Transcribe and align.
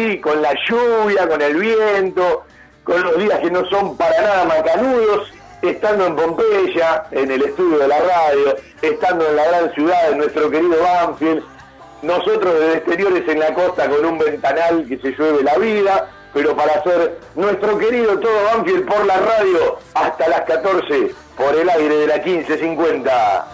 Con 0.00 0.40
la 0.40 0.54
lluvia, 0.66 1.28
con 1.28 1.42
el 1.42 1.56
viento, 1.56 2.44
con 2.84 3.02
los 3.02 3.18
días 3.18 3.38
que 3.40 3.50
no 3.50 3.68
son 3.68 3.98
para 3.98 4.18
nada 4.22 4.44
macanudos, 4.46 5.30
estando 5.60 6.06
en 6.06 6.16
Pompeya, 6.16 7.04
en 7.10 7.30
el 7.30 7.42
estudio 7.42 7.78
de 7.80 7.88
la 7.88 7.98
radio, 7.98 8.56
estando 8.80 9.28
en 9.28 9.36
la 9.36 9.44
gran 9.44 9.74
ciudad 9.74 10.08
de 10.08 10.16
nuestro 10.16 10.50
querido 10.50 10.82
Banfield, 10.82 11.42
nosotros 12.00 12.54
desde 12.60 12.78
exteriores 12.78 13.28
en 13.28 13.40
la 13.40 13.52
costa 13.52 13.90
con 13.90 14.02
un 14.06 14.18
ventanal 14.18 14.86
que 14.88 14.96
se 14.98 15.10
llueve 15.10 15.42
la 15.42 15.58
vida, 15.58 16.08
pero 16.32 16.56
para 16.56 16.76
hacer 16.76 17.18
nuestro 17.34 17.76
querido 17.76 18.18
todo 18.20 18.44
Banfield 18.54 18.86
por 18.86 19.04
la 19.04 19.18
radio 19.18 19.78
hasta 19.92 20.28
las 20.28 20.40
14 20.42 21.10
por 21.36 21.54
el 21.54 21.68
aire 21.68 21.94
de 21.94 22.06
la 22.06 22.16
1550. 22.16 23.46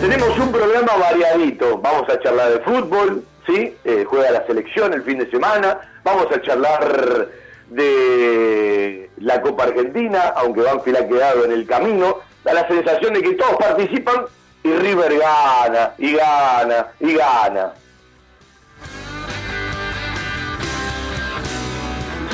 Tenemos 0.00 0.38
un 0.38 0.52
programa 0.52 0.96
variadito. 0.96 1.78
Vamos 1.78 2.08
a 2.10 2.20
charlar 2.20 2.50
de 2.50 2.60
fútbol, 2.60 3.24
¿sí? 3.46 3.76
Eh, 3.84 4.04
juega 4.08 4.30
la 4.30 4.46
selección 4.46 4.92
el 4.92 5.02
fin 5.02 5.18
de 5.18 5.30
semana. 5.30 5.78
Vamos 6.04 6.26
a 6.32 6.40
charlar 6.42 7.28
de 7.68 9.10
la 9.18 9.40
Copa 9.40 9.64
Argentina, 9.64 10.34
aunque 10.36 10.62
Banfield 10.62 10.98
ha 10.98 11.08
quedado 11.08 11.44
en 11.44 11.52
el 11.52 11.66
camino. 11.66 12.18
Da 12.44 12.54
la 12.54 12.68
sensación 12.68 13.14
de 13.14 13.22
que 13.22 13.34
todos 13.34 13.56
participan 13.56 14.26
y 14.62 14.72
River 14.72 15.18
gana, 15.18 15.92
y 15.98 16.12
gana, 16.12 16.86
y 17.00 17.14
gana. 17.14 17.72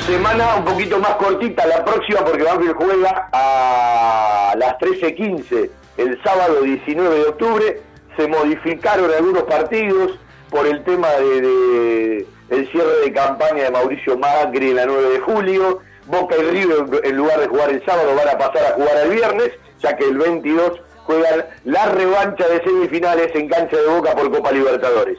Semana 0.06 0.56
un 0.56 0.64
poquito 0.64 0.98
más 0.98 1.14
cortita 1.14 1.64
la 1.66 1.84
próxima 1.84 2.24
porque 2.24 2.42
Banfield 2.42 2.74
juega 2.74 3.28
a 3.32 4.52
las 4.56 4.76
13.15 4.78 5.70
el 5.96 6.22
sábado 6.22 6.62
19 6.62 7.14
de 7.14 7.22
octubre. 7.22 7.80
Se 8.16 8.26
modificaron 8.28 9.10
algunos 9.10 9.44
partidos 9.44 10.18
por 10.52 10.66
el 10.66 10.84
tema 10.84 11.08
de, 11.12 11.40
de 11.40 12.26
el 12.50 12.70
cierre 12.70 13.00
de 13.04 13.12
campaña 13.12 13.64
de 13.64 13.70
Mauricio 13.70 14.18
Macri 14.18 14.70
en 14.70 14.76
la 14.76 14.86
9 14.86 15.08
de 15.08 15.18
julio. 15.20 15.80
Boca 16.06 16.36
y 16.36 16.42
River 16.42 17.00
en 17.04 17.16
lugar 17.16 17.40
de 17.40 17.48
jugar 17.48 17.70
el 17.70 17.84
sábado 17.84 18.14
van 18.14 18.28
a 18.28 18.38
pasar 18.38 18.72
a 18.72 18.74
jugar 18.74 18.96
el 19.04 19.10
viernes, 19.10 19.50
ya 19.80 19.96
que 19.96 20.04
el 20.04 20.18
22 20.18 20.80
juegan 21.04 21.46
la 21.64 21.86
revancha 21.86 22.46
de 22.48 22.62
semifinales 22.62 23.34
en 23.34 23.48
cancha 23.48 23.76
de 23.76 23.86
Boca 23.86 24.12
por 24.14 24.30
Copa 24.30 24.52
Libertadores. 24.52 25.18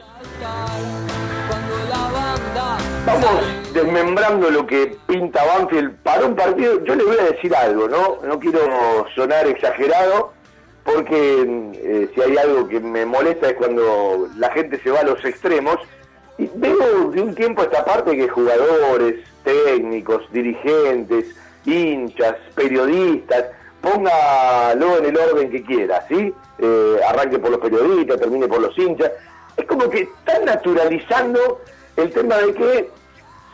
Vamos 3.06 3.72
desmembrando 3.72 4.50
lo 4.50 4.66
que 4.66 4.96
pinta 5.06 5.44
Banfield 5.44 5.96
para 6.02 6.26
un 6.26 6.36
partido. 6.36 6.84
Yo 6.84 6.94
le 6.94 7.04
voy 7.04 7.16
a 7.18 7.32
decir 7.32 7.54
algo, 7.56 7.88
¿no? 7.88 8.18
No 8.22 8.38
quiero 8.38 9.06
sonar 9.14 9.46
exagerado, 9.46 10.32
porque 10.84 11.72
eh, 11.74 12.10
si 12.14 12.20
hay 12.20 12.36
algo 12.36 12.68
que 12.68 12.78
me 12.78 13.06
molesta 13.06 13.48
es 13.48 13.54
cuando 13.54 14.28
la 14.36 14.50
gente 14.52 14.78
se 14.82 14.90
va 14.90 15.00
a 15.00 15.04
los 15.04 15.24
extremos. 15.24 15.76
Y 16.36 16.50
veo 16.54 17.10
de 17.10 17.22
un 17.22 17.34
tiempo 17.34 17.62
esta 17.62 17.84
parte 17.84 18.16
que 18.16 18.28
jugadores, 18.28 19.24
técnicos, 19.44 20.22
dirigentes, 20.32 21.26
hinchas, 21.64 22.34
periodistas, 22.54 23.46
póngalo 23.80 24.98
en 24.98 25.04
el 25.06 25.16
orden 25.16 25.50
que 25.50 25.62
quiera, 25.62 26.04
¿sí? 26.08 26.34
Eh, 26.58 27.00
arranque 27.08 27.38
por 27.38 27.50
los 27.50 27.60
periodistas, 27.60 28.18
termine 28.18 28.48
por 28.48 28.60
los 28.60 28.76
hinchas. 28.76 29.12
Es 29.56 29.64
como 29.66 29.88
que 29.88 30.02
están 30.02 30.44
naturalizando 30.44 31.60
el 31.96 32.10
tema 32.10 32.36
de 32.38 32.54
que 32.54 32.90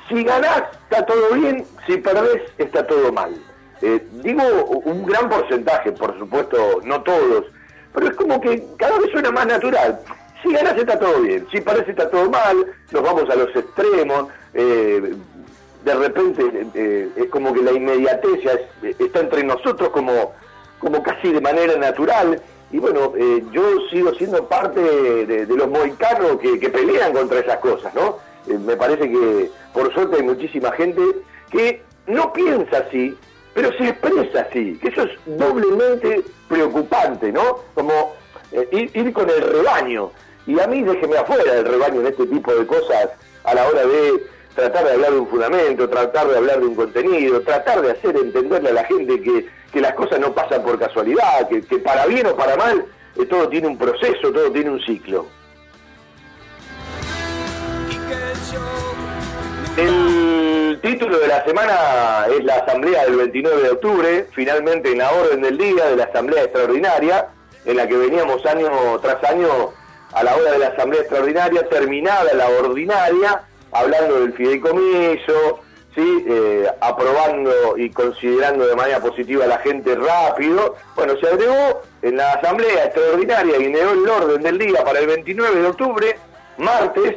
si 0.08 0.24
ganás 0.24 0.62
está 0.84 1.04
todo 1.04 1.34
bien, 1.34 1.64
si 1.86 1.96
perdés 1.98 2.42
está 2.58 2.86
todo 2.86 3.12
mal. 3.12 3.34
Eh, 3.82 4.06
digo 4.22 4.42
un 4.84 5.06
gran 5.06 5.28
porcentaje, 5.28 5.92
por 5.92 6.18
supuesto, 6.18 6.80
no 6.84 7.02
todos, 7.02 7.46
pero 7.94 8.08
es 8.08 8.14
como 8.14 8.40
que 8.40 8.64
cada 8.76 8.98
vez 8.98 9.10
suena 9.10 9.30
más 9.30 9.46
natural. 9.46 10.00
Si 10.42 10.52
ganás 10.52 10.76
está 10.76 10.98
todo 10.98 11.20
bien, 11.20 11.46
si 11.50 11.60
perdés 11.60 11.88
está 11.88 12.08
todo 12.10 12.30
mal, 12.30 12.56
nos 12.90 13.02
vamos 13.02 13.28
a 13.28 13.34
los 13.36 13.54
extremos, 13.54 14.26
eh, 14.54 15.14
de 15.84 15.94
repente 15.94 16.42
eh, 16.74 17.08
es 17.16 17.26
como 17.28 17.52
que 17.52 17.62
la 17.62 17.72
inmediatez 17.72 18.40
está 18.98 19.20
entre 19.20 19.42
nosotros 19.44 19.90
como, 19.90 20.32
como 20.78 21.02
casi 21.02 21.32
de 21.32 21.40
manera 21.40 21.76
natural. 21.76 22.40
Y 22.72 22.78
bueno, 22.78 23.12
eh, 23.16 23.42
yo 23.50 23.62
sigo 23.90 24.14
siendo 24.14 24.46
parte 24.46 24.80
de, 24.80 25.46
los 25.46 25.68
moicanos 25.68 26.38
que, 26.38 26.68
pelean 26.68 27.12
contra 27.12 27.40
esas 27.40 27.58
cosas, 27.58 27.92
¿no? 27.94 28.18
Me 28.46 28.76
parece 28.76 29.10
que 29.10 29.50
por 29.74 29.92
suerte 29.92 30.16
hay 30.16 30.22
muchísima 30.22 30.70
gente 30.72 31.02
que 31.50 31.82
no 32.06 32.32
piensa 32.32 32.78
así, 32.78 33.16
pero 33.54 33.72
se 33.76 33.88
expresa 33.88 34.46
así, 34.48 34.78
que 34.80 34.88
eso 34.88 35.02
es 35.02 35.10
doblemente 35.26 36.22
preocupante, 36.48 37.32
¿no? 37.32 37.60
Como 37.74 38.14
eh, 38.52 38.68
ir, 38.72 38.90
ir 38.94 39.12
con 39.12 39.28
el 39.28 39.40
rebaño. 39.40 40.10
Y 40.46 40.58
a 40.58 40.66
mí 40.66 40.82
déjeme 40.82 41.16
afuera 41.16 41.54
del 41.54 41.66
rebaño 41.66 42.00
en 42.00 42.06
este 42.06 42.26
tipo 42.26 42.54
de 42.54 42.66
cosas 42.66 43.10
a 43.44 43.54
la 43.54 43.66
hora 43.66 43.86
de 43.86 44.26
tratar 44.54 44.84
de 44.84 44.92
hablar 44.92 45.12
de 45.12 45.18
un 45.18 45.28
fundamento, 45.28 45.88
tratar 45.88 46.28
de 46.28 46.36
hablar 46.36 46.60
de 46.60 46.66
un 46.66 46.74
contenido, 46.74 47.40
tratar 47.42 47.82
de 47.82 47.92
hacer 47.92 48.16
entenderle 48.16 48.70
a 48.70 48.74
la 48.74 48.84
gente 48.84 49.20
que, 49.20 49.46
que 49.72 49.80
las 49.80 49.94
cosas 49.94 50.18
no 50.20 50.34
pasan 50.34 50.62
por 50.62 50.78
casualidad, 50.78 51.48
que, 51.48 51.62
que 51.62 51.78
para 51.78 52.06
bien 52.06 52.26
o 52.26 52.36
para 52.36 52.56
mal 52.56 52.84
eh, 53.16 53.26
todo 53.26 53.48
tiene 53.48 53.68
un 53.68 53.78
proceso, 53.78 54.32
todo 54.32 54.50
tiene 54.50 54.70
un 54.70 54.80
ciclo. 54.80 55.26
El 59.76 60.19
título 60.78 61.18
de 61.18 61.26
la 61.26 61.44
semana 61.44 62.26
es 62.30 62.44
la 62.44 62.56
Asamblea 62.56 63.04
del 63.04 63.16
29 63.16 63.62
de 63.62 63.70
octubre, 63.70 64.26
finalmente 64.32 64.92
en 64.92 64.98
la 64.98 65.10
orden 65.10 65.42
del 65.42 65.58
día 65.58 65.86
de 65.86 65.96
la 65.96 66.04
Asamblea 66.04 66.44
Extraordinaria, 66.44 67.28
en 67.64 67.76
la 67.76 67.88
que 67.88 67.96
veníamos 67.96 68.44
año 68.46 68.70
tras 69.00 69.24
año 69.24 69.48
a 70.12 70.22
la 70.22 70.36
hora 70.36 70.52
de 70.52 70.58
la 70.58 70.68
Asamblea 70.68 71.00
Extraordinaria, 71.00 71.68
terminada 71.68 72.32
la 72.34 72.48
ordinaria, 72.48 73.42
hablando 73.72 74.20
del 74.20 74.34
fideicomiso, 74.34 75.60
¿sí? 75.94 76.24
Eh, 76.28 76.68
aprobando 76.80 77.76
y 77.76 77.90
considerando 77.90 78.66
de 78.66 78.76
manera 78.76 79.00
positiva 79.00 79.44
a 79.44 79.48
la 79.48 79.58
gente 79.58 79.96
rápido. 79.96 80.76
Bueno, 80.94 81.14
se 81.20 81.26
agregó 81.26 81.82
en 82.02 82.16
la 82.16 82.34
Asamblea 82.34 82.84
Extraordinaria 82.84 83.56
y 83.56 83.64
generó 83.64 83.92
el 83.92 84.08
orden 84.08 84.42
del 84.42 84.58
día 84.58 84.84
para 84.84 85.00
el 85.00 85.06
29 85.06 85.62
de 85.62 85.66
octubre, 85.66 86.18
martes, 86.58 87.16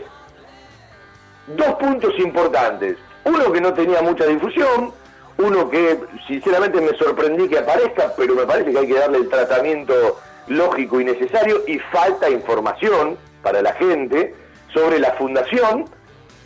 dos 1.47 1.75
puntos 1.75 2.17
importantes. 2.19 2.97
Uno 3.25 3.51
que 3.51 3.61
no 3.61 3.73
tenía 3.73 4.01
mucha 4.01 4.25
difusión, 4.25 4.91
uno 5.37 5.69
que 5.69 5.99
sinceramente 6.27 6.79
me 6.81 6.97
sorprendí 6.97 7.47
que 7.47 7.59
aparezca, 7.59 8.13
pero 8.17 8.35
me 8.35 8.45
parece 8.45 8.71
que 8.71 8.79
hay 8.79 8.87
que 8.87 8.99
darle 8.99 9.19
el 9.19 9.29
tratamiento 9.29 10.19
lógico 10.47 10.99
y 10.99 11.05
necesario 11.05 11.63
y 11.67 11.79
falta 11.79 12.29
información 12.29 13.17
para 13.41 13.61
la 13.61 13.73
gente 13.73 14.35
sobre 14.73 14.99
la 14.99 15.13
fundación 15.13 15.85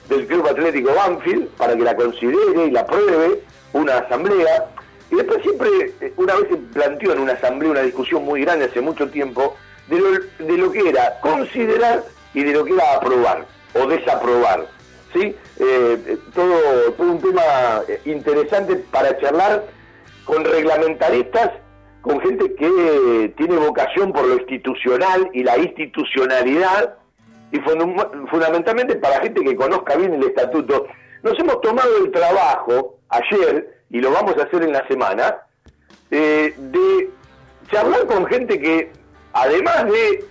del 0.10 0.26
Club 0.28 0.48
Atlético 0.48 0.94
Banfield 0.94 1.48
para 1.58 1.76
que 1.76 1.84
la 1.84 1.96
considere 1.96 2.66
y 2.66 2.72
la 2.72 2.82
apruebe 2.82 3.42
una 3.74 3.98
asamblea. 3.98 4.66
Y 5.12 5.16
después 5.16 5.42
siempre, 5.42 5.70
eh, 6.02 6.14
una 6.18 6.36
vez 6.36 6.50
se 6.50 6.58
planteó 6.58 7.14
en 7.14 7.20
una 7.20 7.34
asamblea 7.34 7.72
una 7.72 7.82
discusión 7.82 8.24
muy 8.24 8.42
grande 8.42 8.66
hace 8.66 8.82
mucho 8.82 9.10
tiempo 9.10 9.56
de 9.88 10.00
lo, 10.00 10.12
de 10.46 10.58
lo 10.58 10.72
que 10.72 10.90
era 10.90 11.20
considerar 11.22 12.04
y 12.34 12.44
de 12.44 12.54
lo 12.54 12.66
que 12.66 12.74
era 12.74 12.96
aprobar 12.96 13.46
o 13.74 13.88
desaprobar. 13.88 14.68
¿Sí? 15.18 15.36
Eh, 15.60 16.18
todo, 16.34 16.92
todo 16.98 17.12
un 17.12 17.22
tema 17.22 17.42
eh, 17.88 18.02
interesante 18.06 18.76
para 18.92 19.18
charlar 19.20 19.66
con 20.26 20.44
reglamentaristas, 20.44 21.52
con 22.02 22.20
gente 22.22 22.54
que 22.56 23.34
tiene 23.38 23.58
vocación 23.58 24.14
por 24.14 24.26
lo 24.26 24.36
institucional 24.36 25.30
y 25.34 25.44
la 25.44 25.58
institucionalidad, 25.58 26.96
y 27.52 27.60
fundamentalmente 28.30 28.96
para 28.96 29.22
gente 29.22 29.42
que 29.42 29.56
conozca 29.56 29.96
bien 29.96 30.14
el 30.14 30.24
estatuto. 30.24 30.88
Nos 31.24 31.40
hemos 31.40 31.62
tomado 31.62 31.98
el 32.04 32.12
trabajo 32.12 32.98
ayer, 33.10 33.82
y 33.90 34.00
lo 34.00 34.12
vamos 34.12 34.38
a 34.38 34.44
hacer 34.44 34.64
en 34.64 34.74
la 34.74 34.86
semana, 34.88 35.38
eh, 36.12 36.54
de 36.58 37.10
charlar 37.72 38.06
con 38.06 38.26
gente 38.28 38.60
que, 38.60 38.92
además 39.34 39.86
de 39.86 40.26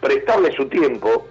prestarle 0.00 0.52
su 0.52 0.66
tiempo, 0.68 1.26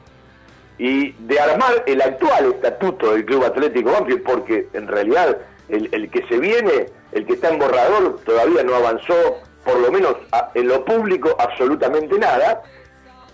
y 0.82 1.12
de 1.12 1.40
armar 1.40 1.84
el 1.86 2.02
actual 2.02 2.54
estatuto 2.56 3.14
del 3.14 3.24
Club 3.24 3.46
Atlético 3.46 3.92
Banfield, 3.92 4.24
porque 4.24 4.68
en 4.74 4.88
realidad 4.88 5.38
el, 5.70 5.88
el 5.92 6.10
que 6.10 6.26
se 6.28 6.40
viene, 6.40 6.88
el 7.12 7.28
que 7.28 7.34
está 7.34 7.50
en 7.50 7.60
borrador, 7.60 8.20
todavía 8.26 8.64
no 8.64 8.74
avanzó, 8.74 9.14
por 9.64 9.80
lo 9.80 9.92
menos 9.92 10.16
en 10.56 10.68
lo 10.68 10.84
público, 10.84 11.36
absolutamente 11.38 12.18
nada, 12.18 12.64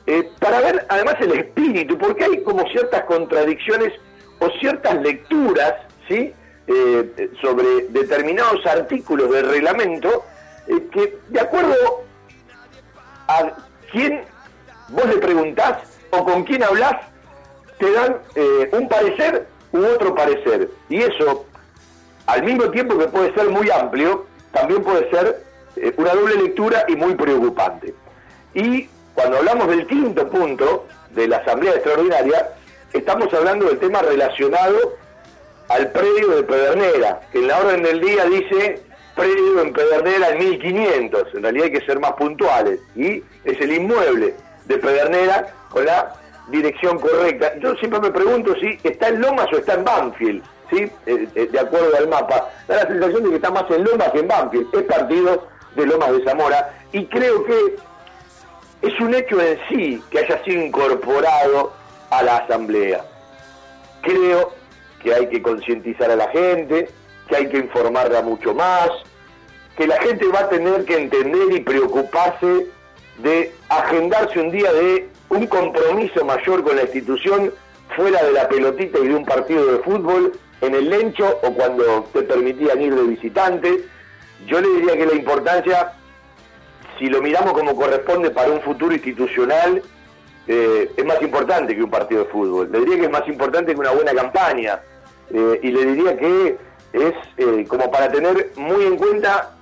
eh, 0.07 0.29
para 0.39 0.59
ver 0.59 0.85
además 0.89 1.15
el 1.21 1.39
espíritu, 1.39 1.97
porque 1.97 2.25
hay 2.25 2.43
como 2.43 2.67
ciertas 2.67 3.05
contradicciones 3.05 3.93
o 4.39 4.49
ciertas 4.59 5.01
lecturas, 5.01 5.73
¿sí? 6.09 6.33
Eh, 6.67 7.29
sobre 7.41 7.87
determinados 7.91 8.65
artículos 8.65 9.31
del 9.31 9.47
reglamento, 9.49 10.25
eh, 10.67 10.85
que 10.91 11.17
de 11.29 11.39
acuerdo 11.39 11.75
a 13.29 13.53
quién 13.89 14.25
vos 14.89 15.05
le 15.05 15.17
preguntás 15.19 15.77
o 16.09 16.25
con 16.25 16.43
quién 16.43 16.61
hablás, 16.61 16.97
te 17.77 17.91
dan 17.91 18.17
eh, 18.35 18.69
un 18.71 18.87
parecer 18.87 19.47
u 19.71 19.85
otro 19.85 20.15
parecer. 20.15 20.69
Y 20.89 21.01
eso, 21.01 21.45
al 22.25 22.43
mismo 22.43 22.69
tiempo 22.71 22.97
que 22.97 23.07
puede 23.07 23.33
ser 23.33 23.49
muy 23.49 23.69
amplio, 23.69 24.25
también 24.51 24.83
puede 24.83 25.09
ser 25.09 25.43
eh, 25.75 25.93
una 25.97 26.13
doble 26.13 26.35
lectura 26.35 26.85
y 26.87 26.95
muy 26.95 27.15
preocupante. 27.15 27.93
Y 28.53 28.89
cuando 29.13 29.37
hablamos 29.37 29.67
del 29.67 29.85
quinto 29.87 30.27
punto 30.29 30.87
de 31.11 31.27
la 31.27 31.37
Asamblea 31.37 31.73
Extraordinaria, 31.73 32.49
estamos 32.93 33.33
hablando 33.33 33.65
del 33.65 33.79
tema 33.79 34.01
relacionado 34.01 34.95
al 35.69 35.91
predio 35.91 36.29
de 36.29 36.43
Pedernera, 36.43 37.21
que 37.31 37.39
en 37.39 37.47
la 37.47 37.59
orden 37.59 37.83
del 37.83 37.99
día 37.99 38.25
dice 38.25 38.81
predio 39.15 39.61
en 39.61 39.73
Pedernera 39.73 40.29
en 40.29 40.37
1500, 40.37 41.33
en 41.33 41.41
realidad 41.41 41.65
hay 41.65 41.71
que 41.71 41.85
ser 41.85 41.99
más 41.99 42.13
puntuales, 42.13 42.79
y 42.95 43.23
es 43.43 43.59
el 43.59 43.73
inmueble 43.73 44.35
de 44.65 44.77
Pedernera 44.77 45.47
con 45.69 45.85
la 45.85 46.13
dirección 46.49 46.99
correcta. 46.99 47.57
Yo 47.59 47.75
siempre 47.75 47.99
me 47.99 48.11
pregunto 48.11 48.55
si 48.59 48.77
está 48.83 49.09
en 49.09 49.21
Lomas 49.21 49.47
o 49.51 49.57
está 49.57 49.73
en 49.73 49.83
Banfield, 49.83 50.43
¿sí? 50.69 50.91
Eh, 51.05 51.27
eh, 51.35 51.49
de 51.51 51.59
acuerdo 51.59 51.95
al 51.97 52.07
mapa. 52.07 52.49
Da 52.67 52.75
la 52.77 52.87
sensación 52.87 53.23
de 53.23 53.29
que 53.29 53.35
está 53.35 53.51
más 53.51 53.69
en 53.69 53.83
Lomas 53.83 54.11
que 54.11 54.19
en 54.19 54.27
Banfield, 54.27 54.75
es 54.75 54.83
partido 54.83 55.47
de 55.75 55.85
Lomas 55.85 56.11
de 56.11 56.23
Zamora, 56.23 56.73
y 56.91 57.05
creo 57.05 57.43
que 57.45 57.75
es 58.81 58.99
un 58.99 59.13
hecho 59.13 59.41
en 59.41 59.59
sí 59.69 60.03
que 60.09 60.19
haya 60.19 60.43
sido 60.43 60.61
incorporado 60.63 61.73
a 62.09 62.23
la 62.23 62.37
asamblea. 62.37 63.03
Creo 64.01 64.53
que 65.01 65.13
hay 65.13 65.27
que 65.27 65.41
concientizar 65.41 66.09
a 66.11 66.15
la 66.15 66.29
gente, 66.29 66.89
que 67.27 67.35
hay 67.35 67.49
que 67.49 67.57
informarla 67.57 68.21
mucho 68.21 68.53
más, 68.53 68.89
que 69.75 69.87
la 69.87 69.99
gente 70.01 70.27
va 70.27 70.41
a 70.41 70.49
tener 70.49 70.85
que 70.85 70.97
entender 70.97 71.51
y 71.51 71.59
preocuparse 71.61 72.67
de 73.19 73.53
agendarse 73.69 74.39
un 74.39 74.51
día 74.51 74.71
de 74.73 75.07
un 75.29 75.47
compromiso 75.47 76.23
mayor 76.25 76.63
con 76.63 76.75
la 76.75 76.83
institución 76.83 77.53
fuera 77.95 78.23
de 78.23 78.31
la 78.31 78.47
pelotita 78.47 78.99
y 78.99 79.07
de 79.07 79.15
un 79.15 79.25
partido 79.25 79.65
de 79.65 79.79
fútbol, 79.79 80.33
en 80.61 80.75
el 80.75 80.89
lencho 80.89 81.39
o 81.43 81.53
cuando 81.53 82.09
te 82.13 82.23
permitían 82.23 82.81
ir 82.81 82.95
de 82.95 83.03
visitante. 83.03 83.85
Yo 84.47 84.61
le 84.61 84.69
diría 84.69 84.97
que 84.97 85.05
la 85.05 85.13
importancia 85.13 85.93
si 86.97 87.07
lo 87.07 87.21
miramos 87.21 87.53
como 87.53 87.75
corresponde 87.75 88.31
para 88.31 88.51
un 88.51 88.61
futuro 88.61 88.93
institucional, 88.93 89.81
eh, 90.47 90.91
es 90.95 91.05
más 91.05 91.21
importante 91.21 91.75
que 91.75 91.83
un 91.83 91.89
partido 91.89 92.23
de 92.23 92.29
fútbol. 92.29 92.69
Le 92.71 92.79
diría 92.79 92.97
que 92.97 93.05
es 93.05 93.11
más 93.11 93.27
importante 93.27 93.73
que 93.73 93.79
una 93.79 93.91
buena 93.91 94.13
campaña. 94.13 94.79
Eh, 95.29 95.59
y 95.61 95.71
le 95.71 95.85
diría 95.85 96.17
que 96.17 96.57
es 96.93 97.13
eh, 97.37 97.65
como 97.67 97.91
para 97.91 98.09
tener 98.09 98.51
muy 98.55 98.85
en 98.85 98.97
cuenta 98.97 99.57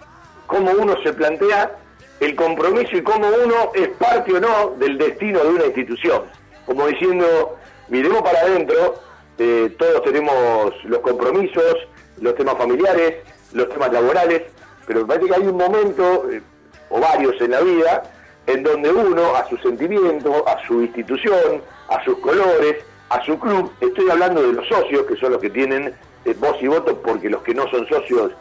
cómo 0.45 0.72
uno 0.72 0.95
se 1.03 1.12
plantea 1.13 1.72
el 2.19 2.36
compromiso 2.36 2.95
y 2.95 3.01
cómo 3.01 3.27
uno 3.27 3.72
es 3.74 3.89
parte 3.89 4.34
o 4.34 4.39
no 4.39 4.75
del 4.77 4.98
destino 4.98 5.43
de 5.43 5.50
una 5.50 5.65
institución. 5.65 6.24
Como 6.65 6.88
diciendo, 6.88 7.57
miremos 7.89 8.22
para 8.22 8.39
adentro, 8.41 8.95
eh, 9.38 9.75
todos 9.77 10.03
tenemos 10.03 10.74
los 10.86 11.00
compromisos, 11.00 11.75
los 12.22 12.36
temas 12.36 12.57
familiares, 12.57 13.15
los 13.53 13.69
temas 13.69 13.91
laborales, 13.91 14.43
pero 14.88 15.01
me 15.01 15.05
parece 15.07 15.27
que 15.27 15.36
hay 15.36 15.48
un 15.48 15.57
momento, 15.57 16.29
eh, 16.31 16.41
o 16.89 17.00
varios 17.00 17.39
en 17.41 17.51
la 17.51 17.62
vida, 17.62 18.03
en 18.48 18.63
donde 18.63 18.91
uno, 18.91 19.36
a 19.36 19.48
su 19.50 19.57
sentimiento, 19.57 20.48
a 20.48 20.65
su 20.65 20.81
institución, 20.81 21.62
a 21.89 22.03
sus 22.03 22.17
colores, 22.19 22.77
a 23.10 23.24
su 23.24 23.38
club, 23.39 23.72
estoy 23.81 24.10
hablando 24.10 24.41
de 24.41 24.53
los 24.53 24.67
socios, 24.67 25.05
que 25.05 25.15
son 25.17 25.34
los 25.34 25.41
que 25.41 25.50
tienen 25.50 25.93
eh, 26.24 26.36
voz 26.39 26.57
y 26.62 26.67
voto, 26.67 27.01
porque 27.01 27.29
los 27.29 27.41
que 27.41 27.53
no 27.53 27.69
son 27.69 27.88
socios 27.88 28.31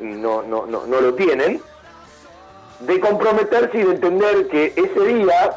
no, 0.00 0.42
no, 0.42 0.66
no, 0.66 0.86
no 0.86 1.00
lo 1.00 1.14
tienen, 1.14 1.62
de 2.80 3.00
comprometerse 3.00 3.78
y 3.78 3.82
de 3.82 3.90
entender 3.90 4.48
que 4.48 4.72
ese 4.76 5.00
día 5.06 5.50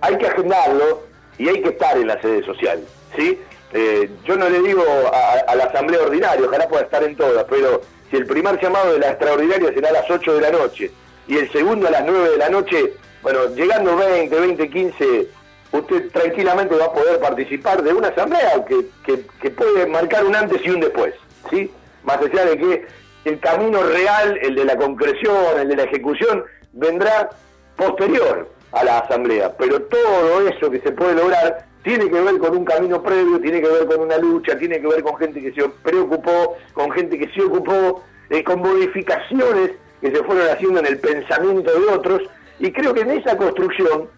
hay 0.00 0.18
que 0.18 0.26
agendarlo 0.26 1.02
y 1.38 1.48
hay 1.48 1.62
que 1.62 1.70
estar 1.70 1.96
en 1.96 2.06
la 2.06 2.20
sede 2.20 2.44
social, 2.44 2.80
¿sí? 3.16 3.38
Eh, 3.72 4.08
yo 4.24 4.36
no 4.36 4.48
le 4.48 4.62
digo 4.62 4.84
a, 5.12 5.54
la 5.54 5.64
asamblea 5.64 6.02
ordinaria, 6.02 6.46
ojalá 6.46 6.68
pueda 6.68 6.84
estar 6.84 7.02
en 7.02 7.16
todas, 7.16 7.44
pero 7.50 7.82
si 8.10 8.16
el 8.16 8.26
primer 8.26 8.60
llamado 8.60 8.92
de 8.92 9.00
la 9.00 9.10
extraordinaria 9.10 9.72
será 9.74 9.88
a 9.88 9.92
las 9.92 10.10
8 10.10 10.34
de 10.34 10.40
la 10.40 10.50
noche 10.50 10.90
y 11.26 11.36
el 11.36 11.50
segundo 11.50 11.88
a 11.88 11.90
las 11.90 12.04
9 12.04 12.30
de 12.30 12.36
la 12.36 12.48
noche, 12.48 12.94
bueno, 13.22 13.46
llegando 13.54 13.96
20, 13.96 14.38
20, 14.38 14.70
15, 14.70 15.28
usted 15.72 16.10
tranquilamente 16.10 16.76
va 16.76 16.86
a 16.86 16.92
poder 16.92 17.18
participar 17.18 17.82
de 17.82 17.92
una 17.92 18.08
asamblea 18.08 18.64
que, 18.64 18.86
que, 19.04 19.26
que 19.42 19.50
puede 19.50 19.86
marcar 19.86 20.24
un 20.24 20.36
antes 20.36 20.64
y 20.64 20.70
un 20.70 20.80
después, 20.80 21.14
¿sí? 21.50 21.70
Más 22.04 22.18
allá 22.18 22.44
de 22.44 22.56
que 22.56 22.86
el 23.26 23.40
camino 23.40 23.82
real, 23.82 24.38
el 24.40 24.54
de 24.54 24.64
la 24.64 24.76
concreción, 24.76 25.58
el 25.58 25.68
de 25.68 25.76
la 25.76 25.82
ejecución, 25.82 26.44
vendrá 26.72 27.28
posterior 27.76 28.48
a 28.72 28.84
la 28.84 28.98
asamblea, 28.98 29.52
pero 29.56 29.82
todo 29.82 30.48
eso 30.48 30.70
que 30.70 30.80
se 30.80 30.92
puede 30.92 31.14
lograr 31.14 31.66
tiene 31.82 32.08
que 32.08 32.20
ver 32.20 32.38
con 32.38 32.56
un 32.56 32.64
camino 32.64 33.02
previo, 33.02 33.40
tiene 33.40 33.60
que 33.60 33.68
ver 33.68 33.86
con 33.86 34.00
una 34.00 34.18
lucha, 34.18 34.58
tiene 34.58 34.80
que 34.80 34.86
ver 34.86 35.02
con 35.02 35.16
gente 35.16 35.40
que 35.40 35.52
se 35.52 35.68
preocupó, 35.82 36.56
con 36.72 36.90
gente 36.90 37.18
que 37.18 37.28
se 37.32 37.42
ocupó, 37.42 38.02
eh, 38.30 38.42
con 38.42 38.60
modificaciones 38.60 39.72
que 40.00 40.10
se 40.10 40.22
fueron 40.24 40.48
haciendo 40.48 40.80
en 40.80 40.86
el 40.86 40.98
pensamiento 40.98 41.72
de 41.72 41.86
otros, 41.94 42.22
y 42.58 42.72
creo 42.72 42.94
que 42.94 43.00
en 43.00 43.10
esa 43.10 43.36
construcción 43.36 44.08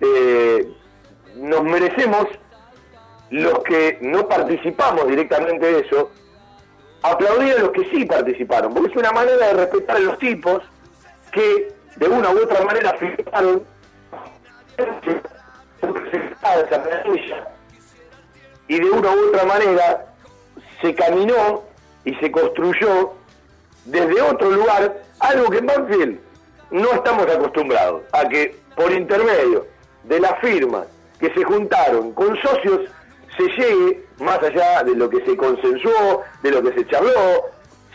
eh, 0.00 0.68
nos 1.36 1.62
merecemos 1.64 2.26
los 3.30 3.58
que 3.64 3.98
no 4.00 4.28
participamos 4.28 5.06
directamente 5.08 5.66
de 5.66 5.80
eso, 5.80 6.10
aplaudir 7.12 7.56
a 7.56 7.60
los 7.60 7.70
que 7.70 7.84
sí 7.90 8.04
participaron, 8.04 8.74
porque 8.74 8.90
es 8.90 8.96
una 8.96 9.12
manera 9.12 9.46
de 9.48 9.52
respetar 9.54 9.96
a 9.96 10.00
los 10.00 10.18
tipos 10.18 10.62
que 11.32 11.72
de 11.96 12.08
una 12.08 12.30
u 12.30 12.38
otra 12.42 12.64
manera 12.64 12.94
firmaron 12.94 13.62
y 18.68 18.80
de 18.80 18.90
una 18.90 19.10
u 19.10 19.28
otra 19.28 19.44
manera 19.44 20.06
se 20.80 20.94
caminó 20.94 21.64
y 22.04 22.14
se 22.16 22.30
construyó 22.30 23.14
desde 23.84 24.20
otro 24.22 24.50
lugar 24.50 25.02
algo 25.20 25.50
que 25.50 25.58
en 25.58 25.66
Banfield 25.66 26.18
no 26.70 26.92
estamos 26.92 27.26
acostumbrados, 27.26 28.02
a 28.12 28.28
que 28.28 28.56
por 28.74 28.92
intermedio 28.92 29.66
de 30.04 30.20
las 30.20 30.38
firmas 30.40 30.86
que 31.18 31.32
se 31.32 31.44
juntaron 31.44 32.12
con 32.12 32.36
socios 32.42 32.90
se 33.36 33.44
llegue, 33.44 34.04
más 34.18 34.38
allá 34.42 34.82
de 34.84 34.94
lo 34.94 35.08
que 35.08 35.24
se 35.24 35.36
consensuó, 35.36 36.22
de 36.42 36.50
lo 36.50 36.62
que 36.62 36.72
se 36.72 36.86
charló, 36.86 37.44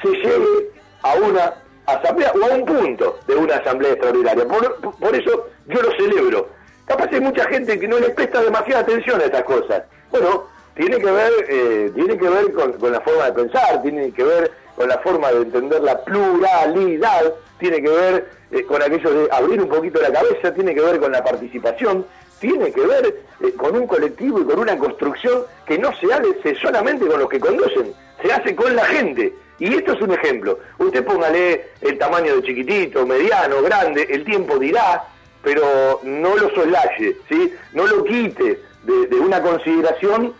se 0.02 0.10
llegue 0.10 0.72
a 1.04 1.16
una 1.16 1.54
asamblea 1.86 2.32
o 2.34 2.52
a 2.52 2.56
un 2.56 2.66
punto 2.66 3.20
de 3.28 3.36
una 3.36 3.56
asamblea 3.56 3.94
extraordinaria. 3.94 4.46
Por, 4.48 5.16
eso 5.16 5.48
yo 5.68 5.82
lo 5.82 5.92
celebro. 5.92 6.50
Capaz 6.86 7.10
hay 7.12 7.22
mucha 7.22 7.46
gente 7.46 7.80
que 7.80 7.88
no 7.88 8.00
le 8.00 8.10
presta 8.10 8.42
demasiada 8.42 8.82
atención 8.82 9.22
a 9.22 9.26
estas 9.26 9.44
cosas. 9.44 9.84
Bueno, 10.12 10.46
tiene 10.76 10.98
que 10.98 11.12
ver, 11.12 11.32
eh, 11.48 11.92
tiene 11.96 12.18
que 12.18 12.30
ver 12.30 12.52
con, 12.54 12.74
con 12.74 12.92
la 12.92 13.02
forma 13.02 13.26
de 13.26 13.34
pensar, 13.34 13.82
tiene 13.82 14.12
que 14.12 14.24
ver 14.24 14.52
con 14.76 14.88
la 14.88 14.98
forma 15.00 15.32
de 15.32 15.42
entender 15.42 15.82
la 15.82 16.04
pluralidad, 16.04 17.34
tiene 17.60 17.82
que 17.82 17.90
ver 17.90 18.30
eh, 18.52 18.64
con 18.64 18.82
aquello 18.82 19.14
de 19.14 19.30
abrir 19.32 19.62
un 19.62 19.70
poquito 19.70 20.02
la 20.02 20.12
cabeza, 20.12 20.54
tiene 20.54 20.74
que 20.74 20.82
ver 20.82 21.00
con 21.00 21.12
la 21.12 21.24
participación, 21.24 22.06
tiene 22.42 22.72
que 22.72 22.82
ver 22.82 23.24
eh, 23.40 23.54
con 23.54 23.78
un 23.78 23.88
colectivo 23.88 24.42
y 24.42 24.44
con 24.44 24.60
una 24.60 24.78
construcción 24.78 25.44
que 25.66 25.78
no 25.78 25.96
se 25.96 26.12
hace 26.12 26.56
solamente 26.56 27.08
con 27.08 27.20
los 27.20 27.30
que 27.30 27.40
conducen, 27.40 27.94
se 28.22 28.34
hace 28.34 28.54
con 28.54 28.76
la 28.76 28.84
gente. 28.86 29.34
Y 29.60 29.76
esto 29.76 29.94
es 29.94 30.02
un 30.02 30.12
ejemplo. 30.12 30.60
Usted 30.80 31.06
póngale 31.06 31.68
el 31.82 31.98
tamaño 31.98 32.36
de 32.36 32.44
chiquitito, 32.44 33.06
mediano, 33.06 33.62
grande, 33.62 34.08
el 34.10 34.26
tiempo 34.26 34.58
dirá, 34.58 35.04
pero 35.44 36.02
no 36.04 36.36
lo 36.36 36.50
soslaye, 36.50 37.16
¿sí? 37.30 37.54
no 37.74 37.86
lo 37.86 38.04
quite 38.04 38.60
de, 38.84 39.08
de 39.08 39.16
una 39.16 39.42
consideración 39.42 40.34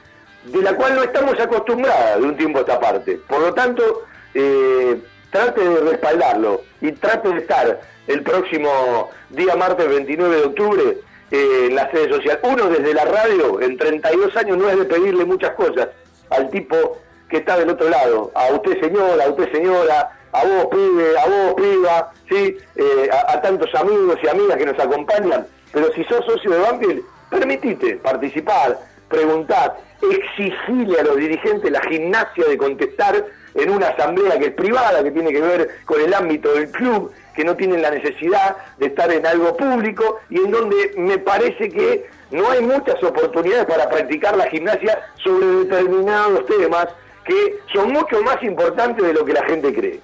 de 0.46 0.62
la 0.64 0.76
cual 0.76 0.96
no 0.96 1.04
estamos 1.04 1.40
acostumbrados 1.40 2.22
de 2.22 2.28
un 2.28 2.36
tiempo 2.36 2.58
a 2.58 2.62
esta 2.62 2.80
parte. 2.80 3.20
Por 3.28 3.42
lo 3.42 3.54
tanto, 3.54 4.06
eh, 4.34 5.00
trate 5.30 5.62
de 5.62 5.82
respaldarlo 5.82 6.62
y 6.82 6.92
trate 6.94 7.30
de 7.30 7.40
estar 7.42 7.80
el 8.08 8.24
próximo 8.24 9.12
día 9.30 9.56
martes 9.56 9.88
29 9.88 10.36
de 10.36 10.44
octubre 10.44 10.98
eh, 11.32 11.68
en 11.68 11.76
la 11.76 11.90
sede 11.92 12.10
social. 12.10 12.40
Uno 12.44 12.68
desde 12.68 12.94
la 12.94 13.06
radio, 13.06 13.62
en 13.62 13.78
32 13.78 14.36
años, 14.38 14.58
no 14.58 14.70
es 14.70 14.78
de 14.78 14.86
pedirle 14.86 15.26
muchas 15.26 15.52
cosas 15.52 15.90
al 16.30 16.50
tipo 16.50 16.98
que 17.30 17.38
está 17.38 17.58
del 17.58 17.70
otro 17.70 17.90
lado, 17.90 18.32
a 18.36 18.48
usted 18.54 18.80
señora, 18.82 19.24
a 19.24 19.30
usted 19.30 19.52
señora, 19.52 20.12
a 20.34 20.46
vos 20.46 20.68
pibe, 20.68 21.18
a 21.18 21.26
vos 21.28 21.54
piba, 21.56 22.12
¿sí? 22.30 22.58
Eh, 22.76 23.10
a, 23.12 23.34
a 23.34 23.42
tantos 23.42 23.74
amigos 23.76 24.18
y 24.22 24.28
amigas 24.28 24.58
que 24.58 24.66
nos 24.66 24.80
acompañan, 24.80 25.48
pero 25.72 25.92
si 25.94 26.04
sos 26.04 26.26
socio 26.26 26.52
de 26.52 26.60
Banfield, 26.60 27.02
permitite 27.30 27.96
participar, 27.96 28.78
preguntar, 29.08 29.78
exigirle 30.02 31.00
a 31.00 31.04
los 31.04 31.16
dirigentes 31.16 31.72
la 31.72 31.82
gimnasia 31.82 32.46
de 32.48 32.58
contestar 32.58 33.26
en 33.54 33.70
una 33.70 33.88
asamblea 33.88 34.38
que 34.40 34.48
es 34.48 34.54
privada, 34.54 35.04
que 35.04 35.12
tiene 35.12 35.32
que 35.32 35.42
ver 35.42 35.70
con 35.86 36.02
el 36.02 36.14
ámbito 36.14 36.54
del 36.54 36.70
club, 36.72 37.12
que 37.36 37.44
no 37.44 37.56
tienen 37.56 37.82
la 37.82 37.92
necesidad 37.92 38.58
de 38.78 38.88
estar 38.88 39.12
en 39.12 39.26
algo 39.26 39.56
público 39.56 40.20
y 40.30 40.38
en 40.38 40.52
donde 40.52 40.94
me 40.98 41.18
parece 41.18 41.70
que 41.70 42.10
no 42.32 42.50
hay 42.50 42.62
muchas 42.62 43.02
oportunidades 43.04 43.66
para 43.66 43.90
practicar 43.90 44.36
la 44.38 44.48
gimnasia 44.48 45.00
sobre 45.24 45.46
determinados 45.46 46.46
temas 46.46 46.88
que 47.26 47.60
son 47.74 47.92
mucho 47.92 48.22
más 48.24 48.42
importantes 48.44 49.06
de 49.06 49.14
lo 49.14 49.26
que 49.26 49.34
la 49.34 49.44
gente 49.46 49.74
cree. 49.74 50.00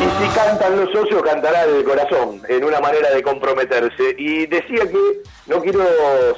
Y 0.00 0.04
si 0.04 0.34
cantan 0.34 0.80
los 0.80 0.90
socios, 0.90 1.22
cantará 1.22 1.64
el 1.64 1.84
corazón, 1.84 2.42
en 2.48 2.64
una 2.64 2.80
manera 2.80 3.10
de 3.10 3.22
comprometerse. 3.22 4.14
Y 4.18 4.46
decía 4.46 4.88
que, 4.90 5.22
no 5.46 5.60
quiero 5.60 5.84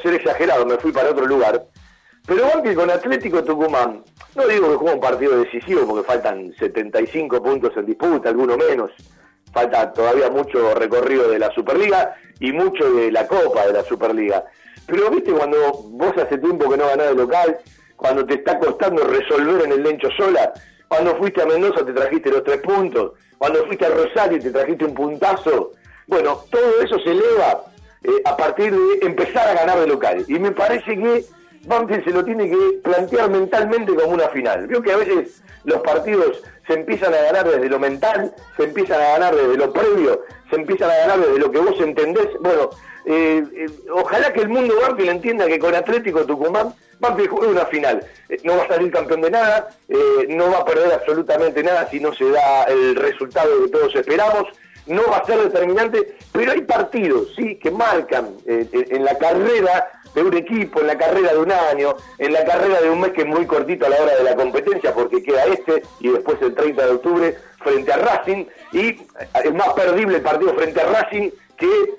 ser 0.02 0.14
exagerado, 0.14 0.66
me 0.66 0.76
fui 0.76 0.92
para 0.92 1.10
otro 1.10 1.26
lugar, 1.26 1.64
pero 2.26 2.43
Banfield 2.43 2.76
con 2.76 2.90
Atlético 2.90 3.45
Tucumán, 3.45 4.02
no 4.35 4.47
digo 4.47 4.71
que 4.71 4.76
juega 4.76 4.95
un 4.95 5.00
partido 5.00 5.38
decisivo 5.38 5.87
porque 5.87 6.07
faltan 6.07 6.52
75 6.59 7.43
puntos 7.43 7.76
en 7.76 7.87
disputa, 7.87 8.31
alguno 8.31 8.57
menos, 8.57 8.90
falta 9.52 9.93
todavía 9.93 10.31
mucho 10.31 10.75
recorrido 10.75 11.28
de 11.28 11.38
la 11.38 11.50
Superliga 11.50 12.16
y 12.40 12.52
mucho 12.52 12.93
de 12.95 13.12
la 13.12 13.26
Copa 13.26 13.66
de 13.66 13.75
la 13.75 13.85
Superliga. 13.85 14.45
Pero 14.87 15.11
viste 15.11 15.33
cuando 15.33 15.73
vos 15.90 16.12
hace 16.16 16.38
tiempo 16.38 16.69
que 16.71 16.76
no 16.76 16.87
ganás 16.87 17.09
de 17.09 17.14
local, 17.14 17.59
cuando 17.97 18.25
te 18.26 18.35
está 18.35 18.59
costando 18.59 19.04
resolver 19.04 19.64
en 19.64 19.73
el 19.73 19.83
Lencho 19.83 20.09
sola, 20.16 20.52
cuando 20.88 21.16
fuiste 21.16 21.43
a 21.43 21.47
Mendoza 21.47 21.85
te 21.85 21.93
trajiste 21.93 22.31
los 22.31 22.45
tres 22.45 22.59
puntos, 22.59 23.12
cuando 23.38 23.66
fuiste 23.66 23.87
a 23.87 23.90
Rosario 23.90 24.40
te 24.40 24.50
trajiste 24.50 24.85
un 24.85 24.95
puntazo. 24.95 25.73
Bueno, 26.07 26.45
todo 26.50 26.81
eso 26.83 26.99
se 27.00 27.12
eleva 27.12 27.64
eh, 28.02 28.11
a 28.25 28.37
partir 28.37 28.73
de 28.73 29.07
empezar 29.07 29.49
a 29.49 29.54
ganar 29.54 29.81
de 29.81 29.87
local. 29.87 30.25
Y 30.28 30.38
me 30.38 30.52
parece 30.52 30.97
que 30.97 31.25
Banfield 31.66 32.04
se 32.04 32.11
lo 32.11 32.25
tiene 32.25 32.49
que 32.49 32.80
plantear 32.83 33.30
mentalmente 33.30 33.94
como 33.94 34.14
una 34.14 34.28
final. 34.28 34.66
Veo 34.66 34.83
que 34.83 34.92
a 34.92 34.97
veces 34.97 35.42
los 35.64 35.80
partidos 35.80 36.42
se 36.66 36.75
empiezan 36.75 37.14
a 37.14 37.18
ganar 37.18 37.49
desde 37.49 37.68
lo 37.68 37.78
mental, 37.78 38.35
se 38.56 38.64
empiezan 38.64 39.00
a 39.00 39.09
ganar 39.18 39.35
desde 39.35 39.56
lo 39.56 39.73
previo, 39.73 40.23
se 40.50 40.56
empiezan 40.56 40.90
a 40.90 40.97
ganar 40.97 41.21
desde 41.21 41.38
lo 41.38 41.50
que 41.50 41.59
vos 41.59 41.80
entendés. 41.80 42.28
Bueno, 42.40 42.71
eh, 43.06 43.44
eh, 43.54 43.66
ojalá 43.92 44.33
que 44.33 44.40
el 44.40 44.49
mundo 44.49 44.75
Banfield 44.80 45.11
entienda 45.11 45.47
que 45.47 45.59
con 45.59 45.75
Atlético 45.75 46.25
Tucumán 46.25 46.75
Banfield 47.00 47.30
juega 47.30 47.49
una 47.49 47.66
final. 47.66 48.06
Eh, 48.28 48.38
no 48.44 48.56
va 48.56 48.64
a 48.64 48.68
salir 48.68 48.90
campeón 48.90 49.21
de 49.23 49.30
nada, 49.30 49.68
eh, 49.88 50.26
no 50.28 50.50
va 50.50 50.59
a 50.59 50.64
perder 50.64 50.92
absolutamente 50.92 51.62
nada 51.62 51.88
si 51.90 52.00
no 52.00 52.14
se 52.14 52.28
da 52.30 52.64
el 52.64 52.97
resultado 52.97 53.64
que 53.64 53.71
todos 53.71 53.94
esperamos. 53.94 54.49
No 54.86 55.02
va 55.10 55.18
a 55.18 55.26
ser 55.26 55.38
determinante, 55.40 56.16
pero 56.32 56.52
hay 56.52 56.60
partidos, 56.62 57.34
sí, 57.34 57.56
que 57.56 57.70
marcan 57.70 58.36
eh, 58.46 58.68
eh, 58.72 58.86
en 58.90 59.04
la 59.04 59.16
carrera 59.16 59.90
de 60.14 60.22
un 60.22 60.36
equipo, 60.36 60.80
en 60.80 60.86
la 60.86 60.98
carrera 60.98 61.32
de 61.32 61.38
un 61.38 61.50
año, 61.50 61.96
en 62.18 62.32
la 62.32 62.44
carrera 62.44 62.80
de 62.80 62.90
un 62.90 63.00
mes 63.00 63.12
que 63.12 63.22
es 63.22 63.26
muy 63.26 63.46
cortito 63.46 63.86
a 63.86 63.88
la 63.88 64.00
hora 64.00 64.14
de 64.14 64.24
la 64.24 64.36
competencia, 64.36 64.94
porque 64.94 65.22
queda 65.22 65.44
este 65.44 65.82
y 66.00 66.10
después 66.10 66.40
el 66.42 66.54
30 66.54 66.86
de 66.86 66.92
octubre 66.92 67.36
frente 67.58 67.92
a 67.92 67.96
Racing, 67.96 68.46
y 68.72 68.88
es 68.90 69.54
más 69.54 69.72
perdible 69.74 70.16
el 70.16 70.22
partido 70.22 70.54
frente 70.54 70.80
a 70.80 70.86
Racing 70.86 71.30
que 71.56 71.94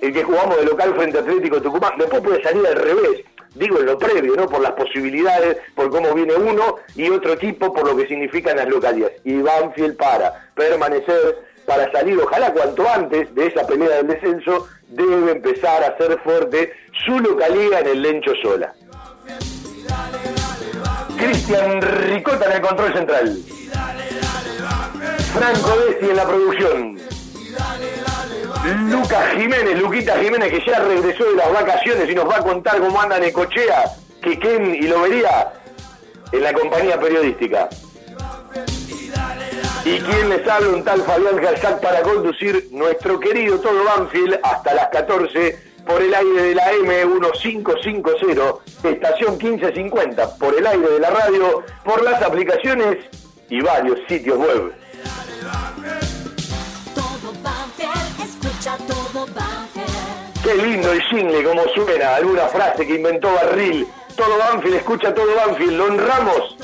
el 0.00 0.12
que 0.12 0.22
jugamos 0.22 0.56
de 0.56 0.64
local 0.64 0.94
frente 0.94 1.18
a 1.18 1.20
Atlético 1.20 1.60
Tucumán. 1.60 1.92
Después 1.98 2.22
puede 2.22 2.42
salir 2.42 2.66
al 2.66 2.76
revés, 2.76 3.24
digo 3.54 3.78
en 3.78 3.86
lo 3.86 3.98
previo, 3.98 4.34
¿no? 4.34 4.48
Por 4.48 4.60
las 4.60 4.72
posibilidades, 4.72 5.58
por 5.74 5.90
cómo 5.90 6.14
viene 6.14 6.34
uno 6.34 6.76
y 6.96 7.08
otro 7.10 7.34
equipo, 7.34 7.72
por 7.72 7.86
lo 7.86 7.96
que 7.96 8.06
significan 8.06 8.56
las 8.56 8.68
localidades. 8.68 9.20
Y 9.24 9.40
Banfield 9.40 9.96
para 9.96 10.50
permanecer, 10.54 11.38
para 11.66 11.90
salir, 11.92 12.18
ojalá 12.18 12.52
cuanto 12.52 12.88
antes 12.88 13.34
de 13.34 13.46
esa 13.46 13.66
pelea 13.66 13.96
del 13.98 14.08
descenso, 14.08 14.68
debe 14.88 15.32
empezar 15.32 15.82
a 15.84 15.88
hacer 15.88 16.18
fuerte 16.20 16.72
su 17.04 17.18
localidad 17.18 17.80
en 17.80 17.86
el 17.88 18.02
Lencho 18.02 18.32
Sola. 18.42 18.74
Cristian 21.16 21.80
Ricota 21.80 22.46
en 22.46 22.52
el 22.52 22.60
control 22.60 22.92
central. 22.94 23.38
Franco 25.34 25.76
Desti 25.86 26.10
en 26.10 26.16
la 26.16 26.24
producción. 26.24 26.98
Lucas 28.90 29.32
Jiménez, 29.34 29.78
Luquita 29.78 30.18
Jiménez, 30.18 30.50
que 30.50 30.64
ya 30.66 30.80
regresó 30.80 31.24
de 31.24 31.36
las 31.36 31.52
vacaciones 31.52 32.10
y 32.10 32.14
nos 32.14 32.28
va 32.28 32.36
a 32.36 32.42
contar 32.42 32.78
cómo 32.78 33.00
anda 33.00 33.18
Necochea, 33.18 33.84
Quequén 34.22 34.74
y 34.74 34.82
Lobería 34.82 35.52
en 36.32 36.42
la 36.42 36.52
compañía 36.52 37.00
periodística. 37.00 37.68
Y 39.84 39.98
quien 39.98 40.28
les 40.28 40.46
habla, 40.46 40.68
un 40.68 40.84
tal 40.84 41.00
Fabián 41.02 41.36
Garzac 41.36 41.80
para 41.80 42.02
conducir 42.02 42.68
nuestro 42.70 43.18
querido 43.18 43.58
Todo 43.60 43.82
Banfield 43.84 44.38
hasta 44.42 44.74
las 44.74 44.88
14 44.88 45.58
por 45.86 46.02
el 46.02 46.14
aire 46.14 46.42
de 46.42 46.54
la 46.54 46.70
M1550, 46.72 48.58
estación 48.84 49.38
1550, 49.38 50.36
por 50.36 50.54
el 50.54 50.66
aire 50.66 50.86
de 50.86 51.00
la 51.00 51.10
radio, 51.10 51.64
por 51.82 52.02
las 52.02 52.22
aplicaciones 52.22 52.98
y 53.48 53.62
varios 53.62 53.98
sitios 54.06 54.36
web. 54.36 54.74
Todo 56.94 57.32
Banfield, 57.42 58.20
escucha 58.22 58.76
todo 58.86 59.26
Banfield. 59.34 60.42
Qué 60.44 60.54
lindo 60.56 60.92
el 60.92 61.02
jingle, 61.04 61.42
como 61.42 61.62
suena, 61.74 62.16
alguna 62.16 62.46
frase 62.48 62.86
que 62.86 62.96
inventó 62.96 63.32
Barril. 63.32 63.86
Todo 64.14 64.36
Banfield, 64.36 64.76
escucha 64.76 65.14
todo 65.14 65.34
Banfield, 65.34 65.72
lo 65.72 65.84
honramos 65.86 66.56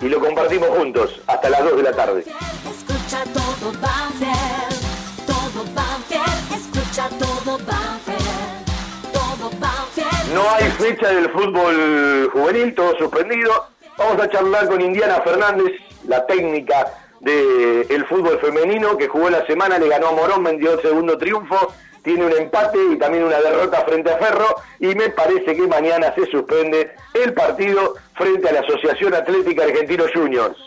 y 0.00 0.08
lo 0.08 0.20
compartimos 0.20 0.68
juntos 0.70 1.20
hasta 1.26 1.50
las 1.50 1.64
2 1.64 1.76
de 1.76 1.82
la 1.82 1.92
tarde. 1.92 2.20
Escucha 2.20 3.24
todo 3.24 3.72
Banfield. 3.80 5.26
Todo 5.26 5.64
Banfield, 5.74 6.52
escucha 6.54 7.08
todo 7.18 7.58
Banfield. 7.58 9.12
Todo 9.12 9.50
Banfield. 9.58 10.34
No 10.34 10.50
hay 10.50 10.70
fecha 10.70 11.08
del 11.08 11.30
fútbol 11.30 12.30
juvenil, 12.32 12.74
todo 12.74 12.96
suspendido. 12.96 13.68
Vamos 13.98 14.22
a 14.22 14.30
charlar 14.30 14.68
con 14.68 14.80
Indiana 14.80 15.20
Fernández, 15.22 15.72
la 16.06 16.24
técnica 16.26 16.94
del 17.20 18.06
fútbol 18.06 18.38
femenino, 18.40 18.96
que 18.96 19.08
jugó 19.08 19.28
la 19.28 19.44
semana, 19.46 19.78
le 19.78 19.88
ganó 19.88 20.08
a 20.08 20.12
Morón, 20.12 20.42
vendió 20.42 20.72
el 20.72 20.80
segundo 20.80 21.18
triunfo, 21.18 21.74
tiene 22.02 22.26
un 22.26 22.32
empate 22.32 22.78
y 22.92 22.98
también 22.98 23.24
una 23.24 23.40
derrota 23.40 23.84
frente 23.86 24.10
a 24.10 24.18
Ferro, 24.18 24.56
y 24.78 24.94
me 24.94 25.10
parece 25.10 25.54
que 25.56 25.66
mañana 25.66 26.14
se 26.14 26.26
suspende 26.26 26.92
el 27.14 27.32
partido 27.34 27.94
frente 28.14 28.48
a 28.48 28.52
la 28.52 28.60
Asociación 28.60 29.14
Atlética 29.14 29.64
Argentino 29.64 30.04
Juniors. 30.12 30.58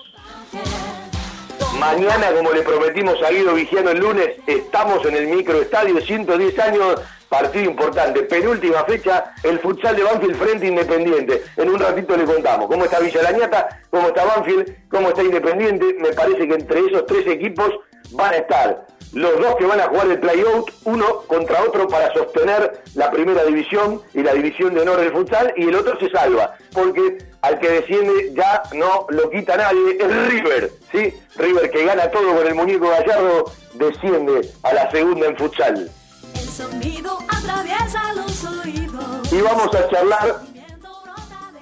Mañana, 1.79 2.31
como 2.35 2.51
le 2.51 2.61
prometimos 2.61 3.21
a 3.23 3.29
Guido 3.31 3.55
Vigiano 3.55 3.89
el 3.89 3.99
lunes, 3.99 4.37
estamos 4.45 5.05
en 5.05 5.15
el 5.15 5.27
microestadio, 5.27 5.99
110 5.99 6.59
años, 6.59 7.01
partido 7.27 7.65
importante. 7.65 8.21
Penúltima 8.23 8.83
fecha, 8.85 9.33
el 9.41 9.59
futsal 9.59 9.95
de 9.95 10.03
Banfield 10.03 10.35
frente 10.35 10.67
Independiente. 10.67 11.43
En 11.57 11.69
un 11.69 11.79
ratito 11.79 12.15
le 12.15 12.25
contamos 12.25 12.67
cómo 12.67 12.85
está 12.85 12.99
Villa 12.99 13.23
Lañata, 13.23 13.81
cómo 13.89 14.09
está 14.09 14.23
Banfield, 14.23 14.87
cómo 14.89 15.09
está 15.09 15.23
Independiente. 15.23 15.95
Me 15.99 16.13
parece 16.13 16.47
que 16.47 16.53
entre 16.53 16.79
esos 16.79 17.05
tres 17.07 17.25
equipos 17.27 17.71
van 18.11 18.33
a 18.33 18.37
estar 18.37 18.85
los 19.13 19.39
dos 19.39 19.55
que 19.55 19.65
van 19.65 19.79
a 19.79 19.87
jugar 19.87 20.07
el 20.07 20.19
playout, 20.19 20.71
uno 20.85 21.21
contra 21.27 21.61
otro 21.61 21.87
para 21.87 22.11
sostener 22.13 22.83
la 22.95 23.11
primera 23.11 23.43
división 23.45 24.01
y 24.13 24.23
la 24.23 24.33
división 24.33 24.73
de 24.73 24.81
honor 24.81 24.99
del 24.99 25.11
futsal, 25.11 25.53
y 25.55 25.67
el 25.67 25.75
otro 25.75 25.97
se 25.99 26.09
salva, 26.09 26.55
porque 26.73 27.19
al 27.41 27.59
que 27.59 27.69
desciende 27.69 28.33
ya 28.33 28.63
no 28.73 29.05
lo 29.09 29.29
quita 29.29 29.57
nadie, 29.57 29.97
es 29.99 30.27
River, 30.29 30.71
¿sí? 30.91 31.13
River 31.35 31.69
que 31.69 31.85
gana 31.85 32.09
todo 32.09 32.35
con 32.35 32.47
el 32.47 32.55
muñeco 32.55 32.89
Gallardo, 32.89 33.51
desciende 33.75 34.49
a 34.63 34.73
la 34.73 34.91
segunda 34.91 35.27
en 35.27 35.37
futsal. 35.37 35.91
El 36.33 36.49
sonido 36.49 37.19
atraviesa 37.29 38.13
los 38.13 38.43
oídos. 38.43 39.31
Y 39.31 39.41
vamos 39.41 39.73
a 39.75 39.89
charlar 39.89 40.41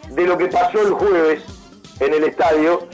de 0.10 0.26
lo 0.26 0.38
que 0.38 0.48
pasó 0.48 0.82
el 0.82 0.92
jueves 0.92 1.44
en 2.00 2.14
el 2.14 2.24
estadio 2.26 2.88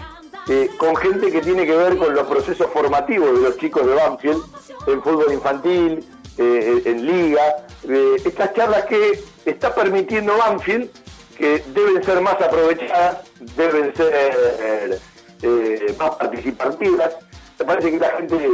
eh, 0.50 0.70
con 0.77 0.96
gente 0.96 1.32
que 1.32 1.42
tiene 1.42 1.66
que 1.66 1.75
ver 1.75 1.98
con 1.98 2.13
los 2.13 2.27
procesos 2.27 2.68
formativos 2.72 3.34
de 3.34 3.50
los 3.50 3.58
chicos 3.58 3.86
de 3.86 3.94
Banfield 3.94 4.42
en 4.88 5.01
fútbol 5.01 5.34
infantil, 5.34 6.06
eh, 6.38 6.84
en 6.86 7.06
liga, 7.06 7.66
eh, 7.89 8.16
estas 8.24 8.54
charlas 8.54 8.86
que 8.86 9.20
está 9.46 9.74
permitiendo 9.74 10.38
Banfield 10.38 10.89
que 11.36 11.63
deben 11.74 12.04
ser 12.04 12.22
más 12.22 12.39
aprovechadas, 12.42 13.20
deben 13.56 13.96
ser 13.96 15.00
eh, 15.42 15.96
más 15.98 16.16
participativas. 16.16 17.16
Me 17.60 17.66
parece 17.66 17.92
que 17.92 18.00
la 18.00 18.10
gente, 18.10 18.50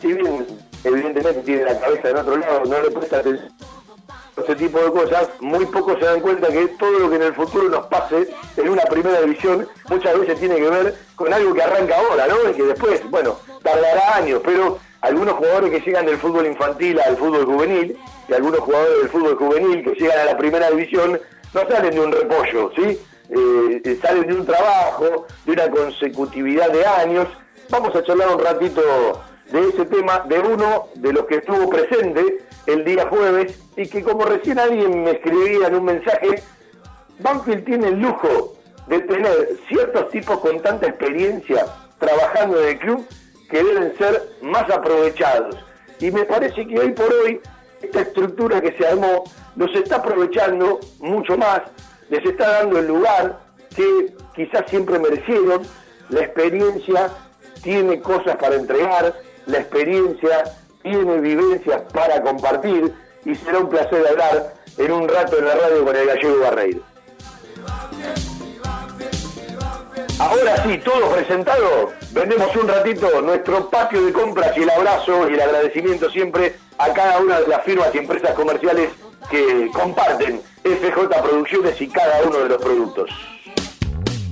si 0.00 0.12
bien 0.12 0.46
evidentemente 0.84 1.42
tiene 1.42 1.64
la 1.64 1.80
cabeza 1.80 2.10
en 2.10 2.16
otro 2.16 2.36
lado, 2.36 2.64
no 2.64 2.82
le 2.82 2.90
presta 2.90 3.18
atención 3.18 3.52
ese 4.36 4.54
tipo 4.54 4.78
de 4.78 4.90
cosas, 4.90 5.28
muy 5.40 5.64
pocos 5.66 5.98
se 5.98 6.04
dan 6.04 6.20
cuenta 6.20 6.48
que 6.48 6.68
todo 6.78 6.98
lo 6.98 7.10
que 7.10 7.16
en 7.16 7.22
el 7.22 7.34
futuro 7.34 7.68
nos 7.68 7.86
pase 7.86 8.28
en 8.56 8.68
una 8.68 8.82
primera 8.82 9.20
división 9.22 9.66
muchas 9.88 10.18
veces 10.18 10.38
tiene 10.38 10.56
que 10.56 10.68
ver 10.68 10.94
con 11.14 11.32
algo 11.32 11.54
que 11.54 11.62
arranca 11.62 11.96
ahora, 11.96 12.26
¿no? 12.26 12.50
Y 12.50 12.54
que 12.54 12.62
después, 12.64 13.02
bueno, 13.10 13.38
tardará 13.62 14.16
años, 14.16 14.42
pero 14.44 14.78
algunos 15.00 15.34
jugadores 15.34 15.70
que 15.70 15.80
llegan 15.80 16.06
del 16.06 16.18
fútbol 16.18 16.46
infantil 16.46 17.00
al 17.00 17.16
fútbol 17.16 17.46
juvenil 17.46 17.98
y 18.28 18.32
algunos 18.34 18.60
jugadores 18.60 18.98
del 18.98 19.08
fútbol 19.08 19.36
juvenil 19.36 19.84
que 19.84 19.92
llegan 19.92 20.18
a 20.18 20.24
la 20.24 20.36
primera 20.36 20.70
división 20.70 21.20
no 21.54 21.68
salen 21.68 21.94
de 21.94 22.00
un 22.00 22.12
repollo, 22.12 22.70
¿sí? 22.76 23.00
Eh, 23.30 23.98
salen 24.02 24.26
de 24.26 24.34
un 24.34 24.46
trabajo, 24.46 25.26
de 25.44 25.52
una 25.52 25.70
consecutividad 25.70 26.70
de 26.70 26.84
años. 26.84 27.28
Vamos 27.70 27.94
a 27.96 28.02
charlar 28.02 28.28
un 28.34 28.44
ratito 28.44 28.82
de 29.50 29.68
ese 29.68 29.84
tema 29.86 30.20
de 30.28 30.38
uno 30.38 30.88
de 30.94 31.12
los 31.12 31.24
que 31.26 31.36
estuvo 31.36 31.68
presente 31.68 32.38
el 32.66 32.84
día 32.84 33.06
jueves 33.08 33.58
y 33.76 33.88
que 33.88 34.02
como 34.02 34.24
recién 34.24 34.58
alguien 34.58 35.04
me 35.04 35.12
escribía 35.12 35.68
en 35.68 35.74
un 35.74 35.84
mensaje, 35.84 36.42
Banfield 37.20 37.64
tiene 37.64 37.88
el 37.88 38.00
lujo 38.00 38.54
de 38.88 39.00
tener 39.00 39.56
ciertos 39.68 40.08
tipos 40.10 40.38
con 40.40 40.60
tanta 40.60 40.86
experiencia 40.86 41.66
trabajando 41.98 42.60
en 42.60 42.68
el 42.68 42.78
club 42.78 43.06
que 43.50 43.62
deben 43.62 43.96
ser 43.96 44.22
más 44.42 44.68
aprovechados. 44.70 45.56
Y 46.00 46.10
me 46.10 46.24
parece 46.24 46.66
que 46.66 46.78
hoy 46.78 46.92
por 46.92 47.12
hoy 47.12 47.40
esta 47.82 48.00
estructura 48.02 48.60
que 48.60 48.76
se 48.76 48.86
armó 48.86 49.24
los 49.56 49.74
está 49.74 49.96
aprovechando 49.96 50.80
mucho 51.00 51.36
más, 51.36 51.62
les 52.10 52.24
está 52.24 52.48
dando 52.60 52.78
el 52.78 52.86
lugar 52.86 53.40
que 53.74 54.14
quizás 54.34 54.64
siempre 54.68 54.98
merecieron, 54.98 55.62
la 56.08 56.20
experiencia 56.20 57.10
tiene 57.62 58.00
cosas 58.00 58.36
para 58.36 58.56
entregar, 58.56 59.14
la 59.46 59.58
experiencia 59.58 60.44
tiene 60.86 61.18
vivencias 61.18 61.82
para 61.92 62.22
compartir 62.22 62.94
y 63.24 63.34
será 63.34 63.58
un 63.58 63.68
placer 63.68 64.06
hablar 64.06 64.54
en 64.78 64.92
un 64.92 65.08
rato 65.08 65.36
en 65.36 65.46
la 65.46 65.54
radio 65.56 65.84
con 65.84 65.96
el 65.96 66.06
gallego 66.06 66.40
Barreiro. 66.40 66.80
Ahora 70.20 70.62
sí, 70.62 70.78
todo 70.78 71.10
presentado, 71.12 71.92
vendemos 72.12 72.54
un 72.54 72.68
ratito 72.68 73.20
nuestro 73.20 73.68
patio 73.68 74.06
de 74.06 74.12
compras 74.12 74.56
y 74.56 74.62
el 74.62 74.70
abrazo 74.70 75.28
y 75.28 75.34
el 75.34 75.40
agradecimiento 75.40 76.08
siempre 76.08 76.54
a 76.78 76.92
cada 76.92 77.18
una 77.18 77.40
de 77.40 77.48
las 77.48 77.64
firmas 77.64 77.88
y 77.92 77.98
empresas 77.98 78.30
comerciales 78.34 78.90
que 79.28 79.68
comparten 79.72 80.40
FJ 80.62 81.08
Producciones 81.20 81.80
y 81.80 81.88
cada 81.88 82.22
uno 82.22 82.38
de 82.38 82.48
los 82.48 82.62
productos. 82.62 83.10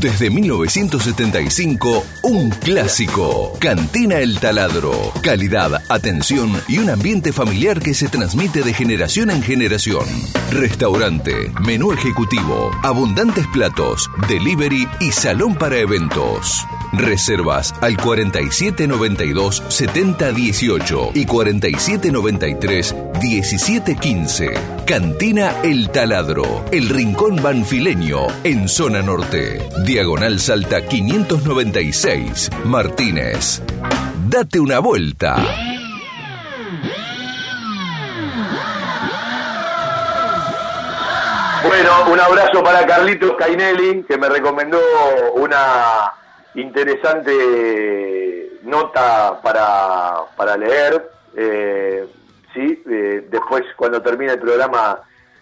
desde 0.00 0.30
1975, 0.30 2.04
un 2.22 2.50
clásico. 2.50 3.52
Cantina 3.58 4.18
El 4.18 4.38
Taladro. 4.38 5.12
Calidad, 5.22 5.82
atención 5.88 6.52
y 6.68 6.78
un 6.78 6.90
ambiente 6.90 7.32
familiar 7.32 7.80
que 7.80 7.94
se 7.94 8.08
transmite 8.08 8.62
de 8.62 8.72
generación 8.72 9.30
en 9.30 9.42
generación. 9.42 10.04
Restaurante, 10.52 11.52
menú 11.60 11.92
ejecutivo, 11.92 12.70
abundantes 12.82 13.46
platos, 13.48 14.08
delivery 14.28 14.86
y 15.00 15.10
salón 15.10 15.54
para 15.54 15.78
eventos. 15.78 16.64
Reservas 16.92 17.74
al 17.80 17.96
4792 17.96 19.62
7018 19.68 21.10
y 21.14 21.26
4793 21.26 22.94
1715. 23.20 24.50
Cantina 24.86 25.54
El 25.62 25.90
Taladro, 25.90 26.64
el 26.72 26.88
rincón 26.88 27.42
banfileño 27.42 28.26
en 28.44 28.68
zona 28.68 29.02
norte. 29.02 29.68
Diagonal 29.84 30.40
Salta 30.40 30.86
596, 30.86 32.50
Martínez. 32.64 33.62
Date 34.28 34.60
una 34.60 34.78
vuelta. 34.78 35.36
Bueno, 41.66 42.12
un 42.12 42.20
abrazo 42.20 42.62
para 42.62 42.86
Carlitos 42.86 43.32
Cainelli, 43.38 44.04
que 44.08 44.16
me 44.16 44.28
recomendó 44.28 44.80
una 45.34 46.12
interesante 46.54 48.58
nota 48.62 49.40
para, 49.42 50.16
para 50.36 50.56
leer. 50.56 51.10
Eh, 51.36 52.06
¿sí? 52.54 52.82
Eh, 52.88 53.26
después, 53.30 53.62
cuando 53.76 54.02
termine 54.02 54.32
el 54.32 54.40
programa, 54.40 55.00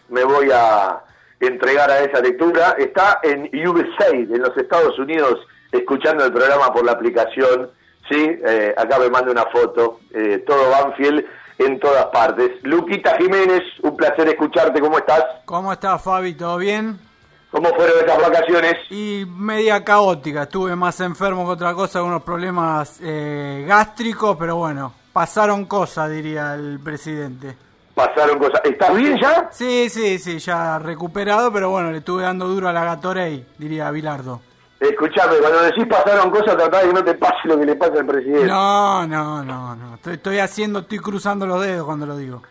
me 0.09 0.25
voy 0.25 0.51
a 0.53 1.01
entregar 1.41 1.91
a 1.91 2.01
esa 2.01 2.21
lectura. 2.21 2.77
Está 2.79 3.21
en 3.23 3.51
USA, 3.67 4.11
en 4.11 4.41
los 4.41 4.57
Estados 4.57 4.99
Unidos, 4.99 5.39
escuchando 5.73 6.25
el 6.25 6.33
programa 6.33 6.73
por 6.73 6.85
la 6.85 6.93
aplicación, 6.93 7.71
¿sí? 8.09 8.39
Eh, 8.47 8.75
acá 8.77 8.99
me 8.99 9.11
manda 9.11 9.31
una 9.31 9.47
foto, 9.47 10.01
eh, 10.13 10.43
todo 10.47 10.71
Banfield 10.71 11.25
en 11.59 11.81
todas 11.81 12.07
partes. 12.07 12.51
Luquita 12.63 13.17
Jiménez, 13.17 13.63
un 13.83 13.97
placer 13.97 14.29
escucharte, 14.29 14.81
¿cómo 14.81 14.99
estás? 14.99 15.25
¿Cómo 15.45 15.73
estás, 15.73 16.03
Fabi? 16.03 16.35
¿Todo 16.35 16.59
bien? 16.59 16.99
¿Cómo 17.51 17.69
fueron 17.71 18.05
esas 18.05 18.19
vacaciones? 18.19 18.75
Y 18.91 19.25
media 19.29 19.85
caótica, 19.85 20.43
estuve 20.43 20.75
más 20.75 21.01
enfermo 21.01 21.45
que 21.47 21.53
otra 21.53 21.75
cosa, 21.75 22.01
con 22.01 22.09
unos 22.09 22.23
problemas 22.23 22.99
eh, 23.03 23.65
gástricos, 23.67 24.37
pero 24.39 24.57
bueno, 24.57 24.93
pasaron 25.13 25.65
cosas, 25.65 26.11
diría 26.11 26.55
el 26.55 26.81
presidente. 26.81 27.57
Pasaron 27.95 28.39
cosas. 28.39 28.61
¿Estás 28.65 28.95
bien 28.95 29.17
ya? 29.19 29.49
Sí, 29.51 29.89
sí, 29.89 30.19
sí, 30.19 30.39
ya 30.39 30.79
recuperado, 30.79 31.51
pero 31.53 31.71
bueno, 31.71 31.91
le 31.91 31.99
estuve 31.99 32.25
dando 32.25 32.47
duro 32.47 32.69
a 32.69 32.73
la 32.73 32.85
Gatorade, 32.85 33.47
diría 33.57 33.91
Bilardo. 33.91 34.41
Escuchame, 34.79 35.37
cuando 35.39 35.63
decís 35.63 35.87
pasaron 35.89 36.31
cosas, 36.31 36.57
tratá 36.57 36.81
de 36.81 36.89
que 36.89 36.93
no 36.93 37.05
te 37.05 37.15
pase 37.15 37.39
lo 37.45 37.59
que 37.59 37.65
le 37.65 37.77
pasa 37.77 37.95
al 38.01 38.07
presidente. 38.07 38.47
No, 38.47 39.07
no, 39.07 39.43
no, 39.43 39.75
no, 39.75 39.95
estoy, 39.95 40.15
estoy 40.15 40.39
haciendo, 40.41 40.81
estoy 40.81 40.99
cruzando 40.99 41.47
los 41.47 41.63
dedos 41.63 41.87
cuando 41.87 42.05
lo 42.05 42.17
digo. 42.19 42.43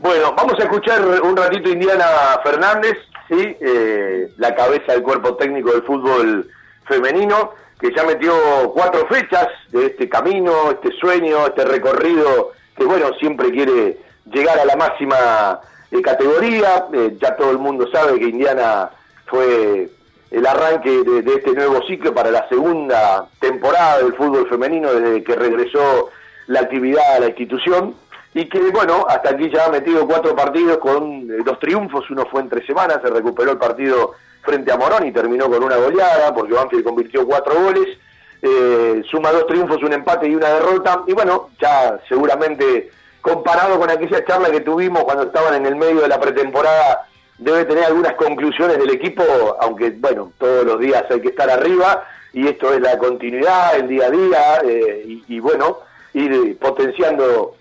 Bueno, 0.00 0.34
vamos 0.34 0.54
a 0.58 0.64
escuchar 0.64 1.00
un 1.22 1.36
ratito 1.36 1.68
Indiana 1.68 2.06
Fernández, 2.42 2.96
¿sí? 3.30 3.56
Eh, 3.60 4.32
la 4.36 4.54
cabeza 4.54 4.92
del 4.92 5.02
cuerpo 5.02 5.36
técnico 5.36 5.70
del 5.70 5.82
fútbol 5.82 6.50
femenino, 6.86 7.52
que 7.80 7.94
ya 7.94 8.04
metió 8.04 8.32
cuatro 8.74 9.06
fechas 9.06 9.46
de 9.68 9.86
este 9.86 10.08
camino, 10.08 10.70
este 10.72 10.90
sueño, 10.98 11.46
este 11.46 11.64
recorrido, 11.64 12.52
que 12.76 12.84
bueno, 12.84 13.12
siempre 13.18 13.50
quiere 13.50 13.98
llegar 14.26 14.58
a 14.58 14.64
la 14.64 14.76
máxima 14.76 15.60
eh, 15.90 16.02
categoría. 16.02 16.86
Eh, 16.92 17.16
ya 17.20 17.36
todo 17.36 17.52
el 17.52 17.58
mundo 17.58 17.86
sabe 17.92 18.18
que 18.18 18.26
Indiana 18.26 18.90
fue 19.26 19.88
el 20.30 20.46
arranque 20.46 20.90
de, 20.90 21.22
de 21.22 21.34
este 21.34 21.52
nuevo 21.52 21.80
ciclo 21.86 22.12
para 22.12 22.30
la 22.30 22.48
segunda 22.48 23.26
temporada 23.38 23.98
del 23.98 24.14
fútbol 24.14 24.48
femenino 24.48 24.92
desde 24.92 25.24
que 25.24 25.34
regresó 25.34 26.10
la 26.48 26.60
actividad 26.60 27.16
a 27.16 27.20
la 27.20 27.26
institución 27.28 27.94
y 28.34 28.48
que 28.48 28.60
bueno, 28.70 29.06
hasta 29.08 29.30
aquí 29.30 29.50
ya 29.50 29.66
ha 29.66 29.70
metido 29.70 30.06
cuatro 30.06 30.36
partidos 30.36 30.78
con 30.78 31.30
eh, 31.30 31.42
dos 31.44 31.58
triunfos, 31.58 32.08
uno 32.10 32.26
fue 32.30 32.42
en 32.42 32.48
tres 32.48 32.66
semanas, 32.66 33.00
se 33.02 33.10
recuperó 33.10 33.52
el 33.52 33.58
partido 33.58 34.12
frente 34.42 34.72
a 34.72 34.76
Morón 34.76 35.06
y 35.06 35.12
terminó 35.12 35.50
con 35.50 35.62
una 35.62 35.76
goleada, 35.76 36.32
porque 36.34 36.54
Banfield 36.54 36.84
convirtió 36.84 37.26
cuatro 37.26 37.54
goles, 37.54 37.98
eh, 38.42 39.02
suma 39.10 39.32
dos 39.32 39.46
triunfos, 39.46 39.82
un 39.82 39.92
empate 39.92 40.28
y 40.28 40.34
una 40.34 40.48
derrota, 40.48 41.02
y 41.06 41.12
bueno, 41.12 41.50
ya 41.60 41.98
seguramente 42.08 42.90
comparado 43.20 43.78
con 43.78 43.90
aquella 43.90 44.24
charla 44.24 44.50
que 44.50 44.60
tuvimos 44.60 45.04
cuando 45.04 45.24
estaban 45.24 45.54
en 45.54 45.66
el 45.66 45.76
medio 45.76 46.00
de 46.00 46.08
la 46.08 46.20
pretemporada, 46.20 47.06
debe 47.36 47.64
tener 47.64 47.84
algunas 47.84 48.14
conclusiones 48.14 48.78
del 48.78 48.90
equipo, 48.90 49.22
aunque 49.60 49.90
bueno, 49.90 50.32
todos 50.38 50.64
los 50.64 50.78
días 50.78 51.04
hay 51.10 51.20
que 51.20 51.28
estar 51.28 51.50
arriba, 51.50 52.04
y 52.32 52.46
esto 52.46 52.72
es 52.72 52.80
la 52.80 52.96
continuidad, 52.96 53.76
el 53.76 53.88
día 53.88 54.06
a 54.06 54.10
día, 54.10 54.60
eh, 54.64 55.20
y, 55.26 55.40
bueno, 55.40 55.78
ir 56.12 56.58
potenciando 56.58 57.56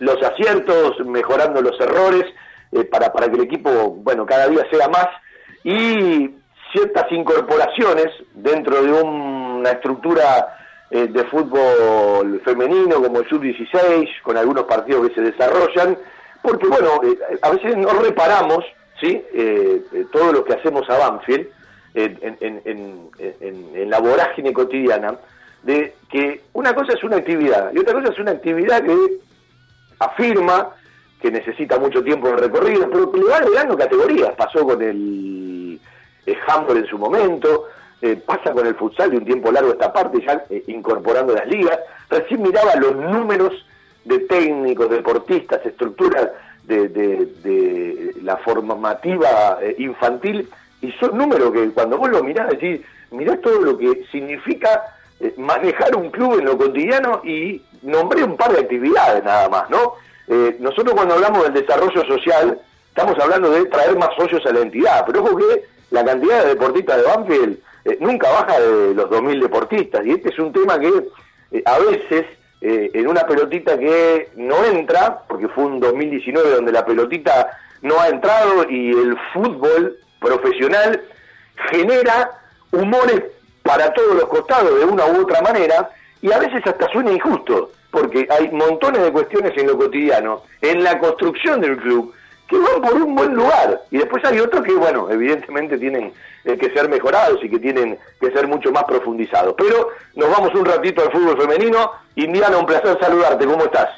los 0.00 0.20
aciertos, 0.22 0.98
mejorando 1.06 1.62
los 1.62 1.78
errores, 1.80 2.24
eh, 2.72 2.84
para, 2.84 3.12
para 3.12 3.28
que 3.28 3.36
el 3.36 3.42
equipo, 3.44 3.70
bueno, 3.70 4.26
cada 4.26 4.48
día 4.48 4.66
sea 4.70 4.88
más, 4.88 5.08
y 5.64 6.30
ciertas 6.72 7.10
incorporaciones 7.10 8.06
dentro 8.34 8.82
de 8.82 8.92
una 8.92 9.70
estructura 9.70 10.56
eh, 10.90 11.06
de 11.08 11.24
fútbol 11.24 12.40
femenino 12.44 13.02
como 13.02 13.20
el 13.20 13.28
sub-16, 13.28 14.08
con 14.22 14.36
algunos 14.36 14.64
partidos 14.64 15.08
que 15.08 15.14
se 15.14 15.20
desarrollan, 15.20 15.96
porque 16.42 16.66
bueno, 16.68 17.00
eh, 17.04 17.38
a 17.42 17.50
veces 17.50 17.76
no 17.76 17.90
reparamos, 17.90 18.64
¿sí? 19.00 19.22
Eh, 19.32 19.82
todo 20.12 20.32
lo 20.32 20.44
que 20.44 20.54
hacemos 20.54 20.88
a 20.90 20.96
Banfield, 20.98 21.46
en- 21.94 22.18
en- 22.40 22.62
en- 22.64 23.76
en 23.76 23.90
la 23.90 23.98
vorágine 23.98 24.52
cotidiana, 24.52 25.16
de 25.64 25.94
que 26.10 26.42
una 26.54 26.72
cosa 26.74 26.92
es 26.94 27.02
una 27.04 27.16
actividad 27.16 27.72
y 27.74 27.78
otra 27.80 27.94
cosa 27.94 28.12
es 28.12 28.18
una 28.18 28.30
actividad 28.30 28.82
que 28.82 28.94
afirma 30.00 30.70
que 31.20 31.30
necesita 31.30 31.78
mucho 31.78 32.02
tiempo 32.02 32.28
de 32.28 32.36
recorrido, 32.36 32.88
pero 32.90 33.12
le 33.14 33.24
va 33.24 33.36
agregando 33.36 33.76
categorías. 33.76 34.32
Pasó 34.36 34.64
con 34.64 34.82
el, 34.82 35.78
el 36.26 36.36
en 36.76 36.86
su 36.86 36.98
momento, 36.98 37.68
eh, 38.00 38.16
pasa 38.16 38.52
con 38.52 38.66
el 38.66 38.74
futsal 38.74 39.10
de 39.10 39.18
un 39.18 39.24
tiempo 39.26 39.52
largo 39.52 39.72
esta 39.72 39.92
parte, 39.92 40.24
ya 40.24 40.42
eh, 40.48 40.64
incorporando 40.68 41.34
las 41.34 41.46
ligas. 41.46 41.78
Recién 42.08 42.42
miraba 42.42 42.74
los 42.76 42.96
números 42.96 43.66
de 44.04 44.20
técnicos, 44.20 44.88
deportistas, 44.88 45.64
estructuras 45.66 46.30
de, 46.64 48.14
la 48.22 48.36
formativa 48.38 49.58
eh, 49.60 49.74
infantil, 49.78 50.48
y 50.80 50.92
son 50.92 51.18
números 51.18 51.52
que 51.52 51.70
cuando 51.72 51.98
vos 51.98 52.08
lo 52.08 52.22
mirás 52.22 52.48
decís, 52.48 52.80
mirás 53.10 53.40
todo 53.42 53.60
lo 53.60 53.76
que 53.76 54.04
significa 54.10 54.82
manejar 55.36 55.94
un 55.96 56.10
club 56.10 56.38
en 56.38 56.46
lo 56.46 56.56
cotidiano 56.56 57.20
y 57.22 57.60
nombré 57.82 58.24
un 58.24 58.36
par 58.36 58.52
de 58.52 58.60
actividades 58.60 59.24
nada 59.24 59.48
más, 59.48 59.70
¿no? 59.70 59.94
Eh, 60.28 60.56
nosotros 60.60 60.94
cuando 60.94 61.14
hablamos 61.14 61.42
del 61.44 61.54
desarrollo 61.54 62.04
social, 62.04 62.60
estamos 62.88 63.18
hablando 63.18 63.50
de 63.50 63.66
traer 63.66 63.96
más 63.96 64.10
socios 64.16 64.44
a 64.46 64.52
la 64.52 64.60
entidad, 64.60 65.04
pero 65.06 65.22
ojo 65.24 65.36
que 65.36 65.64
la 65.90 66.04
cantidad 66.04 66.42
de 66.42 66.50
deportistas 66.50 66.96
de 66.98 67.02
Banfield 67.02 67.58
eh, 67.84 67.98
nunca 68.00 68.30
baja 68.30 68.60
de 68.60 68.94
los 68.94 69.10
2.000 69.10 69.40
deportistas, 69.40 70.04
y 70.04 70.12
este 70.12 70.28
es 70.28 70.38
un 70.38 70.52
tema 70.52 70.78
que 70.78 70.92
eh, 71.52 71.62
a 71.64 71.78
veces 71.78 72.26
eh, 72.60 72.90
en 72.92 73.08
una 73.08 73.22
pelotita 73.22 73.78
que 73.78 74.28
no 74.36 74.64
entra, 74.64 75.22
porque 75.26 75.48
fue 75.48 75.64
un 75.64 75.80
2019 75.80 76.50
donde 76.50 76.72
la 76.72 76.84
pelotita 76.84 77.58
no 77.80 77.98
ha 77.98 78.08
entrado 78.08 78.68
y 78.68 78.90
el 78.90 79.16
fútbol 79.32 79.96
profesional 80.20 81.02
genera 81.70 82.30
humores 82.70 83.22
para 83.62 83.92
todos 83.94 84.14
los 84.14 84.24
costados 84.24 84.78
de 84.78 84.84
una 84.84 85.06
u 85.06 85.22
otra 85.22 85.40
manera 85.40 85.90
y 86.22 86.32
a 86.32 86.38
veces 86.38 86.62
hasta 86.66 86.88
suena 86.90 87.12
injusto, 87.12 87.70
porque 87.90 88.26
hay 88.30 88.50
montones 88.50 89.02
de 89.02 89.12
cuestiones 89.12 89.56
en 89.56 89.66
lo 89.66 89.76
cotidiano, 89.76 90.42
en 90.60 90.82
la 90.84 90.98
construcción 90.98 91.60
del 91.60 91.76
club, 91.76 92.14
que 92.50 92.58
van 92.58 92.82
por 92.82 92.94
un 92.94 93.14
buen 93.14 93.34
lugar 93.34 93.80
y 93.90 93.98
después 93.98 94.24
hay 94.24 94.40
otros 94.40 94.64
que, 94.64 94.74
bueno, 94.74 95.08
evidentemente 95.08 95.78
tienen 95.78 96.12
eh, 96.44 96.58
que 96.58 96.70
ser 96.70 96.88
mejorados 96.88 97.38
y 97.44 97.48
que 97.48 97.60
tienen 97.60 97.96
que 98.20 98.30
ser 98.32 98.48
mucho 98.48 98.72
más 98.72 98.84
profundizados. 98.84 99.54
Pero 99.56 99.90
nos 100.16 100.30
vamos 100.30 100.52
un 100.54 100.64
ratito 100.64 101.02
al 101.02 101.12
fútbol 101.12 101.40
femenino. 101.40 101.92
Indiana, 102.16 102.58
un 102.58 102.66
placer 102.66 102.98
saludarte, 103.00 103.46
¿cómo 103.46 103.64
estás? 103.64 103.88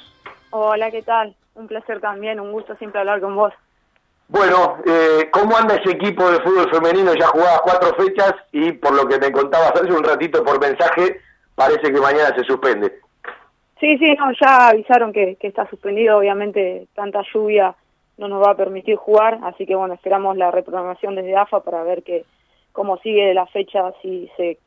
Hola, 0.50 0.90
¿qué 0.90 1.02
tal? 1.02 1.34
Un 1.54 1.66
placer 1.66 2.00
también, 2.00 2.40
un 2.40 2.52
gusto 2.52 2.76
siempre 2.76 3.00
hablar 3.00 3.22
con 3.22 3.34
vos. 3.34 3.54
Bueno, 4.28 4.78
eh, 4.86 5.28
¿cómo 5.30 5.56
anda 5.56 5.76
ese 5.76 5.90
equipo 5.90 6.30
de 6.30 6.40
fútbol 6.40 6.70
femenino? 6.70 7.14
Ya 7.14 7.26
jugabas 7.28 7.60
cuatro 7.62 7.94
fechas 7.94 8.34
y 8.50 8.72
por 8.72 8.94
lo 8.94 9.06
que 9.06 9.18
me 9.18 9.32
contabas 9.32 9.72
hace 9.72 9.92
un 9.92 10.04
ratito 10.04 10.44
por 10.44 10.60
mensaje, 10.60 11.20
parece 11.54 11.92
que 11.92 12.00
mañana 12.00 12.34
se 12.34 12.44
suspende. 12.44 13.00
Sí, 13.80 13.98
sí, 13.98 14.14
no, 14.14 14.30
ya 14.40 14.68
avisaron 14.68 15.12
que, 15.12 15.36
que 15.36 15.48
está 15.48 15.68
suspendido, 15.68 16.18
obviamente 16.18 16.86
tanta 16.94 17.22
lluvia 17.32 17.74
no 18.18 18.28
nos 18.28 18.42
va 18.42 18.52
a 18.52 18.56
permitir 18.56 18.96
jugar, 18.96 19.40
así 19.42 19.66
que 19.66 19.74
bueno, 19.74 19.94
esperamos 19.94 20.36
la 20.36 20.50
reprogramación 20.50 21.16
desde 21.16 21.36
AFA 21.36 21.60
para 21.60 21.82
ver 21.82 22.02
que 22.02 22.24
cómo 22.72 22.96
sigue 22.98 23.34
la 23.34 23.46
fecha, 23.46 23.92
si 24.00 24.30
se 24.36 24.58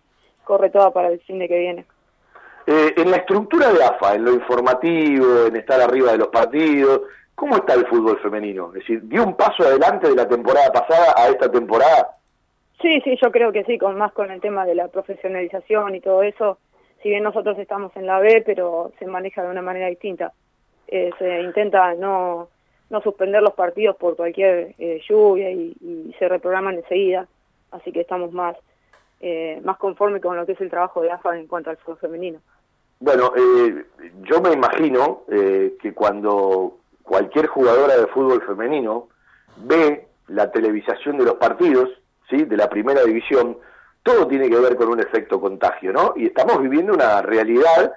corre 0.44 0.70
toda 0.70 0.92
para 0.92 1.10
el 1.10 1.20
fin 1.22 1.40
de 1.40 1.48
que 1.48 1.60
viene. 1.60 1.86
Eh, 2.68 2.94
en 2.98 3.12
la 3.12 3.18
estructura 3.18 3.72
de 3.72 3.84
AFA, 3.84 4.16
en 4.16 4.26
lo 4.26 4.34
informativo, 4.34 5.46
en 5.48 5.56
estar 5.56 5.80
arriba 5.80 6.12
de 6.12 6.18
los 6.18 6.30
partidos, 6.30 7.02
¿cómo 7.36 7.58
está 7.58 7.76
el 7.76 7.86
fútbol 7.88 8.20
femenino? 8.20 8.68
Es 8.70 8.82
decir, 8.82 9.02
¿dio 9.04 9.24
un 9.24 9.36
paso 9.36 9.64
adelante 9.64 10.10
de 10.10 10.16
la 10.16 10.28
temporada 10.28 10.72
pasada 10.72 11.14
a 11.16 11.28
esta 11.28 11.52
temporada? 11.52 12.18
Sí, 12.82 13.02
sí, 13.04 13.18
yo 13.22 13.32
creo 13.32 13.52
que 13.52 13.64
sí, 13.66 13.78
con 13.78 13.98
más 13.98 14.12
con 14.14 14.32
el 14.32 14.42
tema 14.42 14.66
de 14.66 14.76
la 14.76 14.88
profesionalización 14.88 15.96
y 15.96 16.02
todo 16.02 16.24
eso. 16.24 16.58
Si 17.06 17.10
bien 17.10 17.22
nosotros 17.22 17.56
estamos 17.60 17.96
en 17.98 18.08
la 18.08 18.18
B, 18.18 18.42
pero 18.44 18.92
se 18.98 19.06
maneja 19.06 19.44
de 19.44 19.52
una 19.52 19.62
manera 19.62 19.86
distinta. 19.86 20.34
Eh, 20.88 21.12
se 21.20 21.40
intenta 21.42 21.94
no, 21.94 22.50
no 22.90 23.02
suspender 23.02 23.44
los 23.44 23.54
partidos 23.54 23.96
por 23.96 24.16
cualquier 24.16 24.74
eh, 24.80 25.00
lluvia 25.08 25.52
y, 25.52 25.78
y 25.82 26.16
se 26.18 26.28
reprograman 26.28 26.78
enseguida. 26.78 27.28
Así 27.70 27.92
que 27.92 28.02
estamos 28.02 28.32
más, 28.32 28.58
eh, 29.20 29.62
más 29.64 29.78
conformes 29.78 30.20
con 30.20 30.36
lo 30.36 30.48
que 30.48 30.54
es 30.54 30.62
el 30.62 30.72
trabajo 30.72 31.04
de 31.04 31.12
AFA 31.12 31.38
en 31.38 31.46
cuanto 31.46 31.70
al 31.70 31.78
fútbol 31.78 32.00
femenino. 32.00 32.40
Bueno, 33.00 33.34
eh, 33.38 33.86
yo 34.24 34.42
me 34.42 34.54
imagino 34.54 35.26
que 35.28 35.94
cuando 35.94 36.80
cualquier 37.04 37.46
jugadora 37.46 37.98
de 37.98 38.08
fútbol 38.08 38.42
femenino 38.42 39.10
ve 39.58 40.08
la 40.30 40.52
televisación 40.52 41.20
de 41.20 41.26
los 41.26 41.36
partidos, 41.36 41.88
¿sí? 42.32 42.46
de 42.46 42.58
la 42.58 42.68
primera 42.68 43.04
división, 43.04 43.60
todo 44.06 44.28
tiene 44.28 44.48
que 44.48 44.60
ver 44.60 44.76
con 44.76 44.90
un 44.90 45.00
efecto 45.00 45.42
contagio, 45.42 45.92
¿no? 45.92 46.14
Y 46.16 46.28
estamos 46.28 46.62
viviendo 46.62 46.94
una 46.94 47.24
realidad 47.24 47.92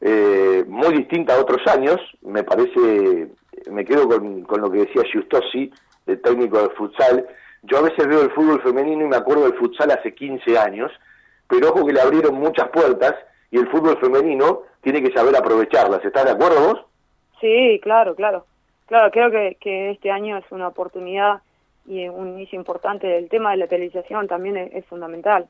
eh, 0.00 0.64
muy 0.66 0.92
distinta 0.96 1.36
a 1.36 1.40
otros 1.40 1.64
años, 1.68 2.00
me 2.22 2.42
parece, 2.42 3.28
me 3.70 3.84
quedo 3.84 4.08
con, 4.08 4.60
lo 4.60 4.70
que 4.72 4.80
decía 4.80 5.04
Giustosi, 5.04 5.70
el 6.06 6.20
técnico 6.20 6.58
del 6.58 6.72
futsal, 6.72 7.24
yo 7.62 7.78
a 7.78 7.82
veces 7.82 8.08
veo 8.08 8.22
el 8.22 8.32
fútbol 8.32 8.60
femenino 8.60 9.04
y 9.04 9.08
me 9.08 9.16
acuerdo 9.16 9.44
del 9.44 9.56
futsal 9.56 9.92
hace 9.92 10.12
15 10.12 10.58
años, 10.58 10.90
pero 11.48 11.68
ojo 11.68 11.86
que 11.86 11.92
le 11.92 12.00
abrieron 12.00 12.34
muchas 12.34 12.68
puertas 12.70 13.14
y 13.52 13.58
el 13.58 13.68
fútbol 13.68 13.96
femenino 14.00 14.62
tiene 14.80 15.00
que 15.00 15.16
saber 15.16 15.36
aprovecharlas, 15.36 16.04
¿estás 16.04 16.24
de 16.24 16.32
acuerdo 16.32 16.60
vos? 16.60 16.84
Sí, 17.40 17.78
claro, 17.84 18.16
claro. 18.16 18.46
Claro, 18.86 19.12
creo 19.12 19.30
que, 19.30 19.56
que 19.60 19.90
este 19.90 20.10
año 20.10 20.38
es 20.38 20.44
una 20.50 20.66
oportunidad 20.66 21.40
y 21.86 22.08
un 22.08 22.28
inicio 22.28 22.58
importante. 22.58 23.16
El 23.16 23.28
tema 23.28 23.52
de 23.52 23.58
la 23.58 23.66
televisación 23.66 24.26
también 24.26 24.56
es, 24.56 24.84
fundamental. 24.86 25.48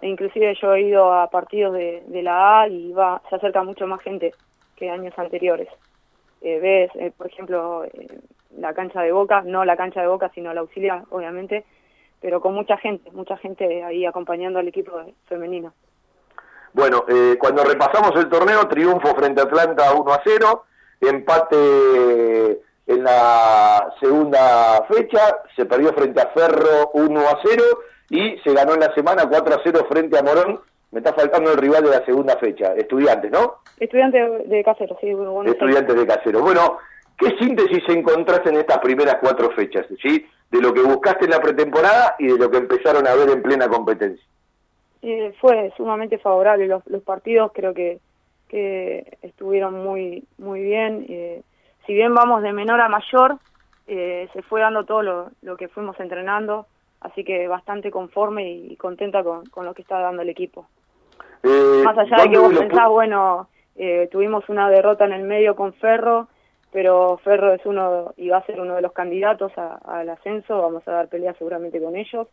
E 0.00 0.08
inclusive 0.08 0.54
yo 0.60 0.74
he 0.74 0.82
ido 0.82 1.12
a 1.12 1.30
partidos 1.30 1.74
de, 1.74 2.22
la 2.22 2.62
A 2.62 2.68
y 2.68 2.92
va, 2.92 3.22
se 3.28 3.36
acerca 3.36 3.62
mucho 3.62 3.86
más 3.86 4.02
gente 4.02 4.34
que 4.76 4.90
años 4.90 5.14
anteriores. 5.16 5.68
Eh, 6.40 6.58
ves, 6.58 6.90
eh, 6.96 7.12
por 7.16 7.28
ejemplo, 7.28 7.84
eh, 7.84 8.18
la 8.56 8.74
cancha 8.74 9.00
de 9.00 9.12
Boca, 9.12 9.42
no 9.42 9.64
la 9.64 9.76
cancha 9.76 10.00
de 10.00 10.08
Boca, 10.08 10.30
sino 10.34 10.52
la 10.52 10.60
auxiliar, 10.60 11.04
obviamente, 11.10 11.64
pero 12.20 12.40
con 12.40 12.54
mucha 12.54 12.76
gente, 12.76 13.10
mucha 13.12 13.36
gente 13.36 13.84
ahí 13.84 14.04
acompañando 14.04 14.58
al 14.58 14.68
equipo 14.68 14.92
femenino. 15.26 15.72
Bueno, 16.72 17.04
cuando 17.38 17.64
repasamos 17.64 18.16
el 18.16 18.30
torneo, 18.30 18.66
triunfo 18.66 19.14
frente 19.14 19.42
a 19.42 19.44
Atlanta 19.44 19.92
1 19.92 20.10
a 20.10 20.22
0, 20.24 20.64
empate 21.02 22.62
en 22.92 23.04
la 23.04 23.92
segunda 24.00 24.84
fecha, 24.88 25.36
se 25.56 25.64
perdió 25.64 25.92
frente 25.92 26.20
a 26.20 26.28
Ferro 26.28 26.90
1 26.94 27.20
a 27.20 27.38
0 27.42 27.62
y 28.10 28.36
se 28.38 28.52
ganó 28.52 28.74
en 28.74 28.80
la 28.80 28.94
semana 28.94 29.26
4 29.28 29.54
a 29.54 29.60
0 29.62 29.86
frente 29.88 30.18
a 30.18 30.22
Morón. 30.22 30.60
Me 30.90 30.98
está 30.98 31.14
faltando 31.14 31.52
el 31.52 31.58
rival 31.58 31.84
de 31.84 31.90
la 31.90 32.04
segunda 32.04 32.36
fecha, 32.36 32.74
Estudiantes, 32.74 33.30
¿no? 33.30 33.56
Estudiantes 33.80 34.48
de 34.48 34.62
Casero, 34.62 34.96
sí. 35.00 35.12
Buenos 35.14 35.54
Estudiantes 35.54 35.96
de 35.96 36.06
Casero. 36.06 36.42
Bueno, 36.42 36.78
¿qué 37.16 37.30
síntesis 37.38 37.82
encontraste 37.88 38.50
en 38.50 38.56
estas 38.56 38.78
primeras 38.78 39.16
cuatro 39.20 39.50
fechas, 39.52 39.86
sí? 40.02 40.26
De 40.50 40.60
lo 40.60 40.74
que 40.74 40.82
buscaste 40.82 41.24
en 41.24 41.30
la 41.30 41.40
pretemporada 41.40 42.16
y 42.18 42.26
de 42.28 42.38
lo 42.38 42.50
que 42.50 42.58
empezaron 42.58 43.06
a 43.06 43.14
ver 43.14 43.30
en 43.30 43.42
plena 43.42 43.68
competencia. 43.68 44.24
Eh, 45.00 45.32
fue 45.40 45.72
sumamente 45.76 46.18
favorable 46.18 46.66
los, 46.66 46.86
los 46.86 47.02
partidos 47.02 47.50
creo 47.52 47.74
que, 47.74 47.98
que 48.48 49.18
estuvieron 49.22 49.82
muy 49.82 50.24
muy 50.38 50.62
bien 50.62 51.06
eh, 51.08 51.42
si 51.86 51.94
bien 51.94 52.14
vamos 52.14 52.42
de 52.42 52.52
menor 52.52 52.80
a 52.80 52.88
mayor 52.88 53.38
eh, 53.86 54.28
se 54.32 54.42
fue 54.42 54.60
dando 54.60 54.84
todo 54.84 55.02
lo, 55.02 55.30
lo 55.42 55.56
que 55.56 55.68
fuimos 55.68 55.98
entrenando 56.00 56.66
así 57.00 57.24
que 57.24 57.48
bastante 57.48 57.90
conforme 57.90 58.50
y 58.50 58.76
contenta 58.76 59.24
con, 59.24 59.46
con 59.46 59.64
lo 59.66 59.74
que 59.74 59.82
está 59.82 59.98
dando 59.98 60.22
el 60.22 60.28
equipo. 60.28 60.68
Eh, 61.42 61.82
más 61.84 61.98
allá 61.98 62.16
de 62.22 62.30
que 62.30 62.36
¿dónde 62.36 62.54
vos 62.56 62.58
pensás 62.66 62.88
bueno 62.88 63.48
eh, 63.74 64.08
tuvimos 64.12 64.48
una 64.48 64.68
derrota 64.70 65.04
en 65.06 65.12
el 65.12 65.22
medio 65.24 65.56
con 65.56 65.72
Ferro 65.74 66.28
pero 66.70 67.18
Ferro 67.24 67.52
es 67.52 67.60
uno 67.66 68.14
y 68.16 68.28
va 68.28 68.38
a 68.38 68.46
ser 68.46 68.60
uno 68.60 68.76
de 68.76 68.82
los 68.82 68.92
candidatos 68.92 69.52
a- 69.58 69.78
al 69.84 70.08
ascenso 70.08 70.62
vamos 70.62 70.86
a 70.88 70.92
dar 70.92 71.08
pelea 71.08 71.34
seguramente 71.34 71.78
con 71.82 71.96
ellos. 71.96 72.28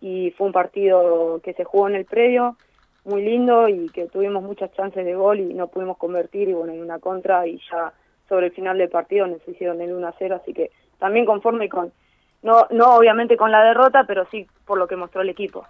Y 0.00 0.32
fue 0.32 0.48
un 0.48 0.52
partido 0.52 1.40
que 1.44 1.54
se 1.54 1.62
jugó 1.64 1.88
en 1.88 1.94
el 1.96 2.04
predio, 2.04 2.56
muy 3.04 3.22
lindo 3.22 3.68
y 3.68 3.88
que 3.90 4.06
tuvimos 4.06 4.42
muchas 4.42 4.72
chances 4.72 5.04
de 5.04 5.14
gol 5.14 5.38
y 5.40 5.54
no 5.54 5.68
pudimos 5.68 5.96
convertir 5.96 6.48
y 6.48 6.54
bueno, 6.54 6.72
en 6.72 6.80
una 6.82 6.98
contra 6.98 7.46
y 7.46 7.60
ya 7.70 7.92
sobre 8.28 8.46
el 8.46 8.52
final 8.52 8.78
del 8.78 8.88
partido 8.90 9.26
nos 9.26 9.46
hicieron 9.48 9.80
el 9.80 9.92
1 9.92 10.06
a 10.08 10.14
0, 10.18 10.36
así 10.42 10.52
que 10.52 10.70
también 10.98 11.24
conforme 11.26 11.68
con, 11.68 11.92
no, 12.42 12.66
no 12.70 12.94
obviamente 12.96 13.36
con 13.36 13.50
la 13.50 13.62
derrota, 13.64 14.04
pero 14.06 14.26
sí 14.30 14.46
por 14.66 14.78
lo 14.78 14.86
que 14.86 14.96
mostró 14.96 15.22
el 15.22 15.28
equipo. 15.30 15.64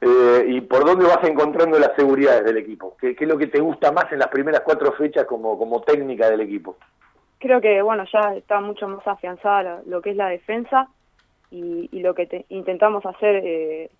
Eh, 0.00 0.44
¿Y 0.46 0.60
por 0.60 0.84
dónde 0.84 1.06
vas 1.06 1.24
encontrando 1.24 1.78
las 1.78 1.94
seguridades 1.96 2.44
del 2.44 2.58
equipo? 2.58 2.96
¿Qué, 3.00 3.16
qué 3.16 3.24
es 3.24 3.28
lo 3.30 3.36
que 3.38 3.48
te 3.48 3.58
gusta 3.60 3.90
más 3.90 4.10
en 4.12 4.20
las 4.20 4.28
primeras 4.28 4.60
cuatro 4.60 4.92
fechas 4.92 5.24
como, 5.24 5.58
como 5.58 5.80
técnica 5.82 6.30
del 6.30 6.40
equipo? 6.42 6.76
Creo 7.40 7.60
que 7.60 7.82
bueno, 7.82 8.04
ya 8.12 8.34
está 8.36 8.60
mucho 8.60 8.86
más 8.88 9.06
afianzada 9.06 9.62
la- 9.62 9.80
lo 9.86 10.00
que 10.02 10.10
es 10.10 10.16
la 10.16 10.28
defensa 10.28 10.88
y, 11.50 11.88
y 11.92 12.00
lo 12.00 12.14
que 12.14 12.26
te- 12.26 12.46
intentamos 12.48 13.04
hacer 13.06 13.36
eh, 13.44 13.90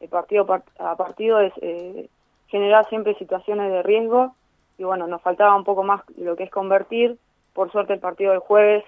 eh, 0.00 0.08
partido 0.08 0.46
par- 0.46 0.62
a 0.78 0.94
partido 0.96 1.40
es 1.40 1.52
eh, 1.60 2.08
generar 2.48 2.88
siempre 2.88 3.14
situaciones 3.16 3.70
de 3.72 3.82
riesgo 3.82 4.34
y 4.78 4.84
bueno, 4.84 5.08
nos 5.08 5.22
faltaba 5.22 5.56
un 5.56 5.64
poco 5.64 5.82
más 5.82 6.02
lo 6.16 6.36
que 6.36 6.44
es 6.44 6.50
convertir. 6.50 7.16
Por 7.58 7.72
suerte 7.72 7.92
el 7.92 7.98
partido 7.98 8.30
del 8.30 8.38
jueves 8.38 8.84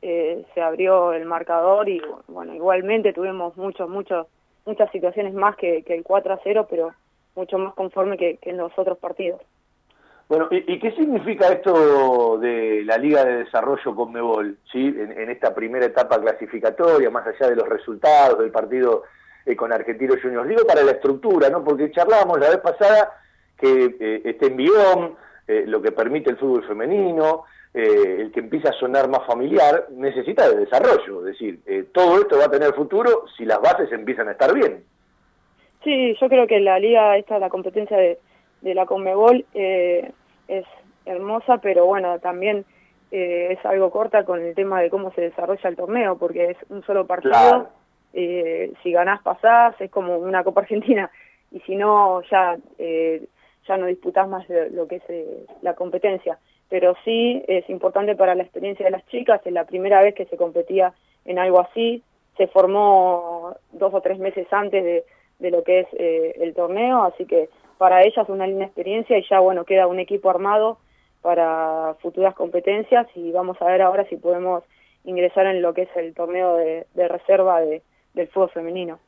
eh, 0.00 0.46
se 0.54 0.62
abrió 0.62 1.12
el 1.12 1.24
marcador 1.24 1.88
y 1.88 2.00
bueno, 2.28 2.54
igualmente 2.54 3.12
tuvimos 3.12 3.56
muchos, 3.56 3.88
muchos, 3.90 4.28
muchas 4.64 4.88
situaciones 4.92 5.34
más 5.34 5.56
que, 5.56 5.82
el 5.84 6.04
4 6.04 6.34
a 6.34 6.40
0, 6.44 6.68
pero 6.70 6.92
mucho 7.34 7.58
más 7.58 7.74
conforme 7.74 8.16
que, 8.16 8.38
en 8.42 8.58
los 8.58 8.70
otros 8.78 8.96
partidos. 8.98 9.40
Bueno, 10.28 10.46
¿y, 10.52 10.72
y 10.72 10.78
qué 10.78 10.92
significa 10.92 11.48
esto 11.48 12.38
de 12.38 12.84
la 12.84 12.96
Liga 12.96 13.24
de 13.24 13.38
Desarrollo 13.38 13.92
con 13.92 14.12
Mebol, 14.12 14.56
¿sí? 14.70 14.94
En, 14.96 15.28
esta 15.28 15.52
primera 15.52 15.86
etapa 15.86 16.20
clasificatoria, 16.20 17.10
más 17.10 17.26
allá 17.26 17.50
de 17.50 17.56
los 17.56 17.68
resultados 17.68 18.38
del 18.38 18.52
partido 18.52 19.02
eh, 19.44 19.56
con 19.56 19.72
Argentinos 19.72 20.18
Juniors? 20.22 20.48
Digo 20.48 20.64
para 20.64 20.84
la 20.84 20.92
estructura, 20.92 21.50
¿no? 21.50 21.64
Porque 21.64 21.90
charlábamos 21.90 22.38
la 22.38 22.50
vez 22.50 22.58
pasada 22.58 23.20
que 23.58 23.96
eh, 23.98 24.22
este 24.26 24.46
envión, 24.46 25.16
eh, 25.48 25.64
lo 25.66 25.82
que 25.82 25.90
permite 25.90 26.30
el 26.30 26.36
fútbol 26.36 26.64
femenino, 26.68 27.46
eh, 27.74 28.16
el 28.20 28.32
que 28.32 28.40
empieza 28.40 28.70
a 28.70 28.72
sonar 28.78 29.08
más 29.08 29.26
familiar, 29.26 29.86
necesita 29.90 30.48
de 30.48 30.56
desarrollo. 30.56 31.20
Es 31.20 31.32
decir, 31.32 31.60
eh, 31.66 31.84
todo 31.92 32.20
esto 32.20 32.38
va 32.38 32.44
a 32.46 32.50
tener 32.50 32.72
futuro 32.74 33.24
si 33.36 33.44
las 33.44 33.60
bases 33.60 33.90
empiezan 33.92 34.28
a 34.28 34.32
estar 34.32 34.52
bien. 34.54 34.84
Sí, 35.82 36.14
yo 36.20 36.28
creo 36.28 36.46
que 36.46 36.60
la 36.60 36.78
liga, 36.78 37.16
esta, 37.16 37.38
la 37.38 37.48
competencia 37.48 37.96
de, 37.96 38.18
de 38.60 38.74
la 38.74 38.86
Conmebol 38.86 39.44
eh, 39.54 40.12
es 40.48 40.64
hermosa, 41.06 41.58
pero 41.58 41.86
bueno, 41.86 42.18
también 42.20 42.64
eh, 43.10 43.48
es 43.58 43.66
algo 43.66 43.90
corta 43.90 44.24
con 44.24 44.40
el 44.40 44.54
tema 44.54 44.80
de 44.80 44.90
cómo 44.90 45.12
se 45.14 45.22
desarrolla 45.22 45.68
el 45.68 45.76
torneo, 45.76 46.16
porque 46.18 46.50
es 46.50 46.56
un 46.68 46.84
solo 46.84 47.06
partido, 47.06 47.32
Claro. 47.32 47.68
eh, 48.12 48.72
si 48.82 48.92
ganás 48.92 49.20
pasás, 49.22 49.74
es 49.80 49.90
como 49.90 50.18
una 50.18 50.44
Copa 50.44 50.60
Argentina, 50.60 51.10
y 51.50 51.58
si 51.60 51.74
no, 51.74 52.22
ya, 52.30 52.56
eh, 52.78 53.24
ya 53.66 53.76
no 53.76 53.86
disputás 53.86 54.28
más 54.28 54.46
lo 54.70 54.86
que 54.86 54.96
es 54.96 55.02
eh, 55.08 55.46
la 55.62 55.74
competencia. 55.74 56.38
Pero 56.72 56.96
sí 57.04 57.44
es 57.48 57.68
importante 57.68 58.16
para 58.16 58.34
la 58.34 58.44
experiencia 58.44 58.86
de 58.86 58.92
las 58.92 59.06
chicas, 59.08 59.42
es 59.44 59.52
la 59.52 59.66
primera 59.66 60.00
vez 60.00 60.14
que 60.14 60.24
se 60.24 60.38
competía 60.38 60.94
en 61.26 61.38
algo 61.38 61.60
así, 61.60 62.02
se 62.38 62.46
formó 62.46 63.54
dos 63.72 63.92
o 63.92 64.00
tres 64.00 64.18
meses 64.18 64.46
antes 64.50 64.82
de, 64.82 65.04
de 65.38 65.50
lo 65.50 65.64
que 65.64 65.80
es 65.80 65.86
eh, 65.92 66.34
el 66.40 66.54
torneo, 66.54 67.02
así 67.02 67.26
que 67.26 67.50
para 67.76 68.02
ellas 68.04 68.26
una 68.30 68.46
linda 68.46 68.64
experiencia 68.64 69.18
y 69.18 69.28
ya 69.28 69.38
bueno, 69.40 69.66
queda 69.66 69.86
un 69.86 69.98
equipo 69.98 70.30
armado 70.30 70.78
para 71.20 71.94
futuras 72.00 72.34
competencias 72.34 73.06
y 73.14 73.32
vamos 73.32 73.60
a 73.60 73.66
ver 73.66 73.82
ahora 73.82 74.06
si 74.06 74.16
podemos 74.16 74.64
ingresar 75.04 75.44
en 75.44 75.60
lo 75.60 75.74
que 75.74 75.82
es 75.82 75.94
el 75.94 76.14
torneo 76.14 76.56
de, 76.56 76.86
de 76.94 77.06
reserva 77.06 77.60
de, 77.60 77.82
del 78.14 78.28
fútbol 78.28 78.48
femenino. 78.48 78.98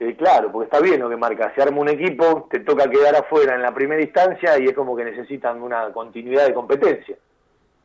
Eh, 0.00 0.14
claro, 0.16 0.50
porque 0.50 0.66
está 0.66 0.80
bien 0.80 1.00
lo 1.00 1.08
que 1.08 1.16
marca. 1.16 1.52
Se 1.54 1.62
arma 1.62 1.80
un 1.80 1.88
equipo, 1.88 2.48
te 2.50 2.60
toca 2.60 2.90
quedar 2.90 3.14
afuera 3.14 3.54
en 3.54 3.62
la 3.62 3.72
primera 3.72 4.02
instancia 4.02 4.58
y 4.58 4.66
es 4.66 4.74
como 4.74 4.96
que 4.96 5.04
necesitan 5.04 5.62
una 5.62 5.92
continuidad 5.92 6.46
de 6.46 6.54
competencia. 6.54 7.16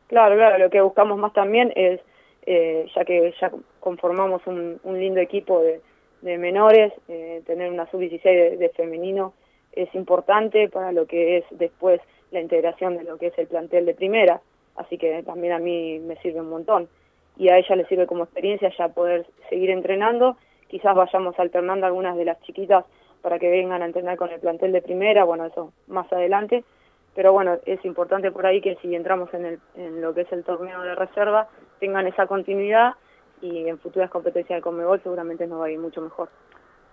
Claro, 0.08 0.36
claro, 0.36 0.58
lo 0.58 0.70
que 0.70 0.82
buscamos 0.82 1.20
más 1.20 1.34
también 1.34 1.72
es, 1.76 2.02
eh, 2.46 2.88
ya 2.96 3.06
que 3.06 3.34
ya 3.40 3.52
conformamos 3.80 4.42
un, 4.48 4.80
lindo 4.84 5.20
equipo 5.20 5.62
de, 5.62 5.82
de 6.22 6.38
menores, 6.40 6.92
eh, 7.08 7.44
tener 7.46 7.72
una 7.72 7.86
sub-16 7.92 8.24
de, 8.24 8.58
de 8.58 8.70
femenino 8.70 9.34
es 9.74 9.94
importante 9.96 10.70
para 10.70 10.92
lo 10.92 11.06
que 11.06 11.38
es 11.38 11.46
después 11.52 12.02
la 12.32 12.42
integración 12.42 12.98
de 12.98 13.04
lo 13.04 13.18
que 13.18 13.28
es 13.28 13.38
el 13.38 13.48
plantel 13.48 13.86
de 13.86 13.94
primera, 13.94 14.42
así 14.76 14.98
que 14.98 15.24
también 15.24 15.54
a 15.54 15.60
mí 15.60 16.00
me 16.00 16.16
sirve 16.18 16.42
un 16.42 16.50
montón. 16.50 16.88
Y 17.38 17.50
a 17.50 17.58
ella 17.58 17.76
le 17.76 17.86
sirve 17.86 18.06
como 18.06 18.24
experiencia 18.24 18.72
ya 18.78 18.90
poder 18.90 19.26
seguir 19.50 19.70
entrenando, 19.70 20.38
quizás 20.70 20.96
vayamos 20.96 21.38
alternando 21.38 21.86
algunas 21.86 22.16
de 22.16 22.26
las 22.26 22.40
chiquitas 22.42 22.86
para 23.22 23.38
que 23.40 23.50
vengan 23.50 23.82
a 23.82 23.86
entrenar 23.86 24.18
con 24.18 24.30
el 24.30 24.40
plantel 24.40 24.72
de 24.72 24.82
primera, 24.82 25.26
bueno, 25.26 25.46
eso 25.46 25.74
más 25.88 26.12
adelante, 26.14 26.64
pero 27.16 27.34
bueno, 27.34 27.58
es 27.66 27.84
importante 27.84 28.32
por 28.32 28.46
ahí 28.46 28.62
que 28.62 28.78
si 28.82 28.96
entramos 28.96 29.34
en, 29.34 29.46
el, 29.46 29.60
en 29.76 30.02
lo 30.02 30.14
que 30.14 30.22
es 30.22 30.32
el 30.32 30.44
torneo 30.44 30.82
de 30.82 30.96
reserva, 30.96 31.50
tengan 31.80 32.08
esa 32.08 32.28
continuidad 32.28 32.94
y 33.42 33.68
en 33.68 33.80
futuras 33.80 34.10
competencias 34.10 34.58
de 34.58 34.62
Conmebol 34.62 35.02
seguramente 35.02 35.48
nos 35.48 35.62
va 35.62 35.66
a 35.66 35.72
ir 35.72 35.80
mucho 35.80 36.02
mejor. 36.02 36.30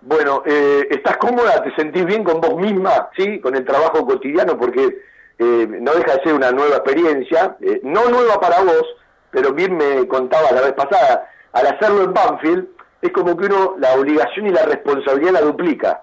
Bueno, 0.01 0.43
eh, 0.45 0.87
¿estás 0.91 1.17
cómoda? 1.17 1.63
¿Te 1.63 1.75
sentís 1.75 2.05
bien 2.05 2.23
con 2.23 2.41
vos 2.41 2.57
misma? 2.57 3.11
¿Sí? 3.17 3.41
Con 3.41 3.57
el 3.57 3.65
trabajo 3.65 4.07
cotidiano, 4.07 4.57
porque 4.57 4.99
eh, 5.39 5.67
no 5.69 5.93
deja 5.93 6.17
de 6.17 6.23
ser 6.23 6.35
una 6.35 6.53
nueva 6.53 6.77
experiencia, 6.77 7.57
eh, 7.61 7.81
no 7.83 8.09
nueva 8.09 8.39
para 8.41 8.63
vos, 8.63 8.85
pero 9.31 9.53
bien 9.53 9.77
me 9.77 10.07
contaba 10.07 10.53
la 10.53 10.61
vez 10.61 10.73
pasada, 10.73 11.29
al 11.53 11.67
hacerlo 11.67 12.05
en 12.05 12.13
Banfield, 12.13 12.69
es 13.07 13.13
como 13.13 13.37
que 13.37 13.47
uno 13.47 13.77
la 13.79 13.95
obligación 13.95 14.47
y 14.47 14.51
la 14.51 14.65
responsabilidad 14.65 15.33
la 15.33 15.41
duplica. 15.41 16.03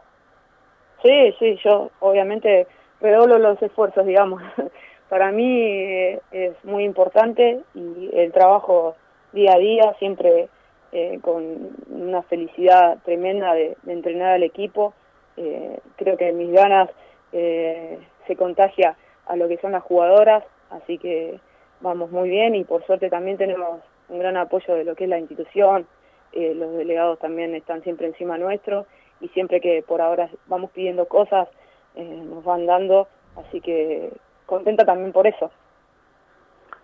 Sí, 1.01 1.35
sí, 1.39 1.59
yo 1.63 1.91
obviamente 1.99 2.67
redoblo 3.01 3.37
los 3.37 3.61
esfuerzos, 3.61 4.05
digamos. 4.05 4.41
Para 5.09 5.31
mí 5.31 5.61
eh, 5.61 6.21
es 6.31 6.53
muy 6.63 6.83
importante 6.83 7.61
y 7.75 8.09
el 8.13 8.31
trabajo 8.31 8.95
día 9.31 9.53
a 9.53 9.59
día 9.59 9.95
siempre 9.99 10.49
eh, 10.91 11.19
con 11.21 11.71
una 11.89 12.21
felicidad 12.23 12.99
tremenda 13.03 13.53
de, 13.53 13.75
de 13.83 13.93
entrenar 13.93 14.33
al 14.33 14.43
equipo. 14.43 14.93
Eh, 15.37 15.79
creo 15.95 16.17
que 16.17 16.31
mis 16.31 16.51
ganas 16.51 16.89
eh, 17.31 17.97
se 18.27 18.35
contagia 18.35 18.95
a 19.25 19.35
lo 19.35 19.47
que 19.47 19.57
son 19.57 19.71
las 19.71 19.81
jugadoras, 19.81 20.43
así 20.69 20.99
que 20.99 21.39
vamos 21.81 22.11
muy 22.11 22.29
bien 22.29 22.53
y 22.53 22.63
por 22.63 22.85
suerte 22.85 23.09
también 23.09 23.37
tenemos 23.37 23.79
un 24.09 24.19
gran 24.19 24.37
apoyo 24.37 24.75
de 24.75 24.83
lo 24.83 24.95
que 24.95 25.05
es 25.05 25.09
la 25.09 25.17
institución, 25.17 25.87
eh, 26.33 26.53
los 26.55 26.73
delegados 26.73 27.19
también 27.19 27.55
están 27.55 27.83
siempre 27.83 28.07
encima 28.07 28.37
nuestro 28.37 28.85
y 29.21 29.29
siempre 29.29 29.61
que 29.61 29.83
por 29.87 30.01
ahora 30.01 30.29
vamos 30.47 30.71
pidiendo 30.71 31.07
cosas 31.07 31.47
eh, 31.95 32.03
nos 32.03 32.43
van 32.43 32.65
dando, 32.65 33.07
así 33.35 33.61
que 33.61 34.11
contenta 34.45 34.85
también 34.85 35.11
por 35.11 35.27
eso. 35.27 35.51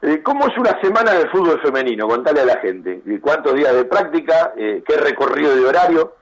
Eh, 0.01 0.21
¿Cómo 0.23 0.47
es 0.47 0.57
una 0.57 0.79
semana 0.79 1.13
del 1.13 1.29
fútbol 1.29 1.59
femenino? 1.61 2.07
Contale 2.07 2.41
a 2.41 2.45
la 2.45 2.57
gente. 2.59 3.01
¿Y 3.05 3.19
¿Cuántos 3.19 3.53
días 3.53 3.73
de 3.73 3.83
práctica? 3.83 4.53
Eh, 4.57 4.81
¿Qué 4.87 4.95
recorrido 4.95 5.55
de 5.55 5.65
horario? 5.65 6.13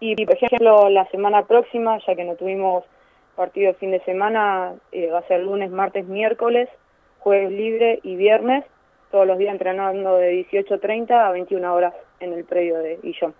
Y, 0.00 0.26
por 0.26 0.34
ejemplo, 0.34 0.88
la 0.90 1.06
semana 1.10 1.44
próxima, 1.44 1.98
ya 2.06 2.14
que 2.16 2.24
no 2.24 2.34
tuvimos 2.34 2.84
partido 3.36 3.68
de 3.68 3.78
fin 3.78 3.92
de 3.92 4.00
semana, 4.00 4.74
eh, 4.90 5.10
va 5.10 5.20
a 5.20 5.28
ser 5.28 5.40
lunes, 5.40 5.70
martes, 5.70 6.06
miércoles, 6.06 6.68
jueves 7.20 7.52
libre 7.52 8.00
y 8.02 8.16
viernes, 8.16 8.64
todos 9.10 9.26
los 9.26 9.38
días 9.38 9.52
entrenando 9.52 10.16
de 10.16 10.46
18.30 10.50 11.10
a 11.12 11.30
21 11.30 11.72
horas 11.72 11.94
en 12.20 12.32
el 12.32 12.44
predio 12.44 12.78
de 12.78 12.98
Guillón. 13.02 13.34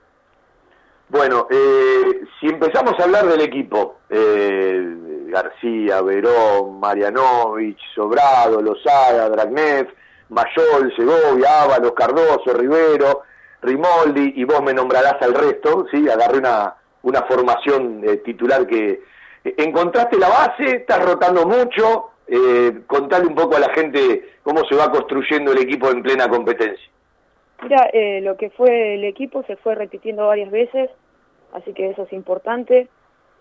Bueno, 1.08 1.46
eh, 1.50 2.24
si 2.40 2.48
empezamos 2.48 2.98
a 2.98 3.04
hablar 3.04 3.26
del 3.26 3.40
equipo, 3.40 3.98
eh, 4.10 4.96
García, 5.28 6.02
Verón, 6.02 6.80
Marianovich, 6.80 7.78
Sobrado, 7.94 8.60
Lozada, 8.60 9.28
Dragnev, 9.28 9.88
Mayol, 10.30 10.92
Segovia, 10.96 11.62
Ábalos, 11.62 11.92
Cardoso, 11.92 12.52
Rivero, 12.54 13.22
Rimoldi, 13.62 14.32
y 14.36 14.44
vos 14.44 14.62
me 14.62 14.74
nombrarás 14.74 15.20
al 15.20 15.34
resto, 15.34 15.86
¿sí? 15.90 16.08
Agarré 16.08 16.38
una, 16.38 16.74
una 17.02 17.22
formación 17.22 18.02
eh, 18.04 18.16
titular 18.18 18.66
que 18.66 19.02
eh, 19.44 19.54
encontraste 19.58 20.18
la 20.18 20.28
base, 20.28 20.76
estás 20.76 21.04
rotando 21.04 21.46
mucho, 21.46 22.10
eh, 22.26 22.80
contale 22.86 23.26
un 23.26 23.34
poco 23.34 23.56
a 23.56 23.60
la 23.60 23.72
gente 23.72 24.36
cómo 24.42 24.64
se 24.68 24.74
va 24.74 24.90
construyendo 24.90 25.52
el 25.52 25.58
equipo 25.58 25.90
en 25.90 26.02
plena 26.02 26.28
competencia. 26.28 26.90
Mira, 27.62 27.88
eh, 27.92 28.20
lo 28.20 28.36
que 28.36 28.50
fue 28.50 28.94
el 28.94 29.04
equipo 29.04 29.42
se 29.44 29.56
fue 29.56 29.74
repitiendo 29.74 30.26
varias 30.26 30.50
veces, 30.50 30.90
así 31.52 31.72
que 31.72 31.90
eso 31.90 32.02
es 32.02 32.12
importante. 32.12 32.88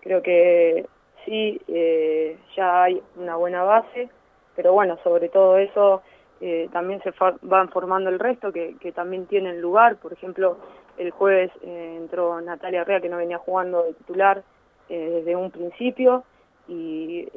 Creo 0.00 0.22
que 0.22 0.86
sí, 1.24 1.60
eh, 1.68 2.38
ya 2.56 2.84
hay 2.84 3.02
una 3.16 3.36
buena 3.36 3.62
base, 3.62 4.08
pero 4.54 4.72
bueno, 4.72 4.98
sobre 5.04 5.28
todo 5.28 5.58
eso 5.58 6.02
eh, 6.40 6.68
también 6.72 7.02
se 7.02 7.12
van 7.42 7.68
formando 7.68 8.10
el 8.10 8.18
resto, 8.18 8.52
que, 8.52 8.76
que 8.80 8.92
también 8.92 9.26
tienen 9.26 9.60
lugar. 9.60 9.96
Por 9.96 10.12
ejemplo, 10.12 10.58
el 10.98 11.10
jueves 11.10 11.50
eh, 11.62 11.94
entró 11.98 12.40
Natalia 12.40 12.84
Rea, 12.84 13.00
que 13.00 13.08
no 13.08 13.18
venía 13.18 13.38
jugando 13.38 13.82
de 13.84 13.94
titular 13.94 14.42
eh, 14.88 15.10
desde 15.16 15.36
un 15.36 15.50
principio, 15.50 16.24
y 16.68 17.28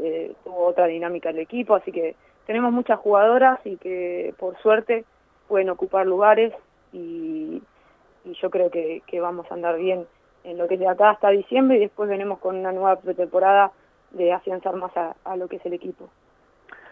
tuvo 0.44 0.66
otra 0.66 0.88
dinámica 0.88 1.30
el 1.30 1.38
equipo, 1.38 1.76
así 1.76 1.92
que 1.92 2.16
tenemos 2.48 2.72
muchas 2.72 2.98
jugadoras 2.98 3.60
y 3.64 3.78
que 3.78 4.34
por 4.40 4.58
suerte 4.58 5.06
pueden 5.48 5.70
ocupar 5.70 6.08
lugares 6.08 6.52
y, 6.94 7.62
y 8.26 8.34
yo 8.42 8.50
creo 8.50 8.70
que, 8.70 9.02
que 9.08 9.20
vamos 9.20 9.46
a 9.50 9.54
andar 9.54 9.78
bien 9.78 10.06
en 10.44 10.58
lo 10.58 10.68
que 10.68 10.76
es 10.76 10.80
de 10.80 10.88
acá 10.88 11.12
hasta 11.12 11.30
diciembre 11.30 11.78
y 11.78 11.82
después 11.82 12.10
venimos 12.10 12.40
con 12.40 12.56
una 12.56 12.72
nueva 12.72 12.96
pretemporada 12.98 13.72
de 14.12 14.32
afianzar 14.32 14.76
más 14.76 14.96
a, 14.98 15.16
a 15.24 15.36
lo 15.36 15.48
que 15.48 15.58
es 15.58 15.66
el 15.66 15.74
equipo. 15.74 16.10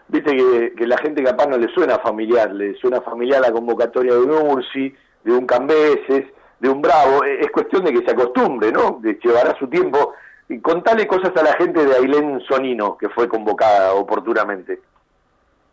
Viste 0.08 0.34
que, 0.36 0.72
que 0.74 0.86
la 0.86 0.96
gente 0.98 1.22
capaz 1.22 1.46
no 1.46 1.58
le 1.58 1.68
suena 1.68 1.98
familiar, 1.98 2.50
le 2.52 2.74
suena 2.76 3.00
familiar 3.00 3.40
la 3.40 3.52
convocatoria 3.52 4.14
de 4.14 4.20
un 4.20 4.30
Ursi, 4.30 4.94
de 5.24 5.32
un 5.32 5.46
Cambeses, 5.46 6.26
de 6.60 6.68
un 6.68 6.80
Bravo, 6.80 7.24
Eh, 7.24 7.40
es 7.40 7.50
cuestión 7.50 7.84
de 7.84 7.92
que 7.92 8.04
se 8.04 8.12
acostumbre, 8.12 8.72
¿no? 8.72 8.98
De 9.00 9.18
llevará 9.22 9.54
su 9.58 9.68
tiempo. 9.68 10.14
Y 10.48 10.60
contale 10.60 11.06
cosas 11.06 11.36
a 11.36 11.42
la 11.42 11.52
gente 11.54 11.84
de 11.84 11.94
Ailén 11.94 12.40
Sonino, 12.48 12.96
que 12.96 13.10
fue 13.10 13.28
convocada 13.28 13.92
oportunamente. 13.94 14.80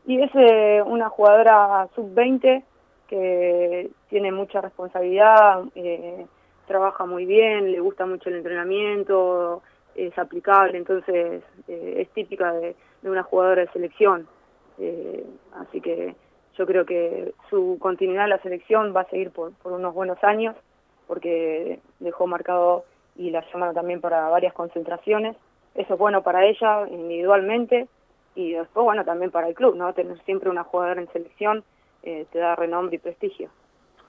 Y 0.05 0.21
es 0.21 0.29
eh, 0.35 0.83
una 0.85 1.09
jugadora 1.09 1.87
sub-20 1.95 2.61
que 3.07 3.89
tiene 4.09 4.31
mucha 4.31 4.61
responsabilidad, 4.61 5.63
eh, 5.75 6.25
trabaja 6.67 7.05
muy 7.05 7.25
bien, 7.25 7.71
le 7.71 7.79
gusta 7.79 8.05
mucho 8.05 8.29
el 8.29 8.37
entrenamiento, 8.37 9.61
es 9.95 10.17
aplicable, 10.17 10.77
entonces 10.77 11.43
eh, 11.67 11.93
es 11.97 12.09
típica 12.09 12.51
de, 12.53 12.75
una 13.03 13.23
jugadora 13.23 13.61
de 13.61 13.71
selección. 13.71 14.27
Eh, 14.79 15.25
así 15.53 15.79
que 15.79 16.15
yo 16.57 16.65
creo 16.65 16.85
que 16.85 17.33
su 17.49 17.77
continuidad 17.79 18.25
en 18.25 18.31
la 18.31 18.41
selección 18.41 18.93
va 18.95 19.01
a 19.01 19.09
seguir 19.09 19.31
por, 19.31 19.53
por 19.53 19.73
unos 19.73 19.93
buenos 19.93 20.21
años, 20.23 20.55
porque 21.07 21.79
dejó 21.99 22.27
marcado 22.27 22.85
y 23.15 23.29
la 23.29 23.45
llamaron 23.51 23.75
también 23.75 24.01
para 24.01 24.29
varias 24.29 24.53
concentraciones. 24.53 25.35
Eso 25.75 25.93
es 25.93 25.99
bueno 25.99 26.23
para 26.23 26.45
ella 26.45 26.87
individualmente 26.89 27.87
y 28.33 28.53
después, 28.53 28.83
bueno, 28.83 29.05
también 29.05 29.31
para 29.31 29.47
el 29.47 29.55
club, 29.55 29.75
¿no? 29.75 29.93
Tener 29.93 30.17
siempre 30.23 30.49
una 30.49 30.63
jugadora 30.63 31.01
en 31.01 31.11
selección 31.11 31.63
eh, 32.05 32.25
te 32.31 32.39
da 32.39 32.55
renombre 32.55 32.95
y 32.95 32.99
prestigio. 32.99 33.49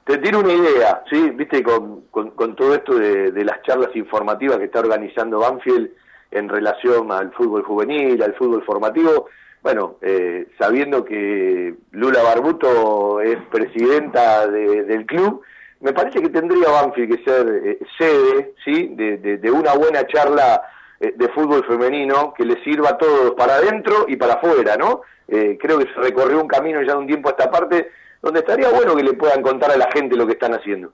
Te 0.05 0.19
tiro 0.19 0.39
una 0.39 0.53
idea, 0.53 1.03
¿sí? 1.11 1.31
Viste, 1.31 1.63
con, 1.65 2.03
con, 2.13 2.31
con 2.31 2.55
todo 2.55 2.75
esto 2.75 2.95
de, 2.97 3.33
de 3.33 3.45
las 3.45 3.61
charlas 3.63 3.91
informativas 3.97 4.59
que 4.59 4.65
está 4.67 4.79
organizando 4.79 5.41
Banfield 5.41 5.91
en 6.31 6.49
relación 6.49 7.11
al 7.11 7.33
fútbol 7.33 7.65
juvenil, 7.65 8.23
al 8.23 8.35
fútbol 8.35 8.63
formativo. 8.65 9.27
Bueno, 9.63 9.97
eh, 10.03 10.47
sabiendo 10.59 11.05
que 11.05 11.75
Lula 11.91 12.23
Barbuto 12.23 13.21
es 13.21 13.37
presidenta 13.51 14.47
de- 14.47 14.85
del 14.85 15.07
club, 15.07 15.43
me 15.81 15.93
parece 15.93 16.21
que 16.23 16.29
tendría 16.29 16.69
Banfield 16.71 17.17
que 17.17 17.25
ser 17.25 17.61
eh, 17.65 17.79
sede, 17.99 18.55
¿sí? 18.65 18.89
De, 18.95 19.17
de- 19.19 19.51
una 19.51 19.75
buena 19.75 20.07
charla 20.07 20.63
de 20.99 21.29
fútbol 21.29 21.65
femenino 21.65 22.33
que 22.35 22.45
le 22.45 22.63
sirva 22.65 22.91
a 22.91 22.99
todos 22.99 23.33
para 23.33 23.57
adentro 23.57 24.07
y 24.09 24.17
para 24.17 24.35
afuera, 24.35 24.77
¿no? 24.77 25.03
Eh, 25.29 25.59
creo 25.61 25.79
que 25.79 25.93
se 25.93 26.01
recorrió 26.01 26.41
un 26.41 26.49
camino 26.49 26.81
ya 26.83 26.93
de 26.93 26.99
un 26.99 27.07
tiempo 27.07 27.29
a 27.29 27.33
esta 27.33 27.51
parte 27.51 27.91
donde 28.23 28.41
estaría 28.41 28.71
bueno 28.71 28.95
que 28.97 29.03
le 29.03 29.13
puedan 29.13 29.43
contar 29.43 29.71
a 29.71 29.77
la 29.77 29.91
gente 29.93 30.17
lo 30.17 30.27
que 30.27 30.33
están 30.33 30.55
haciendo. 30.55 30.93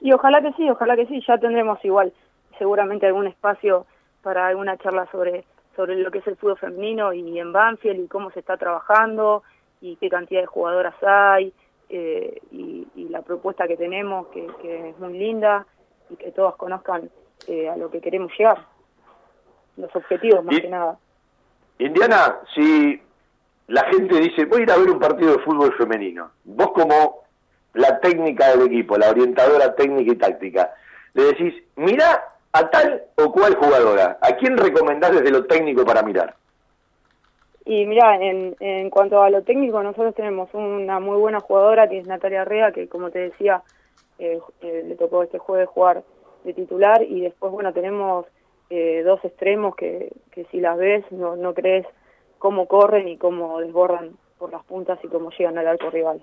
Y 0.00 0.12
ojalá 0.12 0.42
que 0.42 0.52
sí, 0.52 0.68
ojalá 0.68 0.96
que 0.96 1.06
sí, 1.06 1.22
ya 1.26 1.38
tendremos 1.38 1.82
igual 1.84 2.12
seguramente 2.58 3.06
algún 3.06 3.26
espacio 3.26 3.86
para 4.22 4.48
alguna 4.48 4.76
charla 4.76 5.08
sobre 5.10 5.44
sobre 5.76 5.96
lo 5.96 6.10
que 6.10 6.18
es 6.18 6.26
el 6.26 6.36
fútbol 6.36 6.58
femenino 6.58 7.12
y 7.12 7.38
en 7.38 7.52
Banfield 7.52 8.04
y 8.04 8.08
cómo 8.08 8.30
se 8.32 8.40
está 8.40 8.56
trabajando 8.56 9.42
y 9.80 9.96
qué 9.96 10.10
cantidad 10.10 10.40
de 10.40 10.46
jugadoras 10.46 10.94
hay 11.02 11.54
eh, 11.88 12.40
y, 12.50 12.86
la 13.08 13.22
propuesta 13.22 13.66
que 13.66 13.76
tenemos 13.76 14.28
que, 14.28 14.46
que 14.62 14.90
es 14.90 14.98
muy 14.98 15.18
linda 15.18 15.66
y 16.10 16.16
que 16.16 16.30
todos 16.30 16.54
conozcan 16.56 17.10
eh, 17.48 17.68
a 17.68 17.76
lo 17.76 17.90
que 17.90 18.00
queremos 18.00 18.30
llegar, 18.38 18.58
los 19.80 19.94
objetivos 19.96 20.44
más 20.44 20.56
Y- 20.56 20.62
que 20.62 20.68
nada. 20.68 20.98
Indiana, 21.78 22.36
si 22.54 23.00
la 23.68 23.84
gente 23.84 24.20
dice, 24.20 24.44
voy 24.44 24.60
a 24.60 24.62
ir 24.64 24.70
a 24.70 24.76
ver 24.76 24.90
un 24.90 24.98
partido 24.98 25.32
de 25.36 25.42
fútbol 25.42 25.72
femenino, 25.76 26.30
vos 26.44 26.72
como 26.72 27.20
la 27.74 27.98
técnica 28.00 28.48
del 28.50 28.66
equipo, 28.66 28.98
la 28.98 29.10
orientadora 29.10 29.74
técnica 29.74 30.12
y 30.12 30.16
táctica, 30.16 30.74
le 31.14 31.24
decís, 31.24 31.54
mira 31.76 32.22
a 32.52 32.68
tal 32.68 33.04
o 33.16 33.32
cual 33.32 33.54
jugadora, 33.54 34.18
¿a 34.20 34.32
quién 34.36 34.56
recomendás 34.56 35.12
desde 35.12 35.30
lo 35.30 35.46
técnico 35.46 35.84
para 35.84 36.02
mirar? 36.02 36.34
Y 37.64 37.86
mira, 37.86 38.16
en, 38.16 38.56
en 38.58 38.90
cuanto 38.90 39.22
a 39.22 39.30
lo 39.30 39.42
técnico, 39.42 39.82
nosotros 39.82 40.14
tenemos 40.14 40.48
una 40.52 40.98
muy 40.98 41.16
buena 41.18 41.40
jugadora 41.40 41.88
que 41.88 41.98
es 41.98 42.06
Natalia 42.06 42.44
Rea, 42.44 42.72
que 42.72 42.88
como 42.88 43.10
te 43.10 43.20
decía, 43.20 43.62
eh, 44.18 44.40
eh, 44.62 44.84
le 44.88 44.96
tocó 44.96 45.22
este 45.22 45.38
jueves 45.38 45.68
jugar 45.68 46.02
de 46.42 46.52
titular 46.54 47.02
y 47.02 47.20
después, 47.20 47.52
bueno, 47.52 47.72
tenemos 47.72 48.26
eh, 48.70 49.02
dos 49.04 49.22
extremos 49.24 49.74
que, 49.74 50.12
que 50.30 50.44
si 50.46 50.60
las 50.60 50.78
ves 50.78 51.04
no, 51.10 51.36
no 51.36 51.54
crees 51.54 51.86
cómo 52.38 52.66
corren 52.66 53.08
y 53.08 53.18
cómo 53.18 53.60
desbordan 53.60 54.16
por 54.38 54.52
las 54.52 54.64
puntas 54.64 54.98
y 55.02 55.08
cómo 55.08 55.30
llegan 55.30 55.58
al 55.58 55.66
arco 55.66 55.90
rival. 55.90 56.22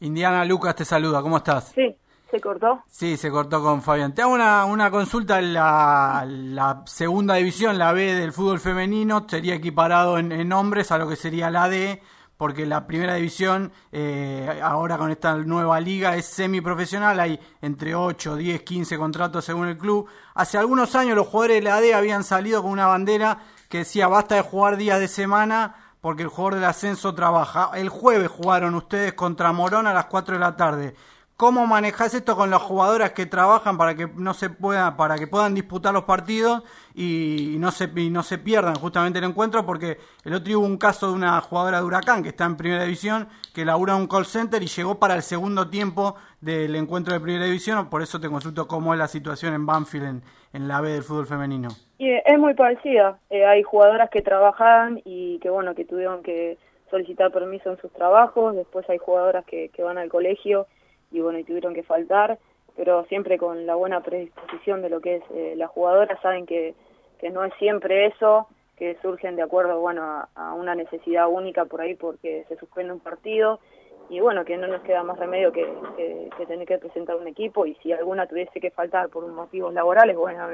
Indiana 0.00 0.44
Lucas 0.44 0.74
te 0.74 0.84
saluda, 0.84 1.22
¿cómo 1.22 1.36
estás? 1.36 1.68
Sí, 1.76 1.96
se 2.32 2.40
cortó. 2.40 2.82
Sí, 2.88 3.18
se 3.18 3.30
cortó 3.30 3.62
con 3.62 3.82
Fabián. 3.82 4.14
Te 4.14 4.22
hago 4.22 4.32
una, 4.32 4.64
una 4.64 4.90
consulta. 4.90 5.42
La, 5.42 6.24
la 6.26 6.82
segunda 6.86 7.34
división, 7.34 7.76
la 7.76 7.92
B 7.92 8.14
del 8.14 8.32
fútbol 8.32 8.58
femenino, 8.58 9.26
sería 9.28 9.54
equiparado 9.54 10.16
en, 10.16 10.32
en 10.32 10.50
hombres 10.50 10.90
a 10.90 10.98
lo 10.98 11.06
que 11.06 11.14
sería 11.14 11.50
la 11.50 11.68
D, 11.68 12.00
porque 12.38 12.64
la 12.64 12.86
primera 12.86 13.16
división, 13.16 13.70
eh, 13.92 14.60
ahora 14.62 14.96
con 14.96 15.10
esta 15.10 15.36
nueva 15.36 15.78
liga, 15.78 16.16
es 16.16 16.24
semiprofesional. 16.24 17.20
Hay 17.20 17.38
entre 17.60 17.94
8, 17.94 18.36
10, 18.36 18.62
15 18.62 18.96
contratos 18.96 19.44
según 19.44 19.68
el 19.68 19.76
club. 19.76 20.08
Hace 20.34 20.56
algunos 20.56 20.94
años 20.94 21.14
los 21.14 21.26
jugadores 21.26 21.58
de 21.58 21.68
la 21.68 21.82
D 21.82 21.92
habían 21.92 22.24
salido 22.24 22.62
con 22.62 22.70
una 22.70 22.86
bandera 22.86 23.40
que 23.68 23.78
decía 23.78 24.08
basta 24.08 24.36
de 24.36 24.40
jugar 24.40 24.78
días 24.78 24.98
de 25.00 25.08
semana 25.08 25.74
porque 26.00 26.22
el 26.22 26.28
jugador 26.28 26.54
del 26.54 26.64
ascenso 26.64 27.14
trabaja. 27.14 27.72
El 27.74 27.90
jueves 27.90 28.30
jugaron 28.30 28.74
ustedes 28.74 29.12
contra 29.12 29.52
Morón 29.52 29.86
a 29.86 29.92
las 29.92 30.06
4 30.06 30.34
de 30.34 30.40
la 30.40 30.56
tarde. 30.56 30.94
¿Cómo 31.42 31.66
manejás 31.66 32.14
esto 32.14 32.36
con 32.36 32.50
las 32.50 32.62
jugadoras 32.62 33.10
que 33.14 33.26
trabajan 33.26 33.76
para 33.76 33.96
que 33.96 34.06
no 34.16 34.32
se 34.32 34.48
pueda, 34.48 34.96
para 34.96 35.16
que 35.16 35.26
puedan 35.26 35.56
disputar 35.56 35.92
los 35.92 36.04
partidos 36.04 36.62
y, 36.94 37.56
no 37.58 37.72
se 37.72 37.90
y 37.96 38.10
no 38.10 38.22
se 38.22 38.38
pierdan 38.38 38.76
justamente 38.76 39.18
el 39.18 39.24
encuentro? 39.24 39.66
Porque 39.66 39.98
el 40.24 40.34
otro 40.34 40.46
día 40.46 40.58
hubo 40.58 40.66
un 40.66 40.78
caso 40.78 41.08
de 41.08 41.14
una 41.14 41.40
jugadora 41.40 41.78
de 41.78 41.84
Huracán 41.84 42.22
que 42.22 42.28
está 42.28 42.44
en 42.44 42.56
Primera 42.56 42.84
División 42.84 43.26
que 43.52 43.64
labura 43.64 43.96
un 43.96 44.06
call 44.06 44.24
center 44.24 44.62
y 44.62 44.66
llegó 44.66 45.00
para 45.00 45.16
el 45.16 45.22
segundo 45.22 45.68
tiempo 45.68 46.14
del 46.40 46.76
encuentro 46.76 47.12
de 47.12 47.18
Primera 47.18 47.46
División. 47.46 47.90
Por 47.90 48.02
eso 48.02 48.20
te 48.20 48.28
consulto 48.28 48.68
cómo 48.68 48.94
es 48.94 49.00
la 49.00 49.08
situación 49.08 49.52
en 49.52 49.66
Banfield 49.66 50.22
en, 50.52 50.68
la 50.68 50.80
B 50.80 50.90
del 50.90 51.02
fútbol 51.02 51.26
femenino. 51.26 51.70
Y 51.98 52.08
es 52.24 52.38
muy 52.38 52.54
parecida. 52.54 53.18
Eh, 53.30 53.44
hay 53.44 53.64
jugadoras 53.64 54.10
que 54.10 54.22
trabajan 54.22 55.02
y 55.04 55.40
que 55.40 55.50
bueno 55.50 55.74
que 55.74 55.84
tuvieron 55.84 56.22
que 56.22 56.56
solicitar 56.88 57.32
permiso 57.32 57.68
en 57.68 57.78
sus 57.78 57.92
trabajos. 57.92 58.54
Después 58.54 58.88
hay 58.88 58.98
jugadoras 58.98 59.44
que 59.44 59.72
van 59.82 59.98
al 59.98 60.08
colegio 60.08 60.68
y 61.12 61.20
bueno, 61.20 61.38
y 61.38 61.44
tuvieron 61.44 61.74
que 61.74 61.82
faltar, 61.82 62.38
pero 62.76 63.04
siempre 63.04 63.38
con 63.38 63.66
la 63.66 63.74
buena 63.74 64.00
predisposición 64.00 64.82
de 64.82 64.90
lo 64.90 65.00
que 65.00 65.16
es 65.16 65.22
eh, 65.34 65.54
la 65.56 65.68
jugadora, 65.68 66.18
saben 66.22 66.46
que, 66.46 66.74
que 67.18 67.30
no 67.30 67.44
es 67.44 67.52
siempre 67.58 68.06
eso, 68.06 68.48
que 68.76 68.96
surgen 69.02 69.36
de 69.36 69.42
acuerdo, 69.42 69.78
bueno, 69.80 70.02
a, 70.34 70.54
una 70.54 70.74
necesidad 70.74 71.28
única 71.28 71.66
por 71.66 71.80
ahí 71.80 71.94
porque 71.94 72.44
se 72.48 72.56
suspende 72.56 72.92
un 72.92 73.00
partido 73.00 73.60
y 74.08 74.20
bueno, 74.20 74.44
que 74.44 74.56
no 74.56 74.66
nos 74.66 74.82
queda 74.82 75.02
más 75.02 75.18
remedio 75.18 75.52
que, 75.52 75.66
que, 75.96 76.46
tener 76.46 76.66
que 76.66 76.78
presentar 76.78 77.16
un 77.16 77.28
equipo 77.28 77.64
y 77.64 77.74
si 77.76 77.92
alguna 77.92 78.26
tuviese 78.26 78.60
que 78.60 78.70
faltar 78.70 79.08
por 79.08 79.26
motivos 79.28 79.72
laborales, 79.72 80.16
bueno, 80.16 80.46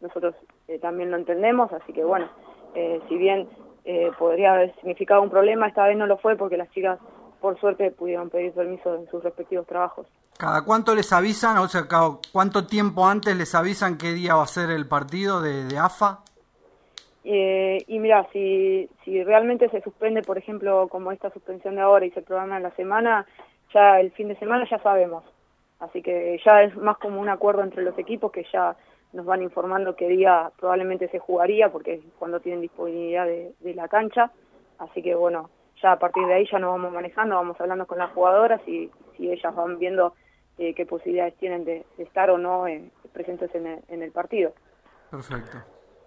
nosotros 0.00 0.34
eh, 0.68 0.78
también 0.78 1.10
lo 1.10 1.16
entendemos, 1.16 1.72
así 1.72 1.92
que 1.92 2.04
bueno, 2.04 2.28
eh, 2.74 3.00
si 3.08 3.16
bien 3.16 3.48
eh, 3.84 4.10
podría 4.18 4.54
haber 4.54 4.74
significado 4.76 5.22
un 5.22 5.30
problema, 5.30 5.68
esta 5.68 5.86
vez 5.86 5.96
no 5.96 6.06
lo 6.06 6.16
fue 6.18 6.36
porque 6.36 6.56
las 6.56 6.70
chicas 6.70 6.98
por 7.40 7.58
suerte 7.60 7.90
pudieron 7.90 8.30
pedir 8.30 8.52
permiso 8.52 8.94
en 8.94 9.08
sus 9.08 9.22
respectivos 9.22 9.66
trabajos. 9.66 10.06
¿Cada 10.38 10.62
cuánto 10.64 10.94
les 10.94 11.12
avisan, 11.12 11.58
o 11.58 11.68
sea, 11.68 11.86
cada- 11.88 12.18
cuánto 12.32 12.66
tiempo 12.66 13.06
antes 13.06 13.36
les 13.36 13.54
avisan 13.54 13.96
qué 13.96 14.12
día 14.12 14.34
va 14.34 14.42
a 14.42 14.46
ser 14.46 14.70
el 14.70 14.86
partido 14.86 15.40
de, 15.40 15.64
de 15.64 15.78
AFA? 15.78 16.20
Eh, 17.24 17.82
y 17.88 17.98
mira, 17.98 18.28
si, 18.32 18.88
si 19.04 19.24
realmente 19.24 19.68
se 19.70 19.80
suspende, 19.80 20.22
por 20.22 20.38
ejemplo, 20.38 20.86
como 20.88 21.10
esta 21.10 21.30
suspensión 21.30 21.74
de 21.74 21.80
ahora 21.80 22.06
y 22.06 22.10
se 22.12 22.22
programa 22.22 22.56
en 22.58 22.62
la 22.62 22.70
semana, 22.72 23.26
ya 23.74 23.98
el 24.00 24.12
fin 24.12 24.28
de 24.28 24.36
semana 24.38 24.66
ya 24.70 24.78
sabemos. 24.78 25.24
Así 25.80 26.02
que 26.02 26.40
ya 26.44 26.62
es 26.62 26.76
más 26.76 26.98
como 26.98 27.20
un 27.20 27.28
acuerdo 27.28 27.62
entre 27.62 27.82
los 27.82 27.98
equipos 27.98 28.30
que 28.30 28.46
ya 28.52 28.76
nos 29.12 29.26
van 29.26 29.42
informando 29.42 29.96
qué 29.96 30.08
día 30.08 30.50
probablemente 30.58 31.08
se 31.08 31.18
jugaría, 31.18 31.70
porque 31.70 31.94
es 31.94 32.00
cuando 32.18 32.40
tienen 32.40 32.60
disponibilidad 32.60 33.26
de, 33.26 33.52
de 33.60 33.74
la 33.74 33.88
cancha. 33.88 34.30
Así 34.78 35.02
que 35.02 35.14
bueno, 35.14 35.50
ya 35.82 35.92
a 35.92 35.98
partir 35.98 36.26
de 36.26 36.34
ahí 36.34 36.48
ya 36.50 36.58
nos 36.58 36.72
vamos 36.72 36.92
manejando, 36.92 37.36
vamos 37.36 37.60
hablando 37.60 37.86
con 37.86 37.98
las 37.98 38.10
jugadoras 38.12 38.60
y 38.66 38.90
si 39.16 39.30
ellas 39.30 39.54
van 39.54 39.78
viendo 39.78 40.14
eh, 40.58 40.74
qué 40.74 40.86
posibilidades 40.86 41.34
tienen 41.36 41.64
de, 41.64 41.84
de 41.96 42.04
estar 42.04 42.30
o 42.30 42.38
no 42.38 42.66
eh, 42.66 42.90
presentes 43.12 43.54
en 43.54 43.66
el, 43.66 43.78
en 43.88 44.02
el 44.02 44.12
partido. 44.12 44.52
Perfecto. 45.10 45.58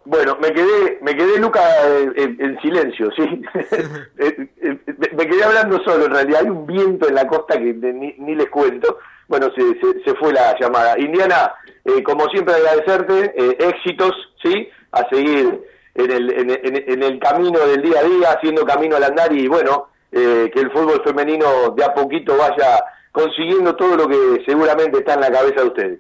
Bueno, 0.06 0.38
me 0.42 0.52
quedé, 0.52 0.98
me 1.02 1.16
quedé 1.16 1.40
Luca 1.40 1.62
eh, 1.88 2.12
en, 2.16 2.38
en 2.40 2.60
silencio, 2.62 3.10
sí. 3.12 3.42
Eh, 4.18 4.50
eh, 4.62 4.78
me 5.16 5.28
quedé 5.28 5.44
hablando 5.44 5.82
solo, 5.84 6.06
en 6.06 6.12
realidad 6.12 6.42
hay 6.44 6.50
un 6.50 6.66
viento 6.66 7.08
en 7.08 7.16
la 7.16 7.28
costa 7.28 7.58
que 7.58 7.74
ni, 7.74 8.14
ni 8.18 8.36
les 8.36 8.50
cuento. 8.50 8.98
Bueno, 9.28 9.50
se, 9.56 9.62
se, 9.80 10.04
se 10.04 10.16
fue 10.16 10.34
la 10.34 10.58
llamada. 10.60 11.00
Indiana, 11.00 11.54
eh, 11.86 12.04
como 12.04 12.28
siempre 12.30 12.56
agradecerte, 12.56 13.34
eh, 13.36 13.58
éxitos, 13.60 14.12
¿sí? 14.44 14.68
A 14.92 15.08
seguir 15.10 15.62
en 16.00 16.12
el, 16.12 16.32
en, 16.32 16.50
en- 16.50 16.92
en 16.94 17.04
el 17.04 17.20
camino 17.20 17.60
del 17.60 17.82
día 17.82 18.00
a 18.00 18.04
día, 18.04 18.32
haciendo 18.32 18.66
camino 18.66 18.96
al 18.96 19.04
andar 19.04 19.32
y 19.34 19.48
bueno, 19.48 19.88
eh, 20.12 20.50
que 20.54 20.60
el 20.62 20.72
fútbol 20.72 21.02
femenino 21.04 21.72
de 21.76 21.84
a 21.84 21.94
poquito 21.94 22.36
vaya 22.38 22.84
consiguiendo 23.12 23.76
todo 23.76 23.96
lo 23.98 24.08
que 24.08 24.44
seguramente 24.46 25.00
está 25.00 25.14
en 25.16 25.22
la 25.22 25.32
cabeza 25.32 25.62
de 25.62 25.68
ustedes. 25.68 26.00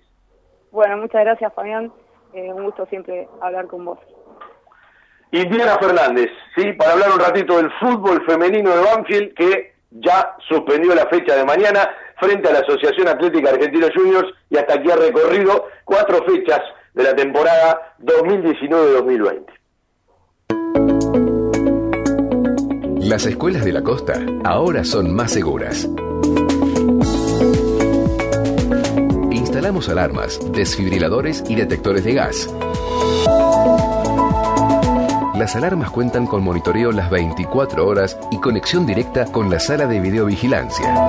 Bueno, 0.71 0.97
muchas 0.97 1.21
gracias 1.23 1.53
Fabián, 1.53 1.91
Eh, 2.33 2.53
un 2.53 2.63
gusto 2.65 2.85
siempre 2.85 3.27
hablar 3.41 3.65
con 3.67 3.85
vos. 3.85 3.97
Indiana 5.31 5.77
Fernández, 5.79 6.29
sí, 6.55 6.73
para 6.73 6.93
hablar 6.93 7.11
un 7.11 7.19
ratito 7.19 7.57
del 7.57 7.71
fútbol 7.79 8.23
femenino 8.25 8.69
de 8.75 8.81
Banfield 8.83 9.33
que 9.35 9.73
ya 9.91 10.35
suspendió 10.47 10.93
la 10.95 11.07
fecha 11.07 11.35
de 11.35 11.43
mañana 11.45 11.89
frente 12.19 12.49
a 12.49 12.53
la 12.53 12.59
Asociación 12.59 13.07
Atlética 13.07 13.49
Argentina 13.51 13.87
Juniors 13.95 14.31
y 14.49 14.57
hasta 14.57 14.75
aquí 14.75 14.89
ha 14.91 14.95
recorrido 14.95 15.67
cuatro 15.85 16.23
fechas 16.25 16.61
de 16.93 17.03
la 17.03 17.15
temporada 17.15 17.95
2019-2020. 17.99 19.45
Las 23.09 23.25
escuelas 23.25 23.65
de 23.65 23.73
la 23.73 23.81
costa 23.81 24.23
ahora 24.43 24.83
son 24.83 25.15
más 25.15 25.31
seguras. 25.31 25.89
Instalamos 29.31 29.89
alarmas, 29.89 30.39
desfibriladores 30.51 31.43
y 31.49 31.55
detectores 31.55 32.03
de 32.03 32.13
gas. 32.13 32.47
Las 35.33 35.55
alarmas 35.55 35.89
cuentan 35.89 36.27
con 36.27 36.43
monitoreo 36.43 36.91
las 36.91 37.09
24 37.09 37.87
horas 37.87 38.15
y 38.29 38.37
conexión 38.37 38.85
directa 38.85 39.25
con 39.25 39.49
la 39.49 39.59
sala 39.59 39.87
de 39.87 39.99
videovigilancia. 39.99 41.07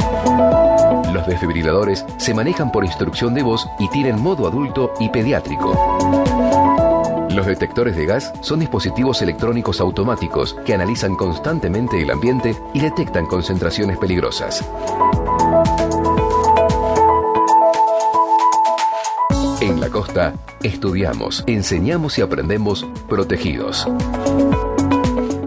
Los 1.12 1.26
desfibriladores 1.26 2.06
se 2.16 2.32
manejan 2.32 2.72
por 2.72 2.86
instrucción 2.86 3.34
de 3.34 3.42
voz 3.42 3.68
y 3.78 3.90
tienen 3.90 4.18
modo 4.18 4.48
adulto 4.48 4.94
y 5.00 5.10
pediátrico. 5.10 6.79
Los 7.34 7.46
detectores 7.46 7.96
de 7.96 8.06
gas 8.06 8.32
son 8.42 8.58
dispositivos 8.58 9.22
electrónicos 9.22 9.80
automáticos 9.80 10.56
que 10.66 10.74
analizan 10.74 11.14
constantemente 11.14 12.02
el 12.02 12.10
ambiente 12.10 12.56
y 12.74 12.80
detectan 12.80 13.26
concentraciones 13.26 13.98
peligrosas. 13.98 14.68
En 19.60 19.80
la 19.80 19.88
costa, 19.90 20.34
estudiamos, 20.62 21.44
enseñamos 21.46 22.18
y 22.18 22.22
aprendemos 22.22 22.84
protegidos. 23.08 23.86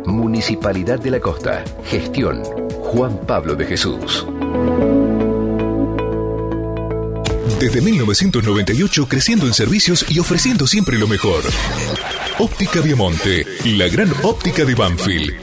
Municipalidad 0.05 0.99
de 0.99 1.11
la 1.11 1.19
Costa. 1.19 1.63
Gestión. 1.83 2.43
Juan 2.79 3.19
Pablo 3.27 3.55
de 3.55 3.65
Jesús. 3.65 4.25
Desde 7.63 7.79
1998 7.79 9.07
creciendo 9.07 9.47
en 9.47 9.53
servicios 9.53 10.05
y 10.09 10.19
ofreciendo 10.19 10.67
siempre 10.67 10.99
lo 10.99 11.07
mejor. 11.07 11.41
Óptica 12.37 12.81
Viamonte, 12.81 13.45
la 13.63 13.87
gran 13.87 14.11
óptica 14.21 14.65
de 14.65 14.75
Banfield. 14.75 15.42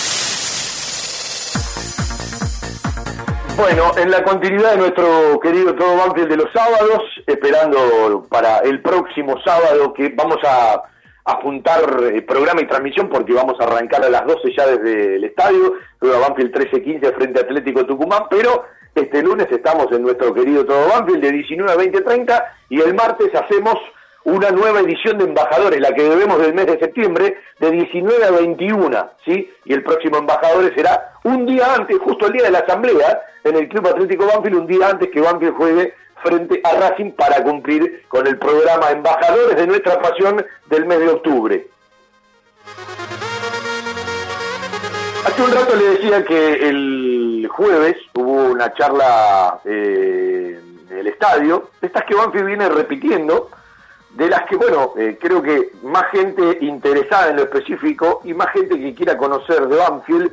Bueno, 3.61 3.91
en 3.95 4.09
la 4.09 4.23
continuidad 4.23 4.71
de 4.71 4.77
nuestro 4.77 5.39
querido 5.39 5.75
Todo 5.75 5.95
Banfield 5.95 6.29
de 6.29 6.37
los 6.37 6.51
sábados, 6.51 7.03
esperando 7.27 8.25
para 8.27 8.57
el 8.61 8.81
próximo 8.81 9.35
sábado 9.45 9.93
que 9.93 10.09
vamos 10.09 10.39
a, 10.43 10.81
juntar 11.43 11.81
eh, 12.11 12.23
programa 12.23 12.61
y 12.61 12.67
transmisión 12.67 13.07
porque 13.07 13.33
vamos 13.33 13.55
a 13.59 13.65
arrancar 13.65 14.03
a 14.03 14.09
las 14.09 14.25
12 14.25 14.51
ya 14.57 14.65
desde 14.65 15.17
el 15.17 15.23
estadio, 15.25 15.75
luego 15.99 16.21
Banfield 16.21 16.51
13-15 16.55 17.15
frente 17.15 17.39
a 17.39 17.43
Atlético 17.43 17.85
Tucumán, 17.85 18.23
pero 18.31 18.65
este 18.95 19.21
lunes 19.21 19.45
estamos 19.51 19.91
en 19.91 20.01
nuestro 20.01 20.33
querido 20.33 20.65
Todo 20.65 20.89
Banfield 20.89 21.21
de 21.21 21.31
19 21.31 21.71
a 21.71 21.75
20-30 21.75 22.43
y 22.69 22.81
el 22.81 22.95
martes 22.95 23.29
hacemos 23.35 23.75
una 24.23 24.51
nueva 24.51 24.81
edición 24.81 25.17
de 25.17 25.25
Embajadores, 25.25 25.79
la 25.79 25.93
que 25.93 26.03
debemos 26.03 26.39
del 26.39 26.53
mes 26.53 26.67
de 26.67 26.79
septiembre, 26.79 27.37
de 27.59 27.71
19 27.71 28.25
a 28.25 28.31
21, 28.31 29.09
¿sí? 29.25 29.51
Y 29.65 29.73
el 29.73 29.83
próximo 29.83 30.17
Embajadores 30.17 30.73
será 30.75 31.13
un 31.23 31.45
día 31.45 31.73
antes, 31.75 31.97
justo 31.99 32.27
el 32.27 32.33
día 32.33 32.43
de 32.43 32.51
la 32.51 32.59
asamblea, 32.59 33.21
en 33.43 33.55
el 33.55 33.67
Club 33.67 33.87
Atlético 33.87 34.27
Banfield, 34.27 34.57
un 34.57 34.67
día 34.67 34.89
antes 34.89 35.09
que 35.09 35.21
Banfield 35.21 35.55
juegue 35.55 35.93
frente 36.23 36.61
a 36.63 36.73
Racing 36.73 37.11
para 37.11 37.43
cumplir 37.43 38.03
con 38.07 38.27
el 38.27 38.37
programa 38.37 38.91
Embajadores 38.91 39.55
de 39.55 39.67
nuestra 39.67 39.99
pasión 39.99 40.45
del 40.67 40.85
mes 40.85 40.99
de 40.99 41.09
octubre. 41.09 41.67
Hace 45.25 45.41
un 45.41 45.51
rato 45.51 45.75
le 45.75 45.89
decía 45.89 46.23
que 46.25 46.53
el 46.69 47.47
jueves 47.49 47.95
hubo 48.13 48.51
una 48.51 48.73
charla 48.73 49.59
eh, 49.65 50.59
en 50.89 50.97
el 50.97 51.07
estadio, 51.07 51.69
estas 51.81 52.03
que 52.05 52.15
Banfield 52.15 52.45
viene 52.45 52.69
repitiendo, 52.69 53.49
de 54.15 54.29
las 54.29 54.43
que, 54.43 54.57
bueno, 54.57 54.93
eh, 54.97 55.17
creo 55.19 55.41
que 55.41 55.71
más 55.83 56.05
gente 56.11 56.57
interesada 56.61 57.29
en 57.29 57.37
lo 57.37 57.43
específico 57.43 58.21
y 58.23 58.33
más 58.33 58.51
gente 58.51 58.77
que 58.79 58.93
quiera 58.93 59.17
conocer 59.17 59.67
de 59.67 59.77
Banfield 59.77 60.31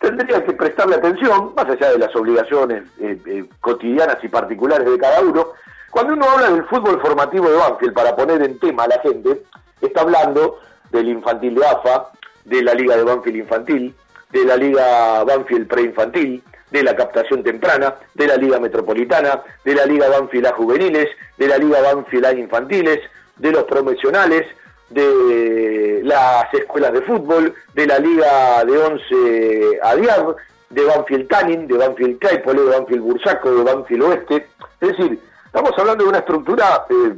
tendría 0.00 0.44
que 0.44 0.52
prestarle 0.52 0.96
atención, 0.96 1.52
más 1.54 1.66
allá 1.66 1.90
de 1.90 1.98
las 1.98 2.14
obligaciones 2.16 2.84
eh, 3.00 3.18
eh, 3.26 3.44
cotidianas 3.60 4.18
y 4.22 4.28
particulares 4.28 4.90
de 4.90 4.98
cada 4.98 5.20
uno. 5.20 5.48
Cuando 5.90 6.14
uno 6.14 6.28
habla 6.28 6.50
del 6.50 6.64
fútbol 6.64 7.00
formativo 7.00 7.48
de 7.48 7.56
Banfield, 7.56 7.94
para 7.94 8.16
poner 8.16 8.42
en 8.42 8.58
tema 8.58 8.84
a 8.84 8.88
la 8.88 9.00
gente, 9.00 9.42
está 9.80 10.00
hablando 10.02 10.58
del 10.90 11.08
infantil 11.08 11.54
de 11.54 11.66
AFA, 11.66 12.10
de 12.44 12.62
la 12.62 12.74
Liga 12.74 12.96
de 12.96 13.04
Banfield 13.04 13.36
Infantil, 13.38 13.94
de 14.30 14.44
la 14.44 14.56
Liga 14.56 15.24
Banfield 15.24 15.68
Preinfantil, 15.68 16.42
de 16.74 16.82
la 16.82 16.96
captación 16.96 17.44
temprana, 17.44 17.94
de 18.14 18.26
la 18.26 18.36
Liga 18.36 18.58
Metropolitana, 18.58 19.44
de 19.64 19.76
la 19.76 19.86
Liga 19.86 20.08
Banfield 20.08 20.48
Juveniles, 20.54 21.08
de 21.38 21.46
la 21.46 21.56
Liga 21.56 21.80
Banfield 21.80 22.36
Infantiles, 22.36 22.98
de 23.36 23.52
los 23.52 23.62
promocionales, 23.62 24.44
de 24.90 26.00
las 26.02 26.52
escuelas 26.52 26.92
de 26.92 27.02
fútbol, 27.02 27.54
de 27.74 27.86
la 27.86 28.00
Liga 28.00 28.64
de 28.64 28.76
11 28.76 29.78
a 29.84 29.94
Diab, 29.94 30.34
de 30.70 30.84
Banfield 30.84 31.28
Canning, 31.28 31.68
de 31.68 31.78
Banfield 31.78 32.18
Claypole, 32.18 32.62
de 32.62 32.70
Banfield 32.76 33.02
Bursaco, 33.02 33.54
de 33.54 33.62
Banfield 33.62 34.02
Oeste. 34.02 34.46
Es 34.80 34.88
decir, 34.88 35.20
estamos 35.46 35.70
hablando 35.78 36.02
de 36.02 36.10
una 36.10 36.18
estructura 36.18 36.86
eh, 36.90 37.14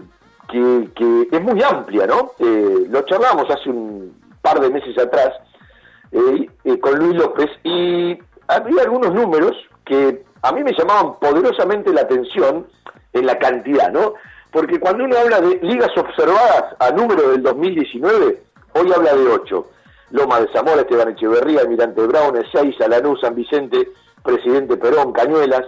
que, 0.94 1.28
es 1.32 1.42
muy 1.42 1.62
amplia, 1.62 2.06
¿no? 2.06 2.32
Eh, 2.38 2.84
lo 2.90 3.00
charlamos 3.06 3.48
hace 3.48 3.70
un 3.70 4.14
par 4.42 4.60
de 4.60 4.68
meses 4.68 4.98
atrás 4.98 5.32
eh, 6.12 6.78
con 6.78 6.98
Luis 6.98 7.16
López 7.16 7.48
y 7.64 8.18
había 8.48 8.82
algunos 8.82 9.14
números 9.14 9.56
que 9.84 10.24
a 10.42 10.52
mí 10.52 10.62
me 10.62 10.72
llamaban 10.72 11.18
poderosamente 11.18 11.92
la 11.92 12.02
atención 12.02 12.66
en 13.12 13.26
la 13.26 13.38
cantidad, 13.38 13.90
¿no? 13.90 14.14
Porque 14.50 14.78
cuando 14.78 15.04
uno 15.04 15.16
habla 15.18 15.40
de 15.40 15.58
ligas 15.62 15.90
observadas 15.96 16.74
a 16.78 16.90
número 16.90 17.30
del 17.30 17.42
2019, 17.42 18.42
hoy 18.74 18.92
habla 18.94 19.14
de 19.14 19.28
8. 19.28 19.70
Loma 20.10 20.40
de 20.40 20.52
Zamora, 20.52 20.82
Esteban 20.82 21.10
Echeverría, 21.10 21.60
Almirante 21.60 22.06
Brown, 22.06 22.36
Ezeiza, 22.36 22.86
Lanús, 22.88 23.20
San 23.20 23.34
Vicente, 23.34 23.88
Presidente 24.22 24.76
Perón, 24.76 25.12
Cañuelas, 25.12 25.66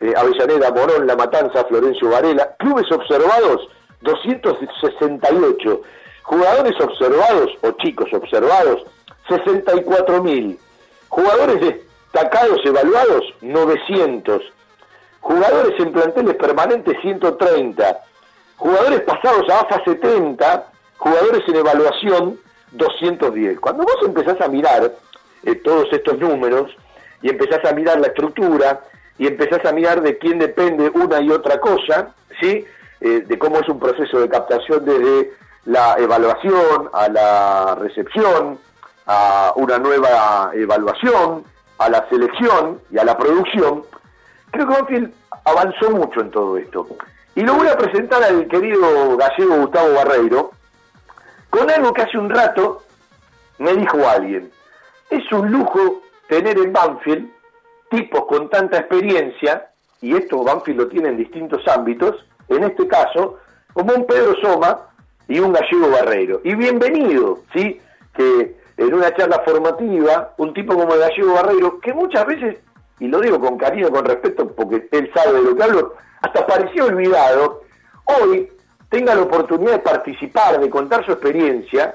eh, 0.00 0.14
Avellaneda, 0.16 0.70
Morón, 0.70 1.06
La 1.06 1.16
Matanza, 1.16 1.64
Florencio 1.64 2.08
Varela. 2.08 2.54
Clubes 2.58 2.90
observados, 2.92 3.68
268. 4.02 5.82
Jugadores 6.22 6.80
observados, 6.80 7.50
o 7.62 7.72
chicos 7.72 8.12
observados, 8.12 8.84
64.000. 9.28 10.56
Jugadores 11.08 11.84
destacados 12.14 12.60
evaluados, 12.64 13.24
900. 13.40 14.42
Jugadores 15.20 15.80
en 15.80 15.92
planteles 15.92 16.36
permanentes, 16.36 16.96
130. 17.02 17.98
Jugadores 18.56 19.00
pasados 19.00 19.48
a 19.50 19.60
AFA 19.60 19.82
70. 19.84 20.66
Jugadores 20.98 21.42
en 21.48 21.56
evaluación, 21.56 22.38
210. 22.72 23.58
Cuando 23.58 23.82
vos 23.82 23.96
empezás 24.04 24.40
a 24.40 24.48
mirar 24.48 24.92
eh, 25.42 25.54
todos 25.56 25.88
estos 25.92 26.18
números 26.18 26.70
y 27.20 27.30
empezás 27.30 27.64
a 27.64 27.72
mirar 27.72 27.98
la 27.98 28.08
estructura 28.08 28.80
y 29.18 29.26
empezás 29.26 29.64
a 29.64 29.72
mirar 29.72 30.00
de 30.00 30.16
quién 30.18 30.38
depende 30.38 30.90
una 30.94 31.20
y 31.20 31.30
otra 31.30 31.58
cosa, 31.58 32.14
¿sí? 32.40 32.64
Eh, 33.00 33.24
de 33.26 33.38
cómo 33.38 33.58
es 33.58 33.68
un 33.68 33.80
proceso 33.80 34.20
de 34.20 34.28
captación 34.28 34.84
desde 34.84 35.32
la 35.64 35.96
evaluación 35.98 36.90
a 36.92 37.08
la 37.08 37.74
recepción, 37.74 38.58
a 39.06 39.52
una 39.56 39.78
nueva 39.78 40.50
evaluación, 40.54 41.44
a 41.78 41.88
la 41.88 42.08
selección 42.08 42.80
y 42.90 42.98
a 42.98 43.04
la 43.04 43.16
producción, 43.16 43.82
creo 44.50 44.66
que 44.66 44.74
Banfield 44.74 45.12
avanzó 45.44 45.90
mucho 45.90 46.20
en 46.20 46.30
todo 46.30 46.56
esto. 46.56 46.86
Y 47.34 47.42
lo 47.42 47.54
voy 47.54 47.68
a 47.68 47.76
presentar 47.76 48.22
al 48.22 48.46
querido 48.46 49.16
gallego 49.16 49.56
Gustavo 49.56 49.94
Barreiro 49.94 50.50
con 51.50 51.70
algo 51.70 51.92
que 51.92 52.02
hace 52.02 52.18
un 52.18 52.30
rato 52.30 52.82
me 53.58 53.74
dijo 53.74 53.98
alguien. 54.08 54.50
Es 55.10 55.30
un 55.32 55.50
lujo 55.50 56.02
tener 56.28 56.58
en 56.58 56.72
Banfield 56.72 57.30
tipos 57.90 58.24
con 58.26 58.48
tanta 58.50 58.78
experiencia, 58.78 59.70
y 60.00 60.16
esto 60.16 60.42
Banfield 60.42 60.80
lo 60.80 60.88
tiene 60.88 61.10
en 61.10 61.16
distintos 61.16 61.66
ámbitos, 61.68 62.24
en 62.48 62.64
este 62.64 62.86
caso, 62.88 63.38
como 63.72 63.94
un 63.94 64.06
Pedro 64.06 64.34
Soma 64.40 64.88
y 65.28 65.38
un 65.38 65.52
gallego 65.52 65.90
Barreiro. 65.90 66.40
Y 66.44 66.54
bienvenido, 66.54 67.40
¿sí? 67.52 67.80
Que 68.14 68.56
en 68.76 68.94
una 68.94 69.14
charla 69.14 69.42
formativa, 69.44 70.34
un 70.38 70.52
tipo 70.52 70.74
como 70.74 70.94
el 70.94 71.00
gallego 71.00 71.34
Barreiro, 71.34 71.80
que 71.80 71.92
muchas 71.92 72.26
veces, 72.26 72.58
y 72.98 73.08
lo 73.08 73.20
digo 73.20 73.40
con 73.40 73.56
cariño, 73.56 73.90
con 73.90 74.04
respeto, 74.04 74.48
porque 74.48 74.88
él 74.90 75.10
sabe 75.14 75.34
de 75.34 75.42
lo 75.42 75.56
que 75.56 75.62
hablo, 75.62 75.94
hasta 76.22 76.46
parecía 76.46 76.84
olvidado, 76.84 77.62
hoy 78.04 78.50
tenga 78.88 79.14
la 79.14 79.22
oportunidad 79.22 79.72
de 79.72 79.78
participar, 79.78 80.60
de 80.60 80.70
contar 80.70 81.04
su 81.04 81.12
experiencia, 81.12 81.94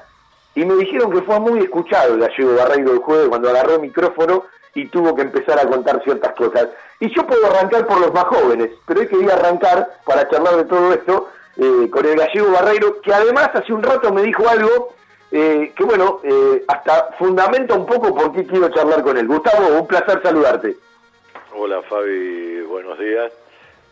y 0.56 0.66
me 0.66 0.76
dijeron 0.76 1.12
que 1.12 1.22
fue 1.22 1.40
muy 1.40 1.60
escuchado 1.60 2.14
el 2.14 2.20
gallego 2.20 2.56
Barreiro 2.56 2.94
el 2.94 3.00
jueves 3.00 3.30
cuando 3.30 3.50
agarró 3.50 3.76
el 3.76 3.82
micrófono 3.82 4.44
y 4.74 4.88
tuvo 4.88 5.16
que 5.16 5.22
empezar 5.24 5.60
a 5.60 5.68
contar 5.68 6.02
ciertas 6.04 6.34
cosas. 6.34 6.70
Y 7.00 7.14
yo 7.14 7.26
puedo 7.26 7.46
arrancar 7.48 7.86
por 7.86 8.00
los 8.00 8.14
más 8.14 8.26
jóvenes, 8.26 8.70
pero 8.86 9.02
hoy 9.02 9.08
quería 9.08 9.34
arrancar 9.34 9.90
para 10.06 10.28
charlar 10.30 10.58
de 10.58 10.66
todo 10.66 10.94
esto 10.94 11.30
eh, 11.58 11.90
con 11.90 12.06
el 12.06 12.16
gallego 12.16 12.52
Barreiro, 12.52 13.02
que 13.02 13.14
además 13.14 13.50
hace 13.54 13.74
un 13.74 13.84
rato 13.84 14.12
me 14.14 14.22
dijo 14.24 14.48
algo 14.48 14.94
eh, 15.32 15.74
que 15.76 15.84
bueno, 15.84 16.22
eh, 16.24 16.64
hasta 16.68 17.12
fundamenta 17.18 17.76
un 17.76 17.86
poco 17.86 18.16
por 18.16 18.32
qué 18.32 18.46
quiero 18.46 18.70
charlar 18.70 19.04
con 19.04 19.18
él. 19.18 19.28
Gustavo, 19.28 19.80
un 19.80 19.88
placer 19.88 20.22
saludarte. 20.24 20.76
Hola 21.56 21.82
Fabi, 21.84 22.62
buenos 22.62 22.98
días. 22.98 23.32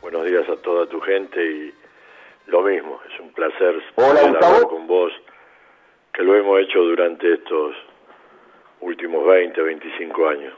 Buenos 0.01 0.25
días 0.25 0.47
a 0.49 0.55
toda 0.57 0.87
tu 0.87 0.99
gente 1.01 1.43
y 1.43 1.73
lo 2.47 2.61
mismo, 2.61 2.99
es 3.13 3.19
un 3.19 3.31
placer 3.33 3.83
Hola, 3.95 4.21
hablar 4.21 4.67
con 4.69 4.87
vos, 4.87 5.11
que 6.13 6.23
lo 6.23 6.35
hemos 6.35 6.59
hecho 6.61 6.79
durante 6.79 7.33
estos 7.33 7.75
últimos 8.79 9.25
20, 9.25 9.61
25 9.61 10.27
años. 10.29 10.53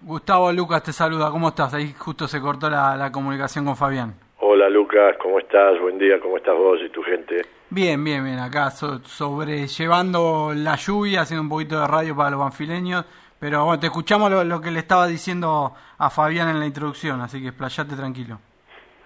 Gustavo 0.00 0.52
Lucas 0.52 0.82
te 0.82 0.92
saluda, 0.92 1.30
¿cómo 1.30 1.48
estás? 1.48 1.74
Ahí 1.74 1.94
justo 1.96 2.26
se 2.26 2.40
cortó 2.40 2.68
la, 2.68 2.96
la 2.96 3.12
comunicación 3.12 3.64
con 3.64 3.76
Fabián. 3.76 4.23
Hola 4.46 4.68
Lucas, 4.68 5.16
¿cómo 5.16 5.38
estás? 5.38 5.80
Buen 5.80 5.96
día, 5.96 6.20
¿cómo 6.20 6.36
estás 6.36 6.54
vos 6.54 6.78
y 6.84 6.90
tu 6.90 7.02
gente? 7.02 7.46
Bien, 7.70 8.04
bien, 8.04 8.22
bien, 8.22 8.38
acá 8.38 8.70
so- 8.70 8.98
sobrellevando 9.02 10.52
la 10.54 10.76
lluvia, 10.76 11.22
haciendo 11.22 11.44
un 11.44 11.48
poquito 11.48 11.80
de 11.80 11.86
radio 11.86 12.14
para 12.14 12.32
los 12.32 12.40
banfileños, 12.40 13.06
pero 13.40 13.64
bueno, 13.64 13.80
te 13.80 13.86
escuchamos 13.86 14.30
lo, 14.30 14.44
lo 14.44 14.60
que 14.60 14.70
le 14.70 14.80
estaba 14.80 15.06
diciendo 15.06 15.72
a 15.96 16.10
Fabián 16.10 16.50
en 16.50 16.60
la 16.60 16.66
introducción, 16.66 17.22
así 17.22 17.40
que 17.40 17.48
explayate 17.48 17.96
tranquilo. 17.96 18.38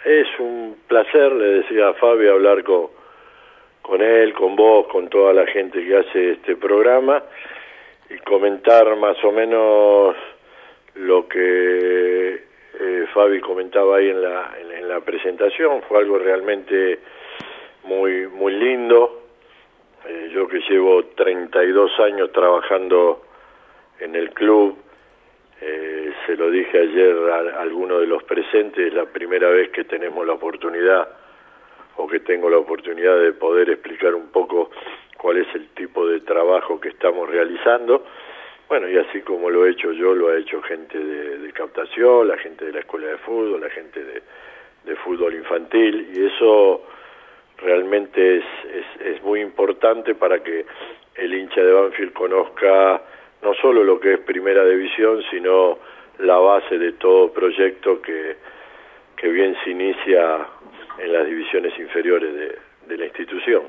Es 0.05 0.26
un 0.41 0.76
placer, 0.89 1.30
le 1.30 1.45
decía 1.61 1.91
a 1.91 1.95
Fabi, 1.95 2.26
hablar 2.26 2.64
con, 2.64 2.89
con 3.82 4.03
él, 4.03 4.34
con 4.34 4.57
vos, 4.57 4.89
con 4.89 5.09
toda 5.09 5.32
la 5.32 5.47
gente 5.47 5.86
que 5.86 5.99
hace 5.99 6.32
este 6.32 6.57
programa 6.57 7.22
y 8.11 8.18
comentar 8.24 8.97
más 8.97 9.16
o 9.22 9.30
menos 9.30 10.16
lo 10.97 11.28
que 11.28 12.47
eh, 12.80 13.06
Fabi 13.12 13.40
comentaba 13.40 13.96
ahí 13.96 14.10
en 14.10 14.22
la, 14.22 14.52
en, 14.58 14.88
la 14.88 15.00
presentación. 15.00 15.82
Fue 15.82 15.98
algo 15.98 16.18
realmente 16.18 16.98
muy, 17.84 18.26
muy 18.26 18.52
lindo. 18.54 19.22
Eh, 20.06 20.30
yo 20.32 20.46
que 20.48 20.60
llevo 20.68 21.04
32 21.16 22.00
años 22.00 22.32
trabajando 22.32 23.22
en 24.00 24.14
el 24.14 24.30
club, 24.30 24.78
eh, 25.60 26.12
se 26.24 26.36
lo 26.36 26.50
dije 26.50 26.78
ayer 26.78 27.16
a, 27.30 27.58
a 27.58 27.62
alguno 27.62 27.98
de 27.98 28.06
los 28.06 28.22
presentes, 28.22 28.86
es 28.86 28.94
la 28.94 29.06
primera 29.06 29.48
vez 29.48 29.70
que 29.70 29.84
tenemos 29.84 30.24
la 30.24 30.34
oportunidad 30.34 31.08
o 31.96 32.06
que 32.06 32.20
tengo 32.20 32.48
la 32.48 32.58
oportunidad 32.58 33.18
de 33.20 33.32
poder 33.32 33.70
explicar 33.70 34.14
un 34.14 34.28
poco 34.28 34.70
cuál 35.18 35.38
es 35.38 35.52
el 35.54 35.68
tipo 35.70 36.06
de 36.06 36.20
trabajo 36.20 36.80
que 36.80 36.90
estamos 36.90 37.28
realizando. 37.28 38.04
Bueno, 38.68 38.88
y 38.88 38.98
así 38.98 39.22
como 39.22 39.48
lo 39.48 39.64
he 39.64 39.70
hecho 39.70 39.92
yo, 39.92 40.14
lo 40.14 40.28
ha 40.28 40.36
hecho 40.36 40.60
gente 40.62 40.98
de, 40.98 41.38
de 41.38 41.52
captación, 41.52 42.28
la 42.28 42.36
gente 42.36 42.66
de 42.66 42.72
la 42.72 42.80
escuela 42.80 43.06
de 43.08 43.18
fútbol, 43.18 43.62
la 43.62 43.70
gente 43.70 44.04
de, 44.04 44.22
de 44.84 44.96
fútbol 44.96 45.34
infantil, 45.34 46.10
y 46.14 46.26
eso 46.26 46.82
realmente 47.56 48.38
es, 48.38 48.44
es, 48.72 49.06
es 49.06 49.22
muy 49.22 49.40
importante 49.40 50.14
para 50.14 50.42
que 50.42 50.66
el 51.14 51.34
hincha 51.34 51.62
de 51.62 51.72
Banfield 51.72 52.12
conozca 52.12 53.00
no 53.42 53.54
solo 53.54 53.82
lo 53.84 53.98
que 53.98 54.14
es 54.14 54.20
primera 54.20 54.64
división, 54.64 55.22
sino 55.30 55.78
la 56.18 56.36
base 56.36 56.78
de 56.78 56.92
todo 56.92 57.32
proyecto 57.32 58.02
que, 58.02 58.36
que 59.16 59.28
bien 59.28 59.56
se 59.64 59.70
inicia 59.70 60.46
en 60.98 61.12
las 61.12 61.26
divisiones 61.26 61.72
inferiores 61.78 62.34
de, 62.34 62.58
de 62.86 62.96
la 62.98 63.06
institución. 63.06 63.62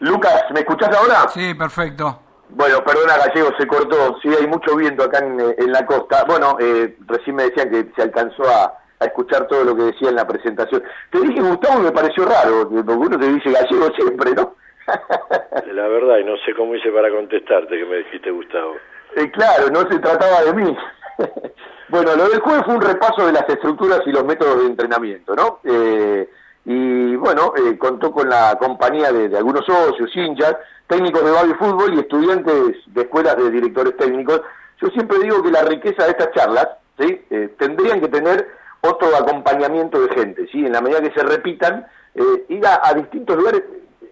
Lucas, 0.00 0.46
¿me 0.52 0.60
escuchás 0.60 0.96
ahora? 0.96 1.28
Sí, 1.28 1.54
perfecto. 1.54 2.25
Bueno, 2.50 2.82
perdona 2.84 3.18
Gallego, 3.18 3.50
se 3.58 3.66
cortó. 3.66 4.18
Sí, 4.22 4.28
hay 4.28 4.46
mucho 4.46 4.76
viento 4.76 5.04
acá 5.04 5.18
en, 5.18 5.40
eh, 5.40 5.54
en 5.58 5.72
la 5.72 5.84
costa. 5.84 6.24
Bueno, 6.26 6.56
eh, 6.60 6.96
recién 7.06 7.36
me 7.36 7.44
decían 7.44 7.70
que 7.70 7.90
se 7.94 8.02
alcanzó 8.02 8.44
a, 8.44 8.72
a 9.00 9.04
escuchar 9.04 9.46
todo 9.46 9.64
lo 9.64 9.76
que 9.76 9.82
decía 9.82 10.08
en 10.08 10.16
la 10.16 10.26
presentación. 10.26 10.82
Te 11.10 11.20
dije 11.20 11.40
Gustavo 11.40 11.80
y 11.80 11.84
me 11.84 11.92
pareció 11.92 12.24
raro, 12.24 12.68
porque 12.68 12.92
uno 12.92 13.18
te 13.18 13.28
dice 13.28 13.50
Gallego 13.50 13.90
siempre, 13.94 14.32
¿no? 14.32 14.54
La 15.72 15.88
verdad, 15.88 16.18
y 16.18 16.24
no 16.24 16.36
sé 16.38 16.54
cómo 16.54 16.74
hice 16.74 16.90
para 16.90 17.10
contestarte 17.10 17.76
que 17.76 17.84
me 17.84 17.96
dijiste 17.98 18.30
Gustavo. 18.30 18.76
Eh, 19.16 19.30
claro, 19.30 19.68
no 19.70 19.80
se 19.90 19.98
trataba 19.98 20.42
de 20.44 20.54
mí. 20.54 20.76
bueno, 21.88 22.16
lo 22.16 22.28
del 22.28 22.40
jueves 22.40 22.64
fue 22.64 22.74
un 22.74 22.82
repaso 22.82 23.26
de 23.26 23.32
las 23.32 23.48
estructuras 23.48 24.00
y 24.06 24.12
los 24.12 24.24
métodos 24.24 24.60
de 24.60 24.66
entrenamiento, 24.66 25.34
¿no? 25.34 25.60
Eh, 25.64 26.28
y 26.68 27.14
bueno, 27.14 27.52
eh, 27.56 27.78
contó 27.78 28.10
con 28.10 28.28
la 28.28 28.58
compañía 28.58 29.12
de, 29.12 29.36
algunos 29.36 29.64
socios, 29.64 30.10
hinchas, 30.16 30.56
técnicos 30.88 31.24
de 31.24 31.30
baby 31.30 31.54
fútbol 31.54 31.94
y 31.94 32.00
estudiantes 32.00 32.74
de 32.88 33.02
escuelas 33.02 33.36
de 33.36 33.52
directores 33.52 33.96
técnicos. 33.96 34.42
Yo 34.82 34.88
siempre 34.88 35.20
digo 35.20 35.40
que 35.44 35.52
la 35.52 35.62
riqueza 35.62 36.04
de 36.04 36.10
estas 36.10 36.32
charlas, 36.32 36.66
¿sí? 36.98 37.24
Eh, 37.30 37.54
tendrían 37.56 38.00
que 38.00 38.08
tener 38.08 38.48
otro 38.80 39.16
acompañamiento 39.16 40.00
de 40.00 40.12
gente, 40.12 40.48
¿sí? 40.50 40.66
En 40.66 40.72
la 40.72 40.80
medida 40.80 41.00
que 41.00 41.12
se 41.12 41.24
repitan, 41.24 41.86
eh, 42.16 42.44
ir 42.48 42.66
a, 42.66 42.92
distintos 42.94 43.36
lugares. 43.36 43.62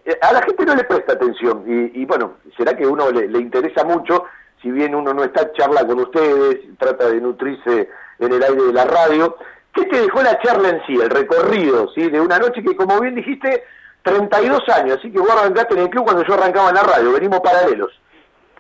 eh, 0.05 0.17
a 0.23 0.33
la 0.33 0.43
gente 0.43 0.65
no 0.65 0.77
le 0.77 0.85
presta 0.85 1.15
atención 1.15 1.65
y, 1.67 2.03
y 2.03 2.05
bueno, 2.07 2.35
será 2.57 2.77
que 2.77 2.87
uno 2.87 3.11
le, 3.11 3.27
le 3.27 3.39
interesa 3.41 3.83
mucho, 3.83 4.27
si 4.63 4.71
bien 4.71 4.95
uno 4.95 5.13
no 5.13 5.25
está 5.25 5.53
charla 5.55 5.85
con 5.85 5.99
ustedes, 5.99 6.61
trata 6.79 7.09
de 7.09 7.21
nutrirse 7.21 7.91
en 8.21 8.33
el 8.33 8.43
aire 8.45 8.63
de 8.63 8.73
la 8.73 8.85
radio. 8.85 9.37
¿Qué 9.75 9.85
te 9.87 10.03
dejó 10.03 10.23
la 10.23 10.39
charla 10.39 10.69
en 10.69 10.87
sí, 10.87 10.95
el 10.95 11.11
recorrido, 11.11 11.89
sí, 11.95 12.09
de 12.09 12.21
una 12.21 12.39
noche 12.39 12.63
que 12.63 12.77
como 12.77 13.01
bien 13.01 13.15
dijiste, 13.15 13.65
32 14.03 14.69
años, 14.69 14.99
así 14.99 15.11
que 15.11 15.19
vos 15.19 15.31
arrancaste 15.31 15.75
en 15.75 15.81
el 15.81 15.91
club 15.91 16.05
cuando 16.05 16.25
yo 16.25 16.35
arrancaba 16.35 16.69
en 16.69 16.77
la 16.77 16.83
radio, 16.83 17.13
venimos 17.13 17.41
paralelos. 17.41 17.99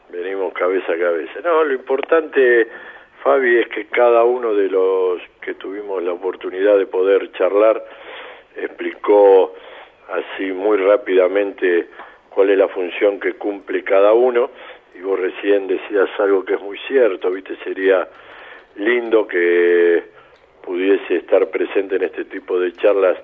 Venimos 0.09 0.53
cabeza 0.55 0.93
a 0.93 0.99
cabeza. 0.99 1.41
No, 1.45 1.65
lo 1.65 1.75
importante, 1.75 2.69
Fabi, 3.23 3.59
es 3.59 3.69
que 3.69 3.87
cada 3.87 4.25
uno 4.25 4.55
de 4.55 4.69
los 4.69 5.21
que 5.41 5.55
tuvimos 5.55 6.03
la 6.03 6.13
oportunidad 6.13 6.79
de 6.79 6.87
poder 6.87 7.31
charlar 7.33 7.85
explicó 8.57 9.55
así 10.09 10.53
muy 10.53 10.79
rápidamente 10.79 11.89
cuál 12.31 12.51
es 12.51 12.59
la 12.59 12.69
función 12.69 13.21
que 13.21 13.35
cumple 13.35 13.85
cada 13.85 14.13
uno 14.13 14.51
y 14.95 15.01
vos 15.01 15.19
recién 15.19 15.67
decías 15.67 16.09
algo 16.19 16.45
que 16.45 16.55
es 16.55 16.61
muy 16.61 16.79
cierto, 16.87 17.31
¿viste? 17.31 17.57
Sería 17.65 18.09
lindo 18.77 19.27
que 19.27 20.14
pudiese 20.65 21.17
estar 21.17 21.49
presente 21.51 21.97
en 21.97 22.05
este 22.05 22.25
tipo 22.25 22.59
de 22.59 22.73
charlas 22.73 23.19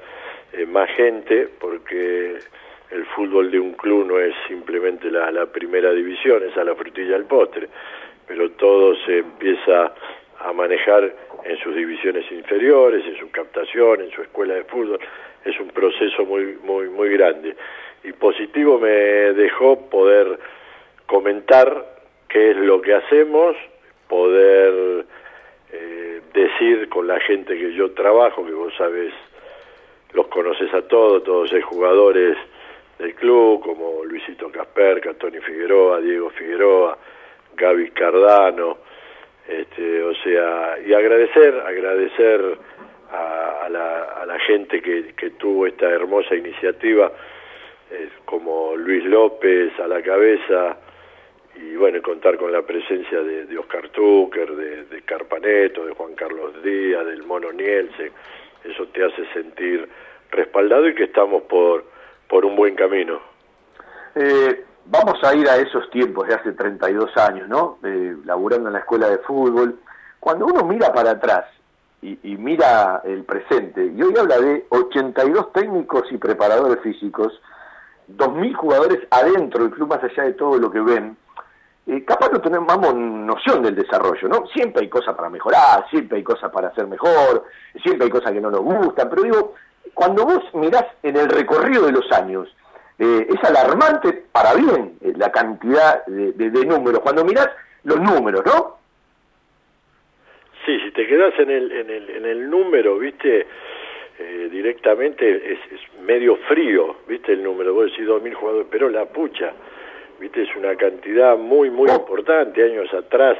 eh, 0.53 0.66
más 0.66 0.91
gente, 0.91 1.49
porque 1.59 2.38
el 2.91 3.07
fútbol 3.07 3.51
de 3.51 3.59
un 3.59 3.72
club 3.72 4.07
no 4.07 4.18
es 4.18 4.34
simplemente 4.49 5.11
la, 5.11 5.47
primera 5.47 5.93
división, 5.93 6.43
es 6.43 6.57
a 6.57 6.64
la 6.64 6.74
frutilla 6.74 7.12
del 7.12 7.24
postre, 7.24 7.68
pero 8.26 8.51
todo 8.53 8.95
se 9.07 9.18
empieza 9.18 9.95
a 10.41 10.53
manejar 10.53 11.12
en 11.45 11.57
sus 11.59 11.74
divisiones 11.74 12.30
inferiores, 12.30 13.05
en 13.07 13.18
su 13.18 13.30
captación, 13.30 14.03
en 14.03 14.11
su 14.11 14.22
escuela 14.22 14.55
de 14.55 14.64
fútbol, 14.64 15.01
es 15.45 15.59
un 15.59 15.68
proceso 15.68 16.24
muy 16.24 16.59
muy 16.62 16.88
muy 16.88 17.11
grande. 17.11 17.57
Y 18.03 18.12
positivo 18.12 18.78
me 18.78 18.91
dejó 18.91 19.88
poder 19.88 20.38
comentar 21.07 21.86
qué 22.28 22.51
es 22.51 22.57
lo 22.57 22.80
que 22.80 22.95
hacemos, 22.95 23.57
poder 24.09 25.05
eh, 25.72 26.20
decir 26.32 26.88
con 26.88 27.06
la 27.06 27.20
gente 27.20 27.56
que 27.56 27.72
yo 27.74 27.92
trabajo, 27.92 28.44
que 28.44 28.52
vos 28.52 28.72
sabes, 28.76 29.12
los 30.12 30.26
conoces 30.28 30.72
a 30.74 30.82
todos, 30.82 31.22
todos 31.24 31.52
hay 31.52 31.60
jugadores 31.60 32.36
del 32.98 33.14
club, 33.14 33.60
como 33.62 34.04
Luisito 34.04 34.50
Casperca, 34.50 35.14
Tony 35.14 35.40
Figueroa, 35.40 36.00
Diego 36.00 36.30
Figueroa, 36.30 36.98
Gaby 37.56 37.90
Cardano, 37.90 38.78
este, 39.48 40.02
o 40.02 40.14
sea, 40.16 40.76
y 40.84 40.92
agradecer, 40.92 41.54
agradecer 41.66 42.58
a, 43.10 43.64
a, 43.64 43.68
la, 43.68 44.02
a 44.22 44.26
la 44.26 44.38
gente 44.40 44.80
que, 44.80 45.14
que 45.14 45.30
tuvo 45.30 45.66
esta 45.66 45.88
hermosa 45.88 46.34
iniciativa, 46.34 47.10
eh, 47.90 48.08
como 48.24 48.76
Luis 48.76 49.04
López 49.04 49.72
a 49.80 49.88
la 49.88 50.02
cabeza, 50.02 50.76
y 51.57 51.76
bueno, 51.76 52.01
contar 52.03 52.36
con 52.38 52.53
la 52.53 52.62
presencia 52.62 53.20
de, 53.22 53.46
de 53.46 53.59
Oscar 53.59 53.88
Tucker, 53.90 54.55
de, 54.55 55.03
Carpaneto, 55.03 55.84
de 55.84 55.94
Juan 55.94 56.14
Carlos 56.14 56.62
Díaz, 56.62 57.05
del 57.07 57.24
Mono 57.24 57.53
Nielsen, 57.53 58.12
eso 58.64 58.86
te 58.88 59.05
hace 59.05 59.26
sentir 59.32 59.88
respaldado 60.30 60.88
y 60.88 60.94
que 60.94 61.05
estamos 61.05 61.42
por, 61.42 61.84
por 62.28 62.44
un 62.44 62.55
buen 62.55 62.76
camino. 62.76 63.20
Eh, 64.14 64.64
vamos 64.86 65.22
a 65.24 65.34
ir 65.34 65.48
a 65.48 65.57
esos 65.57 65.90
tiempos 65.90 66.28
de 66.28 66.34
hace 66.34 66.53
32 66.53 67.16
años, 67.16 67.48
¿no? 67.48 67.78
Eh, 67.82 68.16
laburando 68.24 68.68
en 68.68 68.74
la 68.74 68.80
escuela 68.80 69.09
de 69.09 69.18
fútbol. 69.18 69.80
Cuando 70.20 70.46
uno 70.46 70.64
mira 70.64 70.92
para 70.92 71.12
atrás 71.12 71.46
y, 72.03 72.18
y, 72.22 72.36
mira 72.36 73.03
el 73.05 73.24
presente, 73.24 73.86
y 73.86 74.03
hoy 74.03 74.14
habla 74.16 74.38
de 74.38 74.66
82 74.68 75.53
técnicos 75.53 76.05
y 76.12 76.18
preparadores 76.18 76.80
físicos, 76.82 77.40
2.000 78.16 78.55
jugadores 78.55 79.01
adentro 79.11 79.64
del 79.64 79.72
club, 79.72 79.88
más 79.88 80.03
allá 80.03 80.24
de 80.24 80.32
todo 80.32 80.59
lo 80.59 80.70
que 80.70 80.80
ven, 80.80 81.16
eh, 81.87 82.05
capaz 82.05 82.31
no 82.31 82.41
tenemos 82.41 82.95
noción 82.95 83.62
del 83.62 83.74
desarrollo, 83.74 84.28
¿no? 84.28 84.47
Siempre 84.49 84.83
hay 84.83 84.89
cosas 84.89 85.14
para 85.14 85.31
mejorar, 85.31 85.89
siempre 85.91 86.18
hay 86.18 86.22
cosas 86.22 86.51
para 86.53 86.68
hacer 86.68 86.87
mejor, 86.87 87.45
siempre 87.83 88.05
hay 88.05 88.11
cosas 88.11 88.33
que 88.33 88.41
no 88.41 88.51
nos 88.51 88.61
gustan, 88.61 89.09
pero 89.09 89.22
digo, 89.22 89.55
cuando 89.95 90.24
vos 90.24 90.43
mirás 90.55 90.85
en 91.03 91.16
el 91.16 91.28
recorrido 91.28 91.87
de 91.87 91.93
los 91.93 92.11
años, 92.12 92.55
eh, 92.99 93.26
es 93.31 93.49
alarmante 93.49 94.24
para 94.31 94.55
bien 94.55 94.99
eh, 95.01 95.14
la 95.16 95.33
cantidad 95.33 96.05
de, 96.07 96.33
de, 96.33 96.66
números, 96.66 97.01
cuando 97.01 97.24
mirás 97.24 97.49
los 97.85 97.99
números, 97.99 98.43
¿no? 98.45 98.76
Sí, 100.66 100.78
si 100.81 100.91
te 100.93 101.07
quedás 101.07 101.33
en 101.39 101.51
el, 101.51 101.72
en 101.72 101.91
el, 101.91 102.11
en 102.11 102.26
el 102.26 102.51
número, 102.51 102.99
viste, 102.99 103.47
eh, 104.18 104.49
directamente 104.53 105.53
es, 105.55 105.59
es, 105.72 106.03
medio 106.03 106.37
frío, 106.49 106.97
viste 107.09 107.33
el 107.33 107.43
número, 107.43 107.72
vos 107.72 107.87
decís 107.87 108.07
2.000 108.07 108.35
jugadores, 108.35 108.66
pero 108.70 108.91
la 108.91 109.07
pucha, 109.07 109.55
viste, 110.20 110.42
es 110.42 110.54
una 110.54 110.76
cantidad 110.76 111.36
muy, 111.36 111.70
muy 111.70 111.90
importante, 111.90 112.62
años 112.62 112.92
atrás, 112.92 113.38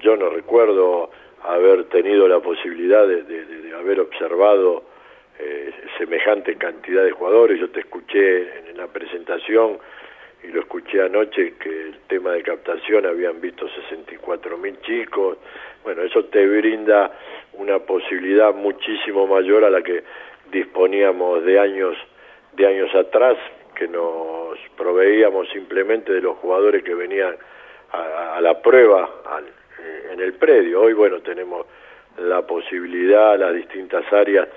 yo 0.00 0.16
no 0.16 0.28
recuerdo 0.28 1.10
haber 1.42 1.84
tenido 1.84 2.26
la 2.28 2.40
posibilidad 2.40 3.06
de, 3.06 3.22
de, 3.22 3.44
de 3.44 3.74
haber 3.74 4.00
observado 4.00 4.82
eh, 5.38 5.72
semejante 5.96 6.56
cantidad 6.56 7.04
de 7.04 7.12
jugadores. 7.12 7.60
Yo 7.60 7.70
te 7.70 7.80
escuché 7.80 8.68
en 8.68 8.76
la 8.76 8.88
presentación 8.88 9.78
y 10.42 10.48
lo 10.48 10.60
escuché 10.60 11.02
anoche 11.02 11.54
que 11.54 11.68
el 11.68 11.98
tema 12.08 12.32
de 12.32 12.42
captación 12.42 13.06
habían 13.06 13.40
visto 13.40 13.68
64 13.68 14.58
mil 14.58 14.80
chicos. 14.80 15.38
Bueno, 15.84 16.02
eso 16.02 16.24
te 16.24 16.44
brinda 16.46 17.12
una 17.52 17.78
posibilidad 17.78 18.52
muchísimo 18.52 19.26
mayor 19.26 19.64
a 19.64 19.70
la 19.70 19.82
que 19.82 20.02
disponíamos 20.50 21.44
de 21.44 21.58
años 21.58 21.96
de 22.52 22.66
años 22.66 22.92
atrás 22.94 23.36
que 23.74 23.88
nos 23.88 24.58
proveíamos 24.76 25.48
simplemente 25.50 26.12
de 26.12 26.20
los 26.20 26.36
jugadores 26.38 26.82
que 26.82 26.94
venían 26.94 27.36
a, 27.92 28.36
a 28.36 28.40
la 28.40 28.60
prueba 28.60 29.08
al, 29.26 29.44
eh, 29.44 30.10
en 30.12 30.20
el 30.20 30.34
predio. 30.34 30.82
Hoy, 30.82 30.92
bueno, 30.92 31.20
tenemos 31.20 31.66
la 32.18 32.42
posibilidad, 32.42 33.38
las 33.38 33.54
distintas 33.54 34.10
áreas 34.12 34.48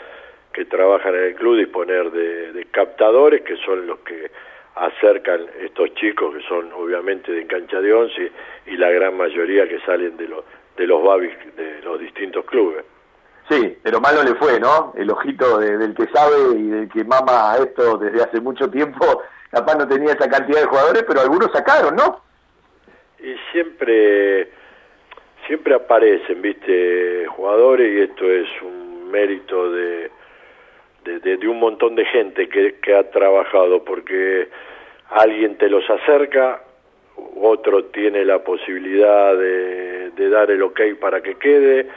que 0.52 0.66
trabajan 0.66 1.16
en 1.16 1.24
el 1.24 1.36
club 1.36 1.58
disponer 1.58 2.12
de, 2.12 2.52
de, 2.52 2.66
captadores 2.66 3.42
que 3.42 3.56
son 3.58 3.88
los 3.88 4.00
que 4.00 4.32
acercan 4.76 5.48
estos 5.62 5.94
chicos 5.96 6.36
que 6.36 6.42
son 6.44 6.72
obviamente 6.74 7.32
de 7.32 7.46
cancha 7.46 7.80
de 7.82 7.94
once 7.94 8.32
y 8.66 8.78
la 8.78 8.90
gran 8.90 9.16
mayoría 9.16 9.68
que 9.68 9.80
salen 9.82 10.18
de 10.18 10.28
los 10.28 10.44
de 10.78 10.88
los 10.88 11.04
babis 11.04 11.34
de 11.56 11.82
los 11.82 12.00
distintos 12.00 12.46
clubes. 12.46 12.84
Sí, 13.52 13.78
pero 13.84 14.00
malo 14.00 14.24
le 14.24 14.34
fue, 14.36 14.62
¿no? 14.62 14.94
El 14.96 15.12
ojito 15.12 15.58
de, 15.58 15.78
del 15.78 15.94
que 15.94 16.08
sabe 16.08 16.58
y 16.58 16.68
del 16.70 16.90
que 16.90 17.04
mama 17.04 17.58
esto 17.62 17.98
desde 17.98 18.24
hace 18.24 18.40
mucho 18.40 18.70
tiempo, 18.70 19.24
capaz 19.52 19.76
no 19.76 19.86
tenía 19.90 20.14
esa 20.14 20.30
cantidad 20.30 20.62
de 20.62 20.68
jugadores, 20.68 21.04
pero 21.06 21.20
algunos 21.20 21.52
sacaron, 21.52 21.98
¿no? 21.98 22.22
Y 23.20 23.36
siempre 23.52 24.50
siempre 25.48 25.76
aparecen, 25.76 26.42
viste, 26.42 27.26
jugadores 27.28 27.92
y 27.92 28.02
esto 28.10 28.24
es 28.24 28.48
un 28.62 29.12
mérito 29.12 29.70
de 29.70 30.12
de, 31.04 31.48
un 31.48 31.60
montón 31.60 31.96
de 31.96 32.06
gente 32.06 32.48
que, 32.48 32.96
ha 32.96 33.10
trabajado, 33.10 33.84
porque 33.84 34.48
alguien 35.10 35.58
te 35.58 35.68
los 35.68 35.84
acerca, 35.90 36.62
otro 37.42 37.86
tiene 37.86 38.24
la 38.24 38.40
posibilidad 38.44 39.36
de 39.36 40.30
dar 40.30 40.52
el 40.52 40.62
ok 40.62 40.80
para 41.02 41.22
que 41.22 41.36
quede, 41.36 41.88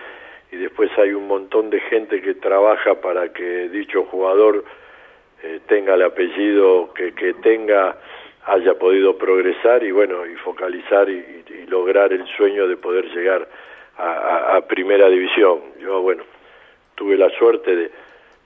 y 0.55 0.57
después 0.57 0.91
hay 0.99 1.13
un 1.13 1.27
montón 1.27 1.71
de 1.71 1.81
gente 1.81 2.23
que 2.23 2.35
trabaja 2.35 3.01
para 3.01 3.33
que 3.33 3.69
dicho 3.69 4.05
jugador 4.05 4.65
eh, 5.43 5.61
tenga 5.67 5.95
el 5.95 6.03
apellido 6.03 6.93
que, 6.95 7.13
que 7.13 7.35
tenga, 7.35 7.97
haya 8.47 8.75
podido 8.79 9.19
progresar 9.19 9.83
y 9.83 9.91
bueno, 9.91 10.25
y 10.27 10.35
focalizar 10.37 11.09
y, 11.11 11.43
lograr 11.67 12.13
el 12.13 12.27
sueño 12.37 12.69
de 12.69 12.77
poder 12.77 13.07
llegar 13.07 13.49
a 13.97 14.61
primera 14.69 15.09
división. 15.09 15.61
Yo, 15.81 16.03
bueno, 16.03 16.23
tuve 16.95 17.17
la 17.17 17.31
suerte 17.31 17.75
de 17.75 17.91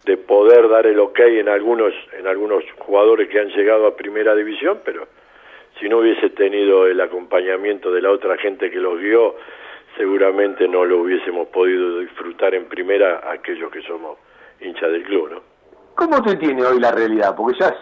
de 0.08 0.16
poder 0.16 0.70
dar 0.70 0.86
el 0.86 0.98
ok 1.00 1.18
en 1.20 1.50
algunos 1.50 1.92
en 2.18 2.26
algunos 2.26 2.64
jugadores 2.78 3.28
que 3.28 3.40
han 3.40 3.48
llegado 3.48 3.86
a 3.86 3.94
primera 3.94 4.34
división, 4.34 4.80
pero 4.82 5.06
si 5.78 5.86
no 5.86 5.98
hubiese 5.98 6.30
tenido 6.30 6.86
el 6.86 6.98
acompañamiento 7.00 7.92
de 7.92 8.00
la 8.00 8.10
otra 8.10 8.38
gente 8.38 8.70
que 8.70 8.78
los 8.78 8.98
guió, 8.98 9.36
seguramente 9.98 10.66
no 10.66 10.84
lo 10.84 11.02
hubiésemos 11.02 11.48
podido 11.48 11.98
disfrutar 11.98 12.54
en 12.54 12.66
primera 12.66 13.20
aquellos 13.30 13.70
que 13.70 13.82
somos 13.82 14.16
hinchas 14.60 14.90
del 14.90 15.02
club, 15.02 15.30
¿no? 15.32 15.40
¿Cómo 15.94 16.22
te 16.22 16.36
tiene 16.36 16.64
hoy 16.64 16.80
la 16.80 16.92
realidad? 16.92 17.34
Porque 17.36 17.58
ya 17.58 17.66
has, 17.66 17.74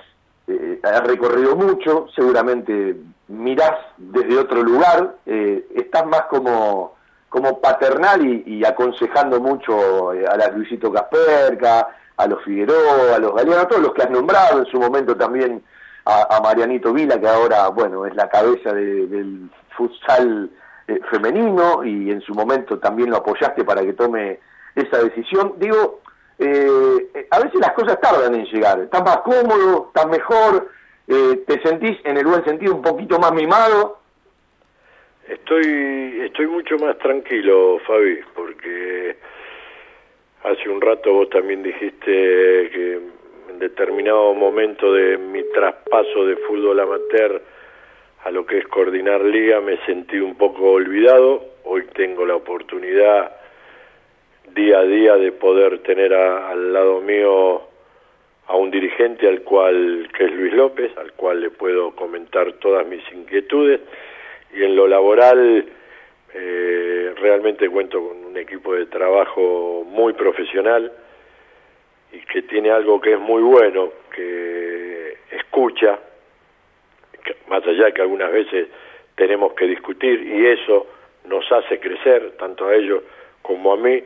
eh, 0.49 0.81
has 0.83 1.07
recorrido 1.07 1.55
mucho, 1.55 2.07
seguramente 2.15 2.97
mirás 3.29 3.79
desde 3.99 4.39
otro 4.39 4.63
lugar, 4.63 5.17
eh, 5.27 5.67
estás 5.75 6.07
más 6.07 6.23
como 6.23 6.97
como 7.29 7.61
paternal 7.61 8.25
y, 8.25 8.45
y 8.47 8.65
aconsejando 8.65 9.41
mucho 9.41 10.15
eh, 10.15 10.25
a 10.27 10.37
la 10.39 10.49
Luisito 10.49 10.91
Casperca, 10.91 11.89
a 12.17 12.27
los 12.27 12.43
Figueroa, 12.43 13.17
a 13.17 13.19
los 13.19 13.35
Galeano, 13.35 13.63
a 13.63 13.69
todos 13.69 13.83
los 13.83 13.93
que 13.93 14.03
has 14.03 14.11
nombrado, 14.11 14.61
en 14.61 14.67
su 14.67 14.79
momento 14.79 15.15
también 15.17 15.63
a, 16.07 16.37
a 16.37 16.41
Marianito 16.41 16.95
Vila, 16.95 17.21
que 17.21 17.29
ahora, 17.29 17.69
bueno, 17.69 18.07
es 18.07 18.15
la 18.15 18.29
cabeza 18.31 18.73
de, 18.73 19.07
del 19.09 19.51
futsal 19.77 20.51
eh, 20.89 21.01
femenino 21.11 21.85
y 21.85 22.11
en 22.11 22.21
su 22.21 22.35
momento 22.35 22.79
también 22.79 23.11
lo 23.11 23.17
apoyaste 23.19 23.65
para 23.65 23.83
que 23.83 23.93
tome 23.93 24.39
esa 24.75 25.03
decisión. 25.03 25.55
Digo, 25.59 26.01
eh, 26.39 27.27
a 27.31 27.41
veces 27.41 27.61
las 27.61 27.73
cosas 27.73 28.01
tardan 28.01 28.35
en 28.35 28.45
llegar, 28.47 28.81
estás 28.81 29.03
más 29.03 29.19
cómodo, 29.19 29.87
estás 29.89 30.07
mejor, 30.09 30.69
Eh, 31.09 31.45
¿Te 31.47 31.63
sentís 31.63 31.97
en 32.03 32.17
el 32.17 32.27
buen 32.27 32.45
sentido 32.45 32.75
un 32.75 32.83
poquito 32.83 33.17
más 33.21 33.33
mimado? 33.33 34.01
Estoy, 35.29 36.23
estoy 36.25 36.49
mucho 36.49 36.77
más 36.79 36.99
tranquilo, 36.99 37.79
Fabi, 37.87 38.19
porque 38.35 39.17
hace 40.43 40.69
un 40.69 40.81
rato 40.81 41.13
vos 41.13 41.31
también 41.31 41.63
dijiste 41.63 42.11
que 42.11 43.01
en 43.51 43.59
determinado 43.61 44.35
momento 44.35 44.93
de 44.93 45.17
mi 45.17 45.45
traspaso 45.55 46.27
de 46.27 46.37
fútbol 46.49 46.81
amateur 46.81 47.41
a 48.27 48.31
lo 48.33 48.45
que 48.45 48.59
es 48.59 48.67
coordinar 48.67 49.21
liga 49.21 49.61
me 49.61 49.77
sentí 49.87 50.19
un 50.19 50.35
poco 50.35 50.73
olvidado. 50.73 51.45
Hoy 51.63 51.85
tengo 51.95 52.27
la 52.27 52.35
oportunidad 52.35 53.37
día 54.53 54.81
a 54.81 54.83
día 54.83 55.15
de 55.17 55.31
poder 55.31 55.79
tener 55.85 56.13
a- 56.13 56.49
al 56.51 56.73
lado 56.73 57.01
mío 57.01 57.63
a 58.49 58.57
un 58.57 58.73
dirigente 58.73 59.29
al 59.29 59.43
cual 59.43 60.09
que 60.13 60.25
es 60.25 60.33
Luis 60.33 60.53
López, 60.55 60.91
al 60.99 61.13
cual 61.13 61.41
le 61.41 61.51
puedo 61.51 61.93
comentar 61.95 62.53
todas 62.55 62.85
mis 62.89 63.01
inquietudes 63.13 63.81
y 64.53 64.65
en 64.65 64.75
lo 64.75 64.89
laboral 64.89 65.65
eh, 66.35 67.13
realmente 67.19 67.69
cuento 67.69 68.09
con 68.09 68.25
un 68.25 68.37
equipo 68.37 68.75
de 68.75 68.87
trabajo 68.87 69.85
muy 69.87 70.15
profesional 70.15 70.93
y 72.13 72.19
que 72.27 72.43
tiene 72.43 72.71
algo 72.73 73.01
que 73.01 73.13
es 73.13 73.21
muy 73.21 73.43
bueno, 73.43 73.91
que 74.15 75.17
escucha, 75.31 75.99
más 77.49 77.67
allá 77.67 77.93
que 77.93 78.03
algunas 78.03 78.31
veces 78.33 78.69
tenemos 79.15 79.55
que 79.55 79.67
discutir 79.67 80.23
y 80.23 80.47
eso 80.47 80.87
nos 81.25 81.51
hace 81.51 81.81
crecer, 81.81 82.33
tanto 82.39 82.67
a 82.67 82.75
ellos 82.75 83.03
como 83.43 83.73
a 83.73 83.77
mí. 83.77 84.03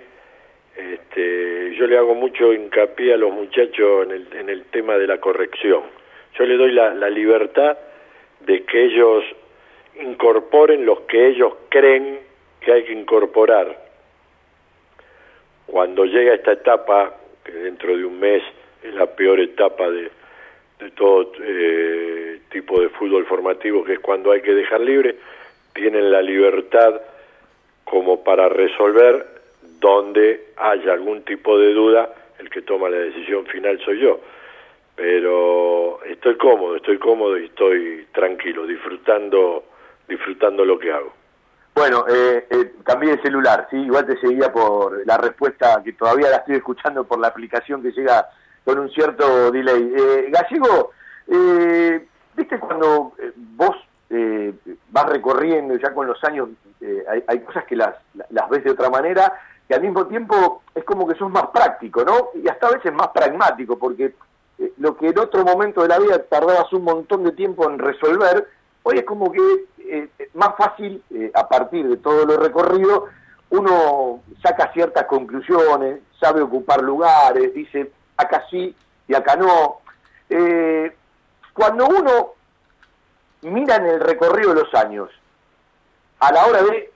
Este, 0.77 1.75
yo 1.75 1.87
le 1.87 1.99
hago 1.99 2.15
mucho 2.15 2.53
hincapié 2.53 3.15
a 3.15 3.17
los 3.17 3.33
muchachos 3.33 4.05
en 4.05 4.13
el, 4.13 4.29
en 4.33 4.49
el 4.49 4.65
tema 4.67 4.97
de 4.97 5.07
la 5.07 5.19
corrección. 5.19 5.83
Yo 6.39 6.45
le 6.45 6.57
doy 6.57 6.73
la, 6.73 6.95
la 6.95 7.11
libertad 7.11 7.77
de 8.41 8.65
que 8.65 8.85
ellos 8.85 9.25
incorporen 10.01 10.87
los 10.87 11.01
que 11.01 11.29
ellos 11.29 11.55
creen 11.69 12.21
que 12.61 12.73
hay 12.73 12.85
que 12.85 12.93
incorporar. 12.93 13.91
Cuando 15.67 16.05
llega 16.05 16.35
esta 16.35 16.53
etapa, 16.53 17.15
que 17.45 17.53
dentro 17.53 17.97
de 17.97 18.05
un 18.05 18.19
mes 18.19 18.43
es 18.83 18.95
la 18.95 19.07
peor 19.07 19.41
etapa 19.41 19.91
de, 19.91 20.11
de 20.81 20.91
todo 20.93 21.33
eh, 21.43 22.41
tipo 22.51 22.81
de 22.81 22.89
fútbol 22.91 23.27
formativo, 23.27 23.85
que 23.85 23.95
es 23.95 24.01
cuando 24.01 24.33
hay 24.33 24.41
que 24.41 24.55
dejar 24.55 24.81
libre, 24.81 25.17
tienen 25.75 26.11
la 26.11 26.23
libertad 26.23 27.01
como 27.85 28.25
para 28.25 28.49
resolver 28.49 29.27
donde 29.79 30.53
haya 30.57 30.93
algún 30.93 31.23
tipo 31.23 31.59
de 31.59 31.73
duda, 31.73 32.15
el 32.39 32.51
que 32.51 32.63
toma 32.63 32.89
la 32.89 32.99
decisión 32.99 33.47
final 33.47 33.81
soy 33.85 34.01
yo. 34.01 34.21
Pero 34.95 36.03
estoy 36.05 36.37
cómodo, 36.37 36.77
estoy 36.77 36.99
cómodo 36.99 37.39
y 37.39 37.47
estoy 37.47 38.07
tranquilo, 38.13 38.67
disfrutando, 38.67 39.65
disfrutando 40.09 40.65
lo 40.65 40.79
que 40.79 40.93
hago. 40.93 41.13
Bueno, 41.75 42.05
eh, 42.09 42.47
eh, 42.51 42.73
cambié 42.85 43.17
de 43.17 43.23
celular, 43.23 43.67
sí, 43.71 43.77
igual 43.77 44.05
te 44.05 44.19
seguía 44.19 44.53
por 44.53 45.07
la 45.07 45.17
respuesta 45.17 45.81
que 45.83 45.93
todavía 45.93 46.29
la 46.29 46.37
estoy 46.37 46.57
escuchando 46.57 47.05
por 47.05 47.19
la 47.19 47.29
aplicación 47.29 47.83
que 47.83 47.93
llega 47.93 48.29
con 48.65 48.79
un 48.79 48.91
cierto 48.91 49.51
delay. 49.51 49.93
Eh, 49.97 50.31
Gallego, 50.31 50.93
eh, 51.27 52.07
viste 52.37 52.59
cuando 52.59 53.13
eh, 53.19 53.33
vos 53.37 53.77
eh, 54.09 54.53
vas 54.91 55.07
recorriendo 55.07 55.77
ya 55.77 55.95
con 55.95 56.07
los 56.07 56.23
años 56.25 56.49
eh, 56.81 57.05
hay, 57.09 57.23
hay 57.29 57.41
cosas 57.41 57.65
que 57.65 57.77
las, 57.77 57.95
las 58.31 58.49
ves 58.49 58.65
de 58.65 58.73
otra 58.73 58.91
manera 58.91 59.33
y 59.69 59.73
al 59.73 59.83
mismo 59.83 60.07
tiempo 60.07 60.63
es 60.75 60.83
como 60.83 61.07
que 61.07 61.15
sos 61.15 61.31
más 61.31 61.47
práctico, 61.55 62.05
¿no? 62.05 62.31
Y 62.35 62.49
hasta 62.49 62.67
a 62.67 62.73
veces 62.73 62.93
más 62.93 63.09
pragmático, 63.09 63.79
porque 63.79 64.15
eh, 64.59 64.73
lo 64.79 64.97
que 64.97 65.09
en 65.09 65.19
otro 65.19 65.45
momento 65.45 65.83
de 65.83 65.89
la 65.89 66.01
vida 66.01 66.21
tardabas 66.25 66.73
un 66.73 66.83
montón 66.83 67.23
de 67.23 67.33
tiempo 67.33 67.71
en 67.71 67.79
resolver, 67.79 68.49
hoy 68.83 68.99
es 68.99 69.05
como 69.05 69.31
que 69.31 69.41
más 70.35 70.51
fácil, 70.57 71.03
a 71.35 71.49
partir 71.49 71.89
de 71.89 71.97
todo 71.97 72.25
lo 72.25 72.37
recorrido, 72.37 73.07
uno 73.51 74.21
saca 74.43 74.73
ciertas 74.73 75.05
conclusiones, 75.07 75.99
sabe 76.21 76.41
ocupar 76.43 76.81
lugares, 76.83 77.53
dice 77.53 77.91
acá 78.21 78.45
sí 78.51 78.75
y 79.09 79.15
acá 79.15 79.37
no. 79.37 79.81
Eh, 80.29 80.95
cuando 81.53 81.87
uno 81.87 82.33
mira 83.43 83.77
en 83.77 83.87
el 83.87 84.01
recorrido 84.01 84.55
de 84.55 84.63
los 84.63 84.75
años, 84.75 85.11
a 86.21 86.33
la 86.33 86.47
hora 86.47 86.63
de 86.63 86.93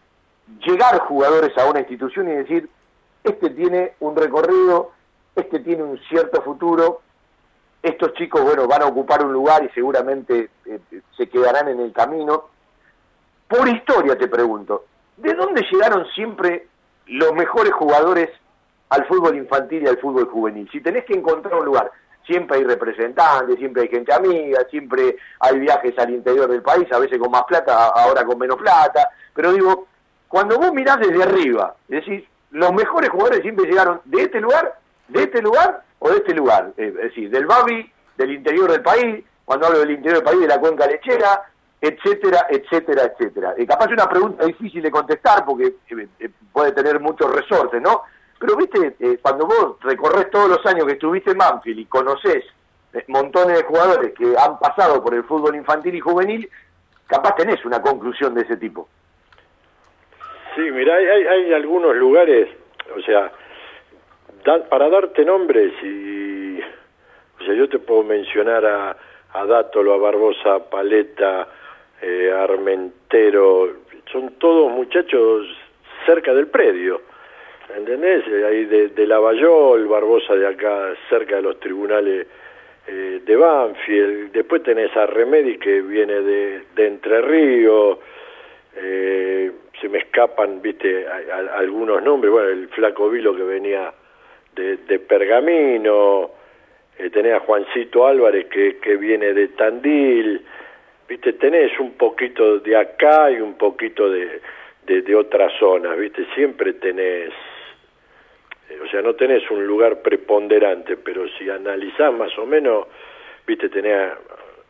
llegar 0.65 0.99
jugadores 1.01 1.57
a 1.59 1.67
una 1.67 1.81
institución 1.81 2.29
y 2.29 2.33
decir, 2.33 2.69
este 3.23 3.51
tiene 3.51 3.95
un 4.01 4.15
recorrido, 4.15 4.93
este 5.35 5.61
tiene 5.61 5.83
un 5.83 5.99
cierto 6.09 6.43
futuro, 6.43 7.01
estos 7.83 8.15
chicos, 8.15 8.43
bueno, 8.43 8.67
van 8.67 8.83
a 8.83 8.87
ocupar 8.87 9.25
un 9.25 9.33
lugar 9.33 9.65
y 9.65 9.69
seguramente 9.71 10.51
eh, 10.65 10.81
se 11.17 11.29
quedarán 11.29 11.69
en 11.69 11.81
el 11.81 11.93
camino. 11.93 12.49
Por 13.49 13.69
historia 13.69 14.17
te 14.17 14.29
pregunto, 14.29 14.87
¿de 15.17 15.35
dónde 15.35 15.63
llegaron 15.71 16.07
siempre 16.15 16.69
los 17.07 17.33
mejores 17.35 17.73
jugadores 17.73 18.31
al 18.95 19.07
fútbol 19.07 19.37
infantil 19.37 19.83
y 19.83 19.89
al 19.89 19.99
fútbol 19.99 20.29
juvenil? 20.29 20.69
Si 20.71 20.81
tenés 20.81 21.05
que 21.05 21.15
encontrar 21.15 21.55
un 21.55 21.67
lugar, 21.67 21.91
siempre 22.27 22.59
hay 22.59 22.65
representantes, 22.65 23.57
siempre 23.59 23.83
hay 23.83 23.89
gente 23.89 24.13
amiga, 24.13 24.61
siempre 24.71 25.17
hay 25.41 25.59
viajes 25.59 25.99
al 25.99 26.11
interior 26.11 26.49
del 26.49 26.63
país, 26.63 26.91
a 26.93 26.99
veces 26.99 27.19
con 27.19 27.31
más 27.31 27.45
plata, 27.45 27.89
ahora 27.89 28.25
con 28.25 28.39
menos 28.39 28.57
plata, 28.57 29.09
pero 29.35 29.53
digo, 29.53 29.87
cuando 30.29 30.59
vos 30.59 30.73
mirás 30.73 30.99
desde 30.99 31.23
arriba, 31.23 31.75
decís, 31.89 32.25
los 32.51 32.73
mejores 32.73 33.11
jugadores 33.11 33.41
siempre 33.43 33.67
llegaron 33.67 34.01
de 34.05 34.23
este 34.23 34.41
lugar, 34.41 34.79
de 35.09 35.23
este 35.23 35.43
lugar 35.43 35.83
o 35.99 36.09
de 36.11 36.17
este 36.17 36.35
lugar, 36.35 36.73
Eh, 36.77 36.89
es 36.89 37.03
decir, 37.09 37.31
del 37.31 37.47
Babi, 37.47 37.93
del 38.17 38.33
interior 38.33 38.71
del 38.71 38.83
país, 38.83 39.25
cuando 39.45 39.67
hablo 39.67 39.81
del 39.81 39.91
interior 39.91 40.23
del 40.23 40.25
país, 40.25 40.41
de 40.41 40.49
la 40.49 40.61
cuenca 40.61 40.87
lechera, 40.87 41.43
etcétera, 41.81 42.47
etcétera, 42.49 43.03
etcétera. 43.05 43.55
Eh, 43.59 43.67
capaz 43.67 43.89
una 43.89 44.09
pregunta 44.09 44.47
difícil 44.47 44.83
de 44.83 44.91
contestar 44.91 45.45
porque 45.45 45.67
eh, 45.67 46.09
eh, 46.19 46.31
puede 46.51 46.73
tener 46.73 46.99
muchos 46.99 47.31
resortes, 47.31 47.81
¿no? 47.83 48.03
Pero 48.45 48.59
viste, 48.59 48.95
eh, 49.01 49.19
cuando 49.23 49.47
vos 49.47 49.77
recorres 49.81 50.29
todos 50.31 50.51
los 50.51 50.67
años 50.67 50.85
que 50.85 50.93
estuviste 50.93 51.31
en 51.31 51.39
Banfield 51.39 51.79
y 51.79 51.87
conoces 51.87 52.45
eh, 52.93 53.03
montones 53.09 53.57
de 53.57 53.65
jugadores 53.65 54.13
que 54.13 54.35
han 54.37 54.59
pasado 54.59 55.03
por 55.03 55.15
el 55.15 55.25
fútbol 55.25 55.57
infantil 55.57 55.95
y 55.95 56.01
juvenil, 56.01 56.51
capaz 57.07 57.37
tenés 57.37 57.65
una 57.65 57.81
conclusión 57.81 58.35
de 58.35 58.43
ese 58.43 58.59
tipo. 58.59 58.87
Sí, 60.55 60.61
mira, 60.61 60.95
hay, 60.95 61.27
hay, 61.27 61.55
algunos 61.55 61.97
lugares, 61.97 62.51
o 62.95 63.01
sea, 63.01 63.33
para 64.69 64.91
darte 64.91 65.25
nombres 65.25 65.73
y, 65.83 66.61
o 66.61 67.45
sea, 67.47 67.55
yo 67.55 67.67
te 67.71 67.79
puedo 67.79 68.03
mencionar 68.03 68.67
a, 68.67 68.97
a 69.33 69.47
Dátolo, 69.47 69.95
a 69.95 69.97
Barbosa, 69.97 70.57
a 70.57 70.59
Paleta, 70.59 71.49
eh, 72.03 72.31
Armentero, 72.31 73.71
son 74.13 74.35
todos 74.35 74.71
muchachos 74.71 75.47
cerca 76.05 76.35
del 76.35 76.49
predio, 76.49 77.01
¿entendés? 77.77 78.25
Eh, 78.29 78.45
Ahí 78.47 78.65
de, 78.67 78.89
de 78.89 79.07
Lavallol, 79.07 79.87
Barbosa 79.87 80.35
de 80.37 80.47
acá, 80.47 80.95
cerca 81.09 81.37
de 81.37 81.43
los 81.43 81.61
tribunales 81.61 82.27
eh, 82.87 83.21
de 83.25 83.37
Banfield, 83.37 84.33
después 84.33 84.63
tenés 84.63 84.95
a 84.97 85.07
Remedi 85.07 85.57
que 85.59 85.81
viene 85.81 86.21
de, 86.21 86.63
Entre 86.77 87.21
Ríos, 87.23 87.99
eh, 88.77 89.51
se 89.81 89.89
me 89.89 89.99
escapan, 89.99 90.61
viste, 90.61 91.07
a- 91.07 91.57
algunos 91.59 92.03
nombres, 92.03 92.31
bueno, 92.33 92.49
el 92.49 92.69
Flaco 92.69 93.09
Vilo 93.09 93.35
que 93.35 93.43
venía 93.43 93.93
de, 94.55 94.99
Pergamino, 94.99 96.31
eh, 96.99 97.11
tenés 97.11 97.35
a 97.35 97.41
Juancito 97.41 98.07
Álvarez 98.07 98.47
que, 98.47 98.77
que 98.77 98.97
viene 98.97 99.33
de 99.33 99.49
Tandil, 99.49 100.45
viste, 101.09 101.33
tenés 101.35 101.79
un 101.81 101.95
poquito 101.95 102.59
de 102.59 102.77
acá 102.77 103.31
y 103.31 103.41
un 103.41 103.55
poquito 103.55 104.11
de, 104.11 104.41
de, 104.87 105.03
de 105.03 105.15
otras 105.17 105.53
zonas, 105.59 105.97
viste, 105.99 106.25
siempre 106.35 106.75
tenés, 106.75 107.33
o 108.83 108.87
sea, 108.89 109.03
no 109.03 109.15
tenés 109.15 109.49
un 109.51 109.67
lugar 109.67 110.03
preponderante, 110.03 110.97
pero 110.97 111.29
si 111.39 111.49
analizás 111.49 112.13
más 112.13 112.37
o 112.39 112.47
menos, 112.47 112.87
viste, 113.47 113.69
tenés 113.69 113.97
a, 113.97 114.19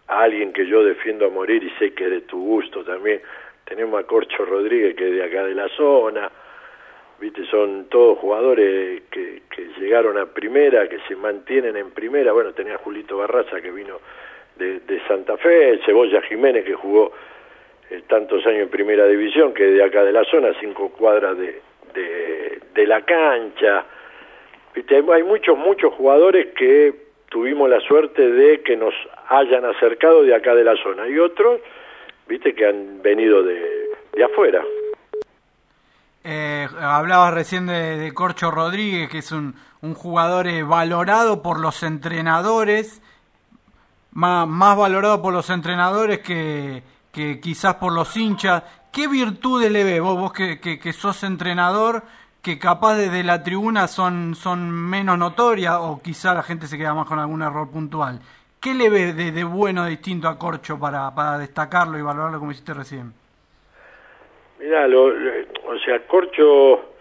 a 0.09 0.23
alguien 0.23 0.53
que 0.53 0.67
yo 0.67 0.85
defiendo 0.85 1.27
a 1.27 1.31
morir 1.31 1.63
y 1.63 1.71
sé 1.79 1.95
que 1.95 2.05
es 2.05 2.11
de 2.11 2.21
tu 2.23 2.43
gusto 2.43 2.85
también, 2.85 3.21
tenemos 3.65 3.99
a 4.03 4.07
Corcho 4.07 4.45
Rodríguez 4.45 4.95
que 4.95 5.09
es 5.09 5.15
de 5.15 5.25
acá 5.25 5.45
de 5.45 5.55
la 5.55 5.69
zona, 5.69 6.31
viste, 7.21 7.45
son 7.47 7.87
todos 7.89 8.19
jugadores 8.19 9.03
que, 9.11 9.43
que 9.51 9.69
llegaron 9.79 10.19
a 10.19 10.27
primera, 10.27 10.89
que 10.89 10.99
se 11.09 11.17
mantienen 11.17 11.77
en 11.77 11.91
primera, 11.91 12.33
bueno, 12.33 12.53
tenía 12.53 12.75
a 12.75 12.79
Julito 12.79 13.19
Barraza 13.19 13.61
que 13.61 13.71
vino 13.71 13.99
de, 14.57 14.81
de 14.81 15.01
Santa 15.07 15.37
Fe, 15.37 15.81
Cebolla 15.85 16.23
Jiménez 16.23 16.65
que 16.65 16.75
jugó 16.75 17.13
eh, 17.91 18.03
tantos 18.07 18.45
años 18.47 18.63
en 18.63 18.69
primera 18.69 19.07
división, 19.07 19.53
que 19.53 19.69
es 19.69 19.75
de 19.75 19.85
acá 19.85 20.05
de 20.05 20.13
la 20.13 20.25
zona, 20.25 20.53
cinco 20.61 20.91
cuadras 20.91 21.37
de, 21.39 21.61
de, 21.95 22.87
la 22.87 23.03
cancha, 23.03 23.85
viste, 24.75 24.97
hay, 24.97 25.23
muchos, 25.23 25.57
muchos 25.57 25.95
jugadores 25.95 26.49
que 26.57 26.95
tuvimos 27.31 27.69
la 27.71 27.81
suerte 27.81 28.31
de 28.31 28.63
que 28.63 28.77
nos 28.77 28.95
hayan 29.29 29.65
acercado 29.65 30.23
de 30.23 30.35
acá 30.35 30.55
de 30.55 30.65
la 30.65 30.77
zona, 30.83 31.09
y 31.09 31.19
otros, 31.19 31.61
viste, 32.29 32.55
que 32.55 32.67
han 32.67 33.01
venido 33.03 33.43
de, 33.43 33.91
de 34.13 34.25
afuera. 34.25 34.63
Eh, 36.23 36.67
hablabas 36.81 37.35
recién 37.35 37.67
de, 37.67 37.99
de 37.99 38.15
Corcho 38.15 38.51
Rodríguez, 38.51 39.11
que 39.11 39.19
es 39.19 39.33
un, 39.33 39.55
un 39.85 39.95
jugador 39.95 40.47
eh, 40.47 40.63
valorado 40.63 41.43
por 41.43 41.61
los 41.61 41.83
entrenadores, 41.83 43.03
más, 44.13 44.49
más 44.49 44.77
valorado 44.79 45.21
por 45.21 45.35
los 45.35 45.51
entrenadores 45.51 46.21
que, 46.21 46.83
que 47.13 47.39
quizás 47.41 47.75
por 47.75 47.93
los 47.93 48.17
hinchas. 48.17 48.63
¿Qué 48.95 49.09
virtudes 49.09 49.71
le 49.73 49.83
ves 49.85 50.01
vos, 50.01 50.17
vos 50.19 50.33
que, 50.33 50.93
sos 50.93 51.25
entrenador, 51.25 52.03
que 52.43 52.59
capaz 52.59 52.95
desde 52.95 53.25
la 53.25 53.43
tribuna 53.43 53.89
son, 53.89 54.35
son 54.37 54.71
menos 54.71 55.19
notorias 55.19 55.77
o 55.81 56.01
quizá 56.03 56.33
la 56.35 56.43
gente 56.43 56.67
se 56.67 56.79
queda 56.79 56.95
más 56.95 57.07
con 57.07 57.19
algún 57.19 57.43
error 57.43 57.69
puntual? 57.71 58.21
¿Qué 58.61 58.73
le 58.73 58.89
ves 58.89 59.17
de, 59.17 59.33
de 59.33 59.45
bueno 59.45 59.85
distinto 59.87 60.29
a 60.29 60.39
Corcho 60.39 60.79
para, 60.79 61.13
para 61.15 61.39
destacarlo 61.39 61.99
y 61.99 62.03
valorarlo 62.03 62.39
como 62.39 62.53
hiciste 62.53 62.73
recién? 62.73 63.13
Mira, 64.61 64.87
lo, 64.87 65.11
lo- 65.11 65.33
o 65.67 65.79
sea, 65.85 66.07
Corcho, 66.07 66.93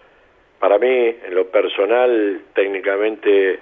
para 0.60 0.78
mí, 0.80 0.88
en 0.88 1.36
lo 1.36 1.48
personal, 1.50 2.42
técnicamente, 2.56 3.60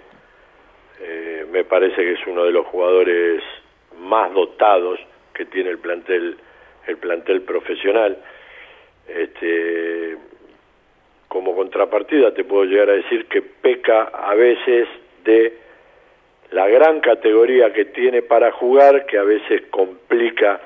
eh, 1.01 1.45
me 1.51 1.63
parece 1.65 1.97
que 1.97 2.13
es 2.13 2.27
uno 2.27 2.43
de 2.45 2.51
los 2.51 2.65
jugadores 2.67 3.43
más 3.99 4.33
dotados 4.33 4.99
que 5.33 5.45
tiene 5.45 5.69
el 5.71 5.79
plantel, 5.79 6.37
el 6.87 6.97
plantel 6.97 7.41
profesional. 7.41 8.17
Este, 9.07 10.17
como 11.27 11.55
contrapartida, 11.55 12.33
te 12.33 12.43
puedo 12.43 12.65
llegar 12.65 12.89
a 12.89 12.93
decir 12.93 13.25
que 13.25 13.41
peca 13.41 14.03
a 14.03 14.35
veces 14.35 14.87
de 15.23 15.57
la 16.51 16.67
gran 16.67 16.99
categoría 16.99 17.71
que 17.71 17.85
tiene 17.85 18.21
para 18.21 18.51
jugar, 18.51 19.05
que 19.05 19.17
a 19.17 19.23
veces 19.23 19.63
complica 19.69 20.59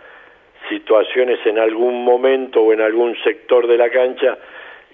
situaciones 0.70 1.40
en 1.46 1.60
algún 1.60 2.04
momento 2.04 2.62
o 2.62 2.74
en 2.74 2.82
algún 2.82 3.16
sector 3.24 3.68
de 3.68 3.78
la 3.78 3.90
cancha 3.90 4.38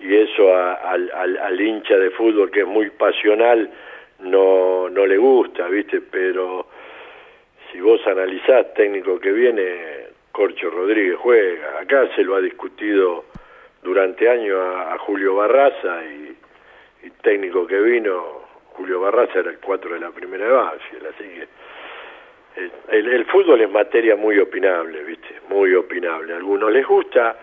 y 0.01 0.15
eso 0.15 0.53
al 0.53 1.61
hincha 1.61 1.97
de 1.97 2.09
fútbol 2.11 2.51
que 2.51 2.61
es 2.61 2.67
muy 2.67 2.89
pasional 2.89 3.69
no, 4.19 4.89
no 4.89 5.05
le 5.05 5.17
gusta, 5.17 5.67
¿viste? 5.67 6.01
Pero 6.01 6.67
si 7.71 7.79
vos 7.79 8.05
analizás 8.05 8.73
técnico 8.73 9.19
que 9.19 9.31
viene, 9.31 10.00
Corcho 10.31 10.69
Rodríguez 10.69 11.17
juega. 11.17 11.79
Acá 11.79 12.07
se 12.15 12.23
lo 12.23 12.35
ha 12.35 12.41
discutido 12.41 13.25
durante 13.83 14.29
años 14.29 14.59
a, 14.59 14.93
a 14.93 14.97
Julio 14.99 15.35
Barraza 15.35 16.03
y, 16.05 16.37
técnico 17.21 17.67
que 17.67 17.79
vino, 17.79 18.41
Julio 18.73 19.01
Barraza 19.01 19.39
era 19.39 19.51
el 19.51 19.59
4 19.59 19.93
de 19.93 19.99
la 19.99 20.11
primera 20.11 20.45
de 20.45 21.07
así 21.09 21.23
que 21.23 21.47
eh, 22.55 22.71
el, 22.89 23.07
el 23.07 23.25
fútbol 23.25 23.61
es 23.61 23.69
materia 23.69 24.15
muy 24.15 24.39
opinable, 24.39 25.03
¿viste? 25.03 25.35
Muy 25.49 25.73
opinable. 25.73 26.33
A 26.33 26.37
algunos 26.37 26.71
les 26.71 26.85
gusta, 26.85 27.37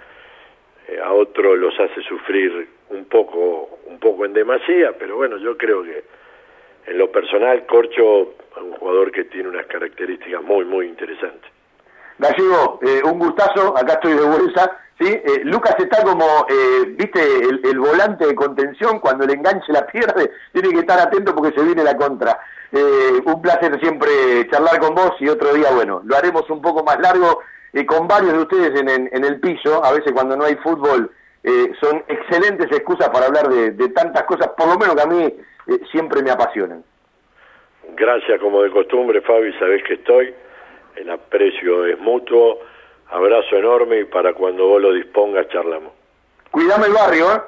eh, 0.89 0.99
a 1.03 1.13
otros 1.13 1.59
los 1.59 1.79
hace 1.79 2.03
sufrir 2.03 2.69
un 2.91 3.05
poco, 3.07 3.79
un 3.87 3.99
poco 3.99 4.25
en 4.25 4.33
demasía, 4.33 4.93
pero 4.99 5.17
bueno, 5.17 5.39
yo 5.39 5.57
creo 5.57 5.83
que 5.83 6.05
en 6.87 6.99
lo 6.99 7.11
personal 7.11 7.67
Corcho 7.67 8.35
es 8.57 8.63
un 8.63 8.73
jugador 8.73 9.13
que 9.13 9.25
tiene 9.25 9.49
unas 9.49 9.67
características 9.67 10.43
muy, 10.43 10.65
muy 10.65 10.87
interesantes. 10.87 11.58
Gallego, 12.19 12.81
eh, 12.83 13.01
un 13.05 13.19
gustazo, 13.19 13.77
acá 13.77 13.95
estoy 13.95 14.15
de 14.15 14.25
vuelta. 14.25 14.79
¿sí? 14.99 15.07
Eh, 15.07 15.41
Lucas 15.45 15.77
está 15.79 16.03
como, 16.03 16.25
eh, 16.49 16.95
viste, 16.97 17.21
el, 17.21 17.79
volante 17.79 18.27
de 18.27 18.35
contención, 18.35 18.99
cuando 19.01 19.25
el 19.25 19.31
enganche 19.31 19.73
la 19.73 19.87
pierde, 19.87 20.31
tiene 20.53 20.71
que 20.71 20.81
estar 20.81 20.99
atento 20.99 21.35
porque 21.35 21.57
se 21.57 21.65
viene 21.65 21.85
la 21.85 21.97
contra. 21.97 22.39
Eh, 22.73 23.21
un 23.25 23.41
placer 23.41 23.79
siempre 23.81 24.49
charlar 24.51 24.79
con 24.79 24.95
vos 24.95 25.13
y 25.21 25.29
otro 25.29 25.55
día, 25.55 25.71
bueno, 25.71 26.03
lo 26.05 26.17
haremos 26.17 26.49
un 26.51 26.61
poco 26.61 26.83
más 26.83 26.99
largo 27.01 27.41
con 27.87 28.09
varios 28.09 28.33
de 28.33 28.39
ustedes 28.41 28.81
en, 28.81 29.25
el 29.25 29.41
piso. 29.41 29.85
A 29.85 29.93
veces 29.93 30.13
cuando 30.13 30.37
no 30.37 30.45
hay 30.45 30.57
fútbol 30.57 31.11
son 31.81 32.03
excelentes 32.09 32.67
excusas 32.73 33.09
para 33.11 33.27
hablar 33.27 33.49
de, 33.49 33.71
de 33.71 33.89
tantas 33.91 34.25
cosas, 34.25 34.49
por 34.57 34.67
lo 34.67 34.77
menos 34.79 34.97
que 34.97 35.03
a 35.03 35.07
mí 35.07 35.35
siempre 35.93 36.23
me 36.23 36.31
apasionan. 36.31 36.83
Gracias 37.95 38.41
como 38.41 38.63
de 38.63 38.71
costumbre, 38.71 39.21
Fabi, 39.21 39.53
sabés 39.59 39.83
que 39.85 39.95
estoy. 39.95 40.35
El 40.99 41.11
aprecio 41.11 41.87
es 41.87 41.99
mutuo. 42.01 42.59
Abrazo 43.11 43.57
enorme 43.57 44.01
y 44.01 44.05
para 44.05 44.35
cuando 44.35 44.67
vos 44.67 44.83
lo 44.83 44.93
dispongas 44.93 45.49
charlamos. 45.49 45.93
Cuidame 46.51 46.87
el 46.87 46.93
barrio, 46.93 47.33
¿eh? 47.33 47.41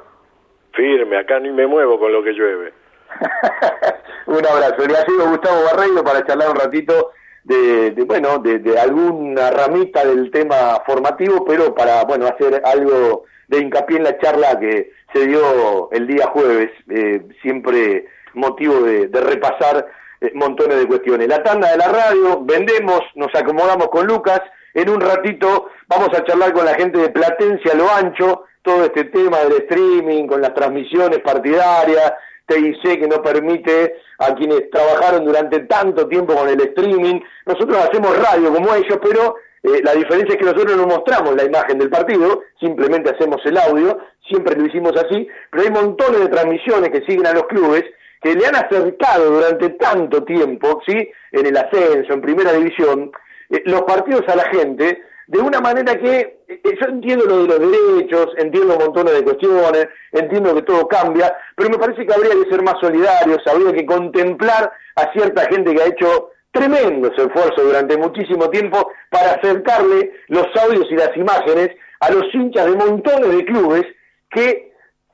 Firme, 0.72 1.18
acá 1.18 1.40
ni 1.40 1.51
me 1.51 1.66
muevo 1.66 1.98
con 1.98 2.12
lo 2.12 2.22
que 2.22 2.32
llueve. 2.32 2.72
un 4.26 4.46
abrazo. 4.46 4.86
Le 4.86 4.96
ha 4.96 5.05
sido 5.05 5.28
Gustavo 5.28 5.64
Barreiro 5.64 6.05
para 6.05 6.24
charlar 6.24 6.51
un 6.51 6.57
ratito 6.57 7.11
de, 7.44 7.90
de, 7.90 8.05
bueno, 8.05 8.38
de, 8.38 8.61
de 8.61 8.78
alguna 8.78 9.51
ramita 9.51 10.05
del 10.05 10.30
tema 10.30 10.80
formativo, 10.86 11.44
pero 11.44 11.74
para, 11.74 12.05
bueno, 12.05 12.26
hacer 12.26 12.62
algo 12.64 13.24
de 13.48 13.59
hincapié 13.59 13.96
en 13.96 14.05
la 14.05 14.18
charla 14.18 14.59
que 14.61 14.92
se 15.12 15.26
dio 15.26 15.90
el 15.90 16.07
día 16.07 16.28
jueves, 16.28 16.70
eh, 16.88 17.20
siempre 17.42 18.07
motivo 18.32 18.80
de, 18.82 19.09
de 19.09 19.20
repasar 19.20 19.86
eh, 20.21 20.33
montones 20.35 20.79
de 20.79 20.87
cuestiones. 20.87 21.29
La 21.29 21.43
tanda 21.43 21.71
de 21.71 21.79
la 21.79 21.89
radio, 21.89 22.41
vendemos, 22.43 23.01
nos 23.14 23.35
acomodamos 23.35 23.89
con 23.89 24.07
Lucas, 24.07 24.41
en 24.75 24.89
un 24.89 25.01
ratito 25.01 25.68
vamos 25.89 26.11
a 26.16 26.25
charlar 26.25 26.53
con 26.53 26.64
la 26.64 26.75
gente 26.75 26.99
de 26.99 27.11
Platencia, 27.11 27.75
lo 27.75 27.91
ancho, 27.91 28.45
todo 28.62 28.85
este 28.85 29.05
tema 29.05 29.39
del 29.39 29.62
streaming, 29.62 30.27
con 30.27 30.41
las 30.41 30.55
transmisiones 30.55 31.21
partidarias, 31.21 32.12
TIC 32.47 33.01
que 33.01 33.09
no 33.09 33.23
permite 33.23 33.95
a 34.18 34.35
quienes 34.35 34.71
trabajaron 34.71 35.25
durante 35.25 35.61
tanto 35.61 36.07
tiempo 36.09 36.35
con 36.35 36.49
el 36.49 36.61
streaming. 36.61 37.21
Nosotros 37.47 37.79
hacemos 37.79 38.16
radio 38.18 38.53
como 38.53 38.75
ellos, 38.75 38.99
pero 39.03 39.37
eh, 39.62 39.81
la 39.83 39.95
diferencia 39.95 40.35
es 40.35 40.37
que 40.37 40.45
nosotros 40.45 40.77
no 40.77 40.87
mostramos 40.87 41.35
la 41.35 41.45
imagen 41.45 41.79
del 41.79 41.91
partido, 41.91 42.43
simplemente 42.59 43.11
hacemos 43.11 43.41
el 43.45 43.57
audio, 43.59 43.99
siempre 44.29 44.57
lo 44.57 44.66
hicimos 44.66 44.93
así, 44.97 45.27
pero 45.51 45.64
hay 45.64 45.71
montones 45.71 46.21
de 46.21 46.29
transmisiones 46.29 46.91
que 46.91 47.05
siguen 47.07 47.27
a 47.27 47.33
los 47.33 47.45
clubes 47.45 47.85
que 48.21 48.35
le 48.35 48.47
han 48.47 48.57
acercado 48.57 49.31
durante 49.31 49.71
tanto 49.71 50.23
tiempo, 50.25 50.81
¿sí? 50.87 51.11
En 51.33 51.47
el 51.47 51.57
ascenso, 51.57 52.12
en 52.12 52.21
primera 52.21 52.53
división, 52.53 53.11
eh, 53.51 53.62
los 53.64 53.83
partidos 53.83 54.23
a 54.29 54.37
la 54.37 54.45
gente 54.51 55.03
de 55.27 55.39
una 55.39 55.61
manera 55.61 55.97
que 55.97 56.41
eh, 56.49 56.61
yo 56.64 56.89
entiendo 56.89 57.25
lo 57.25 57.45
de 57.45 57.49
los 57.49 57.61
derechos, 57.61 58.35
entiendo 58.37 58.77
montones 58.77 59.14
de 59.14 59.23
cuestiones, 59.23 59.89
entiendo 60.12 60.55
que 60.55 60.62
todo 60.62 60.89
cambia, 60.89 61.35
pero 61.55 61.71
me 61.71 61.79
parece 61.79 62.05
que 62.05 62.12
habría 62.12 62.33
que 62.33 62.51
ser 62.51 62.62
más 62.62 62.75
solidarios, 62.81 63.39
habría 63.47 63.73
que 63.73 63.87
contemplar 63.87 64.73
a 64.97 65.12
cierta 65.12 65.47
gente 65.49 65.75
que 65.75 65.83
ha 65.83 65.87
hecho 65.87 66.31
tremendos 66.51 67.12
esfuerzos 67.16 67.62
durante 67.62 67.97
muchísimo 67.97 68.51
tiempo 68.51 68.91
para 69.09 69.35
acercarle 69.35 70.12
los 70.29 70.47
audios 70.64 70.87
y 70.91 70.97
las 70.97 71.16
imágenes 71.16 71.71
a 72.01 72.11
los 72.11 72.25
hinchas 72.35 72.66
de 72.66 72.77
montones 72.77 73.37
de 73.37 73.45
clubes 73.45 73.85
que 74.31 74.70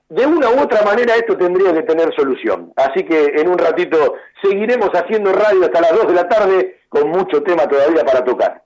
de 0.09 0.27
una 0.27 0.51
u 0.51 0.61
otra 0.61 0.83
manera 0.83 1.15
esto 1.17 1.37
tendría 1.37 1.73
que 1.73 1.83
tener 1.83 2.15
solución. 2.15 2.73
Así 2.77 3.05
que 3.05 3.33
en 3.37 3.49
un 3.49 3.59
ratito 3.59 4.15
seguiremos 4.43 4.91
haciendo 4.91 5.33
radio 5.33 5.65
hasta 5.65 5.81
las 5.81 5.93
2 5.93 6.09
de 6.09 6.15
la 6.15 6.29
tarde 6.29 6.81
con 6.89 7.11
mucho 7.11 7.43
tema 7.43 7.67
todavía 7.69 8.05
para 8.05 8.25
tocar. 8.25 8.63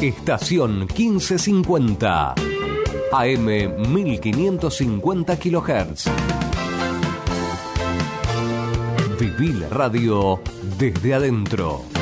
Estación 0.00 0.80
1550. 0.80 2.34
AM 3.12 3.46
1550 3.92 5.36
kHz. 5.38 6.10
Viví 9.20 9.62
radio 9.70 10.40
desde 10.78 11.14
adentro. 11.14 12.01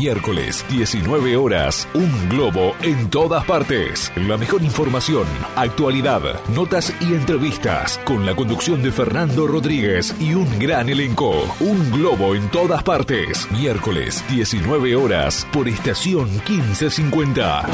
Miércoles, 0.00 0.64
19 0.70 1.36
horas, 1.36 1.86
un 1.92 2.30
globo 2.30 2.74
en 2.80 3.10
todas 3.10 3.44
partes. 3.44 4.10
La 4.16 4.38
mejor 4.38 4.62
información, 4.62 5.26
actualidad, 5.56 6.22
notas 6.54 6.90
y 7.02 7.12
entrevistas 7.12 8.00
con 8.06 8.24
la 8.24 8.34
conducción 8.34 8.82
de 8.82 8.92
Fernando 8.92 9.46
Rodríguez 9.46 10.14
y 10.18 10.32
un 10.32 10.58
gran 10.58 10.88
elenco. 10.88 11.34
Un 11.60 11.90
globo 11.90 12.34
en 12.34 12.48
todas 12.48 12.82
partes. 12.82 13.46
Miércoles, 13.50 14.24
19 14.30 14.96
horas, 14.96 15.46
por 15.52 15.68
estación 15.68 16.30
1550. 16.48 17.66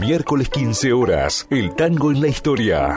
Miércoles 0.00 0.48
15 0.48 0.92
horas, 0.92 1.46
el 1.48 1.76
tango 1.76 2.10
en 2.10 2.20
la 2.20 2.26
historia. 2.26 2.96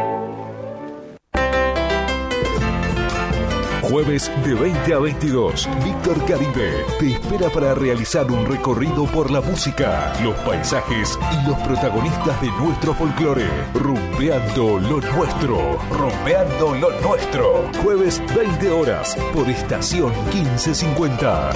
Jueves 3.91 4.31
de 4.45 4.53
20 4.53 4.93
a 4.93 4.99
22, 4.99 5.69
Víctor 5.83 6.25
Caribe 6.25 6.85
te 6.97 7.11
espera 7.11 7.49
para 7.49 7.75
realizar 7.75 8.31
un 8.31 8.45
recorrido 8.45 9.03
por 9.07 9.29
la 9.29 9.41
música, 9.41 10.13
los 10.23 10.33
paisajes 10.45 11.19
y 11.33 11.49
los 11.49 11.59
protagonistas 11.59 12.41
de 12.41 12.47
nuestro 12.51 12.93
folclore. 12.93 13.49
Rumbeando 13.73 14.79
lo 14.79 15.01
nuestro. 15.01 15.77
Rumbeando 15.91 16.75
lo 16.75 17.01
nuestro. 17.01 17.69
Jueves 17.83 18.23
20 18.33 18.69
horas 18.71 19.17
por 19.33 19.49
estación 19.49 20.13
1550. 20.33 21.51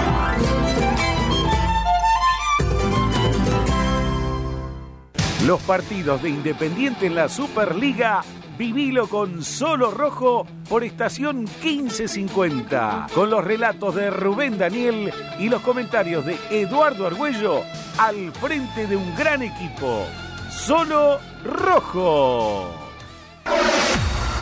Los 5.46 5.62
partidos 5.62 6.22
de 6.22 6.32
Independiente 6.32 7.06
en 7.06 7.16
la 7.16 7.30
Superliga, 7.30 8.26
vivilo 8.58 9.08
con 9.08 9.44
Solo 9.44 9.92
Rojo 9.92 10.46
por 10.70 10.84
estación 10.84 11.46
1550, 11.64 13.08
con 13.14 13.30
los 13.30 13.44
relatos 13.44 13.96
de 13.96 14.10
Rubén 14.10 14.58
Daniel 14.58 15.12
y 15.40 15.50
los 15.50 15.62
comentarios 15.62 16.26
de 16.26 16.38
Eduardo 16.50 17.08
Argüello 17.08 17.62
al 17.98 18.32
frente 18.34 18.88
de 18.88 18.96
un 18.96 19.16
gran 19.16 19.42
equipo. 19.42 20.06
Solo 20.50 21.20
Rojo. 21.44 22.72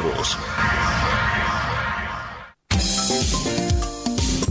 grados. 0.00 0.38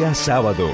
Día 0.00 0.14
sábado. 0.14 0.70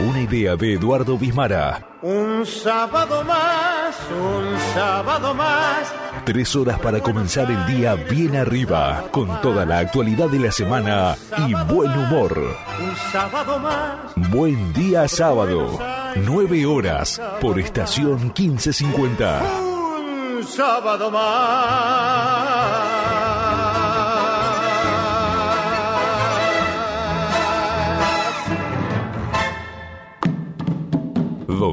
Una 0.00 0.22
idea 0.22 0.56
de 0.56 0.72
Eduardo 0.72 1.18
Bismara. 1.18 1.86
Un 2.00 2.46
sábado 2.46 3.22
más, 3.24 3.94
un 4.10 4.58
sábado 4.72 5.34
más. 5.34 5.92
Tres 6.24 6.56
horas 6.56 6.78
para 6.80 7.00
comenzar 7.00 7.50
el 7.50 7.66
día 7.66 7.94
bien 7.94 8.36
arriba, 8.36 9.04
con 9.10 9.38
toda 9.42 9.66
la 9.66 9.80
actualidad 9.80 10.30
de 10.30 10.38
la 10.38 10.50
semana 10.50 11.14
y 11.46 11.52
buen 11.70 11.92
humor. 11.92 12.56
Un 12.80 12.96
sábado 13.12 13.58
más. 13.58 14.14
Buen 14.30 14.72
día 14.72 15.06
sábado. 15.08 15.78
Nueve 16.24 16.64
horas 16.64 17.20
por 17.38 17.58
estación 17.60 18.32
1550. 18.34 19.42
Un 19.60 20.42
sábado 20.46 21.10
más. 21.10 22.99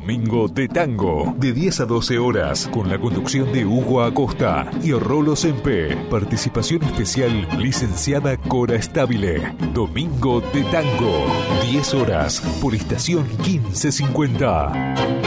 Domingo 0.08 0.48
de 0.48 0.70
Tango, 0.70 1.36
de 1.38 1.52
10 1.52 1.82
a 1.82 1.86
12 1.86 2.18
horas, 2.18 2.70
con 2.72 2.90
la 2.90 2.98
conducción 2.98 3.52
de 3.52 3.66
Hugo 3.66 4.02
Acosta 4.02 4.72
y 4.82 4.94
Rolo 4.94 5.36
Sempe. 5.36 5.98
Participación 6.10 6.82
especial, 6.84 7.46
licenciada 7.60 8.38
Cora 8.38 8.76
Estabile. 8.76 9.54
Domingo 9.74 10.40
de 10.40 10.64
Tango, 10.72 11.26
10 11.70 11.94
horas, 11.96 12.40
por 12.62 12.74
estación 12.74 13.28
1550. 13.46 15.27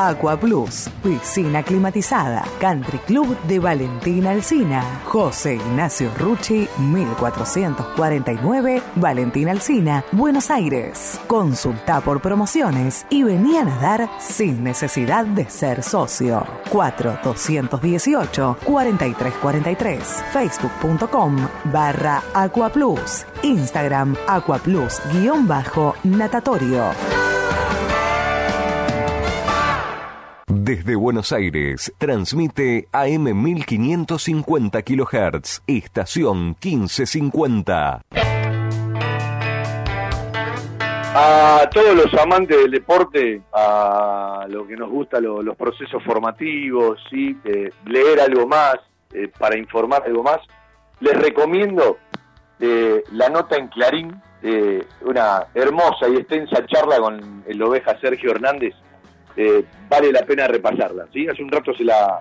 Aqua 0.00 0.36
Plus, 0.36 0.88
piscina 1.02 1.64
climatizada, 1.64 2.44
Country 2.60 2.98
Club 2.98 3.36
de 3.48 3.58
Valentina 3.58 4.30
Alcina, 4.30 4.80
José 5.04 5.56
Ignacio 5.56 6.08
Rucci, 6.16 6.68
1449, 6.78 8.80
Valentina 8.94 9.50
Alcina, 9.50 10.04
Buenos 10.12 10.52
Aires. 10.52 11.18
Consulta 11.26 12.00
por 12.00 12.20
promociones 12.20 13.06
y 13.10 13.24
vení 13.24 13.56
a 13.56 13.64
nadar 13.64 14.08
sin 14.20 14.62
necesidad 14.62 15.26
de 15.26 15.50
ser 15.50 15.82
socio. 15.82 16.46
4218 16.70 18.58
4343, 18.64 20.24
facebook.com 20.32 21.36
barra 21.72 22.22
Aquaplus, 22.34 23.26
Instagram 23.42 24.14
Aquaplus 24.28 25.02
guion 25.12 25.48
bajo 25.48 25.96
natatorio. 26.04 27.27
Desde 30.48 30.96
Buenos 30.96 31.32
Aires, 31.32 31.92
transmite 31.98 32.88
AM 32.92 33.24
1550 33.42 34.82
kHz, 34.82 35.62
estación 35.66 36.56
1550. 36.62 38.02
A 41.20 41.68
todos 41.72 41.94
los 41.94 42.14
amantes 42.14 42.56
del 42.56 42.70
deporte, 42.70 43.42
a 43.52 44.46
lo 44.48 44.66
que 44.66 44.76
nos 44.76 44.90
gusta 44.90 45.20
lo- 45.20 45.42
los 45.42 45.56
procesos 45.56 46.02
formativos, 46.04 46.98
¿sí? 47.10 47.36
Eh, 47.44 47.70
leer 47.86 48.20
algo 48.20 48.46
más, 48.46 48.76
eh, 49.12 49.28
para 49.38 49.58
informar 49.58 50.02
algo 50.06 50.22
más, 50.22 50.38
les 51.00 51.14
recomiendo 51.16 51.98
eh, 52.60 53.04
la 53.12 53.28
nota 53.28 53.56
en 53.56 53.68
Clarín, 53.68 54.20
una 55.02 55.46
hermosa 55.54 56.08
y 56.08 56.16
extensa 56.16 56.64
charla 56.66 56.98
con 56.98 57.42
el 57.46 57.62
oveja 57.62 57.98
Sergio 58.00 58.30
Hernández. 58.32 58.74
Eh, 59.40 59.64
vale 59.88 60.10
la 60.10 60.22
pena 60.26 60.48
repasarla. 60.48 61.06
¿sí? 61.12 61.28
Hace 61.28 61.44
un 61.44 61.50
rato 61.50 61.72
se 61.72 61.84
la, 61.84 62.18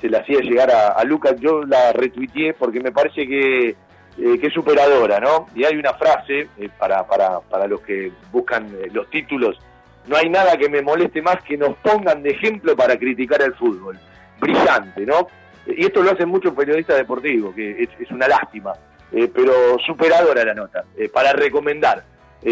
se 0.00 0.08
la 0.08 0.18
hacía 0.18 0.40
llegar 0.40 0.70
a, 0.70 1.02
Lucas, 1.04 1.34
yo 1.40 1.62
la 1.64 1.92
retuiteé 1.92 2.52
porque 2.52 2.80
me 2.80 2.92
parece 2.92 3.26
que, 3.26 3.68
eh, 3.70 4.38
que 4.38 4.46
es 4.46 4.52
superadora, 4.52 5.18
¿no? 5.18 5.46
Y 5.54 5.64
hay 5.64 5.76
una 5.76 5.94
frase 5.94 6.48
eh, 6.58 6.68
para, 6.78 7.06
para, 7.06 7.40
para 7.40 7.66
los 7.66 7.80
que 7.80 8.12
buscan 8.30 8.66
eh, 8.66 8.88
los 8.92 9.08
títulos, 9.10 9.58
no 10.06 10.16
hay 10.16 10.28
nada 10.28 10.58
que 10.58 10.68
me 10.68 10.82
moleste 10.82 11.20
más 11.22 11.42
que 11.42 11.56
nos 11.56 11.74
pongan 11.76 12.22
de 12.22 12.30
ejemplo 12.30 12.76
para 12.76 12.98
criticar 12.98 13.42
el 13.42 13.54
fútbol. 13.54 13.98
Brillante, 14.38 15.06
¿no? 15.06 15.26
Y 15.66 15.86
esto 15.86 16.02
lo 16.02 16.12
hacen 16.12 16.28
muchos 16.28 16.54
periodistas 16.54 16.96
deportivos, 16.96 17.54
que 17.54 17.82
es, 17.82 17.88
es 17.98 18.10
una 18.10 18.28
lástima, 18.28 18.72
pero 19.10 19.78
superadora 19.84 20.44
la 20.44 20.54
nota, 20.54 20.84
para 21.12 21.32
recomendar, 21.32 22.04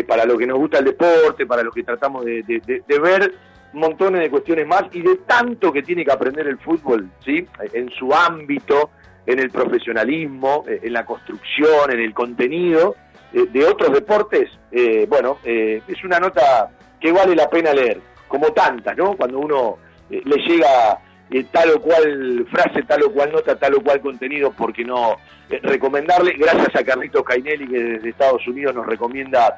para 0.06 0.24
los 0.24 0.36
que 0.36 0.46
nos 0.46 0.58
gusta 0.58 0.78
el 0.78 0.86
deporte, 0.86 1.46
para 1.46 1.62
los 1.62 1.72
que 1.72 1.84
tratamos 1.84 2.24
de 2.24 2.42
ver 3.00 3.32
montones 3.76 4.22
de 4.22 4.30
cuestiones 4.30 4.66
más 4.66 4.84
y 4.92 5.02
de 5.02 5.16
tanto 5.26 5.72
que 5.72 5.82
tiene 5.82 6.04
que 6.04 6.12
aprender 6.12 6.46
el 6.46 6.58
fútbol, 6.58 7.10
¿sí? 7.24 7.46
En 7.72 7.90
su 7.90 8.12
ámbito, 8.12 8.90
en 9.26 9.38
el 9.38 9.50
profesionalismo, 9.50 10.64
eh, 10.66 10.80
en 10.82 10.92
la 10.92 11.04
construcción, 11.04 11.90
en 11.90 12.00
el 12.00 12.14
contenido 12.14 12.96
eh, 13.32 13.46
de 13.50 13.64
otros 13.66 13.92
deportes, 13.92 14.50
eh, 14.72 15.06
bueno, 15.08 15.38
eh, 15.44 15.82
es 15.86 16.04
una 16.04 16.18
nota 16.18 16.70
que 16.98 17.12
vale 17.12 17.36
la 17.36 17.50
pena 17.50 17.72
leer, 17.72 18.00
como 18.28 18.52
tantas, 18.52 18.96
¿no? 18.96 19.14
Cuando 19.16 19.38
uno 19.38 19.78
eh, 20.10 20.22
le 20.24 20.36
llega 20.36 21.00
tal 21.50 21.70
o 21.72 21.80
cual 21.82 22.46
frase, 22.50 22.82
tal 22.84 23.02
o 23.02 23.12
cual 23.12 23.32
nota, 23.32 23.56
tal 23.56 23.74
o 23.74 23.82
cual 23.82 24.00
contenido, 24.00 24.52
porque 24.52 24.84
no 24.84 25.16
recomendarle, 25.48 26.32
gracias 26.32 26.74
a 26.76 26.84
Carlitos 26.84 27.24
Cainelli 27.24 27.66
que 27.66 27.78
desde 27.78 28.08
Estados 28.10 28.46
Unidos 28.46 28.74
nos 28.74 28.86
recomienda 28.86 29.56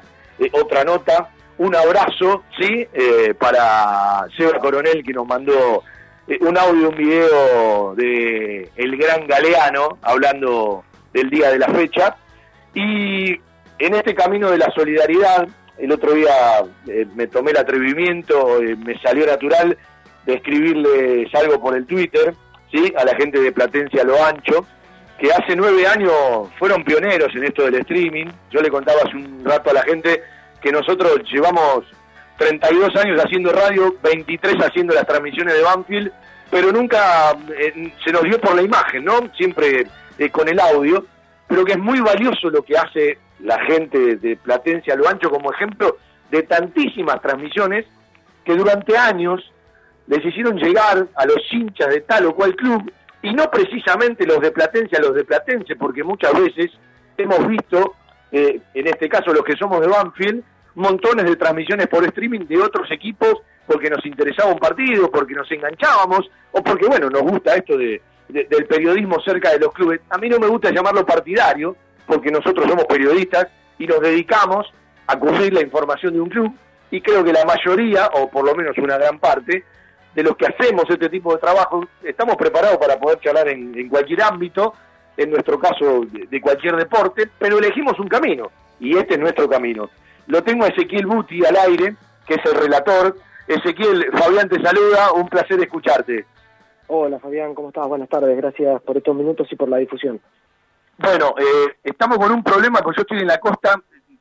otra 0.53 0.83
nota, 0.83 1.29
un 1.59 1.75
abrazo, 1.75 2.43
¿sí? 2.57 2.87
Eh, 2.93 3.33
para 3.37 4.25
Seba 4.35 4.59
Coronel 4.59 5.03
que 5.03 5.13
nos 5.13 5.27
mandó 5.27 5.83
eh, 6.27 6.37
un 6.41 6.57
audio, 6.57 6.89
un 6.89 6.95
video 6.95 7.95
de 7.95 8.69
el 8.75 8.97
gran 8.97 9.27
Galeano 9.27 9.97
hablando 10.01 10.83
del 11.13 11.29
día 11.29 11.51
de 11.51 11.59
la 11.59 11.67
fecha 11.67 12.15
y 12.73 13.31
en 13.77 13.95
este 13.95 14.15
camino 14.15 14.49
de 14.51 14.57
la 14.57 14.71
solidaridad, 14.71 15.47
el 15.77 15.91
otro 15.91 16.13
día 16.13 16.31
eh, 16.87 17.05
me 17.15 17.27
tomé 17.27 17.51
el 17.51 17.57
atrevimiento, 17.57 18.61
eh, 18.61 18.75
me 18.77 18.97
salió 18.99 19.25
natural 19.25 19.77
de 20.25 20.33
escribirles 20.35 21.33
algo 21.35 21.59
por 21.61 21.75
el 21.75 21.85
Twitter, 21.85 22.33
¿sí? 22.71 22.93
A 22.97 23.03
la 23.03 23.15
gente 23.15 23.39
de 23.39 23.51
Platencia 23.51 24.03
Lo 24.05 24.23
Ancho, 24.23 24.65
que 25.17 25.31
hace 25.33 25.55
nueve 25.57 25.85
años 25.87 26.13
fueron 26.57 26.85
pioneros 26.85 27.35
en 27.35 27.43
esto 27.43 27.63
del 27.63 27.75
streaming. 27.75 28.27
Yo 28.49 28.61
le 28.61 28.69
contaba 28.69 29.01
hace 29.05 29.17
un 29.17 29.43
rato 29.43 29.71
a 29.71 29.73
la 29.73 29.83
gente 29.83 30.21
que 30.61 30.71
nosotros 30.71 31.21
llevamos 31.31 31.85
32 32.37 32.95
años 32.95 33.21
haciendo 33.23 33.51
radio, 33.51 33.95
23 34.03 34.55
haciendo 34.65 34.93
las 34.93 35.05
transmisiones 35.05 35.53
de 35.55 35.61
Banfield, 35.61 36.11
pero 36.49 36.71
nunca 36.71 37.31
eh, 37.57 37.93
se 38.03 38.11
nos 38.11 38.23
dio 38.23 38.39
por 38.39 38.55
la 38.55 38.61
imagen, 38.61 39.05
¿no? 39.05 39.29
Siempre 39.37 39.87
eh, 40.17 40.29
con 40.29 40.47
el 40.47 40.59
audio, 40.59 41.05
pero 41.47 41.65
que 41.65 41.73
es 41.73 41.79
muy 41.79 41.99
valioso 41.99 42.49
lo 42.49 42.63
que 42.63 42.77
hace 42.77 43.17
la 43.39 43.59
gente 43.65 44.17
de 44.17 44.35
Platencia 44.37 44.95
Lo 44.95 45.07
Ancho 45.07 45.29
como 45.29 45.51
ejemplo 45.51 45.97
de 46.29 46.43
tantísimas 46.43 47.21
transmisiones 47.21 47.85
que 48.45 48.55
durante 48.55 48.97
años 48.97 49.41
les 50.07 50.25
hicieron 50.25 50.57
llegar 50.57 51.07
a 51.15 51.25
los 51.25 51.41
hinchas 51.51 51.89
de 51.89 52.01
tal 52.01 52.25
o 52.25 52.35
cual 52.35 52.55
club, 52.55 52.91
y 53.21 53.31
no 53.33 53.49
precisamente 53.51 54.25
los 54.25 54.39
de 54.39 54.51
Platense 54.51 54.95
a 54.97 55.01
los 55.01 55.13
de 55.13 55.23
Platense, 55.23 55.75
porque 55.75 56.03
muchas 56.03 56.33
veces 56.33 56.71
hemos 57.17 57.47
visto, 57.47 57.95
eh, 58.31 58.59
en 58.73 58.87
este 58.87 59.07
caso 59.09 59.33
los 59.33 59.43
que 59.43 59.55
somos 59.55 59.81
de 59.81 59.87
Banfield, 59.87 60.43
montones 60.75 61.25
de 61.25 61.35
transmisiones 61.35 61.87
por 61.87 62.03
streaming 62.05 62.45
de 62.47 62.57
otros 62.61 62.89
equipos 62.91 63.35
porque 63.67 63.89
nos 63.89 64.03
interesaba 64.05 64.51
un 64.51 64.59
partido, 64.59 65.11
porque 65.11 65.33
nos 65.35 65.51
enganchábamos, 65.51 66.29
o 66.51 66.63
porque, 66.63 66.87
bueno, 66.87 67.07
nos 67.09 67.21
gusta 67.21 67.53
esto 67.55 67.77
de, 67.77 68.01
de- 68.27 68.45
del 68.45 68.65
periodismo 68.65 69.19
cerca 69.21 69.51
de 69.51 69.59
los 69.59 69.71
clubes. 69.73 70.01
A 70.09 70.17
mí 70.17 70.27
no 70.27 70.39
me 70.39 70.47
gusta 70.47 70.71
llamarlo 70.71 71.05
partidario, 71.05 71.75
porque 72.07 72.31
nosotros 72.31 72.65
somos 72.67 72.85
periodistas 72.85 73.47
y 73.77 73.85
nos 73.85 73.99
dedicamos 74.01 74.65
a 75.05 75.19
cubrir 75.19 75.53
la 75.53 75.61
información 75.61 76.13
de 76.13 76.21
un 76.21 76.29
club, 76.29 76.51
y 76.89 76.99
creo 77.01 77.23
que 77.23 77.31
la 77.31 77.45
mayoría, 77.45 78.07
o 78.15 78.27
por 78.31 78.43
lo 78.43 78.55
menos 78.55 78.75
una 78.79 78.97
gran 78.97 79.19
parte, 79.19 79.63
de 80.15 80.23
los 80.23 80.35
que 80.35 80.47
hacemos 80.47 80.85
este 80.89 81.07
tipo 81.09 81.33
de 81.35 81.39
trabajo, 81.39 81.85
estamos 82.03 82.35
preparados 82.35 82.77
para 82.79 82.99
poder 82.99 83.19
charlar 83.19 83.47
en 83.49 83.87
cualquier 83.89 84.23
ámbito, 84.23 84.73
en 85.21 85.29
nuestro 85.31 85.59
caso 85.59 86.01
de, 86.11 86.27
de 86.27 86.41
cualquier 86.41 86.75
deporte, 86.75 87.29
pero 87.37 87.57
elegimos 87.59 87.99
un 87.99 88.07
camino, 88.07 88.49
y 88.79 88.97
este 88.97 89.15
es 89.15 89.19
nuestro 89.19 89.49
camino. 89.49 89.89
Lo 90.27 90.41
tengo 90.43 90.65
a 90.65 90.69
Ezequiel 90.69 91.05
Buti 91.05 91.43
al 91.45 91.55
aire, 91.57 91.95
que 92.25 92.35
es 92.35 92.45
el 92.45 92.55
relator. 92.59 93.15
Ezequiel, 93.47 94.05
Fabián 94.13 94.47
te 94.47 94.61
saluda, 94.61 95.11
un 95.13 95.27
placer 95.27 95.59
escucharte. 95.59 96.25
Hola 96.87 97.19
Fabián, 97.19 97.53
¿cómo 97.53 97.69
estás? 97.69 97.87
Buenas 97.87 98.09
tardes, 98.09 98.35
gracias 98.37 98.81
por 98.81 98.97
estos 98.97 99.15
minutos 99.15 99.47
y 99.51 99.55
por 99.55 99.69
la 99.69 99.77
difusión. 99.77 100.19
Bueno, 100.97 101.33
eh, 101.37 101.75
estamos 101.83 102.17
con 102.17 102.31
un 102.31 102.43
problema, 102.43 102.79
porque 102.79 102.97
yo 102.97 103.01
estoy 103.01 103.19
en 103.19 103.27
la 103.27 103.39
costa, 103.39 103.75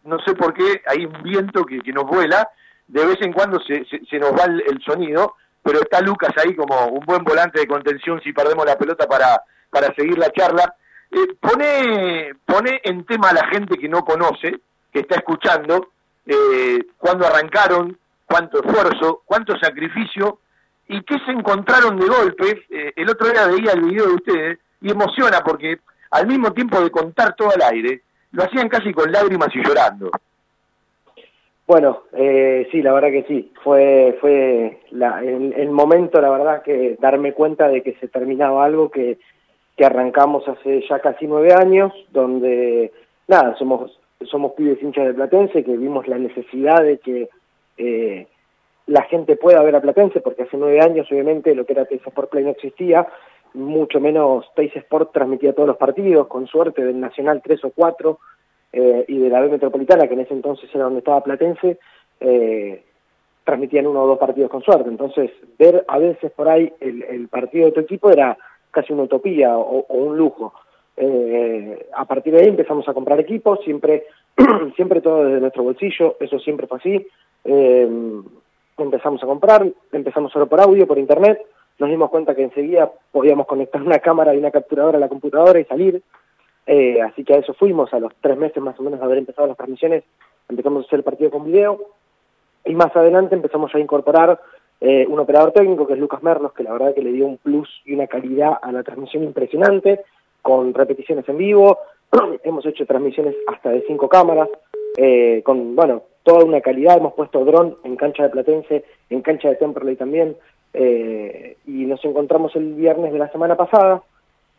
no 0.05 0.19
sé 0.21 0.35
por 0.35 0.53
qué, 0.55 0.83
hay 0.87 1.05
un 1.05 1.23
viento 1.23 1.65
que, 1.65 1.81
que 1.81 1.93
nos 1.93 2.05
vuela, 2.05 2.49
de 2.87 3.05
vez 3.05 3.19
en 3.21 3.33
cuando 3.33 3.59
se, 3.61 3.85
se- 3.87 4.01
se 4.09 4.19
nos 4.19 4.33
va 4.33 4.45
el, 4.45 4.63
el 4.69 4.81
sonido, 4.83 5.35
pero 5.63 5.81
está 5.81 6.01
Lucas 6.01 6.33
ahí 6.43 6.55
como 6.55 6.87
un 6.87 7.05
buen 7.05 7.23
volante 7.25 7.61
de 7.61 7.67
contención 7.67 8.21
si 8.23 8.33
perdemos 8.33 8.65
la 8.65 8.79
pelota 8.79 9.07
para, 9.07 9.43
para 9.71 9.93
seguir 9.95 10.17
la 10.19 10.31
charla. 10.31 10.75
Eh, 11.11 11.35
pone, 11.41 12.35
pone 12.45 12.81
en 12.85 13.05
tema 13.05 13.31
a 13.31 13.35
la 13.35 13.47
gente 13.49 13.79
que 13.79 13.89
no 13.89 14.05
conoce, 14.05 14.61
que 14.93 15.01
está 15.01 15.17
escuchando, 15.17 15.89
eh, 16.27 16.85
cuándo 16.99 17.27
arrancaron, 17.27 17.99
cuánto 18.27 18.63
esfuerzo, 18.63 19.23
cuánto 19.25 19.59
sacrificio 19.59 20.41
y 20.87 21.03
qué 21.03 21.17
se 21.25 21.33
encontraron 21.33 21.99
de 21.99 22.07
golpe. 22.07 22.65
Eh, 22.71 22.93
el 22.97 23.09
otro 23.09 23.29
día 23.29 23.47
veía 23.47 23.73
el 23.73 23.83
video 23.83 24.07
de 24.07 24.15
ustedes 24.15 24.59
y 24.81 24.91
emociona 24.91 25.41
porque 25.41 25.79
al 26.11 26.27
mismo 26.27 26.53
tiempo 26.53 26.81
de 26.81 26.91
contar 26.91 27.35
todo 27.35 27.51
al 27.51 27.63
aire, 27.75 28.03
lo 28.33 28.45
hacían 28.45 28.69
casi 28.69 28.93
con 28.93 29.11
lágrimas 29.11 29.49
y 29.55 29.63
llorando. 29.63 30.11
Bueno, 31.67 32.05
eh, 32.13 32.67
sí, 32.73 32.81
la 32.81 32.95
verdad 32.95 33.11
que 33.11 33.25
sí, 33.25 33.53
fue 33.63 34.17
fue 34.21 34.81
la, 34.91 35.21
el, 35.21 35.53
el 35.53 35.71
momento, 35.71 36.21
la 36.21 36.31
verdad, 36.31 36.63
que 36.63 36.97
darme 36.99 37.35
cuenta 37.35 37.69
de 37.69 37.83
que 37.83 37.95
se 38.01 38.09
terminaba 38.09 38.65
algo 38.65 38.91
que, 38.91 39.19
que 39.79 39.87
arrancamos 39.87 40.47
hace 40.49 40.85
ya 40.89 40.99
casi 40.99 41.29
nueve 41.29 41.55
años, 41.55 41.93
donde, 42.11 42.93
nada, 43.29 43.55
somos 43.57 43.99
somos 44.27 44.53
pibes 44.55 44.83
hinchas 44.83 45.07
de 45.07 45.15
Platense, 45.15 45.63
que 45.63 45.77
vimos 45.77 46.09
la 46.09 46.19
necesidad 46.19 46.83
de 46.83 46.99
que 46.99 47.29
eh, 47.77 48.27
la 48.89 49.03
gente 49.03 49.37
pueda 49.37 49.63
ver 49.63 49.77
a 49.77 49.81
Platense, 49.81 50.21
porque 50.21 50.43
hace 50.43 50.57
nueve 50.57 50.81
años, 50.81 51.07
obviamente, 51.13 51.55
lo 51.55 51.65
que 51.65 51.75
era 51.75 51.85
Teis 51.85 52.05
Sport 52.05 52.29
Play 52.29 52.43
no 52.43 52.51
existía, 52.51 53.07
mucho 53.55 54.01
menos 54.01 54.47
Teis 54.57 54.75
Sport 54.75 55.13
transmitía 55.13 55.53
todos 55.53 55.69
los 55.69 55.77
partidos, 55.77 56.27
con 56.27 56.49
suerte 56.49 56.85
del 56.85 56.99
Nacional 56.99 57.41
tres 57.41 57.65
o 57.65 57.71
cuatro, 57.71 58.19
eh, 58.73 59.05
y 59.07 59.19
de 59.19 59.29
la 59.29 59.41
B 59.41 59.49
Metropolitana, 59.49 60.09
que 60.09 60.15
en 60.15 60.21
ese 60.21 60.35
entonces 60.35 60.69
era 60.75 60.85
donde 60.85 60.99
estaba 60.99 61.23
Platense, 61.23 61.79
eh, 62.19 62.83
transmitían 63.45 63.87
uno 63.87 64.03
o 64.03 64.09
dos 64.09 64.19
partidos 64.19 64.51
con 64.51 64.63
suerte. 64.63 64.89
Entonces, 64.89 65.31
ver 65.57 65.85
a 65.87 65.99
veces 66.01 66.33
por 66.33 66.49
ahí 66.49 66.73
el, 66.81 67.05
el 67.05 67.29
partido 67.29 67.67
de 67.67 67.73
tu 67.73 67.81
equipo 67.81 68.11
era 68.11 68.37
casi 68.79 68.93
una 68.93 69.03
utopía 69.03 69.57
o, 69.57 69.85
un 69.89 70.17
lujo. 70.17 70.53
Eh, 70.97 71.89
a 71.97 72.05
partir 72.05 72.33
de 72.33 72.41
ahí 72.41 72.49
empezamos 72.49 72.89
a 72.89 72.95
comprar 72.95 73.19
equipos, 73.19 73.59
siempre, 73.65 74.07
siempre 74.77 75.01
todo 75.01 75.25
desde 75.25 75.41
nuestro 75.41 75.65
bolsillo, 75.65 76.17
eso 76.21 76.39
siempre 76.39 76.69
fue 76.69 76.79
así. 76.79 77.07
Eh, 77.45 77.89
empezamos 78.79 79.21
a 79.23 79.27
comprar, 79.27 79.67
empezamos 79.91 80.31
solo 80.31 80.47
por 80.47 80.61
audio, 80.61 80.87
por 80.87 80.99
internet, 80.99 81.45
nos 81.81 81.91
dimos 81.91 82.11
cuenta 82.11 82.37
que 82.37 82.45
enseguida 82.45 82.91
podíamos 83.11 83.47
conectar 83.47 83.83
una 83.83 83.99
cámara 83.99 84.33
y 84.35 84.39
una 84.39 84.53
capturadora 84.53 84.99
a 84.99 85.01
la 85.01 85.09
computadora 85.09 85.59
y 85.59 85.65
salir. 85.65 86.01
Eh, 86.67 87.01
así 87.01 87.25
que 87.25 87.35
a 87.35 87.39
eso 87.39 87.55
fuimos, 87.55 87.93
a 87.93 87.99
los 87.99 88.13
tres 88.21 88.37
meses 88.37 88.63
más 88.63 88.79
o 88.79 88.83
menos 88.85 89.01
de 89.01 89.07
haber 89.07 89.19
empezado 89.19 89.49
las 89.49 89.57
transmisiones, 89.57 90.05
empezamos 90.49 90.85
a 90.85 90.87
hacer 90.87 91.01
el 91.01 91.05
partido 91.05 91.31
con 91.31 91.45
video 91.45 91.81
y 92.65 92.75
más 92.75 92.95
adelante 92.95 93.35
empezamos 93.35 93.75
a 93.75 93.81
incorporar 93.81 94.39
eh, 94.81 95.07
un 95.09 95.19
operador 95.19 95.53
técnico 95.53 95.87
que 95.87 95.95
es 95.95 95.99
Lucas 95.99 96.23
Merlos, 96.23 96.53
que 96.53 96.63
la 96.63 96.73
verdad 96.73 96.95
que 96.95 97.03
le 97.03 97.13
dio 97.13 97.27
un 97.27 97.39
plus 97.39 97.69
y 97.85 97.95
una 97.95 98.07
calidad 98.07 98.59
a 98.61 98.71
la 98.73 98.83
transmisión 98.83 99.25
impresionante, 99.25 100.01
con 100.43 100.73
repeticiones 100.73 101.29
en 101.29 101.39
vivo, 101.39 101.79
hemos 102.45 102.65
hecho 102.67 102.87
transmisiones 102.87 103.35
hasta 103.49 103.71
de 103.71 103.85
cinco 103.87 104.09
cámaras, 104.09 104.49
eh, 104.97 105.43
con, 105.45 105.75
bueno, 105.75 106.03
toda 106.23 106.45
una 106.45 106.61
calidad, 106.61 106.99
hemos 106.99 107.15
puesto 107.15 107.45
dron 107.45 107.77
en 107.85 107.97
cancha 107.97 108.25
de 108.25 108.29
Platense, 108.31 108.85
en 109.11 109.23
cancha 109.23 109.49
de 109.49 109.57
Temperley 109.57 109.97
también, 109.97 110.37
eh, 110.75 111.57
y 111.67 111.87
nos 111.87 112.05
encontramos 112.05 112.55
el 112.55 112.75
viernes 112.75 113.13
de 113.13 113.19
la 113.19 113.31
semana 113.33 113.57
pasada 113.57 114.03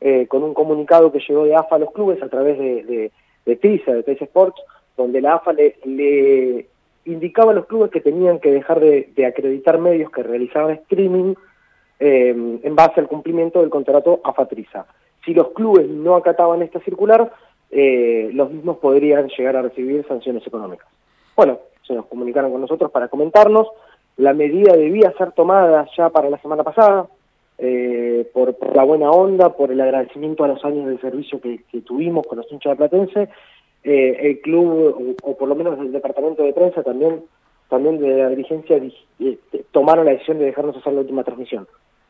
eh, 0.02 0.28
con 0.28 0.44
un 0.44 0.54
comunicado 0.54 1.12
que 1.12 1.20
llegó 1.20 1.46
de 1.46 1.56
AFA 1.56 1.76
a 1.76 1.80
los 1.80 1.92
clubes 1.92 2.22
a 2.24 2.30
través 2.30 2.58
de, 2.58 2.84
de, 2.84 3.12
de 3.46 3.56
TISA, 3.56 3.94
de 3.94 4.04
TISA 4.04 4.26
Sports, 4.26 4.62
donde 4.98 5.22
la 5.22 5.36
AFA 5.36 5.54
le, 5.54 5.76
le 5.86 6.68
indicaba 7.12 7.52
a 7.52 7.56
los 7.56 7.66
clubes 7.66 7.92
que 7.92 8.02
tenían 8.02 8.40
que 8.40 8.52
dejar 8.52 8.80
de, 8.80 9.26
acreditar 9.26 9.80
medios 9.80 10.12
que 10.12 10.24
realizaban 10.24 10.72
streaming 10.72 11.34
eh, 12.00 12.60
en 12.64 12.76
base 12.76 13.00
al 13.00 13.08
cumplimiento 13.08 13.62
del 13.62 13.70
contrato 13.70 14.22
AFA-TRISA. 14.24 14.86
Si 15.26 15.34
los 15.34 15.50
clubes 15.50 15.88
no 15.88 16.16
acataban 16.16 16.62
esta 16.62 16.80
circular, 16.80 17.32
eh, 17.72 18.30
los 18.34 18.52
mismos 18.52 18.78
podrían 18.78 19.28
llegar 19.30 19.56
a 19.58 19.62
recibir 19.62 20.06
sanciones 20.08 20.46
económicas. 20.46 20.88
Bueno, 21.36 21.60
se 21.86 21.94
nos 21.94 22.06
comunicaron 22.06 22.52
con 22.52 22.62
nosotros 22.62 22.92
para 22.92 23.08
comentarnos, 23.08 23.68
la 24.18 24.34
medida 24.34 24.76
debía 24.76 25.14
ser 25.18 25.32
tomada 25.32 25.88
ya 25.98 26.10
para 26.10 26.30
la 26.30 26.38
semana 26.40 26.64
pasada, 26.64 27.08
eh, 27.58 28.30
por, 28.34 28.56
por, 28.56 28.76
la 28.76 28.84
buena 28.84 29.12
onda, 29.12 29.56
por 29.56 29.72
el 29.72 29.82
agradecimiento 29.82 30.44
a 30.44 30.48
los 30.48 30.64
años 30.64 30.88
de 30.88 30.98
servicio 31.00 31.42
que, 31.42 31.64
que 31.72 31.82
tuvimos 31.82 32.26
con 32.26 32.38
los 32.38 32.52
hinchas 32.52 32.72
de 32.72 32.76
Platense, 32.78 33.30
eh, 33.84 34.18
el 34.22 34.42
club, 34.42 35.16
o, 35.24 35.38
por 35.38 35.48
lo 35.48 35.56
menos 35.56 35.80
el 35.80 35.92
departamento 35.92 36.44
de 36.44 36.54
prensa 36.54 36.84
también, 36.84 37.24
también 37.70 38.00
de 38.00 38.10
la 38.10 38.30
dirigencia, 38.30 38.82
eh, 39.20 39.40
tomaron 39.72 40.06
la 40.06 40.12
decisión 40.12 40.40
de 40.40 40.46
dejarnos 40.46 40.78
hacer 40.78 40.94
la 40.94 41.02
última 41.02 41.24
transmisión, 41.24 41.68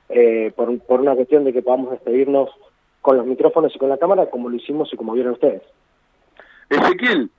eh, 0.09 0.51
por, 0.55 0.77
por 0.79 1.01
una 1.01 1.15
cuestión 1.15 1.43
de 1.43 1.53
que 1.53 1.61
podamos 1.61 1.91
despedirnos 1.91 2.49
con 3.01 3.17
los 3.17 3.25
micrófonos 3.25 3.75
y 3.75 3.79
con 3.79 3.89
la 3.89 3.97
cámara, 3.97 4.29
como 4.29 4.49
lo 4.49 4.55
hicimos 4.55 4.91
y 4.93 4.97
como 4.97 5.13
vieron 5.13 5.33
ustedes. 5.33 5.61
Ezequiel, 6.69 7.29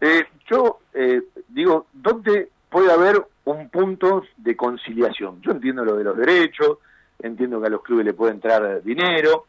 eh, 0.00 0.24
yo 0.48 0.78
eh, 0.94 1.22
digo, 1.48 1.86
¿dónde 1.92 2.48
puede 2.70 2.92
haber 2.92 3.24
un 3.44 3.68
punto 3.68 4.22
de 4.36 4.56
conciliación? 4.56 5.40
Yo 5.42 5.52
entiendo 5.52 5.84
lo 5.84 5.96
de 5.96 6.04
los 6.04 6.16
derechos, 6.16 6.78
entiendo 7.18 7.60
que 7.60 7.66
a 7.66 7.70
los 7.70 7.82
clubes 7.82 8.04
le 8.04 8.14
puede 8.14 8.32
entrar 8.32 8.82
dinero, 8.82 9.46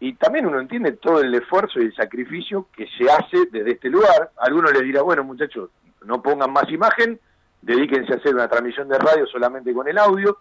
y 0.00 0.14
también 0.14 0.46
uno 0.46 0.60
entiende 0.60 0.92
todo 0.92 1.20
el 1.20 1.34
esfuerzo 1.34 1.80
y 1.80 1.86
el 1.86 1.94
sacrificio 1.94 2.68
que 2.76 2.86
se 2.98 3.10
hace 3.10 3.46
desde 3.50 3.72
este 3.72 3.88
lugar. 3.88 4.30
Algunos 4.38 4.72
les 4.72 4.82
dirá, 4.82 5.02
bueno 5.02 5.24
muchachos, 5.24 5.70
no 6.04 6.22
pongan 6.22 6.52
más 6.52 6.70
imagen, 6.70 7.18
dedíquense 7.62 8.12
a 8.12 8.16
hacer 8.16 8.34
una 8.34 8.48
transmisión 8.48 8.88
de 8.88 8.98
radio 8.98 9.26
solamente 9.26 9.72
con 9.72 9.88
el 9.88 9.98
audio. 9.98 10.38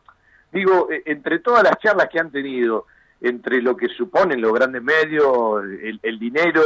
Digo, 0.52 0.90
eh, 0.92 1.04
entre 1.06 1.40
todas 1.40 1.64
las 1.64 1.78
charlas 1.80 2.10
que 2.10 2.20
han 2.20 2.32
tenido, 2.32 2.88
entre 3.22 3.62
lo 3.62 3.78
que 3.78 3.88
suponen 3.88 4.42
los 4.42 4.54
grandes 4.54 4.84
medios, 4.84 5.64
el, 5.64 6.00
el 6.04 6.20
dinero, 6.20 6.62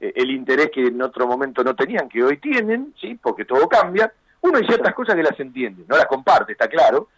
eh, 0.00 0.12
el 0.16 0.30
interés 0.30 0.70
que 0.72 0.86
en 0.86 1.00
otro 1.00 1.26
momento 1.26 1.62
no 1.62 1.74
tenían, 1.76 2.08
que 2.08 2.22
hoy 2.22 2.38
tienen, 2.38 2.94
sí, 3.00 3.18
porque 3.22 3.44
todo 3.44 3.68
cambia, 3.68 4.12
uno 4.42 4.58
hay 4.58 4.66
ciertas 4.66 4.94
cosas 4.94 5.14
que 5.14 5.22
las 5.22 5.38
entiende, 5.38 5.84
no 5.86 5.96
las 5.96 6.06
comparte, 6.06 6.52
está 6.52 6.68
claro, 6.68 7.08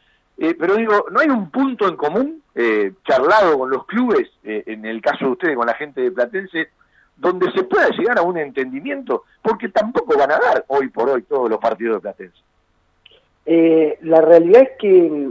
eh, 0.42 0.56
pero 0.58 0.74
digo, 0.74 1.06
¿no 1.12 1.20
hay 1.20 1.28
un 1.28 1.50
punto 1.50 1.86
en 1.86 1.94
común, 1.94 2.42
eh, 2.56 2.94
charlado 3.04 3.56
con 3.60 3.70
los 3.70 3.86
clubes, 3.86 4.28
eh, 4.42 4.64
en 4.66 4.84
el 4.84 5.00
caso 5.00 5.26
de 5.26 5.30
ustedes, 5.30 5.56
con 5.56 5.68
la 5.68 5.74
gente 5.74 6.00
de 6.00 6.10
Platense, 6.10 6.66
donde 7.16 7.48
se 7.52 7.62
pueda 7.62 7.88
llegar 7.90 8.18
a 8.18 8.22
un 8.22 8.36
entendimiento? 8.36 9.22
Porque 9.40 9.68
tampoco 9.68 10.18
van 10.18 10.32
a 10.32 10.40
dar 10.40 10.64
hoy 10.66 10.88
por 10.88 11.08
hoy 11.08 11.22
todos 11.22 11.48
los 11.48 11.60
partidos 11.60 11.94
de 11.94 12.00
Platense. 12.00 12.42
Eh, 13.46 13.98
la 14.02 14.20
realidad 14.20 14.62
es 14.62 14.70
que 14.80 15.30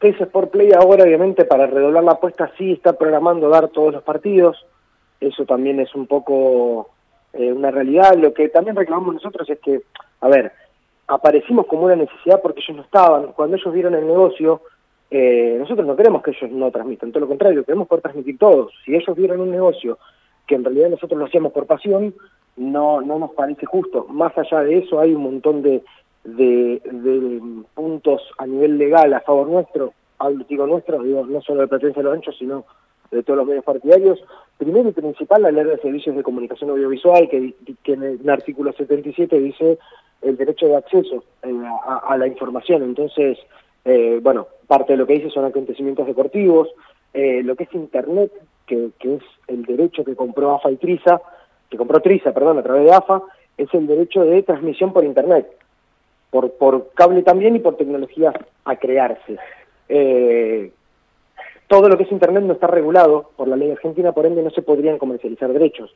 TS 0.00 0.20
Sport 0.20 0.50
Play 0.50 0.72
ahora, 0.72 1.04
obviamente, 1.04 1.46
para 1.46 1.66
redoblar 1.66 2.04
la 2.04 2.12
apuesta, 2.12 2.52
sí 2.58 2.72
está 2.72 2.92
programando 2.92 3.48
dar 3.48 3.68
todos 3.68 3.94
los 3.94 4.02
partidos. 4.02 4.66
Eso 5.18 5.46
también 5.46 5.80
es 5.80 5.94
un 5.94 6.06
poco 6.06 6.90
eh, 7.32 7.50
una 7.50 7.70
realidad. 7.70 8.16
Lo 8.18 8.34
que 8.34 8.50
también 8.50 8.76
reclamamos 8.76 9.14
nosotros 9.14 9.48
es 9.48 9.58
que, 9.60 9.80
a 10.20 10.28
ver, 10.28 10.52
aparecimos 11.06 11.66
como 11.66 11.84
una 11.84 11.96
necesidad 11.96 12.40
porque 12.40 12.60
ellos 12.60 12.76
no 12.76 12.82
estaban. 12.82 13.32
Cuando 13.32 13.56
ellos 13.56 13.72
vieron 13.72 13.94
el 13.94 14.06
negocio, 14.06 14.62
eh, 15.10 15.56
nosotros 15.58 15.86
no 15.86 15.96
queremos 15.96 16.22
que 16.22 16.30
ellos 16.30 16.50
no 16.50 16.70
transmitan, 16.70 17.12
todo 17.12 17.20
lo 17.20 17.28
contrario, 17.28 17.64
queremos 17.64 17.86
poder 17.86 18.02
transmitir 18.02 18.38
todos. 18.38 18.72
Si 18.84 18.94
ellos 18.94 19.14
vieron 19.16 19.40
un 19.40 19.50
negocio 19.50 19.98
que 20.46 20.54
en 20.54 20.64
realidad 20.64 20.90
nosotros 20.90 21.18
lo 21.18 21.26
hacíamos 21.26 21.52
por 21.52 21.66
pasión, 21.66 22.14
no, 22.56 23.00
no 23.00 23.18
nos 23.18 23.32
parece 23.32 23.66
justo. 23.66 24.06
Más 24.08 24.36
allá 24.36 24.60
de 24.60 24.78
eso 24.78 25.00
hay 25.00 25.14
un 25.14 25.22
montón 25.22 25.62
de, 25.62 25.82
de, 26.24 27.40
puntos 27.74 28.22
a 28.38 28.46
nivel 28.46 28.78
legal 28.78 29.12
a 29.14 29.20
favor 29.20 29.48
nuestro, 29.48 29.92
digo 30.48 30.66
nuestro, 30.66 31.02
digo 31.02 31.26
no 31.26 31.40
solo 31.42 31.62
de 31.62 31.68
Platense 31.68 32.00
de 32.00 32.04
los 32.04 32.14
Anchos, 32.14 32.36
sino 32.38 32.64
de 33.12 33.22
todos 33.22 33.36
los 33.36 33.46
medios 33.46 33.64
partidarios. 33.64 34.18
Primero 34.58 34.88
y 34.88 34.92
principal, 34.92 35.42
la 35.42 35.50
ley 35.50 35.64
de 35.64 35.78
servicios 35.78 36.16
de 36.16 36.22
comunicación 36.22 36.70
audiovisual, 36.70 37.28
que, 37.28 37.54
que 37.82 37.92
en 37.92 38.02
el 38.02 38.30
artículo 38.30 38.72
77 38.72 39.38
dice 39.38 39.78
el 40.22 40.36
derecho 40.36 40.66
de 40.66 40.76
acceso 40.76 41.24
eh, 41.42 41.52
a, 41.84 42.16
la 42.16 42.26
información. 42.26 42.82
Entonces, 42.82 43.38
eh, 43.84 44.18
bueno, 44.22 44.46
parte 44.66 44.94
de 44.94 44.96
lo 44.96 45.06
que 45.06 45.14
dice 45.14 45.30
son 45.30 45.44
acontecimientos 45.44 46.06
deportivos, 46.06 46.68
eh, 47.12 47.42
lo 47.42 47.56
que 47.56 47.64
es 47.64 47.74
Internet, 47.74 48.32
que, 48.66 48.90
que, 48.98 49.16
es 49.16 49.22
el 49.48 49.64
derecho 49.64 50.04
que 50.04 50.16
compró 50.16 50.54
AFA 50.54 50.70
y 50.70 50.76
Trisa, 50.76 51.20
que 51.68 51.76
compró 51.76 52.00
Trisa, 52.00 52.32
perdón, 52.32 52.58
a 52.58 52.62
través 52.62 52.84
de 52.84 52.92
AFA, 52.92 53.22
es 53.58 53.72
el 53.74 53.86
derecho 53.86 54.24
de 54.24 54.42
transmisión 54.42 54.92
por 54.92 55.04
Internet, 55.04 55.46
por, 56.30 56.52
por 56.52 56.90
cable 56.94 57.22
también 57.22 57.56
y 57.56 57.58
por 57.58 57.76
tecnologías 57.76 58.34
a 58.64 58.76
crearse. 58.76 59.38
Eh, 59.88 60.72
todo 61.72 61.88
lo 61.88 61.96
que 61.96 62.02
es 62.02 62.12
Internet 62.12 62.44
no 62.44 62.52
está 62.52 62.66
regulado 62.66 63.30
por 63.34 63.48
la 63.48 63.56
ley 63.56 63.70
argentina, 63.70 64.12
por 64.12 64.26
ende 64.26 64.42
no 64.42 64.50
se 64.50 64.60
podrían 64.60 64.98
comercializar 64.98 65.50
derechos. 65.54 65.90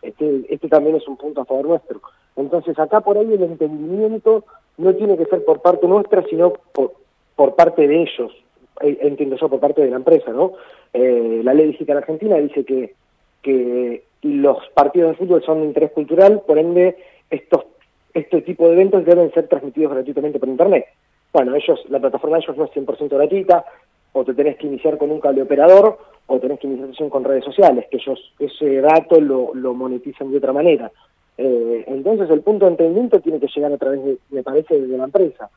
Este, 0.00 0.46
este 0.48 0.66
también 0.70 0.96
es 0.96 1.06
un 1.06 1.18
punto 1.18 1.42
a 1.42 1.44
favor 1.44 1.66
nuestro. 1.66 2.00
Entonces 2.36 2.78
acá 2.78 3.02
por 3.02 3.18
ahí 3.18 3.30
el 3.30 3.42
entendimiento 3.42 4.46
no 4.78 4.94
tiene 4.94 5.18
que 5.18 5.26
ser 5.26 5.44
por 5.44 5.60
parte 5.60 5.86
nuestra, 5.86 6.24
sino 6.30 6.54
por, 6.72 6.94
por 7.36 7.54
parte 7.54 7.86
de 7.86 8.00
ellos, 8.00 8.32
eh, 8.80 8.96
entiendo 9.02 9.36
yo, 9.36 9.50
por 9.50 9.60
parte 9.60 9.82
de 9.82 9.90
la 9.90 9.96
empresa, 9.96 10.32
¿no? 10.32 10.54
Eh, 10.94 11.42
la 11.44 11.52
ley 11.52 11.66
digital 11.66 11.98
argentina 11.98 12.36
dice 12.36 12.64
que, 12.64 12.94
que 13.42 14.04
los 14.22 14.56
partidos 14.72 15.10
de 15.10 15.16
fútbol 15.16 15.42
son 15.44 15.60
de 15.60 15.66
interés 15.66 15.92
cultural, 15.92 16.40
por 16.46 16.56
ende 16.56 16.96
estos 17.28 17.66
este 18.14 18.40
tipo 18.40 18.66
de 18.66 18.72
eventos 18.72 19.04
deben 19.04 19.30
ser 19.34 19.48
transmitidos 19.48 19.92
gratuitamente 19.92 20.38
por 20.38 20.48
internet. 20.48 20.86
Bueno, 21.30 21.54
ellos, 21.54 21.78
la 21.90 22.00
plataforma 22.00 22.38
de 22.38 22.44
ellos 22.44 22.56
no 22.56 22.64
es 22.64 22.70
100% 22.72 23.10
gratuita, 23.10 23.66
o 24.12 24.24
te 24.24 24.34
tenés 24.34 24.56
que 24.56 24.66
iniciar 24.66 24.98
con 24.98 25.10
un 25.10 25.20
cable 25.20 25.42
operador, 25.42 25.98
o 26.26 26.38
tenés 26.38 26.60
que 26.60 26.66
iniciar 26.66 27.08
con 27.08 27.24
redes 27.24 27.44
sociales, 27.44 27.86
que 27.90 27.96
ellos 27.96 28.32
ese 28.38 28.80
dato 28.80 29.20
lo, 29.20 29.74
monetizan 29.74 30.30
de 30.30 30.38
otra 30.38 30.52
manera. 30.52 30.90
Eh, 31.36 31.84
entonces 31.86 32.28
el 32.30 32.42
punto 32.42 32.66
de 32.66 32.72
entendimiento 32.72 33.20
tiene 33.20 33.40
que 33.40 33.48
llegar 33.48 33.72
a 33.72 33.78
través, 33.78 34.04
de, 34.04 34.18
me 34.30 34.42
parece, 34.42 34.80
de 34.80 34.98
la 34.98 35.04
empresa, 35.04 35.50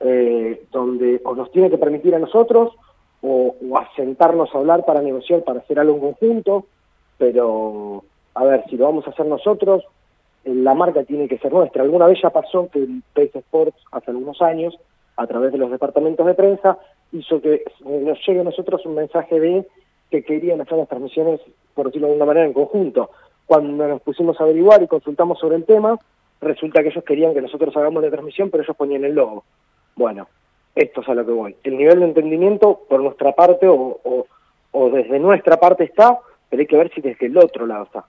eh, 0.00 0.64
donde 0.70 1.20
o 1.24 1.34
nos 1.34 1.50
tiene 1.50 1.70
que 1.70 1.78
permitir 1.78 2.14
a 2.14 2.18
nosotros, 2.18 2.72
o, 3.22 3.54
o 3.68 3.78
a 3.78 3.88
sentarnos 3.96 4.54
a 4.54 4.58
hablar 4.58 4.84
para 4.84 5.02
negociar, 5.02 5.42
para 5.42 5.60
hacer 5.60 5.78
algo 5.78 5.94
en 5.94 6.00
conjunto, 6.00 6.66
pero, 7.18 8.02
a 8.34 8.44
ver, 8.44 8.64
si 8.70 8.76
lo 8.76 8.86
vamos 8.86 9.06
a 9.06 9.10
hacer 9.10 9.26
nosotros, 9.26 9.84
la 10.44 10.74
marca 10.74 11.04
tiene 11.04 11.28
que 11.28 11.38
ser 11.38 11.52
nuestra. 11.52 11.82
Alguna 11.82 12.06
vez 12.06 12.18
ya 12.22 12.30
pasó 12.30 12.68
que 12.70 12.78
el 12.78 13.02
PS 13.14 13.36
Sports, 13.36 13.76
hace 13.92 14.10
algunos 14.10 14.40
años, 14.40 14.78
a 15.16 15.26
través 15.26 15.52
de 15.52 15.58
los 15.58 15.70
departamentos 15.70 16.26
de 16.26 16.34
prensa, 16.34 16.78
hizo 17.12 17.40
que 17.40 17.64
nos 17.84 18.18
llegue 18.26 18.40
a 18.40 18.44
nosotros 18.44 18.84
un 18.86 18.94
mensaje 18.94 19.38
de 19.38 19.66
que 20.10 20.22
querían 20.22 20.60
hacer 20.60 20.78
las 20.78 20.88
transmisiones, 20.88 21.40
por 21.74 21.86
decirlo 21.86 22.08
de 22.08 22.14
alguna 22.14 22.26
manera, 22.26 22.46
en 22.46 22.52
conjunto. 22.52 23.10
Cuando 23.46 23.86
nos 23.86 24.02
pusimos 24.02 24.40
a 24.40 24.44
averiguar 24.44 24.82
y 24.82 24.88
consultamos 24.88 25.38
sobre 25.38 25.56
el 25.56 25.64
tema, 25.64 25.98
resulta 26.40 26.82
que 26.82 26.88
ellos 26.88 27.04
querían 27.04 27.34
que 27.34 27.42
nosotros 27.42 27.76
hagamos 27.76 28.02
la 28.02 28.10
transmisión, 28.10 28.50
pero 28.50 28.62
ellos 28.62 28.76
ponían 28.76 29.04
el 29.04 29.14
logo. 29.14 29.44
Bueno, 29.96 30.28
esto 30.74 31.00
es 31.00 31.08
a 31.08 31.14
lo 31.14 31.24
que 31.24 31.32
voy. 31.32 31.56
El 31.62 31.76
nivel 31.76 32.00
de 32.00 32.06
entendimiento 32.06 32.80
por 32.88 33.02
nuestra 33.02 33.32
parte 33.32 33.66
o, 33.68 34.26
o, 34.72 34.90
desde 34.90 35.18
nuestra 35.18 35.58
parte 35.58 35.84
está, 35.84 36.18
pero 36.48 36.60
hay 36.60 36.66
que 36.66 36.76
ver 36.76 36.92
si 36.94 37.00
desde 37.00 37.26
el 37.26 37.36
otro 37.36 37.66
lado 37.66 37.84
está. 37.84 38.04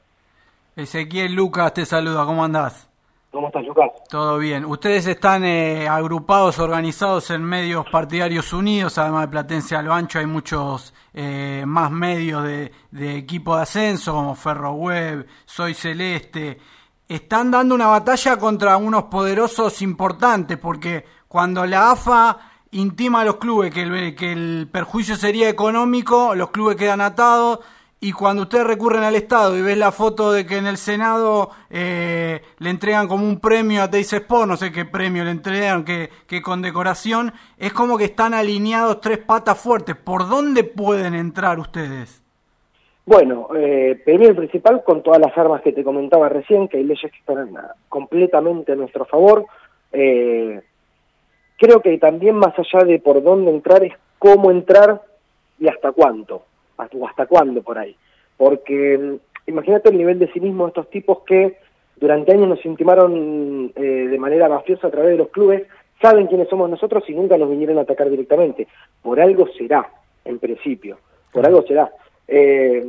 Ezequiel 0.75 1.33
Lucas 1.33 1.73
te 1.73 1.85
saluda, 1.85 2.25
¿cómo 2.25 2.43
andás? 2.43 2.90
¿Cómo 3.31 3.47
estás, 3.47 3.63
Lucas? 3.63 3.89
Todo 4.09 4.37
bien. 4.39 4.65
Ustedes 4.65 5.07
están 5.07 5.45
eh, 5.45 5.87
agrupados, 5.87 6.59
organizados 6.59 7.29
en 7.29 7.41
medios 7.41 7.85
partidarios 7.89 8.51
unidos, 8.51 8.97
además 8.97 9.21
de 9.21 9.27
Platense 9.29 9.75
a 9.77 9.81
lo 9.81 9.93
ancho 9.93 10.19
hay 10.19 10.25
muchos 10.25 10.93
eh, 11.13 11.63
más 11.65 11.89
medios 11.91 12.43
de, 12.43 13.17
equipo 13.17 13.55
de 13.55 13.61
ascenso, 13.61 14.13
como 14.13 14.35
Ferro 14.35 14.73
Web, 14.73 15.25
Soy 15.45 15.73
Celeste. 15.73 16.59
Están 17.07 17.51
dando 17.51 17.73
una 17.73 17.87
batalla 17.87 18.35
contra 18.35 18.75
unos 18.75 19.03
poderosos 19.03 19.81
importantes, 19.81 20.57
porque 20.57 21.05
cuando 21.29 21.65
la 21.65 21.91
AFA 21.91 22.37
intima 22.71 23.21
a 23.21 23.25
los 23.25 23.37
clubes 23.37 23.73
que 23.73 24.31
el 24.33 24.67
perjuicio 24.69 25.15
sería 25.15 25.47
económico, 25.47 26.35
los 26.35 26.49
clubes 26.49 26.75
quedan 26.75 26.99
atados 26.99 27.59
y 28.03 28.13
cuando 28.13 28.43
ustedes 28.43 28.65
recurren 28.65 29.03
al 29.03 29.13
Estado 29.13 29.55
y 29.55 29.61
ves 29.61 29.77
la 29.77 29.91
foto 29.91 30.31
de 30.31 30.43
que 30.47 30.57
en 30.57 30.65
el 30.65 30.77
Senado 30.77 31.51
eh, 31.69 32.41
le 32.57 32.69
entregan 32.71 33.07
como 33.07 33.27
un 33.27 33.39
premio 33.39 33.83
a 33.83 33.91
Teis 33.91 34.11
Sport, 34.11 34.47
no 34.47 34.57
sé 34.57 34.71
qué 34.71 34.85
premio 34.85 35.23
le 35.23 35.29
entregan, 35.29 35.85
qué, 35.85 36.09
qué 36.27 36.41
condecoración, 36.41 37.31
es 37.59 37.71
como 37.73 37.99
que 37.99 38.05
están 38.05 38.33
alineados 38.33 39.01
tres 39.01 39.19
patas 39.19 39.61
fuertes. 39.61 39.95
¿Por 39.95 40.27
dónde 40.27 40.63
pueden 40.63 41.13
entrar 41.13 41.59
ustedes? 41.59 42.23
Bueno, 43.05 43.49
eh, 43.55 44.01
primero 44.03 44.35
principal, 44.35 44.83
con 44.83 45.03
todas 45.03 45.19
las 45.19 45.37
armas 45.37 45.61
que 45.61 45.71
te 45.71 45.83
comentaba 45.83 46.27
recién, 46.27 46.67
que 46.67 46.77
hay 46.77 46.83
leyes 46.83 47.11
que 47.11 47.19
están 47.19 47.55
ah, 47.55 47.75
completamente 47.87 48.71
a 48.71 48.75
nuestro 48.75 49.05
favor. 49.05 49.45
Eh, 49.91 50.59
creo 51.55 51.81
que 51.81 51.95
también 51.99 52.35
más 52.35 52.55
allá 52.57 52.83
de 52.83 52.97
por 52.97 53.21
dónde 53.21 53.51
entrar 53.51 53.83
es 53.83 53.93
cómo 54.17 54.49
entrar 54.49 55.03
y 55.59 55.67
hasta 55.67 55.91
cuánto 55.91 56.45
o 56.77 57.07
hasta 57.07 57.25
cuándo 57.25 57.61
por 57.61 57.77
ahí. 57.77 57.95
Porque 58.37 58.97
mm, 58.97 59.49
imagínate 59.49 59.89
el 59.89 59.97
nivel 59.97 60.19
de 60.19 60.31
cinismo 60.31 60.65
de 60.65 60.69
estos 60.69 60.89
tipos 60.89 61.19
que 61.25 61.57
durante 61.97 62.31
años 62.31 62.49
nos 62.49 62.65
intimaron 62.65 63.71
eh, 63.75 63.81
de 63.81 64.17
manera 64.17 64.49
mafiosa 64.49 64.87
a 64.87 64.91
través 64.91 65.11
de 65.11 65.17
los 65.17 65.29
clubes, 65.29 65.63
saben 66.01 66.27
quiénes 66.27 66.49
somos 66.49 66.69
nosotros 66.69 67.03
y 67.07 67.13
nunca 67.13 67.37
nos 67.37 67.49
vinieron 67.49 67.77
a 67.77 67.81
atacar 67.81 68.09
directamente. 68.09 68.67
Por 69.01 69.19
algo 69.19 69.47
será, 69.57 69.87
en 70.25 70.39
principio, 70.39 70.97
por 71.31 71.45
algo 71.45 71.61
será. 71.61 71.91
Eh, 72.27 72.83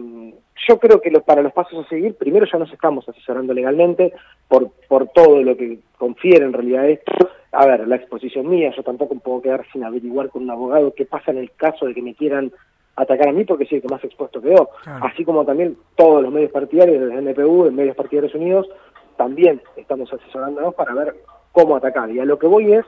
yo 0.68 0.78
creo 0.78 1.00
que 1.00 1.10
para 1.20 1.42
los 1.42 1.52
pasos 1.52 1.84
a 1.84 1.88
seguir, 1.88 2.14
primero 2.14 2.46
ya 2.50 2.59
nos 2.59 2.72
estamos 2.72 3.09
asesorando 3.09 3.52
legalmente 3.52 4.12
por, 4.48 4.70
por 4.88 5.09
todo 5.09 5.42
lo 5.42 5.56
que 5.56 5.78
confiere 5.98 6.44
en 6.44 6.52
realidad 6.52 6.88
esto. 6.88 7.12
A 7.52 7.66
ver, 7.66 7.86
la 7.88 7.96
exposición 7.96 8.48
mía, 8.48 8.72
yo 8.74 8.82
tampoco 8.82 9.14
puedo 9.16 9.42
quedar 9.42 9.66
sin 9.72 9.84
averiguar 9.84 10.28
con 10.28 10.44
un 10.44 10.50
abogado 10.50 10.94
qué 10.94 11.04
pasa 11.04 11.32
en 11.32 11.38
el 11.38 11.52
caso 11.52 11.86
de 11.86 11.94
que 11.94 12.02
me 12.02 12.14
quieran 12.14 12.52
atacar 12.97 13.28
a 13.28 13.32
mí 13.32 13.44
porque 13.44 13.66
sí, 13.66 13.77
el 13.77 13.82
que 13.82 13.89
más 13.89 14.05
expuesto 14.05 14.40
quedó. 14.40 14.70
Así 14.85 15.24
como 15.24 15.44
también 15.44 15.77
todos 15.97 16.23
los 16.23 16.32
medios 16.32 16.52
partidarios, 16.52 17.01
del 17.01 17.27
NPU, 17.27 17.66
en 17.66 17.74
Medios 17.74 17.97
Partidarios 17.97 18.35
Unidos, 18.35 18.69
también 19.16 19.62
estamos 19.77 20.12
asesorándonos 20.12 20.74
para 20.74 20.94
ver 20.94 21.16
cómo 21.52 21.77
atacar. 21.77 22.10
Y 22.10 22.20
a 22.20 22.24
lo 22.24 22.39
que 22.39 22.47
voy 22.47 22.73
es, 22.73 22.85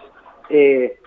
eh, 0.51 0.99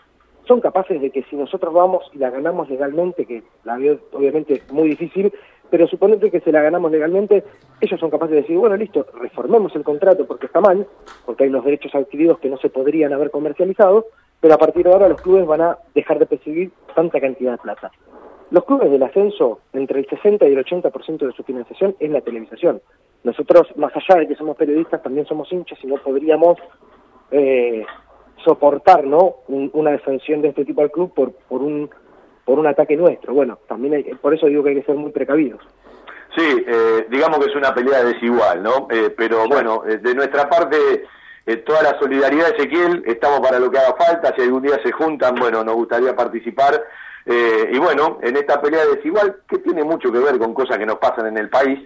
son 0.48 0.62
capaces 0.62 1.02
de 1.02 1.12
que 1.12 1.24
si 1.24 1.36
nosotros 1.36 1.74
vamos 1.74 2.10
y 2.14 2.18
la 2.18 2.30
ganamos 2.30 2.70
legalmente, 2.70 3.26
que 3.26 3.44
la 3.64 3.78
veo 3.78 4.00
obviamente 4.14 4.64
muy 4.72 4.90
difícil, 4.90 5.32
pero 5.70 5.88
suponete 5.88 6.32
que 6.32 6.40
se 6.40 6.52
la 6.52 6.62
ganamos 6.62 6.92
legalmente, 6.92 7.44
ellos 7.82 8.00
son 8.00 8.10
capaces 8.10 8.36
de 8.36 8.42
decir, 8.42 8.58
bueno, 8.58 8.78
listo, 8.78 9.06
reformemos 9.20 9.76
el 9.76 9.84
contrato 9.84 10.26
porque 10.26 10.46
está 10.46 10.62
mal, 10.62 10.88
porque 11.26 11.44
hay 11.44 11.50
unos 11.50 11.66
derechos 11.66 11.94
adquiridos 11.94 12.40
que 12.40 12.50
no 12.50 12.58
se 12.58 12.70
podrían 12.70 13.12
haber 13.12 13.32
comercializado, 13.32 14.06
pero 14.40 14.54
a 14.54 14.58
partir 14.58 14.86
de 14.86 14.94
ahora 14.94 15.10
los 15.10 15.22
clubes 15.22 15.46
van 15.46 15.62
a 15.62 15.78
dejar 15.94 16.20
de 16.20 16.26
percibir 16.26 16.72
tanta 16.96 17.20
cantidad 17.20 17.52
de 17.52 17.58
plata. 17.58 17.92
Los 18.50 18.64
clubes 18.64 18.90
del 18.90 19.04
ascenso, 19.04 19.60
entre 19.74 20.00
el 20.00 20.08
60 20.08 20.48
y 20.48 20.54
el 20.54 20.64
80% 20.64 21.26
de 21.26 21.34
su 21.34 21.44
financiación 21.44 21.96
es 22.00 22.10
la 22.10 22.22
televisación. 22.22 22.82
Nosotros, 23.24 23.68
más 23.76 23.92
allá 23.96 24.22
de 24.22 24.28
que 24.28 24.36
somos 24.36 24.56
periodistas, 24.56 25.04
también 25.04 25.26
somos 25.26 25.52
hinchas 25.52 25.78
y 25.84 25.88
no 25.88 25.98
podríamos 25.98 26.58
eh, 27.32 27.86
soportar 28.46 29.06
¿no? 29.06 29.38
una 29.48 29.92
descensión 29.92 30.42
de 30.42 30.50
este 30.50 30.64
tipo 30.64 30.82
al 30.82 30.92
club 30.92 31.14
por, 31.14 31.34
por, 31.34 31.62
un, 31.62 31.90
por 32.46 32.58
un 32.58 32.68
ataque 32.68 32.96
nuestro. 32.96 33.34
Bueno, 33.34 33.60
también 33.68 33.96
hay, 33.96 34.04
por 34.04 34.34
eso 34.34 34.48
digo 34.48 34.64
que 34.64 34.70
hay 34.70 34.76
que 34.76 34.86
ser 34.86 34.96
muy 34.96 35.12
precavidos. 35.12 35.62
Sí, 36.36 36.66
eh, 36.68 37.08
digamos 37.10 37.40
que 37.40 37.50
es 37.50 37.56
una 37.56 37.74
pelea 37.74 38.04
desigual, 38.04 38.62
¿no? 38.62 38.88
Eh, 38.92 39.14
pero 39.18 39.48
bueno, 39.48 39.84
eh, 39.88 39.98
de 39.98 40.14
nuestra 40.14 40.48
parte, 40.48 40.78
eh, 41.46 41.58
toda 41.58 41.82
la 41.82 41.98
solidaridad, 42.00 42.56
Ezequiel, 42.56 43.04
estamos 43.08 43.40
para 43.40 43.60
lo 43.60 43.72
que 43.72 43.80
haga 43.80 43.96
falta, 43.96 44.34
si 44.36 44.44
algún 44.44 44.62
día 44.62 44.80
se 44.84 44.92
juntan, 44.92 45.36
bueno, 45.36 45.64
nos 45.64 45.76
gustaría 45.76 46.16
participar 46.16 46.84
eh, 47.30 47.72
y 47.74 47.78
bueno, 47.78 48.20
en 48.22 48.38
esta 48.38 48.62
pelea 48.62 48.86
desigual, 48.86 49.42
que 49.50 49.58
tiene 49.58 49.84
mucho 49.84 50.10
que 50.14 50.20
ver 50.20 50.40
con 50.40 50.54
cosas 50.54 50.78
que 50.78 50.86
nos 50.86 50.98
pasan 50.98 51.28
en 51.28 51.38
el 51.38 51.50
país, 51.50 51.78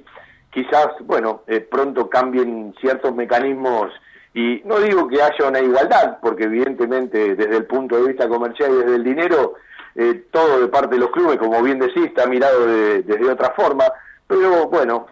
quizás, 0.52 0.90
bueno, 1.02 1.42
eh, 1.48 1.62
pronto 1.62 2.08
cambien 2.08 2.76
ciertos 2.80 3.16
mecanismos 3.16 3.92
y 4.36 4.62
no 4.66 4.80
digo 4.80 5.08
que 5.08 5.20
haya 5.20 5.48
una 5.48 5.60
igualdad, 5.60 6.20
porque 6.22 6.44
evidentemente 6.44 7.36
desde 7.36 7.58
el 7.58 7.66
punto 7.66 7.98
de 7.98 8.10
vista 8.10 8.30
comercial 8.30 8.72
y 8.72 8.78
desde 8.78 8.96
el 8.96 9.04
dinero, 9.04 9.56
eh, 9.96 10.26
todo 10.30 10.60
de 10.60 10.68
parte 10.68 10.94
de 10.94 11.02
los 11.02 11.10
clubes, 11.10 11.40
como 11.40 11.62
bien 11.64 11.80
decís, 11.80 12.06
está 12.06 12.28
mirado 12.28 12.68
de, 12.68 13.02
desde 13.02 13.32
otra 13.32 13.52
forma, 13.56 13.86
pero 14.28 14.68
bueno, 14.68 15.08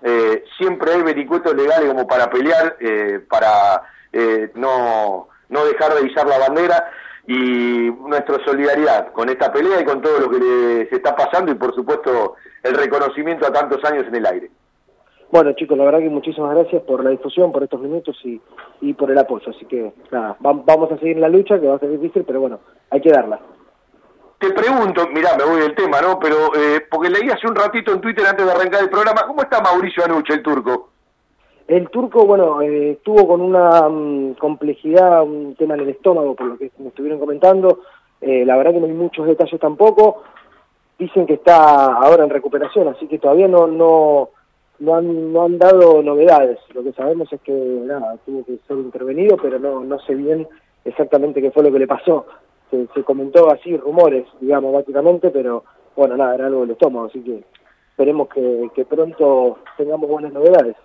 siempre 0.57 0.93
hay 0.93 1.01
vericuetos 1.01 1.53
legales 1.53 1.89
como 1.89 2.07
para 2.07 2.29
pelear, 2.29 2.77
para 3.27 3.81
no, 4.53 5.27
no 5.49 5.65
dejar 5.65 5.93
de 5.95 6.07
izar 6.07 6.25
la 6.25 6.39
bandera 6.39 6.89
y 7.29 7.91
nuestra 8.07 8.43
solidaridad 8.43 9.11
con 9.13 9.29
esta 9.29 9.53
pelea 9.53 9.79
y 9.79 9.85
con 9.85 10.01
todo 10.01 10.19
lo 10.19 10.31
que 10.31 10.39
les 10.39 10.91
está 10.91 11.15
pasando 11.15 11.51
y 11.51 11.55
por 11.55 11.75
supuesto 11.75 12.33
el 12.63 12.73
reconocimiento 12.73 13.45
a 13.45 13.53
tantos 13.53 13.85
años 13.85 14.07
en 14.07 14.15
el 14.15 14.25
aire. 14.25 14.49
Bueno 15.29 15.51
chicos, 15.53 15.77
la 15.77 15.85
verdad 15.85 15.99
que 15.99 16.09
muchísimas 16.09 16.55
gracias 16.55 16.81
por 16.81 17.03
la 17.03 17.11
difusión, 17.11 17.51
por 17.51 17.61
estos 17.61 17.81
minutos 17.81 18.17
y, 18.23 18.41
y 18.81 18.93
por 18.95 19.11
el 19.11 19.17
apoyo. 19.19 19.51
Así 19.51 19.63
que 19.65 19.93
nada, 20.09 20.37
vamos 20.39 20.91
a 20.91 20.97
seguir 20.97 21.17
en 21.17 21.21
la 21.21 21.29
lucha, 21.29 21.59
que 21.59 21.67
va 21.67 21.75
a 21.75 21.79
ser 21.79 21.91
difícil, 21.91 22.23
pero 22.25 22.39
bueno, 22.39 22.61
hay 22.89 22.99
que 22.99 23.11
darla. 23.11 23.39
Te 24.39 24.49
pregunto, 24.51 25.07
mirá, 25.13 25.37
me 25.37 25.43
voy 25.43 25.61
del 25.61 25.75
tema, 25.75 26.01
¿no? 26.01 26.17
Pero 26.17 26.55
eh, 26.55 26.83
porque 26.89 27.11
leí 27.11 27.29
hace 27.29 27.45
un 27.45 27.55
ratito 27.55 27.91
en 27.91 28.01
Twitter 28.01 28.25
antes 28.25 28.43
de 28.43 28.51
arrancar 28.51 28.81
el 28.81 28.89
programa, 28.89 29.27
¿cómo 29.27 29.43
está 29.43 29.61
Mauricio 29.61 30.03
Anuche, 30.03 30.33
el 30.33 30.41
turco? 30.41 30.89
El 31.69 31.87
turco, 31.91 32.25
bueno, 32.25 32.63
eh, 32.63 32.93
estuvo 32.93 33.27
con 33.27 33.41
una 33.41 33.87
mm, 33.87 34.33
complejidad, 34.39 35.21
un 35.21 35.53
tema 35.53 35.75
en 35.75 35.81
el 35.81 35.89
estómago, 35.89 36.33
por 36.33 36.47
lo 36.47 36.57
que 36.57 36.71
me 36.79 36.87
estuvieron 36.87 37.19
comentando. 37.19 37.81
Eh, 38.19 38.43
la 38.43 38.57
verdad 38.57 38.73
que 38.73 38.79
no 38.79 38.87
hay 38.87 38.93
muchos 38.93 39.27
detalles 39.27 39.59
tampoco. 39.59 40.23
Dicen 40.97 41.27
que 41.27 41.35
está 41.35 41.93
ahora 41.93 42.23
en 42.23 42.31
recuperación, 42.31 42.87
así 42.87 43.05
que 43.05 43.19
todavía 43.19 43.47
no 43.47 43.67
no 43.67 44.29
no 44.79 44.95
han, 44.95 45.31
no 45.31 45.43
han 45.43 45.59
dado 45.59 46.01
novedades. 46.01 46.57
Lo 46.73 46.83
que 46.83 46.91
sabemos 46.93 47.31
es 47.31 47.39
que 47.41 47.53
nada, 47.53 48.17
tuvo 48.25 48.43
que 48.45 48.57
ser 48.67 48.77
intervenido, 48.77 49.37
pero 49.37 49.59
no 49.59 49.83
no 49.83 49.99
sé 49.99 50.15
bien 50.15 50.47
exactamente 50.85 51.39
qué 51.39 51.51
fue 51.51 51.61
lo 51.61 51.71
que 51.71 51.79
le 51.79 51.87
pasó. 51.87 52.25
Se, 52.71 52.87
se 52.95 53.03
comentó 53.03 53.47
así, 53.51 53.77
rumores, 53.77 54.25
digamos, 54.41 54.73
básicamente, 54.73 55.29
pero 55.29 55.63
bueno, 55.95 56.17
nada, 56.17 56.33
era 56.33 56.47
algo 56.47 56.61
del 56.61 56.71
estómago, 56.71 57.05
así 57.05 57.21
que 57.21 57.43
esperemos 57.91 58.27
que, 58.29 58.71
que 58.73 58.85
pronto 58.85 59.59
tengamos 59.77 60.09
buenas 60.09 60.33
novedades. 60.33 60.75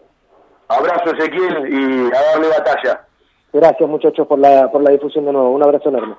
Abrazo 0.69 1.15
Ezequiel 1.17 1.69
y 1.69 2.15
a 2.15 2.23
darle 2.33 2.49
batalla. 2.49 3.07
Gracias 3.53 3.89
muchachos 3.89 4.27
por 4.27 4.39
la, 4.39 4.71
por 4.71 4.83
la 4.83 4.91
difusión 4.91 5.27
de 5.27 5.33
nuevo. 5.33 5.51
Un 5.51 5.63
abrazo 5.63 5.89
enorme. 5.89 6.17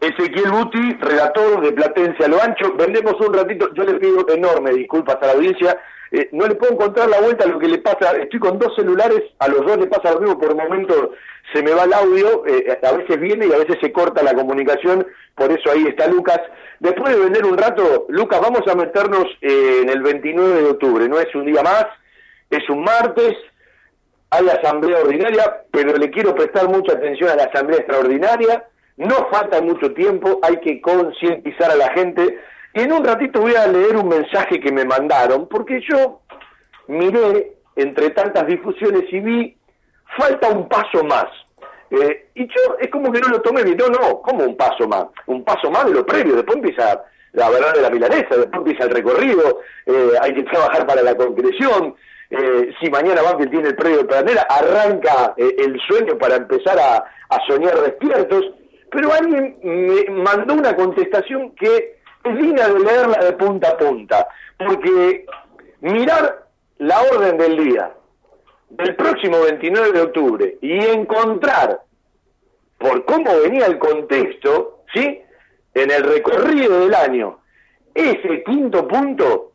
Ezequiel 0.00 0.50
Buti, 0.50 0.94
relator 1.00 1.60
de 1.60 1.72
Platencia 1.72 2.28
Lo 2.28 2.42
Ancho. 2.42 2.74
Vendemos 2.74 3.14
un 3.20 3.32
ratito, 3.32 3.72
yo 3.74 3.84
le 3.84 3.94
pido 3.94 4.26
enorme 4.28 4.72
disculpas 4.72 5.16
a 5.22 5.26
la 5.26 5.32
audiencia. 5.32 5.78
Eh, 6.10 6.28
no 6.32 6.46
le 6.46 6.56
puedo 6.56 6.72
encontrar 6.72 7.08
la 7.08 7.20
vuelta 7.20 7.44
a 7.44 7.48
lo 7.48 7.58
que 7.58 7.68
le 7.68 7.78
pasa. 7.78 8.10
Estoy 8.18 8.40
con 8.40 8.58
dos 8.58 8.74
celulares, 8.74 9.22
a 9.38 9.48
los 9.48 9.64
dos 9.64 9.78
le 9.78 9.86
pasa 9.86 10.12
lo 10.12 10.20
mismo. 10.20 10.38
Por 10.38 10.54
momento 10.54 11.12
se 11.52 11.62
me 11.62 11.72
va 11.72 11.84
el 11.84 11.92
audio, 11.92 12.44
eh, 12.46 12.78
a 12.82 12.92
veces 12.92 13.18
viene 13.18 13.46
y 13.46 13.52
a 13.52 13.58
veces 13.58 13.78
se 13.80 13.92
corta 13.92 14.22
la 14.22 14.34
comunicación. 14.34 15.06
Por 15.34 15.50
eso 15.50 15.70
ahí 15.70 15.84
está 15.86 16.08
Lucas. 16.08 16.40
Después 16.80 17.14
de 17.14 17.22
vender 17.22 17.44
un 17.46 17.56
rato, 17.56 18.06
Lucas, 18.08 18.40
vamos 18.40 18.62
a 18.66 18.74
meternos 18.74 19.24
eh, 19.40 19.80
en 19.82 19.88
el 19.88 20.02
29 20.02 20.62
de 20.62 20.70
octubre. 20.70 21.08
No 21.08 21.18
es 21.20 21.32
un 21.34 21.46
día 21.46 21.62
más, 21.62 21.86
es 22.50 22.68
un 22.68 22.82
martes 22.82 23.36
hay 24.32 24.48
asamblea 24.48 24.98
ordinaria, 25.00 25.62
pero 25.70 25.94
le 25.94 26.10
quiero 26.10 26.34
prestar 26.34 26.66
mucha 26.66 26.94
atención 26.94 27.28
a 27.28 27.36
la 27.36 27.44
asamblea 27.44 27.80
extraordinaria. 27.80 28.64
No 28.96 29.28
falta 29.30 29.60
mucho 29.60 29.92
tiempo, 29.92 30.40
hay 30.42 30.56
que 30.60 30.80
concientizar 30.80 31.70
a 31.70 31.76
la 31.76 31.92
gente. 31.92 32.38
Y 32.72 32.80
en 32.80 32.92
un 32.92 33.04
ratito 33.04 33.42
voy 33.42 33.54
a 33.54 33.66
leer 33.66 33.94
un 33.94 34.08
mensaje 34.08 34.58
que 34.58 34.72
me 34.72 34.86
mandaron, 34.86 35.46
porque 35.48 35.82
yo 35.86 36.20
miré 36.88 37.58
entre 37.76 38.08
tantas 38.10 38.46
difusiones 38.46 39.04
y 39.12 39.20
vi, 39.20 39.56
falta 40.16 40.48
un 40.48 40.66
paso 40.66 41.04
más. 41.04 41.26
Eh, 41.90 42.30
y 42.34 42.46
yo 42.46 42.76
es 42.80 42.88
como 42.88 43.12
que 43.12 43.20
no 43.20 43.28
lo 43.28 43.42
tomé 43.42 43.62
bien, 43.64 43.76
no, 43.76 43.88
no, 43.88 44.22
como 44.22 44.44
un 44.44 44.56
paso 44.56 44.88
más? 44.88 45.04
Un 45.26 45.44
paso 45.44 45.70
más 45.70 45.84
de 45.84 45.92
lo 45.92 46.06
previo, 46.06 46.36
después 46.36 46.56
empieza 46.56 47.04
la 47.32 47.50
verdad 47.50 47.74
de 47.74 47.82
la 47.82 47.90
milanesa, 47.90 48.34
después 48.34 48.54
empieza 48.54 48.84
el 48.84 48.90
recorrido, 48.90 49.60
eh, 49.84 50.12
hay 50.22 50.34
que 50.34 50.42
trabajar 50.44 50.86
para 50.86 51.02
la 51.02 51.14
concreción, 51.14 51.94
eh, 52.34 52.72
si 52.80 52.88
mañana 52.88 53.20
Banfield 53.20 53.50
tiene 53.50 53.68
el 53.68 53.76
predio 53.76 53.98
de 53.98 54.04
Pradera, 54.06 54.46
arranca 54.48 55.34
eh, 55.36 55.54
el 55.58 55.78
sueño 55.80 56.16
para 56.16 56.36
empezar 56.36 56.78
a, 56.78 57.04
soñar 57.46 57.78
despiertos, 57.82 58.44
pero 58.90 59.12
alguien 59.12 59.56
me 59.62 60.04
mandó 60.22 60.54
una 60.54 60.74
contestación 60.74 61.50
que 61.54 61.98
es 62.24 62.36
digna 62.36 62.68
de 62.68 62.80
leerla 62.80 63.18
de 63.18 63.32
punta 63.32 63.70
a 63.70 63.76
punta, 63.76 64.28
porque 64.58 65.26
mirar 65.80 66.46
la 66.78 67.02
orden 67.02 67.36
del 67.36 67.56
día 67.56 67.92
del 68.70 68.96
próximo 68.96 69.42
29 69.42 69.92
de 69.92 70.00
octubre 70.00 70.58
y 70.62 70.72
encontrar 70.86 71.82
por 72.78 73.04
cómo 73.04 73.30
venía 73.40 73.66
el 73.66 73.78
contexto, 73.78 74.84
¿sí? 74.94 75.20
En 75.74 75.90
el 75.90 76.02
recorrido 76.02 76.80
del 76.80 76.94
año, 76.94 77.40
ese 77.94 78.42
quinto 78.44 78.88
punto 78.88 79.52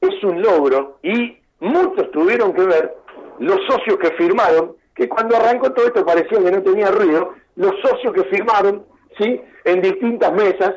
es 0.00 0.22
un 0.22 0.42
logro 0.42 0.98
y 1.02 1.39
muchos 1.60 2.10
tuvieron 2.10 2.52
que 2.52 2.62
ver 2.62 2.96
los 3.38 3.58
socios 3.66 3.98
que 3.98 4.10
firmaron, 4.12 4.76
que 4.94 5.08
cuando 5.08 5.36
arrancó 5.36 5.72
todo 5.72 5.86
esto 5.86 6.04
parecía 6.04 6.38
que 6.38 6.50
no 6.50 6.62
tenía 6.62 6.90
ruido, 6.90 7.34
los 7.56 7.74
socios 7.80 8.12
que 8.12 8.24
firmaron, 8.24 8.84
¿sí? 9.18 9.40
En 9.64 9.80
distintas 9.80 10.32
mesas, 10.32 10.74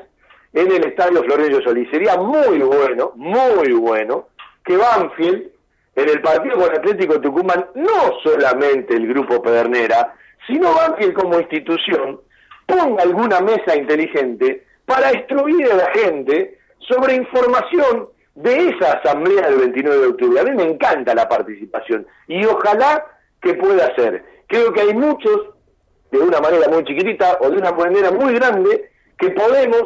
en 0.53 0.71
el 0.71 0.85
estadio 0.85 1.23
Florencio 1.23 1.61
Solís. 1.61 1.89
Sería 1.89 2.15
muy 2.17 2.59
bueno, 2.59 3.11
muy 3.15 3.73
bueno, 3.73 4.27
que 4.63 4.77
Banfield, 4.77 5.49
en 5.95 6.09
el 6.09 6.21
partido 6.21 6.57
con 6.57 6.71
Atlético 6.71 7.19
Tucumán, 7.19 7.65
no 7.75 8.19
solamente 8.23 8.95
el 8.95 9.07
grupo 9.07 9.41
Pedernera, 9.41 10.15
sino 10.47 10.73
Banfield 10.73 11.13
como 11.13 11.39
institución, 11.39 12.19
ponga 12.65 13.03
alguna 13.03 13.39
mesa 13.41 13.75
inteligente 13.75 14.65
para 14.85 15.13
instruir 15.13 15.71
a 15.71 15.75
la 15.75 15.91
gente 15.91 16.59
sobre 16.79 17.15
información 17.15 18.09
de 18.35 18.69
esa 18.69 18.93
asamblea 18.93 19.49
del 19.49 19.59
29 19.59 19.97
de 19.99 20.07
octubre. 20.07 20.39
A 20.39 20.43
mí 20.43 20.51
me 20.51 20.63
encanta 20.63 21.13
la 21.13 21.27
participación 21.29 22.07
y 22.27 22.43
ojalá 22.45 23.05
que 23.41 23.53
pueda 23.55 23.93
ser. 23.95 24.23
Creo 24.47 24.73
que 24.73 24.81
hay 24.81 24.93
muchos, 24.93 25.49
de 26.11 26.19
una 26.19 26.39
manera 26.39 26.67
muy 26.69 26.83
chiquitita 26.83 27.37
o 27.41 27.49
de 27.49 27.57
una 27.57 27.71
manera 27.71 28.11
muy 28.11 28.33
grande, 28.33 28.91
que 29.17 29.29
podemos 29.31 29.83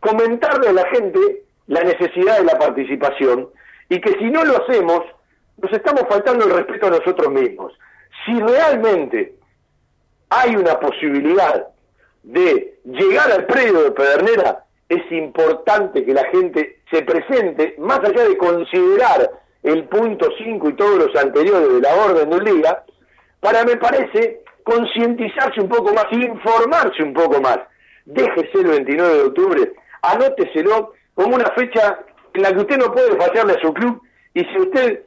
comentarle 0.00 0.68
a 0.68 0.72
la 0.72 0.86
gente 0.88 1.44
la 1.66 1.82
necesidad 1.82 2.38
de 2.38 2.44
la 2.44 2.58
participación 2.58 3.48
y 3.88 4.00
que 4.00 4.12
si 4.18 4.30
no 4.30 4.44
lo 4.44 4.62
hacemos, 4.62 5.00
nos 5.58 5.72
estamos 5.72 6.02
faltando 6.08 6.44
el 6.44 6.52
respeto 6.52 6.86
a 6.86 6.90
nosotros 6.90 7.30
mismos. 7.30 7.72
Si 8.24 8.38
realmente 8.40 9.34
hay 10.28 10.56
una 10.56 10.78
posibilidad 10.80 11.68
de 12.22 12.78
llegar 12.84 13.30
al 13.30 13.46
predio 13.46 13.84
de 13.84 13.90
Pedernera, 13.92 14.64
es 14.88 15.10
importante 15.12 16.04
que 16.04 16.12
la 16.12 16.24
gente 16.26 16.81
se 16.92 17.02
presente, 17.02 17.74
más 17.78 18.00
allá 18.00 18.28
de 18.28 18.36
considerar 18.36 19.30
el 19.62 19.84
punto 19.84 20.28
5 20.36 20.68
y 20.68 20.72
todos 20.74 20.98
los 20.98 21.16
anteriores 21.16 21.72
de 21.72 21.80
la 21.80 21.94
orden 21.94 22.30
del 22.30 22.44
día, 22.44 22.82
para, 23.40 23.64
me 23.64 23.76
parece, 23.76 24.42
concientizarse 24.62 25.60
un 25.60 25.68
poco 25.68 25.92
más, 25.92 26.06
informarse 26.12 27.02
un 27.02 27.14
poco 27.14 27.40
más. 27.40 27.58
Déjese 28.04 28.58
el 28.58 28.66
29 28.66 29.14
de 29.14 29.22
octubre, 29.22 29.72
anóteselo 30.02 30.92
como 31.14 31.36
una 31.36 31.50
fecha 31.56 31.98
en 32.34 32.42
la 32.42 32.52
que 32.52 32.58
usted 32.58 32.78
no 32.78 32.92
puede 32.92 33.16
fallarle 33.16 33.54
a 33.54 33.60
su 33.60 33.72
club 33.72 34.00
y 34.34 34.44
si 34.44 34.58
usted 34.58 35.02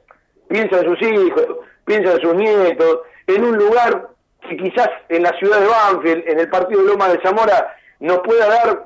piensa 0.48 0.80
en 0.80 0.86
sus 0.86 1.02
hijos, 1.02 1.48
piensa 1.86 2.14
en 2.14 2.22
sus 2.22 2.36
nietos, 2.36 3.00
en 3.28 3.44
un 3.44 3.58
lugar 3.58 4.10
que 4.48 4.58
quizás 4.58 4.90
en 5.10 5.24
la 5.24 5.38
ciudad 5.40 5.60
de 5.60 5.68
Banfield, 5.68 6.24
en 6.28 6.40
el 6.40 6.50
partido 6.50 6.82
de 6.82 6.88
Loma 6.90 7.10
de 7.10 7.22
Zamora, 7.22 7.76
nos 8.00 8.20
pueda 8.20 8.48
dar 8.48 8.86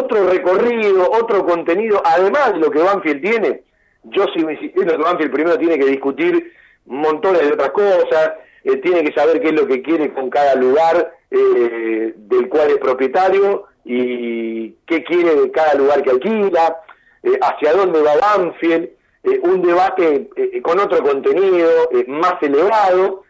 otro 0.00 0.28
recorrido, 0.28 1.10
otro 1.10 1.44
contenido, 1.44 2.02
además 2.04 2.52
de 2.52 2.58
lo 2.58 2.70
que 2.70 2.82
Banfield 2.82 3.22
tiene, 3.22 3.62
yo 4.04 4.26
sigo 4.34 4.50
insistiendo 4.50 4.96
que 4.96 5.02
Banfield 5.02 5.32
primero 5.32 5.58
tiene 5.58 5.78
que 5.78 5.86
discutir 5.86 6.52
montones 6.86 7.42
de 7.42 7.52
otras 7.52 7.70
cosas, 7.70 8.32
eh, 8.64 8.76
tiene 8.76 9.04
que 9.04 9.12
saber 9.12 9.40
qué 9.40 9.48
es 9.48 9.54
lo 9.54 9.66
que 9.66 9.82
quiere 9.82 10.12
con 10.12 10.30
cada 10.30 10.54
lugar 10.54 11.14
eh, 11.30 12.14
del 12.16 12.48
cual 12.48 12.70
es 12.70 12.78
propietario 12.78 13.66
y 13.84 14.70
qué 14.86 15.04
quiere 15.04 15.34
de 15.34 15.50
cada 15.50 15.74
lugar 15.74 16.02
que 16.02 16.10
alquila, 16.10 16.80
eh, 17.22 17.38
hacia 17.40 17.72
dónde 17.72 18.02
va 18.02 18.16
Banfield, 18.16 18.90
eh, 19.22 19.40
un 19.42 19.62
debate 19.62 20.28
eh, 20.36 20.62
con 20.62 20.78
otro 20.78 21.02
contenido 21.02 21.70
más 22.06 22.34
elevado, 22.42 23.24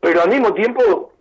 pero 0.00 0.22
al 0.22 0.28
mismo 0.28 0.54
tiempo 0.54 1.12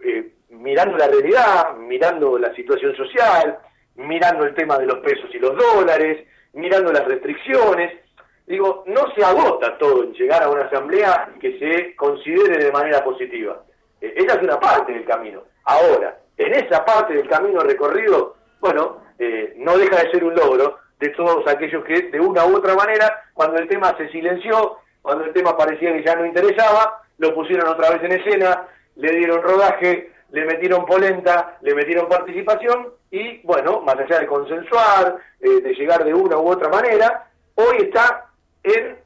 mirando 0.49 0.97
la 0.97 1.07
realidad, 1.07 1.75
mirando 1.77 2.37
la 2.37 2.53
situación 2.55 2.95
social, 2.95 3.57
mirando 3.95 4.45
el 4.45 4.55
tema 4.55 4.77
de 4.77 4.85
los 4.85 4.99
pesos 4.99 5.29
y 5.33 5.39
los 5.39 5.55
dólares, 5.55 6.25
mirando 6.53 6.91
las 6.91 7.05
restricciones. 7.05 7.99
Digo, 8.45 8.83
no 8.87 9.13
se 9.15 9.23
agota 9.23 9.77
todo 9.77 10.03
en 10.03 10.13
llegar 10.13 10.43
a 10.43 10.49
una 10.49 10.63
asamblea 10.65 11.29
que 11.39 11.57
se 11.59 11.95
considere 11.95 12.65
de 12.65 12.71
manera 12.71 13.03
positiva. 13.03 13.63
Eh, 14.01 14.13
esa 14.17 14.35
es 14.35 14.43
una 14.43 14.59
parte 14.59 14.91
del 14.91 15.05
camino. 15.05 15.43
Ahora, 15.63 16.19
en 16.37 16.53
esa 16.53 16.83
parte 16.83 17.13
del 17.13 17.27
camino 17.27 17.61
recorrido, 17.61 18.35
bueno, 18.59 19.01
eh, 19.19 19.53
no 19.57 19.77
deja 19.77 20.03
de 20.03 20.11
ser 20.11 20.23
un 20.23 20.35
logro 20.35 20.77
de 20.99 21.09
todos 21.09 21.47
aquellos 21.47 21.83
que 21.85 22.09
de 22.09 22.19
una 22.19 22.45
u 22.45 22.57
otra 22.57 22.75
manera, 22.75 23.23
cuando 23.33 23.57
el 23.57 23.67
tema 23.67 23.95
se 23.97 24.09
silenció, 24.09 24.77
cuando 25.01 25.25
el 25.25 25.33
tema 25.33 25.57
parecía 25.57 25.93
que 25.93 26.03
ya 26.03 26.15
no 26.15 26.25
interesaba, 26.25 27.01
lo 27.17 27.33
pusieron 27.35 27.67
otra 27.67 27.91
vez 27.91 28.03
en 28.03 28.13
escena, 28.13 28.67
le 28.95 29.11
dieron 29.11 29.41
rodaje, 29.41 30.12
le 30.33 30.45
metieron 30.45 30.83
polenta, 30.85 31.57
le 31.61 31.75
metieron 31.75 32.09
participación 32.09 32.89
y, 33.11 33.39
bueno, 33.43 33.81
más 33.81 33.95
allá 33.99 34.19
de 34.19 34.25
consensuar, 34.25 35.17
eh, 35.39 35.61
de 35.61 35.73
llegar 35.75 36.03
de 36.03 36.11
una 36.11 36.37
u 36.37 36.49
otra 36.49 36.69
manera, 36.69 37.27
hoy 37.53 37.77
está 37.81 38.31
en 38.63 38.97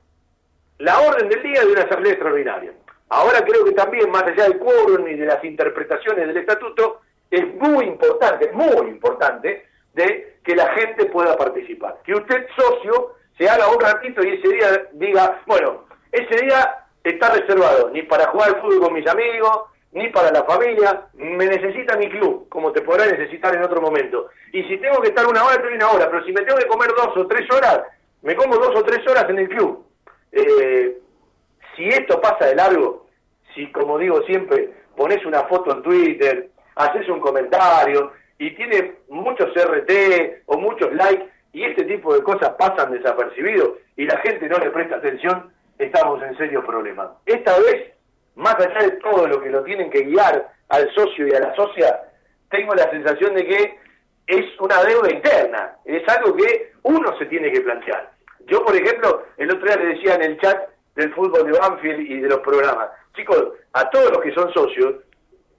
la 0.78 1.00
orden 1.02 1.28
del 1.28 1.44
día 1.44 1.66
de 1.66 1.72
una 1.74 1.82
asamblea 1.82 2.14
extraordinaria. 2.14 2.72
Ahora 3.10 3.44
creo 3.44 3.66
que 3.66 3.74
también, 3.74 4.10
más 4.10 4.24
allá 4.24 4.46
del 4.46 4.58
quórum 4.58 5.06
y 5.06 5.16
de 5.16 5.26
las 5.26 5.44
interpretaciones 5.44 6.28
del 6.28 6.38
estatuto, 6.38 7.02
es 7.30 7.46
muy 7.56 7.84
importante, 7.84 8.50
muy 8.54 8.88
importante, 8.88 9.66
de 9.96 10.38
que 10.46 10.56
la 10.56 10.68
gente 10.76 11.08
pueda 11.08 11.36
participar. 11.36 11.98
Que 12.06 12.14
usted, 12.14 12.48
socio, 12.56 13.16
se 13.38 13.50
haga 13.50 13.68
un 13.68 13.82
ratito 13.82 14.24
y 14.24 14.30
ese 14.30 14.48
día 14.48 14.88
diga, 14.94 15.42
bueno, 15.46 15.88
ese 16.10 16.46
día 16.46 16.86
está 17.04 17.34
reservado 17.34 17.90
ni 17.90 18.04
para 18.04 18.28
jugar 18.28 18.56
al 18.56 18.62
fútbol 18.62 18.80
con 18.80 18.94
mis 18.94 19.08
amigos, 19.08 19.64
ni 19.92 20.10
para 20.10 20.32
la 20.32 20.44
familia, 20.44 21.08
me 21.14 21.46
necesita 21.46 21.98
mi 21.98 22.10
club, 22.10 22.48
como 22.50 22.72
te 22.72 22.82
podrá 22.82 23.06
necesitar 23.06 23.56
en 23.56 23.64
otro 23.64 23.82
momento. 23.82 24.30
Y 24.52 24.64
si 24.64 24.78
tengo 24.78 25.02
que 25.02 25.10
estar 25.10 25.26
una 25.26 25.44
hora, 25.44 25.56
estoy 25.56 25.74
una 25.74 25.90
hora, 25.90 26.10
pero 26.10 26.24
si 26.26 26.32
me 26.32 26.42
tengo 26.42 26.60
que 26.60 26.68
comer 26.68 26.90
dos 26.90 27.16
o 27.16 27.28
tres 27.28 27.50
horas, 27.52 27.84
me 28.22 28.36
como 28.36 28.58
dos 28.58 28.76
o 28.76 28.84
tres 28.84 29.06
horas 29.08 29.30
en 29.30 29.40
el 29.40 29.50
club. 29.50 29.86
Eh, 30.32 30.98
si 31.76 31.88
esto 31.88 32.20
pasa 32.20 32.46
de 32.46 32.56
largo, 32.56 33.08
si 33.56 33.72
como 33.72 33.98
digo 33.98 34.22
siempre, 34.24 34.72
pones 34.96 35.26
una 35.26 35.44
foto 35.44 35.72
en 35.72 35.84
Twitter, 35.84 36.50
haces 36.76 37.08
un 37.10 37.20
comentario 37.20 38.12
y 38.38 38.52
tiene 38.56 38.96
muchos 39.10 39.50
RT 39.56 40.44
o 40.48 40.58
muchos 40.58 40.94
likes 40.94 41.26
y 41.54 41.64
este 41.64 41.86
tipo 41.86 42.14
de 42.14 42.22
cosas 42.22 42.50
pasan 42.58 42.92
desapercibidos 42.92 43.80
y 43.96 44.06
la 44.06 44.18
gente 44.20 44.48
no 44.48 44.58
le 44.58 44.70
presta 44.70 44.98
atención, 44.98 45.52
estamos 45.80 46.22
en 46.22 46.38
serios 46.38 46.64
problemas. 46.66 47.10
Esta 47.26 47.58
vez, 47.60 47.94
más 48.38 48.56
allá 48.56 48.88
de 48.88 48.92
todo 48.98 49.28
lo 49.28 49.42
que 49.42 49.50
lo 49.50 49.64
tienen 49.64 49.90
que 49.90 50.04
guiar 50.04 50.48
al 50.70 50.90
socio 50.94 51.28
y 51.28 51.34
a 51.34 51.40
la 51.40 51.56
socia, 51.56 52.04
tengo 52.50 52.74
la 52.76 52.90
sensación 52.90 53.36
de 53.36 53.46
que 53.46 53.80
es 54.28 54.60
una 54.60 54.84
deuda 54.84 55.12
interna, 55.12 55.76
es 55.86 56.08
algo 56.08 56.36
que 56.36 56.72
uno 56.84 57.18
se 57.18 57.26
tiene 57.26 57.52
que 57.52 57.62
plantear. 57.62 58.12
Yo, 58.46 58.64
por 58.64 58.76
ejemplo, 58.76 59.26
el 59.38 59.52
otro 59.52 59.66
día 59.66 59.78
le 59.78 59.96
decía 59.96 60.16
en 60.16 60.24
el 60.24 60.40
chat 60.40 60.70
del 60.96 61.14
fútbol 61.14 61.52
de 61.52 61.58
Banfield 61.58 62.00
y 62.00 62.20
de 62.20 62.30
los 62.30 62.40
programas, 62.40 62.90
chicos, 63.16 63.54
a 63.74 63.90
todos 63.90 64.12
los 64.12 64.22
que 64.22 64.34
son 64.34 64.54
socios, 64.54 64.96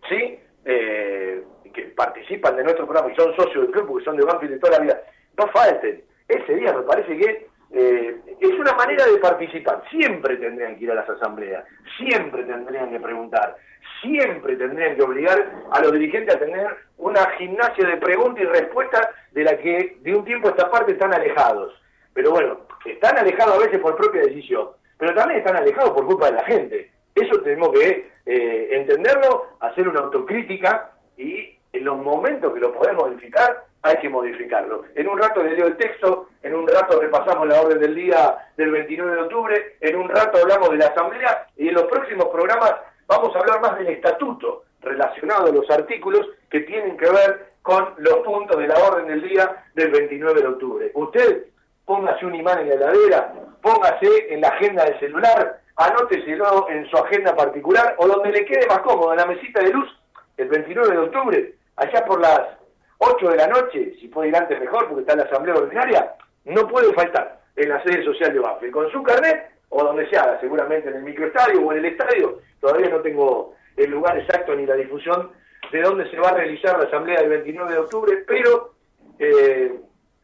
¿sí? 0.08 0.38
Eh, 0.64 1.42
que 1.74 1.82
participan 1.96 2.56
de 2.56 2.64
nuestro 2.64 2.86
programa 2.86 3.12
y 3.12 3.16
son 3.16 3.34
socios 3.36 3.64
del 3.64 3.70
club 3.70 3.88
porque 3.88 4.04
son 4.04 4.16
de 4.16 4.24
Banfield 4.24 4.54
de 4.54 4.60
toda 4.60 4.78
la 4.78 4.84
vida, 4.84 5.02
no 5.36 5.48
falten. 5.48 6.02
Ese 6.28 6.54
día 6.54 6.72
me 6.72 6.82
parece 6.82 7.16
que 7.16 7.48
eh, 7.70 8.16
es 8.40 8.58
una 8.58 8.72
manera 8.72 9.06
de 9.06 9.18
participar. 9.18 9.82
Siempre 9.90 10.36
tendrían 10.36 10.76
que 10.76 10.84
ir 10.84 10.90
a 10.90 10.94
las 10.94 11.08
asambleas, 11.08 11.64
siempre 11.96 12.44
tendrían 12.44 12.90
que 12.90 13.00
preguntar, 13.00 13.56
siempre 14.00 14.56
tendrían 14.56 14.96
que 14.96 15.02
obligar 15.02 15.50
a 15.70 15.80
los 15.80 15.92
dirigentes 15.92 16.34
a 16.34 16.38
tener 16.38 16.66
una 16.96 17.26
gimnasia 17.38 17.86
de 17.86 17.96
preguntas 17.96 18.42
y 18.42 18.46
respuestas 18.46 19.08
de 19.32 19.44
la 19.44 19.56
que 19.58 19.98
de 20.00 20.14
un 20.14 20.24
tiempo 20.24 20.48
a 20.48 20.50
esta 20.52 20.70
parte 20.70 20.92
están 20.92 21.12
alejados. 21.12 21.74
Pero 22.14 22.30
bueno, 22.30 22.60
están 22.84 23.18
alejados 23.18 23.56
a 23.56 23.66
veces 23.66 23.80
por 23.80 23.96
propia 23.96 24.22
decisión, 24.22 24.68
pero 24.96 25.14
también 25.14 25.40
están 25.40 25.56
alejados 25.56 25.90
por 25.90 26.06
culpa 26.06 26.26
de 26.26 26.36
la 26.36 26.44
gente. 26.44 26.90
Eso 27.14 27.40
tenemos 27.42 27.70
que 27.72 28.10
eh, 28.26 28.68
entenderlo, 28.72 29.46
hacer 29.60 29.88
una 29.88 30.00
autocrítica 30.00 30.92
y 31.16 31.56
en 31.72 31.84
los 31.84 31.98
momentos 31.98 32.52
que 32.54 32.60
lo 32.60 32.72
podemos 32.72 33.08
modificar, 33.08 33.64
hay 33.82 33.96
que 33.98 34.08
modificarlo. 34.08 34.84
En 34.94 35.08
un 35.08 35.18
rato 35.18 35.42
le 35.42 35.54
leo 35.54 35.66
el 35.66 35.76
texto, 35.76 36.28
en 36.42 36.54
un 36.54 36.66
rato 36.66 37.00
repasamos 37.00 37.46
la 37.46 37.60
orden 37.60 37.78
del 37.78 37.94
día 37.94 38.36
del 38.56 38.70
29 38.70 39.14
de 39.14 39.22
octubre, 39.22 39.76
en 39.80 39.96
un 39.96 40.08
rato 40.08 40.38
hablamos 40.38 40.70
de 40.70 40.78
la 40.78 40.86
asamblea 40.86 41.46
y 41.56 41.68
en 41.68 41.74
los 41.74 41.84
próximos 41.84 42.26
programas 42.26 42.74
vamos 43.06 43.34
a 43.34 43.38
hablar 43.38 43.60
más 43.60 43.78
del 43.78 43.88
estatuto 43.88 44.64
relacionado 44.80 45.46
a 45.46 45.52
los 45.52 45.70
artículos 45.70 46.26
que 46.50 46.60
tienen 46.60 46.96
que 46.96 47.10
ver 47.10 47.48
con 47.62 47.94
los 47.98 48.18
puntos 48.18 48.58
de 48.58 48.68
la 48.68 48.76
orden 48.76 49.06
del 49.06 49.22
día 49.22 49.64
del 49.74 49.90
29 49.90 50.40
de 50.40 50.46
octubre. 50.46 50.90
Usted 50.94 51.46
póngase 51.84 52.26
un 52.26 52.34
imán 52.34 52.60
en 52.60 52.68
la 52.68 52.74
heladera, 52.74 53.32
póngase 53.62 54.32
en 54.32 54.40
la 54.40 54.48
agenda 54.48 54.84
del 54.84 54.98
celular, 54.98 55.60
anóteselo 55.76 56.68
en 56.68 56.88
su 56.90 56.96
agenda 56.96 57.34
particular 57.34 57.94
o 57.98 58.06
donde 58.06 58.30
le 58.30 58.44
quede 58.44 58.66
más 58.66 58.80
cómodo, 58.80 59.12
en 59.12 59.18
la 59.18 59.26
mesita 59.26 59.60
de 59.62 59.70
luz, 59.70 59.88
el 60.36 60.48
29 60.48 60.92
de 60.92 60.98
octubre, 60.98 61.54
allá 61.76 62.04
por 62.04 62.20
las 62.20 62.57
8 62.98 63.30
de 63.30 63.36
la 63.36 63.46
noche, 63.46 63.94
si 64.00 64.08
puede 64.08 64.28
ir 64.28 64.36
antes 64.36 64.60
mejor 64.60 64.88
porque 64.88 65.00
está 65.00 65.12
en 65.12 65.20
la 65.20 65.24
asamblea 65.24 65.54
ordinaria, 65.54 66.14
no 66.44 66.66
puede 66.68 66.92
faltar 66.92 67.40
en 67.56 67.68
la 67.68 67.82
sede 67.82 68.04
social 68.04 68.32
de 68.32 68.40
Banfield, 68.40 68.72
con 68.72 68.90
su 68.90 69.02
carnet 69.02 69.50
o 69.70 69.84
donde 69.84 70.08
se 70.08 70.16
haga, 70.16 70.40
seguramente 70.40 70.88
en 70.88 70.96
el 70.96 71.02
microestadio 71.02 71.60
o 71.60 71.72
en 71.72 71.78
el 71.78 71.84
estadio, 71.86 72.40
todavía 72.60 72.88
no 72.88 73.00
tengo 73.00 73.54
el 73.76 73.90
lugar 73.90 74.18
exacto 74.18 74.54
ni 74.54 74.66
la 74.66 74.74
difusión 74.74 75.30
de 75.70 75.82
dónde 75.82 76.10
se 76.10 76.18
va 76.18 76.30
a 76.30 76.34
realizar 76.34 76.78
la 76.78 76.86
asamblea 76.86 77.20
del 77.20 77.30
29 77.30 77.72
de 77.72 77.78
octubre, 77.78 78.24
pero 78.26 78.72
eh, 79.18 79.78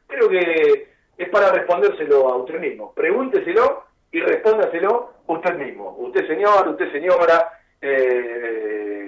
creo 0.07 0.29
que 0.29 0.89
es 1.17 1.29
para 1.29 1.53
respondérselo 1.53 2.29
a 2.29 2.37
usted 2.37 2.59
mismo. 2.59 2.93
Pregúnteselo 2.95 3.85
y 4.11 4.21
respóndaselo 4.21 5.13
usted 5.27 5.55
mismo. 5.57 5.97
Usted 5.99 6.27
señor, 6.27 6.69
usted 6.69 6.91
señora, 6.93 7.53
eh, 7.81 9.04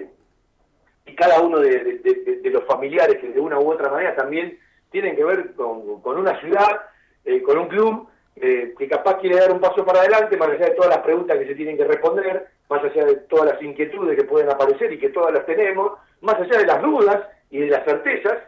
y 1.07 1.15
cada 1.15 1.41
uno 1.41 1.61
de, 1.61 2.01
los 2.45 2.65
familiares 2.65 3.19
que 3.19 3.29
de 3.29 3.41
una 3.41 3.59
u 3.59 3.71
otra 3.71 3.91
manera 3.91 4.15
también 4.15 4.59
tienen 4.91 5.17
que 5.17 5.25
ver 5.25 5.55
con, 5.55 6.01
con 6.01 6.19
una 6.19 6.39
ciudad, 6.41 6.83
eh, 7.25 7.43
con 7.43 7.59
un 7.59 7.69
club 7.69 8.09
eh, 8.37 8.75
que 8.79 8.89
capaz 8.89 9.19
quiere 9.19 9.37
dar 9.37 9.51
un 9.51 9.61
paso 9.61 9.85
para 9.85 10.01
adelante, 10.01 10.37
más 10.37 10.51
allá 10.51 10.67
de 10.67 10.75
todas 10.75 10.91
las 10.91 11.05
preguntas 11.05 11.39
que 11.39 11.47
se 11.47 11.55
tienen 11.55 11.77
que 11.77 11.85
responder, 11.85 12.49
más 12.69 12.85
allá 12.85 13.07
de 13.07 13.17
todas 13.29 13.53
las 13.53 13.63
inquietudes 13.63 14.17
que 14.17 14.25
pueden 14.25 14.51
aparecer 14.51 14.93
y 14.93 14.99
que 14.99 15.09
todas 15.09 15.33
las 15.33 15.47
tenemos, 15.47 15.93
más 16.21 16.35
allá 16.35 16.59
de 16.59 16.67
las 16.67 16.83
dudas 16.83 17.27
y 17.51 17.61
de 17.61 17.69
las 17.69 17.85
certezas, 17.85 18.39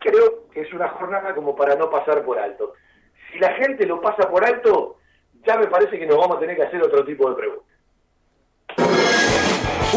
creo 0.00 0.48
que 0.52 0.60
es 0.60 0.72
una 0.72 0.88
jornada 0.88 1.34
como 1.34 1.56
para 1.56 1.76
no 1.76 1.88
pasar 1.88 2.24
por 2.24 2.38
alto. 2.38 2.74
Si 3.32 3.38
la 3.38 3.52
gente 3.54 3.86
lo 3.86 4.00
pasa 4.00 4.28
por 4.30 4.44
alto, 4.44 4.98
ya 5.46 5.56
me 5.56 5.66
parece 5.66 5.98
que 5.98 6.06
nos 6.06 6.18
vamos 6.18 6.36
a 6.36 6.40
tener 6.40 6.56
que 6.56 6.64
hacer 6.64 6.82
otro 6.82 7.04
tipo 7.04 7.30
de 7.30 7.36
preguntas. 7.36 7.67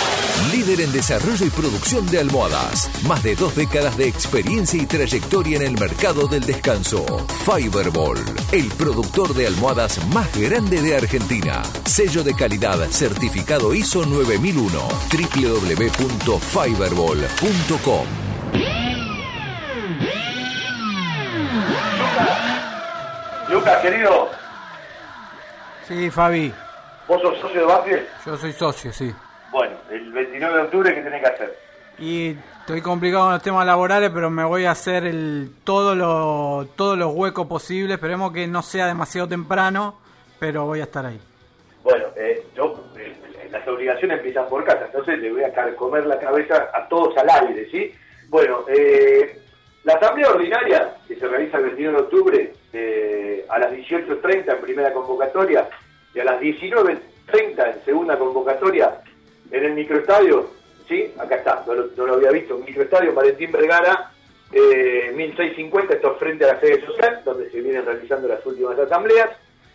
Líder 0.50 0.80
en 0.80 0.90
desarrollo 0.92 1.46
y 1.46 1.50
producción 1.50 2.04
de 2.06 2.18
almohadas. 2.20 2.90
Más 3.06 3.22
de 3.22 3.36
dos 3.36 3.54
décadas 3.54 3.96
de 3.96 4.08
experiencia 4.08 4.82
y 4.82 4.86
trayectoria 4.86 5.56
en 5.58 5.62
el 5.62 5.78
mercado 5.78 6.26
del 6.26 6.42
descanso. 6.44 7.04
Fiberball, 7.44 8.18
el 8.52 8.68
productor 8.70 9.32
de 9.34 9.46
almohadas 9.46 10.04
más 10.08 10.34
grande 10.36 10.82
de 10.82 10.96
Argentina. 10.96 11.62
Sello 11.84 12.24
de 12.24 12.34
calidad 12.34 12.78
certificado 12.90 13.72
ISO 13.74 14.04
9001. 14.04 14.88
www.fiberball.com. 15.12 18.06
Lucas, 23.48 23.78
querido, 23.82 24.30
Sí, 25.86 26.10
Fabi. 26.10 26.52
¿vos 27.08 27.20
sos 27.20 27.38
socio 27.40 27.60
de 27.60 27.66
Banfield? 27.66 28.06
Yo 28.24 28.36
soy 28.36 28.52
socio, 28.52 28.92
sí. 28.92 29.12
Bueno, 29.52 29.76
el 29.90 30.10
29 30.10 30.56
de 30.56 30.62
octubre, 30.62 30.94
¿qué 30.94 31.02
tenés 31.02 31.20
que 31.20 31.26
hacer? 31.26 31.58
Y 31.98 32.36
estoy 32.60 32.80
complicado 32.80 33.24
con 33.24 33.34
los 33.34 33.42
temas 33.42 33.66
laborales, 33.66 34.10
pero 34.12 34.30
me 34.30 34.44
voy 34.44 34.64
a 34.64 34.70
hacer 34.70 35.04
el 35.04 35.50
todo 35.62 35.94
lo, 35.94 36.66
todos 36.74 36.96
los 36.96 37.12
huecos 37.12 37.46
posibles. 37.46 37.96
Esperemos 37.96 38.32
que 38.32 38.46
no 38.46 38.62
sea 38.62 38.86
demasiado 38.86 39.28
temprano, 39.28 39.98
pero 40.40 40.64
voy 40.64 40.80
a 40.80 40.84
estar 40.84 41.04
ahí. 41.04 41.20
Bueno, 41.84 42.06
eh, 42.16 42.46
yo, 42.56 42.82
eh, 42.96 43.14
las 43.50 43.68
obligaciones 43.68 44.16
empiezan 44.16 44.48
por 44.48 44.64
casa, 44.64 44.86
entonces 44.86 45.18
le 45.18 45.30
voy 45.30 45.44
a 45.44 45.52
comer 45.76 46.06
la 46.06 46.18
cabeza 46.18 46.70
a 46.72 46.88
todos 46.88 47.14
al 47.18 47.28
aire, 47.28 47.68
¿sí? 47.70 47.92
Bueno, 48.30 48.64
eh, 48.68 49.38
la 49.84 49.94
asamblea 49.94 50.30
ordinaria, 50.30 50.94
que 51.06 51.16
se 51.16 51.28
realiza 51.28 51.58
el 51.58 51.64
29 51.64 51.98
de 51.98 52.02
octubre, 52.04 52.52
eh, 52.72 53.44
a 53.50 53.58
las 53.58 53.70
18.30 53.72 54.50
en 54.50 54.60
primera 54.62 54.94
convocatoria 54.94 55.68
y 56.14 56.20
a 56.20 56.24
las 56.24 56.40
19.30 56.40 57.74
en 57.74 57.84
segunda 57.84 58.18
convocatoria 58.18 59.02
en 59.52 59.64
el 59.64 59.74
microestadio, 59.74 60.50
¿sí? 60.88 61.12
Acá 61.18 61.36
está, 61.36 61.64
no 61.66 62.06
lo, 62.06 62.14
había 62.14 62.30
visto, 62.30 62.58
microestadio 62.58 63.14
Valentín 63.14 63.52
Vergara, 63.52 64.10
eh, 64.50 65.12
1650, 65.14 65.94
esto 65.94 66.12
es 66.12 66.18
frente 66.18 66.44
a 66.44 66.54
la 66.54 66.60
sede 66.60 66.84
social, 66.84 67.20
donde 67.24 67.50
se 67.50 67.60
vienen 67.60 67.84
realizando 67.84 68.28
las 68.28 68.44
últimas 68.44 68.78
asambleas. 68.78 69.30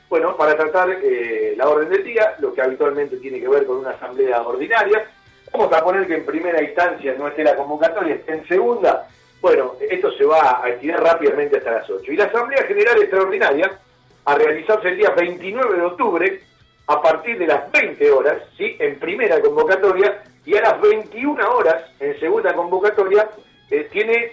Bueno, 0.10 0.36
para 0.36 0.56
tratar 0.56 0.90
eh, 1.04 1.54
la 1.58 1.68
orden 1.68 1.90
del 1.90 2.04
día, 2.04 2.36
lo 2.40 2.54
que 2.54 2.62
habitualmente 2.62 3.18
tiene 3.18 3.40
que 3.40 3.48
ver 3.48 3.66
con 3.66 3.78
una 3.78 3.92
asamblea 3.92 4.42
ordinaria. 4.42 5.06
Vamos 5.52 5.72
a 5.72 5.84
poner 5.84 6.08
que 6.08 6.16
en 6.16 6.26
primera 6.26 6.62
instancia 6.62 7.16
no 7.18 7.28
esté 7.28 7.44
la 7.44 7.56
convocatoria, 7.56 8.22
en 8.28 8.48
segunda. 8.48 9.08
Bueno, 9.42 9.76
esto 9.80 10.12
se 10.14 10.26
va 10.26 10.64
a 10.64 10.70
estirar 10.70 11.04
rápidamente 11.04 11.58
hasta 11.58 11.72
las 11.72 11.90
8. 11.90 12.12
Y 12.12 12.16
la 12.16 12.26
Asamblea 12.26 12.64
General 12.64 12.98
Extraordinaria, 12.98 13.80
a 14.26 14.36
realizarse 14.36 14.90
el 14.90 14.98
día 14.98 15.10
29 15.12 15.76
de 15.78 15.82
octubre, 15.84 16.42
a 16.88 17.02
partir 17.02 17.38
de 17.38 17.48
las 17.48 17.70
20 17.72 18.12
horas, 18.12 18.38
¿sí? 18.58 18.76
en 18.80 18.98
primera 19.00 19.40
convocatoria, 19.42 20.24
y 20.46 20.56
a 20.56 20.62
las 20.62 20.80
21 20.82 21.56
horas, 21.56 21.84
en 22.00 22.18
segunda 22.20 22.54
convocatoria, 22.54 23.30
eh, 23.70 23.88
tiene 23.92 24.32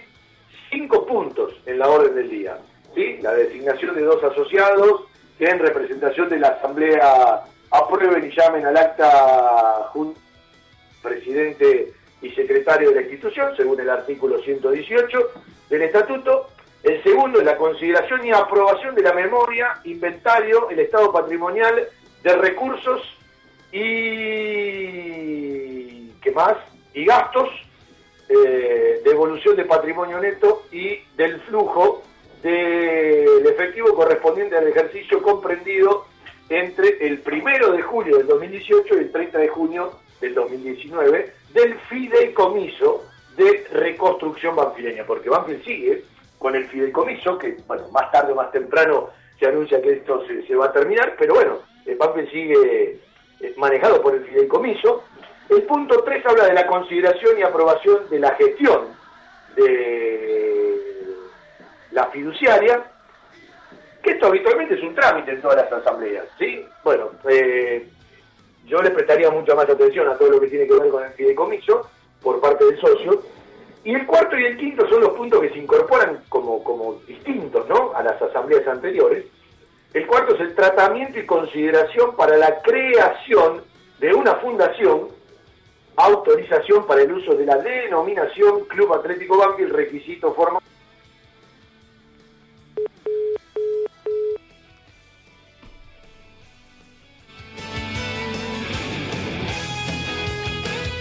cinco 0.71 1.05
puntos 1.05 1.53
en 1.65 1.79
la 1.79 1.89
orden 1.89 2.15
del 2.15 2.29
día. 2.29 2.57
¿sí? 2.95 3.17
La 3.21 3.33
designación 3.33 3.93
de 3.95 4.01
dos 4.03 4.23
asociados 4.23 5.01
que 5.37 5.45
en 5.45 5.59
representación 5.59 6.29
de 6.29 6.39
la 6.39 6.47
Asamblea 6.49 7.41
aprueben 7.71 8.25
y 8.25 8.33
llamen 8.33 8.65
al 8.65 8.77
acta 8.77 9.89
jun- 9.93 10.15
presidente 11.03 11.91
y 12.21 12.29
secretario 12.31 12.89
de 12.89 12.95
la 12.95 13.01
institución, 13.01 13.55
según 13.57 13.79
el 13.81 13.89
artículo 13.89 14.39
118 14.41 15.19
del 15.69 15.81
estatuto. 15.83 16.49
El 16.83 17.03
segundo 17.03 17.39
es 17.39 17.45
la 17.45 17.57
consideración 17.57 18.25
y 18.25 18.31
aprobación 18.31 18.95
de 18.95 19.01
la 19.01 19.11
memoria, 19.13 19.79
inventario, 19.83 20.69
el 20.69 20.79
estado 20.79 21.11
patrimonial 21.11 21.87
de 22.25 22.35
recursos 22.35 23.01
y 23.71 23.85
¿qué 26.21 26.31
más? 26.31 26.57
Y 26.95 27.05
gastos 27.05 27.49
eh, 28.27 28.99
de 29.03 29.11
evolución 29.11 29.55
de 29.55 29.65
patrimonio 29.65 30.19
neto 30.19 30.63
y 30.71 30.97
del 31.15 31.39
flujo 31.41 32.01
del 32.41 33.45
efectivo 33.45 33.93
correspondiente 33.93 34.57
al 34.57 34.67
ejercicio 34.67 35.21
comprendido 35.21 36.07
entre 36.49 37.05
el 37.05 37.19
primero 37.19 37.71
de 37.71 37.83
julio 37.83 38.17
del 38.17 38.25
2018 38.25 38.95
y 38.95 38.97
el 38.97 39.11
30 39.11 39.37
de 39.37 39.47
junio 39.47 39.91
del 40.19 40.33
2019 40.33 41.31
del 41.53 41.75
fideicomiso 41.81 43.03
de 43.37 43.67
reconstrucción 43.71 44.55
banfileña, 44.55 45.05
porque 45.05 45.29
Banfield 45.29 45.63
sigue 45.63 46.03
con 46.39 46.55
el 46.55 46.65
fideicomiso, 46.69 47.37
que 47.37 47.57
bueno, 47.67 47.87
más 47.89 48.11
tarde 48.11 48.31
o 48.31 48.35
más 48.35 48.51
temprano 48.51 49.11
se 49.39 49.45
anuncia 49.45 49.79
que 49.79 49.91
esto 49.93 50.25
se, 50.25 50.41
se 50.47 50.55
va 50.55 50.65
a 50.65 50.71
terminar, 50.71 51.15
pero 51.19 51.35
bueno, 51.35 51.59
eh, 51.85 51.95
Banfield 51.95 52.31
sigue 52.31 52.99
eh, 53.41 53.53
manejado 53.57 54.01
por 54.01 54.15
el 54.15 54.25
fideicomiso. 54.25 55.03
El 55.49 55.63
punto 55.63 56.03
3 56.03 56.25
habla 56.25 56.45
de 56.45 56.53
la 56.53 56.67
consideración 56.67 57.37
y 57.37 57.43
aprobación 57.43 58.09
de 58.09 58.19
la 58.19 58.31
gestión 58.35 58.87
de 59.55 60.75
la 61.91 62.07
fiduciaria, 62.07 62.83
que 64.03 64.11
esto 64.11 64.27
habitualmente 64.27 64.75
es 64.75 64.83
un 64.83 64.93
trámite 64.93 65.31
en 65.31 65.41
todas 65.41 65.57
las 65.57 65.71
asambleas, 65.71 66.25
¿sí? 66.37 66.65
Bueno, 66.83 67.11
eh, 67.29 67.87
yo 68.65 68.81
le 68.81 68.91
prestaría 68.91 69.29
mucha 69.29 69.55
más 69.55 69.69
atención 69.69 70.07
a 70.09 70.17
todo 70.17 70.31
lo 70.31 70.41
que 70.41 70.47
tiene 70.47 70.67
que 70.67 70.73
ver 70.73 70.89
con 70.89 71.03
el 71.03 71.11
fideicomiso 71.13 71.89
por 72.21 72.41
parte 72.41 72.65
del 72.65 72.79
socio. 72.79 73.23
Y 73.83 73.93
el 73.93 74.05
cuarto 74.07 74.37
y 74.37 74.45
el 74.45 74.57
quinto 74.57 74.87
son 74.89 75.01
los 75.01 75.11
puntos 75.11 75.41
que 75.41 75.49
se 75.51 75.59
incorporan 75.59 76.23
como, 76.27 76.63
como 76.63 76.95
distintos 77.07 77.67
¿no? 77.69 77.93
a 77.93 78.01
las 78.01 78.19
asambleas 78.19 78.67
anteriores. 78.67 79.25
El 79.95 80.07
cuarto 80.07 80.35
es 80.35 80.41
el 80.41 80.53
tratamiento 80.53 81.17
y 81.17 81.25
consideración 81.25 82.17
para 82.17 82.35
la 82.35 82.61
creación 82.61 83.63
de 83.97 84.13
una 84.13 84.35
fundación, 84.35 85.07
autorización 85.95 86.85
para 86.85 87.03
el 87.03 87.13
uso 87.13 87.33
de 87.33 87.45
la 87.45 87.55
denominación 87.59 88.65
Club 88.65 88.93
Atlético 88.93 89.37
Banfield, 89.37 89.71
requisito 89.71 90.33
forma. 90.33 90.59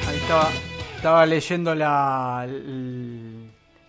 Ahí 0.07 0.17
estaba, 0.19 0.51
estaba 0.95 1.27
leyendo 1.27 1.75
la, 1.75 2.47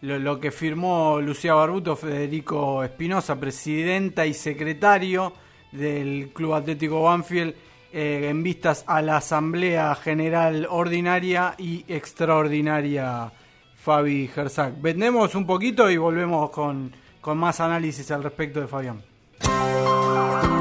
lo, 0.06 0.40
que 0.40 0.52
firmó 0.52 1.19
Lucía 1.19 1.53
Barbuto, 1.53 1.95
Federico 1.95 2.84
Espinosa, 2.84 3.40
presidenta 3.40 4.26
y 4.26 4.34
secretario 4.34 5.34
del 5.72 6.30
Club 6.34 6.53
Atlético 6.53 7.03
Banfield, 7.03 7.56
eh, 7.91 8.27
en 8.30 8.44
vistas 8.44 8.84
a 8.88 9.02
la 9.02 9.18
Asamblea 9.18 9.95
General 9.95 10.68
Ordinaria 10.69 11.56
y 11.57 11.86
Extraordinaria 11.88 13.32
Fabi 13.76 14.27
Gersak. 14.27 14.80
Vendemos 14.82 15.34
un 15.36 15.45
poquito 15.45 15.90
y 15.90 15.98
volvemos 15.98 16.49
con, 16.52 16.91
con 17.22 17.38
más 17.38 17.60
análisis 17.60 18.11
al 18.11 18.23
respecto 18.23 18.61
de 18.61 18.68
Fabián. 18.68 19.02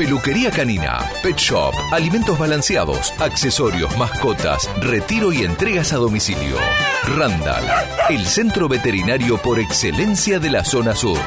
Peluquería 0.00 0.50
canina, 0.50 0.98
pet 1.22 1.36
shop, 1.36 1.74
alimentos 1.92 2.38
balanceados, 2.38 3.12
accesorios, 3.18 3.94
mascotas, 3.98 4.66
retiro 4.80 5.30
y 5.30 5.44
entregas 5.44 5.92
a 5.92 5.96
domicilio. 5.96 6.56
Randall, 7.18 7.64
el 8.08 8.24
centro 8.24 8.66
veterinario 8.66 9.36
por 9.36 9.58
excelencia 9.58 10.38
de 10.38 10.48
la 10.48 10.64
zona 10.64 10.94
sur. 10.94 11.18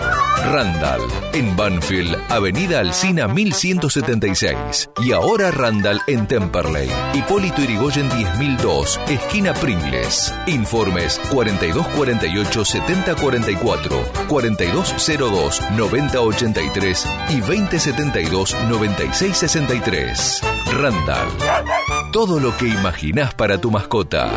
Randall, 0.52 1.02
en 1.34 1.56
Banfield, 1.56 2.18
Avenida 2.30 2.80
Alcina 2.80 3.28
1176. 3.28 4.90
Y 5.04 5.12
ahora 5.12 5.52
Randall 5.52 6.02
en 6.08 6.28
Temperley. 6.28 6.90
Hipólito 7.14 7.62
Irigoyen 7.62 8.10
10002, 8.10 9.00
esquina 9.08 9.54
Pringles. 9.54 10.34
Informes 10.48 11.22
4248 11.32 12.66
7044, 12.66 14.04
4202 14.28 15.62
9083 15.78 17.08
y 17.30 17.40
2072 17.40 18.56
9663. 18.70 20.42
Randall. 20.74 21.28
Todo 22.12 22.40
lo 22.40 22.56
que 22.58 22.68
imaginás 22.68 23.34
para 23.34 23.60
tu 23.60 23.72
mascota. 23.72 24.32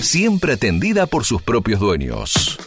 Siempre 0.00 0.52
atendida 0.52 1.06
por 1.06 1.24
sus 1.24 1.40
propios 1.40 1.80
dueños. 1.80 2.58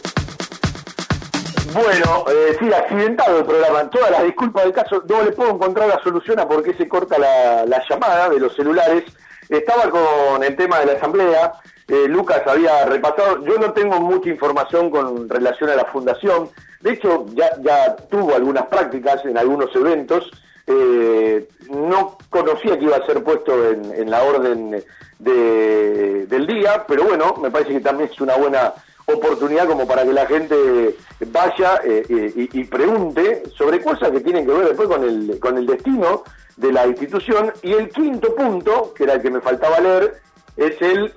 Bueno, 1.72 2.24
eh, 2.28 2.56
sí, 2.58 2.72
accidentado 2.72 3.38
el 3.38 3.44
programa. 3.44 3.88
Todas 3.90 4.10
las 4.10 4.24
disculpas 4.24 4.64
del 4.64 4.72
caso, 4.72 5.04
no 5.08 5.22
le 5.22 5.30
puedo 5.32 5.50
encontrar 5.50 5.88
la 5.88 6.02
solución 6.02 6.40
a 6.40 6.48
por 6.48 6.64
qué 6.64 6.74
se 6.74 6.88
corta 6.88 7.16
la, 7.18 7.64
la 7.64 7.82
llamada 7.88 8.28
de 8.28 8.40
los 8.40 8.56
celulares. 8.56 9.04
Estaba 9.48 9.88
con 9.88 10.42
el 10.42 10.56
tema 10.56 10.80
de 10.80 10.86
la 10.86 10.92
asamblea. 10.94 11.52
eh, 11.86 12.06
Lucas 12.08 12.42
había 12.46 12.86
repasado. 12.86 13.44
Yo 13.44 13.58
no 13.58 13.72
tengo 13.72 14.00
mucha 14.00 14.30
información 14.30 14.90
con 14.90 15.28
relación 15.28 15.70
a 15.70 15.76
la 15.76 15.84
fundación. 15.84 16.50
De 16.80 16.92
hecho, 16.94 17.26
ya, 17.34 17.50
ya 17.62 17.94
tuvo 18.10 18.34
algunas 18.34 18.66
prácticas 18.66 19.24
en 19.24 19.38
algunos 19.38 19.74
eventos. 19.76 20.30
Eh, 20.66 21.48
no 21.70 22.18
conocía 22.28 22.78
que 22.78 22.84
iba 22.84 22.96
a 22.96 23.06
ser 23.06 23.22
puesto 23.22 23.70
en, 23.70 24.10
la 24.10 24.22
orden 24.22 24.82
de- 25.18 26.26
del 26.26 26.46
día, 26.46 26.84
pero 26.86 27.04
bueno, 27.04 27.34
me 27.40 27.50
parece 27.50 27.72
que 27.72 27.80
también 27.80 28.10
es 28.12 28.20
una 28.20 28.36
buena 28.36 28.74
oportunidad 29.06 29.68
como 29.68 29.86
para 29.86 30.02
que 30.04 30.12
la 30.12 30.26
gente 30.26 30.96
vaya 31.28 31.80
eh, 31.84 32.04
eh, 32.08 32.48
y, 32.52 32.64
pregunte 32.64 33.44
sobre 33.56 33.80
cosas 33.80 34.10
que 34.10 34.20
tienen 34.20 34.44
que 34.44 34.52
ver 34.52 34.66
después 34.66 34.88
con 34.88 35.04
el, 35.04 35.38
con 35.38 35.56
el 35.56 35.66
destino 35.66 36.24
de 36.56 36.72
la 36.72 36.86
institución. 36.86 37.52
Y 37.62 37.72
el 37.72 37.88
quinto 37.90 38.34
punto, 38.34 38.92
que 38.94 39.04
era 39.04 39.14
el 39.14 39.22
que 39.22 39.30
me 39.30 39.40
faltaba 39.40 39.78
leer, 39.78 40.20
es 40.56 40.80
el 40.82 41.12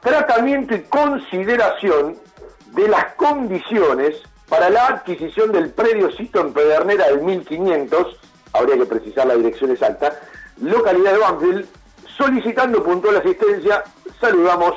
tratamiento 0.00 0.74
y 0.74 0.80
consideración 0.82 2.16
de 2.72 2.88
las 2.88 3.14
condiciones 3.14 4.22
para 4.48 4.70
la 4.70 4.86
adquisición 4.86 5.52
del 5.52 5.70
predio 5.70 6.10
sito 6.12 6.40
en 6.40 6.52
Pedernera 6.52 7.06
del 7.08 7.20
1500, 7.20 8.16
habría 8.52 8.76
que 8.76 8.86
precisar 8.86 9.26
la 9.26 9.34
dirección 9.34 9.70
exacta, 9.70 10.12
localidad 10.60 11.12
de 11.12 11.18
Banfield, 11.18 11.66
solicitando 12.16 12.82
puntual 12.82 13.16
asistencia, 13.16 13.84
saludamos 14.20 14.74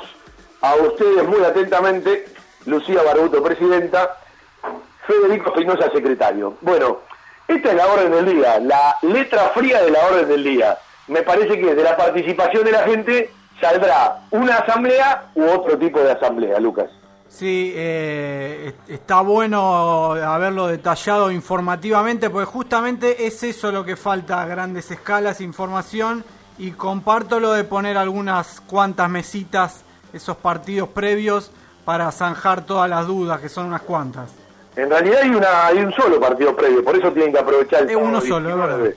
a 0.60 0.74
ustedes 0.76 1.26
muy 1.26 1.42
atentamente, 1.44 2.26
Lucía 2.66 3.02
Barbuto, 3.02 3.42
presidenta, 3.42 4.16
Federico 5.06 5.50
Espinosa, 5.50 5.90
secretario. 5.92 6.54
Bueno, 6.62 7.00
esta 7.46 7.70
es 7.70 7.74
la 7.74 7.86
orden 7.86 8.10
del 8.10 8.36
día, 8.36 8.58
la 8.60 8.96
letra 9.02 9.50
fría 9.50 9.82
de 9.82 9.90
la 9.90 10.06
orden 10.06 10.28
del 10.28 10.44
día. 10.44 10.78
Me 11.08 11.22
parece 11.22 11.58
que 11.58 11.74
de 11.74 11.82
la 11.82 11.96
participación 11.96 12.64
de 12.64 12.72
la 12.72 12.84
gente 12.84 13.30
saldrá 13.60 14.22
una 14.30 14.56
asamblea 14.56 15.30
u 15.34 15.44
otro 15.44 15.78
tipo 15.78 16.00
de 16.00 16.12
asamblea, 16.12 16.58
Lucas. 16.58 16.90
Sí, 17.36 17.72
eh, 17.74 18.66
est- 18.68 18.90
está 18.90 19.20
bueno 19.22 20.12
haberlo 20.12 20.68
detallado 20.68 21.32
informativamente, 21.32 22.30
porque 22.30 22.46
justamente 22.46 23.26
es 23.26 23.42
eso 23.42 23.72
lo 23.72 23.84
que 23.84 23.96
falta 23.96 24.40
a 24.42 24.46
grandes 24.46 24.88
escalas, 24.92 25.40
información, 25.40 26.24
y 26.58 26.70
comparto 26.70 27.40
lo 27.40 27.52
de 27.52 27.64
poner 27.64 27.98
algunas 27.98 28.60
cuantas 28.60 29.10
mesitas, 29.10 29.82
esos 30.12 30.36
partidos 30.36 30.90
previos, 30.90 31.50
para 31.84 32.10
zanjar 32.12 32.64
todas 32.64 32.88
las 32.88 33.06
dudas, 33.08 33.40
que 33.40 33.48
son 33.48 33.66
unas 33.66 33.82
cuantas. 33.82 34.30
En 34.76 34.88
realidad 34.88 35.20
hay, 35.22 35.30
una, 35.30 35.66
hay 35.66 35.78
un 35.78 35.92
solo 35.92 36.20
partido 36.20 36.54
previo, 36.54 36.84
por 36.84 36.96
eso 36.96 37.10
tienen 37.12 37.32
que 37.32 37.40
aprovechar 37.40 37.82
el 37.82 37.90
Es 37.90 37.96
uno 37.96 38.20
solo, 38.20 38.48
es 38.50 38.54
19. 38.54 38.76
verdad. 38.82 38.96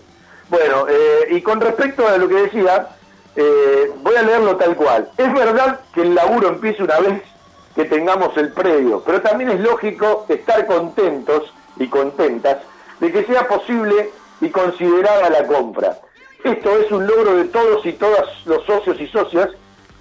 Bueno, 0.49 0.85
eh, 0.87 1.27
y 1.31 1.41
con 1.41 1.59
respecto 1.59 2.07
a 2.07 2.17
lo 2.17 2.27
que 2.27 2.35
decía, 2.35 2.87
eh, 3.35 3.91
voy 4.03 4.15
a 4.15 4.21
leerlo 4.21 4.55
tal 4.57 4.75
cual. 4.75 5.09
Es 5.17 5.33
verdad 5.33 5.79
que 5.93 6.03
el 6.03 6.13
laburo 6.15 6.49
empiece 6.49 6.83
una 6.83 6.99
vez 6.99 7.21
que 7.77 7.85
tengamos 7.85 8.35
el 8.37 8.51
previo, 8.53 9.03
pero 9.05 9.21
también 9.21 9.51
es 9.51 9.59
lógico 9.59 10.25
estar 10.29 10.65
contentos 10.65 11.53
y 11.77 11.87
contentas 11.87 12.57
de 12.99 13.11
que 13.11 13.23
sea 13.25 13.47
posible 13.47 14.09
y 14.41 14.49
considerada 14.49 15.29
la 15.29 15.45
compra. 15.45 15.99
Esto 16.43 16.75
es 16.79 16.91
un 16.91 17.05
logro 17.05 17.35
de 17.35 17.45
todos 17.45 17.85
y 17.85 17.93
todas 17.93 18.25
los 18.47 18.65
socios 18.65 18.99
y 18.99 19.05
socias 19.05 19.49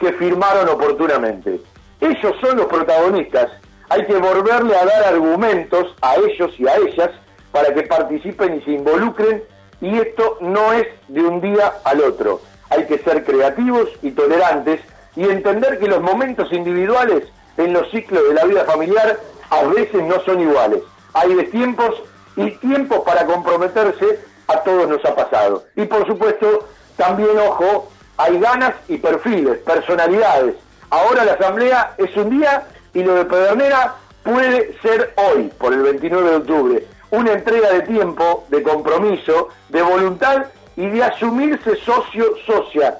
que 0.00 0.10
firmaron 0.14 0.70
oportunamente. 0.70 1.60
Ellos 2.00 2.34
son 2.40 2.56
los 2.56 2.64
protagonistas. 2.64 3.50
Hay 3.90 4.06
que 4.06 4.16
volverle 4.16 4.74
a 4.74 4.86
dar 4.86 5.04
argumentos 5.12 5.94
a 6.00 6.16
ellos 6.16 6.58
y 6.58 6.66
a 6.66 6.76
ellas 6.76 7.10
para 7.52 7.74
que 7.74 7.82
participen 7.82 8.56
y 8.56 8.62
se 8.62 8.70
involucren 8.70 9.44
y 9.82 9.98
esto 9.98 10.38
no 10.40 10.72
es 10.72 10.86
de 11.08 11.20
un 11.20 11.42
día 11.42 11.74
al 11.84 12.00
otro. 12.00 12.40
Hay 12.70 12.86
que 12.86 12.96
ser 13.00 13.22
creativos 13.22 13.90
y 14.00 14.12
tolerantes 14.12 14.80
y 15.14 15.24
entender 15.24 15.78
que 15.78 15.88
los 15.88 16.00
momentos 16.00 16.50
individuales 16.54 17.24
en 17.56 17.72
los 17.72 17.90
ciclos 17.90 18.22
de 18.28 18.34
la 18.34 18.44
vida 18.44 18.64
familiar 18.64 19.18
a 19.50 19.62
veces 19.64 20.02
no 20.02 20.20
son 20.24 20.40
iguales. 20.40 20.80
Hay 21.14 21.34
de 21.34 21.44
tiempos 21.44 21.94
y 22.36 22.50
tiempos 22.52 23.00
para 23.00 23.24
comprometerse 23.26 24.20
a 24.48 24.60
todos 24.60 24.88
nos 24.88 25.04
ha 25.04 25.14
pasado. 25.14 25.64
Y 25.74 25.84
por 25.86 26.06
supuesto, 26.06 26.68
también, 26.96 27.38
ojo, 27.38 27.88
hay 28.16 28.38
ganas 28.38 28.74
y 28.88 28.98
perfiles, 28.98 29.58
personalidades. 29.58 30.56
Ahora 30.90 31.24
la 31.24 31.32
asamblea 31.32 31.94
es 31.98 32.14
un 32.16 32.30
día 32.30 32.66
y 32.94 33.02
lo 33.02 33.14
de 33.14 33.24
Pedernera 33.24 33.96
puede 34.22 34.76
ser 34.82 35.14
hoy, 35.16 35.50
por 35.58 35.72
el 35.72 35.82
29 35.82 36.30
de 36.30 36.36
octubre. 36.36 36.86
Una 37.10 37.32
entrega 37.32 37.72
de 37.72 37.82
tiempo, 37.82 38.44
de 38.48 38.62
compromiso, 38.62 39.48
de 39.68 39.82
voluntad 39.82 40.46
y 40.76 40.86
de 40.88 41.04
asumirse 41.04 41.76
socio, 41.76 42.34
socia, 42.46 42.98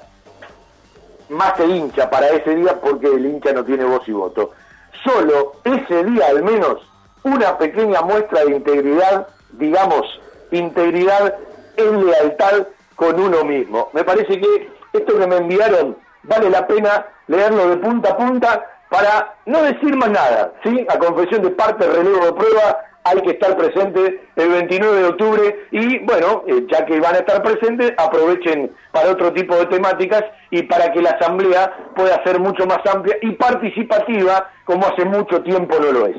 más 1.29 1.53
que 1.53 1.65
hincha 1.65 2.09
para 2.09 2.29
ese 2.29 2.55
día 2.55 2.79
porque 2.81 3.07
el 3.07 3.25
hincha 3.25 3.53
no 3.53 3.63
tiene 3.63 3.85
voz 3.85 4.07
y 4.07 4.11
voto. 4.11 4.51
Solo 5.03 5.53
ese 5.63 6.03
día 6.05 6.27
al 6.27 6.43
menos 6.43 6.81
una 7.23 7.57
pequeña 7.57 8.01
muestra 8.01 8.45
de 8.45 8.55
integridad, 8.55 9.27
digamos, 9.51 10.05
integridad 10.51 11.35
en 11.75 12.05
lealtad 12.05 12.67
con 12.95 13.19
uno 13.19 13.43
mismo. 13.43 13.89
Me 13.93 14.03
parece 14.03 14.39
que 14.39 14.71
esto 14.93 15.17
que 15.17 15.27
me 15.27 15.37
enviaron 15.37 15.97
vale 16.23 16.49
la 16.49 16.65
pena 16.65 17.05
leerlo 17.27 17.69
de 17.69 17.77
punta 17.77 18.11
a 18.11 18.17
punta 18.17 18.65
para 18.89 19.35
no 19.45 19.63
decir 19.63 19.95
más 19.95 20.09
nada, 20.09 20.53
¿sí? 20.63 20.85
A 20.89 20.97
confesión 20.97 21.41
de 21.41 21.49
parte, 21.49 21.85
relevo 21.85 22.25
de 22.25 22.33
prueba, 22.33 22.77
hay 23.09 23.21
que 23.21 23.31
estar 23.31 23.55
presente 23.57 24.21
el 24.35 24.49
29 24.49 24.97
de 24.97 25.05
octubre 25.05 25.67
y 25.71 25.99
bueno, 25.99 26.43
eh, 26.47 26.65
ya 26.71 26.85
que 26.85 26.99
van 26.99 27.15
a 27.15 27.19
estar 27.19 27.41
presentes, 27.41 27.93
aprovechen 27.97 28.71
para 28.91 29.11
otro 29.11 29.33
tipo 29.33 29.55
de 29.55 29.65
temáticas 29.67 30.23
y 30.51 30.63
para 30.63 30.91
que 30.91 31.01
la 31.01 31.11
asamblea 31.11 31.91
pueda 31.95 32.21
ser 32.23 32.39
mucho 32.39 32.65
más 32.65 32.79
amplia 32.93 33.17
y 33.21 33.31
participativa 33.31 34.49
como 34.65 34.85
hace 34.85 35.05
mucho 35.05 35.41
tiempo 35.41 35.77
no 35.79 35.91
lo 35.91 36.07
es. 36.07 36.17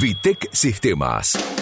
Vitec 0.00 0.48
Sistemas. 0.52 1.61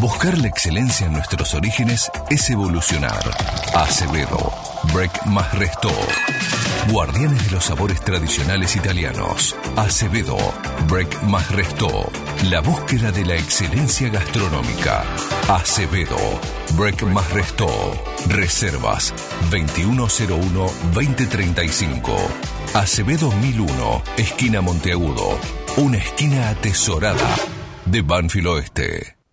Buscar 0.00 0.36
la 0.38 0.48
excelencia 0.48 1.06
en 1.06 1.12
nuestros 1.12 1.54
orígenes 1.54 2.10
es 2.28 2.50
evolucionar. 2.50 3.22
Acevedo, 3.74 4.52
Break 4.92 5.24
más 5.26 5.54
Resto. 5.54 5.88
Guardianes 6.90 7.46
de 7.46 7.52
los 7.52 7.64
sabores 7.64 8.00
tradicionales 8.00 8.74
italianos. 8.74 9.54
Acevedo, 9.76 10.36
Break 10.88 11.22
más 11.22 11.48
Resto. 11.52 12.10
La 12.50 12.60
búsqueda 12.60 13.12
de 13.12 13.24
la 13.24 13.36
excelencia 13.36 14.08
gastronómica. 14.08 15.04
Acevedo, 15.48 16.18
Break 16.72 17.04
más 17.04 17.30
Resto. 17.30 17.68
Reservas 18.26 19.14
2101-2035. 19.50 22.16
Acevedo 22.74 23.30
1001, 23.30 24.02
esquina 24.16 24.60
Monteagudo. 24.60 25.38
Una 25.76 25.98
esquina 25.98 26.48
atesorada 26.50 27.36
de 27.86 28.02
Banfield 28.02 28.48
Oeste. 28.48 29.23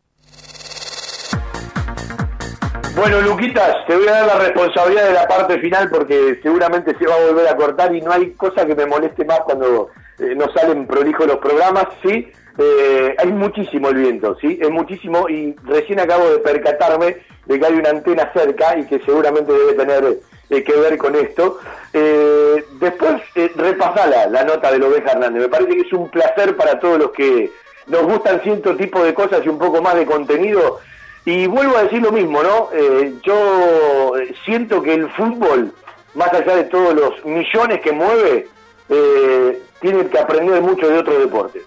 Bueno, 2.96 3.22
Luquitas, 3.22 3.86
te 3.88 3.96
voy 3.96 4.08
a 4.08 4.12
dar 4.12 4.26
la 4.28 4.40
responsabilidad 4.40 5.08
de 5.08 5.14
la 5.14 5.28
parte 5.28 5.60
final 5.60 5.90
porque 5.90 6.40
seguramente 6.44 6.96
se 6.98 7.08
va 7.08 7.16
a 7.16 7.26
volver 7.26 7.48
a 7.48 7.56
cortar 7.56 7.96
y 7.96 8.02
no 8.02 8.12
hay 8.12 8.32
cosa 8.32 8.66
que 8.66 8.76
me 8.76 8.86
moleste 8.86 9.24
más 9.24 9.40
cuando 9.42 9.90
eh, 10.20 10.36
no 10.36 10.52
salen 10.54 10.86
prolijos 10.88 11.26
los 11.26 11.38
programas, 11.38 11.86
¿sí? 12.04 12.32
Eh, 12.58 13.16
hay 13.18 13.32
muchísimo 13.32 13.90
el 13.90 13.96
viento, 13.96 14.38
¿sí? 14.42 14.60
Es 14.62 14.70
muchísimo 14.70 15.30
y 15.30 15.56
recién 15.64 16.02
acabo 16.02 16.30
de 16.30 16.40
percatarme 16.40 17.18
de 17.46 17.60
que 17.60 17.66
hay 17.66 17.74
una 17.74 17.92
antena 17.92 18.32
cerca 18.34 18.78
y 18.78 18.86
que 18.86 19.00
seguramente 19.00 19.54
debe 19.54 19.74
tener 19.74 20.18
eh, 20.50 20.64
que 20.64 20.74
ver 20.74 20.98
con 20.98 21.16
esto. 21.16 21.60
Eh, 21.94 22.64
después, 22.80 23.22
repasala 23.56 24.28
la 24.28 24.44
nota 24.44 24.70
de 24.70 24.86
Oveja 24.86 25.12
Hernández. 25.12 25.44
Me 25.44 25.50
parece 25.50 25.72
que 25.72 25.82
es 25.88 25.94
un 25.94 26.10
placer 26.10 26.58
para 26.58 26.78
todos 26.80 27.00
los 27.00 27.12
que 27.12 27.52
nos 27.88 28.04
gustan 28.04 28.42
cierto 28.42 28.76
tipo 28.76 29.02
de 29.04 29.14
cosas 29.14 29.42
y 29.46 29.50
un 29.50 29.58
poco 29.58 29.82
más 29.82 29.96
de 29.96 30.06
contenido. 30.06 30.80
Y 31.26 31.48
vuelvo 31.48 31.78
a 31.78 31.84
decir 31.84 32.02
lo 32.02 32.12
mismo, 32.12 32.42
¿no? 32.42 32.70
Eh, 32.74 33.14
yo 33.24 34.14
siento 34.44 34.82
que 34.82 34.96
el 34.96 35.10
fútbol, 35.12 35.72
más 36.16 36.34
allá 36.34 36.56
de 36.56 36.64
todos 36.66 36.96
los 36.96 37.24
millones 37.26 37.82
que 37.82 37.92
mueve, 37.92 38.48
eh, 38.90 39.62
tiene 39.80 40.08
que 40.08 40.20
aprender 40.20 40.62
mucho 40.62 40.88
de 40.88 40.98
otros 40.98 41.20
deportes. 41.20 41.64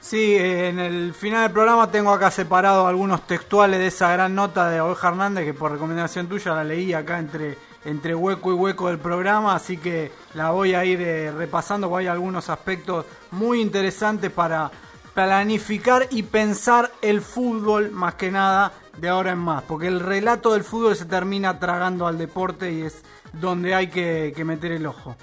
Sí, 0.00 0.36
eh, 0.36 0.68
en 0.68 0.78
el 0.78 1.12
final 1.12 1.42
del 1.42 1.52
programa 1.52 1.90
tengo 1.90 2.10
acá 2.10 2.30
separado 2.30 2.86
algunos 2.86 3.26
textuales 3.26 3.78
de 3.78 3.88
esa 3.88 4.10
gran 4.10 4.34
nota 4.34 4.70
de 4.70 4.80
Oveja 4.80 5.08
Hernández 5.08 5.44
que 5.44 5.52
por 5.52 5.70
recomendación 5.70 6.28
tuya 6.28 6.54
la 6.54 6.64
leí 6.64 6.94
acá 6.94 7.18
entre, 7.18 7.58
entre 7.84 8.14
hueco 8.14 8.50
y 8.50 8.54
hueco 8.54 8.88
del 8.88 8.98
programa, 8.98 9.54
así 9.54 9.76
que 9.76 10.10
la 10.32 10.50
voy 10.50 10.72
a 10.72 10.82
ir 10.86 11.02
eh, 11.02 11.30
repasando, 11.30 11.90
porque 11.90 12.04
hay 12.04 12.08
algunos 12.08 12.48
aspectos 12.48 13.04
muy 13.32 13.60
interesantes 13.60 14.30
para 14.30 14.70
planificar 15.18 16.06
y 16.12 16.22
pensar 16.22 16.92
el 17.02 17.22
fútbol 17.22 17.90
más 17.90 18.14
que 18.14 18.30
nada 18.30 18.72
de 18.98 19.08
ahora 19.08 19.32
en 19.32 19.38
más, 19.38 19.64
porque 19.64 19.88
el 19.88 19.98
relato 19.98 20.52
del 20.52 20.62
fútbol 20.62 20.94
se 20.94 21.06
termina 21.06 21.58
tragando 21.58 22.06
al 22.06 22.18
deporte 22.18 22.70
y 22.72 22.82
es 22.82 23.02
donde 23.32 23.74
hay 23.74 23.88
que, 23.88 24.32
meter 24.46 24.70
el 24.70 24.86
ojo. 24.86 25.16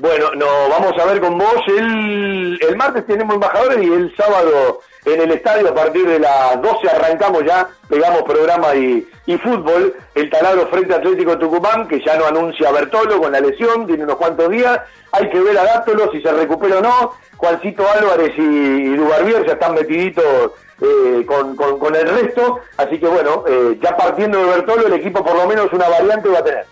Bueno, 0.00 0.30
nos 0.34 0.70
vamos 0.70 0.98
a 0.98 1.04
ver 1.04 1.20
con 1.20 1.36
vos. 1.36 1.62
El, 1.68 2.58
el 2.66 2.76
martes 2.76 3.04
tenemos 3.06 3.34
embajadores 3.34 3.82
y 3.82 3.92
el 3.92 4.16
sábado 4.16 4.80
en 5.04 5.20
el 5.20 5.32
estadio 5.32 5.68
a 5.68 5.74
partir 5.74 6.08
de 6.08 6.18
las 6.18 6.60
12 6.62 6.88
arrancamos 6.88 7.44
ya, 7.44 7.68
pegamos 7.86 8.22
programa 8.22 8.74
y, 8.74 9.06
y 9.26 9.36
fútbol. 9.36 9.94
El 10.14 10.30
taladro 10.30 10.68
frente 10.68 10.94
a 10.94 10.96
Atlético 10.96 11.38
Tucumán, 11.38 11.86
que 11.86 12.02
ya 12.02 12.16
no 12.16 12.24
anuncia 12.24 12.72
Bertolo 12.72 13.20
con 13.20 13.32
la 13.32 13.40
lesión, 13.40 13.86
tiene 13.86 14.04
unos 14.04 14.16
cuantos 14.16 14.48
días. 14.48 14.80
Hay 15.12 15.28
que 15.28 15.38
ver 15.38 15.58
a 15.58 15.64
Dátolo 15.64 16.10
si 16.12 16.22
se 16.22 16.32
recupera 16.32 16.78
o 16.78 16.80
no. 16.80 17.12
Juancito 17.36 17.84
Álvarez 17.86 18.32
y, 18.38 18.40
y 18.40 18.96
ya 19.46 19.52
están 19.52 19.74
metiditos 19.74 20.52
eh, 20.80 21.26
con, 21.26 21.54
con, 21.56 21.78
con 21.78 21.94
el 21.94 22.08
resto. 22.08 22.60
Así 22.78 22.98
que 22.98 23.06
bueno, 23.06 23.44
eh, 23.46 23.78
ya 23.82 23.94
partiendo 23.98 24.38
de 24.38 24.46
Bertolo, 24.46 24.86
el 24.86 24.94
equipo 24.94 25.22
por 25.22 25.36
lo 25.36 25.46
menos 25.46 25.70
una 25.74 25.90
variante 25.90 26.30
va 26.30 26.38
a 26.38 26.44
tener. 26.44 26.64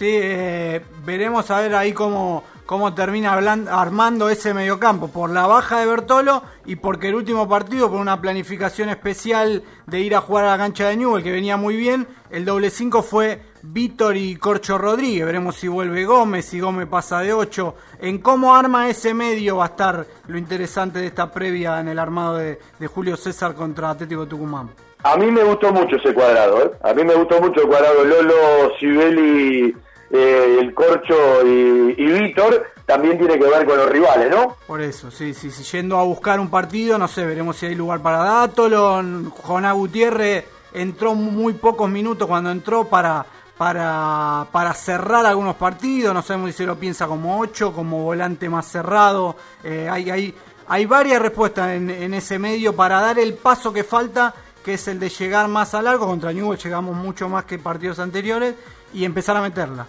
Sí, 0.00 0.18
eh, 0.22 0.80
veremos 1.04 1.50
a 1.50 1.60
ver 1.60 1.74
ahí 1.74 1.92
cómo, 1.92 2.44
cómo 2.70 2.94
termina 2.94 3.32
armando 3.32 4.30
ese 4.30 4.54
mediocampo. 4.54 5.08
Por 5.08 5.30
la 5.30 5.48
baja 5.48 5.80
de 5.80 5.86
Bertolo 5.86 6.44
y 6.66 6.76
porque 6.76 7.08
el 7.08 7.16
último 7.16 7.48
partido, 7.48 7.90
por 7.90 7.98
una 7.98 8.20
planificación 8.20 8.90
especial 8.90 9.64
de 9.88 9.98
ir 9.98 10.14
a 10.14 10.20
jugar 10.20 10.44
a 10.44 10.50
la 10.52 10.58
cancha 10.58 10.88
de 10.88 10.96
Newell, 10.96 11.24
que 11.24 11.32
venía 11.32 11.56
muy 11.56 11.76
bien, 11.76 12.06
el 12.30 12.44
doble 12.44 12.70
5 12.70 13.02
fue 13.02 13.42
Víctor 13.62 14.16
y 14.16 14.36
Corcho 14.36 14.78
Rodríguez. 14.78 15.26
Veremos 15.26 15.56
si 15.56 15.66
vuelve 15.66 16.04
Gómez, 16.04 16.44
si 16.44 16.60
Gómez 16.60 16.86
pasa 16.86 17.18
de 17.22 17.32
8. 17.32 17.74
En 18.02 18.18
cómo 18.18 18.54
arma 18.54 18.88
ese 18.88 19.14
medio 19.14 19.56
va 19.56 19.64
a 19.64 19.68
estar 19.70 20.06
lo 20.28 20.38
interesante 20.38 21.00
de 21.00 21.08
esta 21.08 21.28
previa 21.32 21.80
en 21.80 21.88
el 21.88 21.98
armado 21.98 22.36
de, 22.36 22.60
de 22.78 22.86
Julio 22.86 23.16
César 23.16 23.56
contra 23.56 23.90
Atlético 23.90 24.28
Tucumán. 24.28 24.70
A 25.02 25.16
mí 25.16 25.28
me 25.28 25.42
gustó 25.42 25.72
mucho 25.72 25.96
ese 25.96 26.14
cuadrado, 26.14 26.62
¿eh? 26.62 26.70
A 26.84 26.94
mí 26.94 27.02
me 27.02 27.14
gustó 27.14 27.40
mucho 27.40 27.62
el 27.62 27.66
cuadrado 27.66 28.04
Lolo, 28.04 28.76
Sibeli, 28.78 29.74
eh, 30.10 30.58
el 30.60 30.74
Corcho 30.74 31.46
y, 31.46 31.94
y 31.96 32.06
Víctor. 32.06 32.66
También 32.84 33.18
tiene 33.18 33.38
que 33.38 33.44
ver 33.44 33.64
con 33.64 33.76
los 33.76 33.88
rivales, 33.88 34.30
¿no? 34.30 34.56
Por 34.66 34.80
eso, 34.80 35.10
sí, 35.10 35.32
sí, 35.32 35.50
sí, 35.50 35.62
yendo 35.76 35.96
a 35.96 36.02
buscar 36.02 36.40
un 36.40 36.50
partido, 36.50 36.98
no 36.98 37.06
sé, 37.06 37.24
veremos 37.24 37.56
si 37.56 37.66
hay 37.66 37.76
lugar 37.76 38.00
para 38.00 38.18
Dátolo. 38.18 39.00
Joná 39.42 39.72
Gutiérrez 39.72 40.44
entró 40.72 41.14
muy 41.14 41.52
pocos 41.52 41.88
minutos 41.88 42.26
cuando 42.26 42.50
entró 42.50 42.84
para, 42.84 43.24
para, 43.56 44.46
para 44.50 44.74
cerrar 44.74 45.26
algunos 45.26 45.54
partidos, 45.56 46.14
no 46.14 46.22
sabemos 46.22 46.50
si 46.50 46.58
se 46.58 46.66
lo 46.66 46.76
piensa 46.76 47.06
como 47.06 47.38
8, 47.38 47.72
como 47.72 48.02
volante 48.02 48.48
más 48.48 48.66
cerrado. 48.66 49.36
Eh, 49.62 49.88
hay, 49.88 50.10
hay, 50.10 50.34
hay 50.66 50.86
varias 50.86 51.22
respuestas 51.22 51.70
en, 51.70 51.90
en 51.90 52.14
ese 52.14 52.38
medio 52.38 52.74
para 52.74 53.00
dar 53.00 53.18
el 53.18 53.34
paso 53.34 53.72
que 53.72 53.84
falta, 53.84 54.34
que 54.64 54.74
es 54.74 54.88
el 54.88 54.98
de 54.98 55.10
llegar 55.10 55.46
más 55.46 55.74
a 55.74 55.82
largo. 55.82 56.06
Contra 56.06 56.32
Newell 56.32 56.58
llegamos 56.58 56.96
mucho 56.96 57.28
más 57.28 57.44
que 57.44 57.58
partidos 57.58 58.00
anteriores 58.00 58.54
y 58.92 59.04
empezar 59.04 59.36
a 59.36 59.42
meterla. 59.42 59.86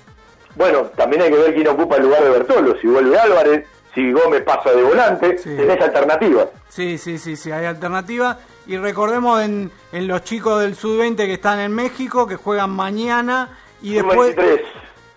Bueno, 0.56 0.84
también 0.96 1.22
hay 1.24 1.32
que 1.32 1.38
ver 1.38 1.54
quién 1.54 1.68
ocupa 1.68 1.96
el 1.98 2.04
lugar 2.04 2.24
de 2.24 2.30
Bertolo. 2.30 2.76
Si 2.82 2.88
vuelve 2.88 3.18
Álvarez, 3.18 3.66
si 3.96 4.12
Gómez 4.12 4.44
pasa 4.44 4.72
de 4.72 4.84
volante, 4.84 5.30
tenés 5.34 5.82
alternativas. 5.82 6.48
Sí, 6.70 6.98
sí, 6.98 7.18
sí, 7.18 7.36
sí, 7.36 7.52
hay 7.52 7.66
alternativa. 7.66 8.38
Y 8.68 8.78
recordemos 8.78 9.42
en, 9.42 9.72
en 9.92 10.08
los 10.08 10.24
chicos 10.24 10.62
del 10.62 10.76
Sud-20 10.76 11.16
que 11.18 11.34
están 11.34 11.60
en 11.60 11.74
México, 11.74 12.28
que 12.28 12.36
juegan 12.36 12.70
mañana 12.70 13.58
y 13.82 13.94
después... 13.96 14.36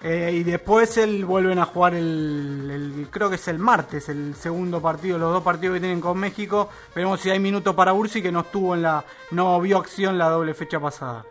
eh, 0.02 0.30
y 0.34 0.42
después 0.42 0.96
el, 0.98 1.24
vuelven 1.24 1.58
a 1.58 1.64
jugar 1.66 1.94
el, 1.94 2.70
el- 2.70 3.08
creo 3.10 3.28
que 3.28 3.36
es 3.36 3.48
el 3.48 3.58
martes, 3.58 4.08
el 4.08 4.34
segundo 4.34 4.80
partido, 4.82 5.18
los 5.18 5.32
dos 5.32 5.42
partidos 5.42 5.74
que 5.74 5.80
tienen 5.80 6.00
con 6.00 6.18
México. 6.18 6.68
Veremos 6.94 7.20
si 7.20 7.30
hay 7.30 7.38
minutos 7.38 7.74
para 7.74 7.92
Ursi, 7.92 8.20
que 8.22 8.32
no 8.32 8.40
estuvo 8.40 8.74
en 8.74 8.82
la, 8.82 9.04
no 9.30 9.60
vio 9.60 9.78
acción 9.78 10.18
la 10.18 10.28
doble 10.30 10.52
fecha 10.54 10.80
pasada. 10.80 11.24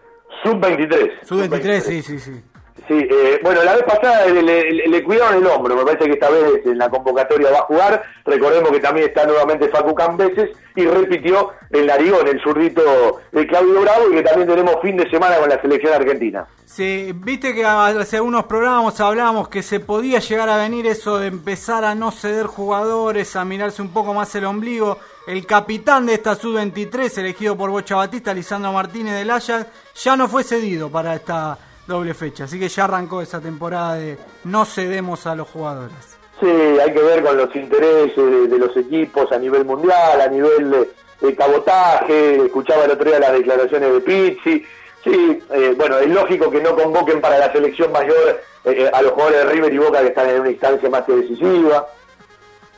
Sub-23. 0.44 1.12
Sub-23, 1.26 1.82
sí, 1.82 2.02
sí, 2.02 2.20
sí. 2.20 2.42
Sí, 2.88 2.96
eh, 2.96 3.40
bueno, 3.42 3.64
la 3.64 3.76
vez 3.76 3.84
pasada 3.84 4.26
le, 4.26 5.04
cuidaron 5.04 5.42
el 5.42 5.48
hombro, 5.48 5.76
me 5.76 5.86
parece 5.86 6.06
que 6.06 6.14
esta 6.14 6.30
vez 6.30 6.66
en 6.66 6.78
la 6.78 6.90
convocatoria 6.90 7.50
va 7.50 7.60
a 7.60 7.64
jugar. 7.64 8.04
Recordemos 8.26 8.72
que 8.72 8.80
también 8.82 9.08
está 9.08 9.26
nuevamente 9.26 9.70
Facu 9.70 9.96
Cambeses 9.96 10.50
y 10.76 10.86
repitió 10.86 11.52
el 11.70 11.88
narigón, 11.88 12.28
el 12.28 12.42
zurdito 12.42 13.22
de 13.32 13.48
Claudio 13.48 13.82
Bravo 13.82 14.10
y 14.12 14.16
que 14.16 14.24
también 14.24 14.50
tenemos 14.50 14.82
fin 14.82 14.98
de 14.98 15.10
semana 15.10 15.38
con 15.38 15.50
la 15.50 15.62
selección 15.62 15.94
argentina. 15.94 16.46
Sí, 16.66 17.12
viste 17.16 17.54
que 17.54 17.66
hace 17.66 18.20
unos 18.20 18.46
programas 18.46 19.00
hablábamos 19.00 19.48
que 19.48 19.64
se 19.64 19.80
podía 19.80 20.20
llegar 20.20 20.50
a 20.50 20.58
venir 20.58 20.86
eso 20.86 21.20
de 21.20 21.28
empezar 21.28 21.86
a 21.86 21.96
no 21.96 22.12
ceder 22.12 22.48
jugadores, 22.48 23.36
a 23.38 23.46
mirarse 23.46 23.82
un 23.82 23.94
poco 23.94 24.14
más 24.14 24.36
el 24.36 24.44
ombligo. 24.44 24.98
El 25.26 25.46
capitán 25.46 26.06
de 26.06 26.16
esta 26.16 26.36
sub-23, 26.36 27.18
elegido 27.20 27.56
por 27.56 27.70
Bocha 27.70 27.96
Batista, 27.96 28.34
Lisandro 28.34 28.74
Martínez 28.74 29.14
del 29.14 29.30
Ajax, 29.30 29.68
ya 29.96 30.18
no 30.18 30.28
fue 30.28 30.44
cedido 30.44 30.90
para 30.90 31.16
esta 31.16 31.58
doble 31.88 32.14
fecha. 32.14 32.46
Así 32.46 32.60
que 32.60 32.70
ya 32.70 32.86
arrancó 32.86 33.22
esa 33.22 33.40
temporada 33.40 33.96
de 33.96 34.18
no 34.46 34.66
cedemos 34.66 35.26
a 35.28 35.36
los 35.36 35.48
jugadores. 35.50 36.18
Sí, 36.40 36.48
hay 36.48 36.94
que 36.94 37.02
ver 37.02 37.24
con 37.24 37.38
los 37.38 37.56
intereses 37.56 38.16
de, 38.16 38.48
de 38.48 38.58
los 38.58 38.76
equipos 38.76 39.32
a 39.32 39.38
nivel 39.38 39.66
mundial, 39.66 40.20
a 40.20 40.28
nivel 40.28 40.72
de, 40.72 40.90
eh, 41.24 41.36
cabotaje, 41.36 42.36
escuchaba 42.46 42.86
el 42.86 42.92
otro 42.92 43.10
día 43.10 43.20
las 43.20 43.34
declaraciones 43.34 43.94
de 43.94 44.00
Pizzi. 44.02 44.66
Sí, 45.04 45.44
eh, 45.52 45.74
bueno, 45.78 45.98
es 46.00 46.10
lógico 46.10 46.50
que 46.50 46.62
no 46.62 46.76
convoquen 46.76 47.22
para 47.22 47.38
la 47.38 47.52
selección 47.52 47.92
mayor 47.92 48.42
eh, 48.66 48.90
a 48.92 49.02
los 49.02 49.12
jugadores 49.12 49.46
de 49.46 49.52
River 49.52 49.74
y 49.74 49.78
Boca 49.78 50.02
que 50.02 50.08
están 50.08 50.30
en 50.30 50.42
una 50.42 50.52
instancia 50.52 50.90
más 50.90 51.04
que 51.04 51.14
decisiva. 51.14 51.88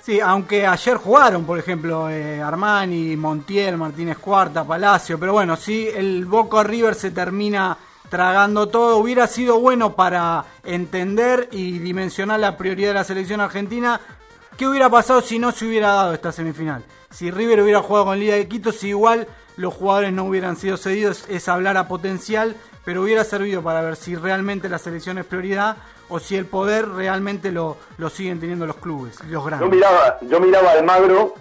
Sí, 0.02 0.20
aunque 0.20 0.68
ayer 0.68 0.98
jugaron, 0.98 1.46
por 1.46 1.58
ejemplo, 1.58 2.10
eh, 2.10 2.40
Armani, 2.42 3.16
Montiel, 3.16 3.78
Martínez 3.78 4.20
Cuarta, 4.20 4.64
Palacio, 4.64 5.20
pero 5.20 5.34
bueno, 5.34 5.56
si 5.56 5.88
el 5.88 6.26
Boca 6.26 6.64
River 6.64 6.94
se 6.94 7.10
termina 7.10 7.76
tragando 8.16 8.70
todo, 8.70 8.96
hubiera 8.96 9.28
sido 9.28 9.60
bueno 9.60 9.94
para 9.94 10.46
entender 10.64 11.50
y 11.52 11.80
dimensionar 11.80 12.40
la 12.40 12.56
prioridad 12.56 12.92
de 12.92 12.94
la 12.94 13.04
selección 13.04 13.42
argentina. 13.42 14.00
¿Qué 14.58 14.66
hubiera 14.66 14.90
pasado 14.90 15.20
si 15.20 15.38
no 15.38 15.52
se 15.52 15.66
hubiera 15.66 15.90
dado 15.90 16.14
esta 16.14 16.32
semifinal? 16.32 16.82
Si 17.12 17.30
River 17.30 17.60
hubiera 17.62 17.82
jugado 17.82 18.06
con 18.06 18.18
Liga 18.18 18.36
de 18.36 18.48
Quito, 18.48 18.72
si 18.72 18.88
igual 18.88 19.28
los 19.58 19.74
jugadores 19.74 20.14
no 20.14 20.24
hubieran 20.24 20.56
sido 20.56 20.78
cedidos, 20.78 21.26
es 21.28 21.50
hablar 21.50 21.76
a 21.76 21.90
potencial, 21.90 22.56
pero 22.86 23.02
hubiera 23.02 23.26
servido 23.26 23.62
para 23.62 23.82
ver 23.82 23.98
si 23.98 24.16
realmente 24.16 24.70
la 24.70 24.78
selección 24.80 25.18
es 25.18 25.26
prioridad 25.26 25.76
o 26.08 26.20
si 26.20 26.38
el 26.38 26.46
poder 26.46 26.88
realmente 26.88 27.52
lo, 27.52 27.76
lo 27.98 28.10
siguen 28.10 28.40
teniendo 28.40 28.66
los 28.66 28.78
clubes, 28.78 29.20
los 29.24 29.30
Yo 29.30 29.44
grandes. 29.44 29.70
miraba, 29.70 30.20
yo 30.22 30.40
miraba 30.40 30.70
a 30.70 30.74
Almagro 30.76 31.34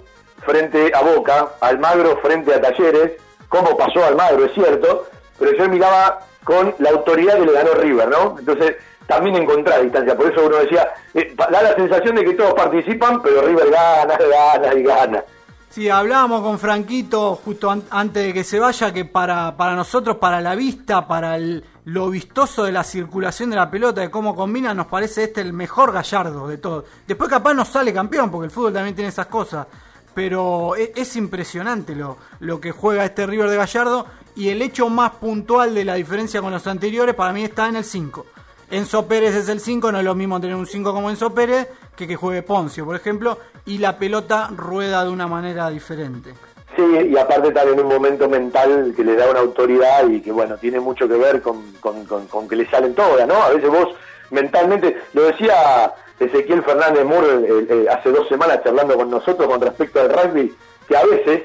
frente 0.44 0.90
a 0.92 1.02
Boca, 1.02 1.50
Almagro 1.60 2.16
frente 2.20 2.52
a 2.52 2.60
Talleres, 2.60 3.12
cómo 3.48 3.76
pasó 3.76 4.04
Almagro, 4.04 4.44
es 4.46 4.52
cierto, 4.54 5.06
pero 5.38 5.56
yo 5.56 5.68
miraba 5.68 6.18
con 6.44 6.74
la 6.78 6.90
autoridad 6.90 7.34
que 7.38 7.46
le 7.46 7.52
ganó 7.52 7.72
River, 7.74 8.08
¿no? 8.08 8.36
Entonces, 8.38 8.76
también 9.06 9.36
encontrar 9.36 9.82
distancia, 9.82 10.16
por 10.16 10.30
eso 10.32 10.46
uno 10.46 10.56
decía, 10.58 10.88
eh, 11.12 11.34
da 11.36 11.62
la 11.62 11.74
sensación 11.74 12.14
de 12.16 12.24
que 12.24 12.34
todos 12.34 12.54
participan, 12.54 13.20
pero 13.22 13.42
River 13.42 13.70
gana, 13.70 14.16
gana 14.16 14.74
y 14.74 14.82
gana. 14.82 15.24
Sí, 15.70 15.90
hablábamos 15.90 16.40
con 16.42 16.58
Franquito 16.58 17.34
justo 17.44 17.68
an- 17.70 17.82
antes 17.90 18.24
de 18.26 18.32
que 18.32 18.44
se 18.44 18.60
vaya 18.60 18.92
que 18.92 19.04
para, 19.04 19.56
para 19.56 19.74
nosotros, 19.74 20.16
para 20.18 20.40
la 20.40 20.54
vista, 20.54 21.06
para 21.08 21.36
el- 21.36 21.64
lo 21.86 22.08
vistoso 22.10 22.64
de 22.64 22.72
la 22.72 22.84
circulación 22.84 23.50
de 23.50 23.56
la 23.56 23.70
pelota, 23.70 24.00
de 24.00 24.10
cómo 24.10 24.34
combina, 24.36 24.72
nos 24.72 24.86
parece 24.86 25.24
este 25.24 25.40
el 25.42 25.52
mejor 25.52 25.92
gallardo 25.92 26.46
de 26.48 26.58
todos. 26.58 26.84
Después 27.06 27.28
capaz 27.28 27.52
no 27.54 27.64
sale 27.64 27.92
campeón, 27.92 28.30
porque 28.30 28.46
el 28.46 28.50
fútbol 28.52 28.72
también 28.72 28.94
tiene 28.94 29.08
esas 29.10 29.26
cosas. 29.26 29.66
Pero 30.14 30.76
e- 30.76 30.92
es, 30.94 31.16
impresionante 31.16 31.94
lo, 31.96 32.16
lo 32.40 32.60
que 32.60 32.70
juega 32.70 33.04
este 33.04 33.26
River 33.26 33.50
de 33.50 33.56
Gallardo 33.56 34.06
y 34.36 34.48
el 34.50 34.62
hecho 34.62 34.88
más 34.88 35.12
puntual 35.12 35.74
de 35.74 35.84
la 35.84 35.94
diferencia 35.94 36.40
con 36.42 36.52
los 36.52 36.66
anteriores 36.66 37.14
para 37.14 37.32
mí 37.32 37.44
está 37.44 37.68
en 37.68 37.76
el 37.76 37.84
5. 37.84 38.26
Enzo 38.70 39.06
Pérez 39.06 39.34
es 39.34 39.48
el 39.48 39.60
5, 39.60 39.92
no 39.92 39.98
es 39.98 40.04
lo 40.04 40.14
mismo 40.14 40.40
tener 40.40 40.56
un 40.56 40.66
5 40.66 40.92
como 40.92 41.10
Enzo 41.10 41.32
Pérez 41.34 41.68
que 41.96 42.08
que 42.08 42.16
juegue 42.16 42.42
Poncio, 42.42 42.84
por 42.84 42.96
ejemplo, 42.96 43.38
y 43.66 43.78
la 43.78 43.98
pelota 43.98 44.50
rueda 44.56 45.04
de 45.04 45.10
una 45.10 45.28
manera 45.28 45.70
diferente. 45.70 46.34
Sí, 46.74 46.82
y 47.12 47.16
aparte 47.16 47.52
en 47.70 47.78
un 47.80 47.86
momento 47.86 48.28
mental 48.28 48.92
que 48.96 49.04
le 49.04 49.14
da 49.14 49.30
una 49.30 49.38
autoridad 49.40 50.08
y 50.08 50.20
que, 50.20 50.32
bueno, 50.32 50.56
tiene 50.56 50.80
mucho 50.80 51.06
que 51.06 51.14
ver 51.14 51.40
con, 51.40 51.62
con- 51.80 52.48
que 52.48 52.56
le 52.56 52.68
salen 52.68 52.94
todas, 52.96 53.28
¿no? 53.28 53.34
A 53.40 53.50
veces 53.50 53.70
vos 53.70 53.94
mentalmente, 54.30 54.96
lo 55.12 55.22
decía 55.22 55.92
Ezequiel 56.18 56.64
Fernández 56.64 57.04
Moore 57.04 57.46
eh, 57.68 57.86
hace 57.88 58.10
dos 58.10 58.26
semanas 58.28 58.60
charlando 58.64 58.96
con 58.96 59.08
nosotros 59.08 59.46
con 59.48 59.60
respecto 59.60 60.00
al 60.00 60.08
rugby, 60.10 60.52
que 60.88 60.96
a 60.96 61.04
veces 61.04 61.42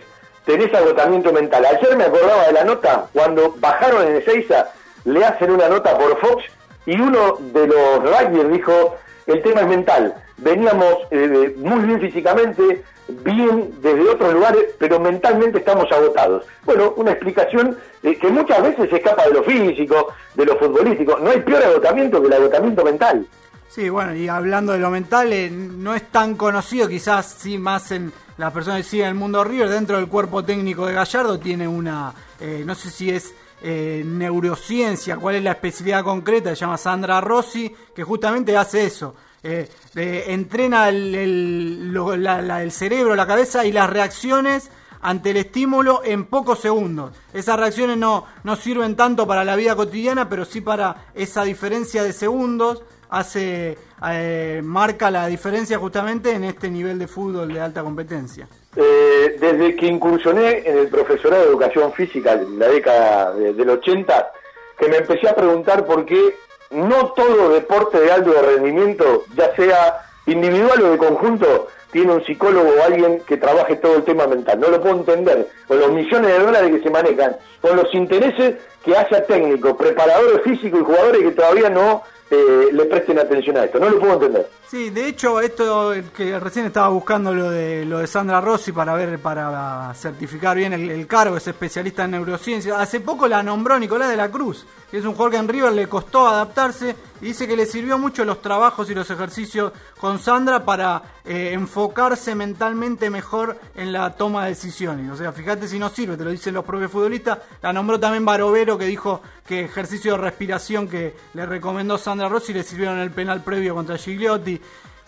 tenés 0.50 0.74
agotamiento 0.74 1.32
mental. 1.32 1.64
Ayer 1.64 1.96
me 1.96 2.06
acordaba 2.06 2.48
de 2.48 2.54
la 2.54 2.64
nota, 2.64 3.06
cuando 3.14 3.54
bajaron 3.60 4.08
en 4.08 4.16
Ezeiza, 4.16 4.70
le 5.06 5.24
hacen 5.24 5.52
una 5.52 5.70
nota 5.70 5.96
por 5.96 6.18
Fox 6.20 6.44
y 6.88 7.00
uno 7.00 7.38
de 7.54 7.68
los 7.68 8.02
rugbyers 8.02 8.52
dijo, 8.52 8.96
el 9.28 9.44
tema 9.44 9.62
es 9.62 9.68
mental. 9.68 10.16
Veníamos 10.38 10.96
eh, 11.12 11.54
muy 11.56 11.86
bien 11.86 12.02
físicamente, 12.02 12.82
bien 13.10 13.76
desde 13.80 14.10
otros 14.10 14.34
lugares, 14.34 14.66
pero 14.80 15.00
mentalmente 15.00 15.60
estamos 15.60 15.86
agotados. 15.92 16.46
Bueno, 16.66 16.96
una 16.96 17.12
explicación 17.12 17.78
eh, 18.02 18.18
que 18.18 18.30
muchas 18.30 18.64
veces 18.64 18.90
se 18.90 18.96
escapa 18.96 19.28
de 19.28 19.36
lo 19.36 19.44
físico, 19.44 20.08
de 20.34 20.46
lo 20.46 20.58
futbolístico. 20.58 21.20
No 21.20 21.30
hay 21.30 21.42
peor 21.42 21.64
agotamiento 21.64 22.20
que 22.22 22.28
el 22.28 22.34
agotamiento 22.34 22.84
mental. 22.84 23.24
Sí, 23.70 23.88
bueno, 23.90 24.16
y 24.16 24.28
hablando 24.28 24.74
de 24.74 24.80
lo 24.80 24.90
mental, 24.90 25.32
eh, 25.32 25.50
no 25.52 25.94
es 25.94 26.12
tan 26.12 26.36
conocido, 26.36 26.88
quizás 26.88 27.36
sí 27.40 27.58
más 27.60 27.91
en 27.91 28.12
las 28.38 28.52
personas 28.52 28.80
que 28.80 28.90
siguen 28.90 29.08
el 29.10 29.16
mundo 29.16 29.44
River, 29.44 29.70
dentro 29.70 29.98
del 29.98 30.08
cuerpo 30.08 30.44
técnico 30.44 30.88
de 30.88 30.94
Gallardo 30.94 31.40
tiene 31.40 31.68
una, 31.68 32.12
eh, 32.40 32.64
no 32.66 32.74
sé 32.74 32.90
si 32.90 33.12
es 33.12 33.34
eh, 33.62 34.02
neurociencia, 34.06 35.18
cuál 35.18 35.36
es 35.36 35.44
la 35.44 35.52
especialidad 35.52 36.04
concreta, 36.04 36.50
se 36.52 36.62
llama 36.62 36.78
Sandra 36.78 37.22
Rossi, 37.22 37.72
que 37.96 38.04
justamente 38.04 38.56
hace 38.58 38.86
eso. 38.86 39.16
eh, 39.41 39.70
entrena 40.28 40.90
el, 40.90 41.16
el- 41.16 41.94
lo- 41.94 42.18
la- 42.18 42.41
la- 42.41 42.62
el 42.62 42.72
cerebro, 42.74 43.16
la 43.16 43.26
cabeza 43.26 43.66
y 43.66 43.72
las 43.72 43.90
reacciones 43.90 44.70
ante 45.02 45.30
el 45.30 45.38
estímulo 45.38 46.02
en 46.04 46.26
pocos 46.26 46.60
segundos. 46.60 47.14
Esas 47.34 47.58
reacciones 47.58 47.96
no, 47.98 48.26
no 48.44 48.58
sirven 48.58 48.98
tanto 48.98 49.26
para 49.26 49.46
la 49.46 49.56
vida 49.56 49.78
cotidiana, 49.78 50.28
pero 50.28 50.44
sí 50.44 50.60
para 50.60 51.06
esa 51.14 51.44
diferencia 51.44 52.04
de 52.04 52.12
segundos 52.12 52.84
hace 53.10 53.77
eh, 54.10 54.61
marca 54.64 55.10
la 55.11 55.27
diferencia 55.27 55.77
justamente 55.77 56.31
en 56.31 56.44
este 56.44 56.69
nivel 56.69 56.99
de 56.99 57.07
fútbol 57.07 57.52
de 57.53 57.60
alta 57.61 57.81
competencia. 57.84 58.48
Eh, 58.76 59.36
desde 59.40 59.76
que 59.76 59.88
incursioné 59.88 60.60
en 60.69 60.77
el 60.77 60.88
profesorado 60.90 61.44
de 61.44 61.49
educación 61.49 61.91
física 61.94 62.34
en 62.34 62.60
la 62.60 62.68
década 62.68 63.34
de- 63.34 63.53
del 63.53 63.69
80, 63.72 64.31
que 64.77 64.88
me 64.88 64.98
empecé 64.98 65.27
a 65.27 65.36
preguntar 65.36 65.86
por 65.86 66.06
qué 66.06 66.36
no 66.72 67.11
todo 67.14 67.49
deporte 67.49 67.99
de 67.99 68.11
alto 68.11 68.31
rendimiento, 68.41 69.26
ya 69.36 69.53
sea 69.56 70.02
individual 70.27 70.81
o 70.84 70.91
de 70.91 70.98
conjunto, 70.98 71.68
tiene 71.91 72.14
un 72.14 72.23
psicólogo 72.23 72.69
o 72.80 72.84
alguien 72.84 73.22
que 73.26 73.38
trabaje 73.38 73.76
todo 73.77 73.95
el 73.95 74.03
tema 74.03 74.27
mental. 74.27 74.60
No 74.60 74.69
lo 74.69 74.80
puedo 74.80 74.98
entender. 74.98 75.48
Con 75.68 75.80
los 75.80 75.91
millones 75.91 76.31
de 76.31 76.40
dólares 76.45 76.72
que 76.76 76.84
se 76.84 76.90
manejan, 76.91 77.36
con 77.61 77.76
los 77.76 77.91
intereses 77.95 78.57
que 78.86 78.95
haya 78.95 79.26
técnicos, 79.26 79.76
preparadores 79.76 80.44
físicos 80.44 80.81
y 80.81 80.84
jugadores 80.86 81.22
que 81.23 81.31
todavía 81.31 81.69
no 81.72 82.03
eh, 82.32 82.70
le 82.72 82.86
presten 82.86 83.20
atención 83.20 83.58
a 83.58 83.66
esto. 83.66 83.80
No 83.80 83.90
lo 83.90 84.00
puedo 84.00 84.14
entender. 84.14 84.50
Sí, 84.68 84.92
de 84.92 85.08
hecho, 85.08 85.42
esto 85.42 85.94
que 86.16 86.40
recién 86.40 86.66
estaba 86.68 86.90
buscando 86.90 87.34
lo 87.34 87.50
de 87.50 87.86
lo 87.86 88.00
de 88.00 88.08
Sandra 88.08 88.40
Rossi 88.40 88.72
para 88.72 88.94
ver, 88.94 89.20
para 89.20 89.92
certificar 89.96 90.56
bien 90.56 90.74
el, 90.74 90.90
el 90.92 91.08
cargo, 91.08 91.38
es 91.38 91.48
especialista 91.48 92.06
en 92.06 92.12
neurociencia. 92.12 92.80
Hace 92.80 93.00
poco 93.00 93.28
la 93.28 93.42
nombró 93.42 93.80
Nicolás 93.80 94.10
de 94.10 94.18
la 94.18 94.30
Cruz, 94.30 94.66
que 94.92 94.98
es 94.98 95.06
un 95.06 95.14
jugador 95.14 95.32
que 95.32 95.38
en 95.38 95.48
River 95.48 95.72
le 95.74 95.88
costó 95.88 96.28
adaptarse 96.28 96.96
y 97.22 97.26
dice 97.26 97.48
que 97.48 97.56
le 97.56 97.66
sirvió 97.66 97.98
mucho 97.98 98.24
los 98.26 98.41
trabajos 98.41 98.90
y 98.90 98.96
los 98.96 99.10
ejercicios 99.10 99.74
con 100.00 100.20
Sandra 100.20 100.64
para 100.64 101.02
eh, 101.26 101.52
enfocarse 101.54 102.36
mentalmente 102.36 103.10
mejor 103.10 103.58
en 103.76 103.91
la 103.91 104.16
toma 104.16 104.44
de 104.44 104.50
decisiones. 104.52 105.12
O 105.12 105.16
sea, 105.16 105.32
fíjate 105.32 105.68
si 105.68 105.80
no 105.80 105.90
sirve, 105.90 106.18
te 106.18 106.24
lo 106.24 106.32
dicen 106.32 106.54
los 106.54 106.66
propios 106.66 106.91
futbolistas. 106.91 107.40
La 107.62 107.74
nombró 107.74 108.00
también 108.00 108.26
Barovero, 108.26 108.78
que 108.78 108.86
dijo 108.86 109.22
que 109.46 109.66
ejercicio 109.66 110.14
de 110.14 110.18
respiración 110.20 110.88
que 110.88 111.16
le 111.34 111.46
recomendó 111.46 111.98
Sandra 111.98 112.30
Rossi 112.30 112.54
le 112.54 112.64
sirvieron 112.64 113.00
el 113.00 113.12
penal 113.12 113.44
previo 113.44 113.76
contra 113.76 113.98
Gigliotti. 113.98 114.62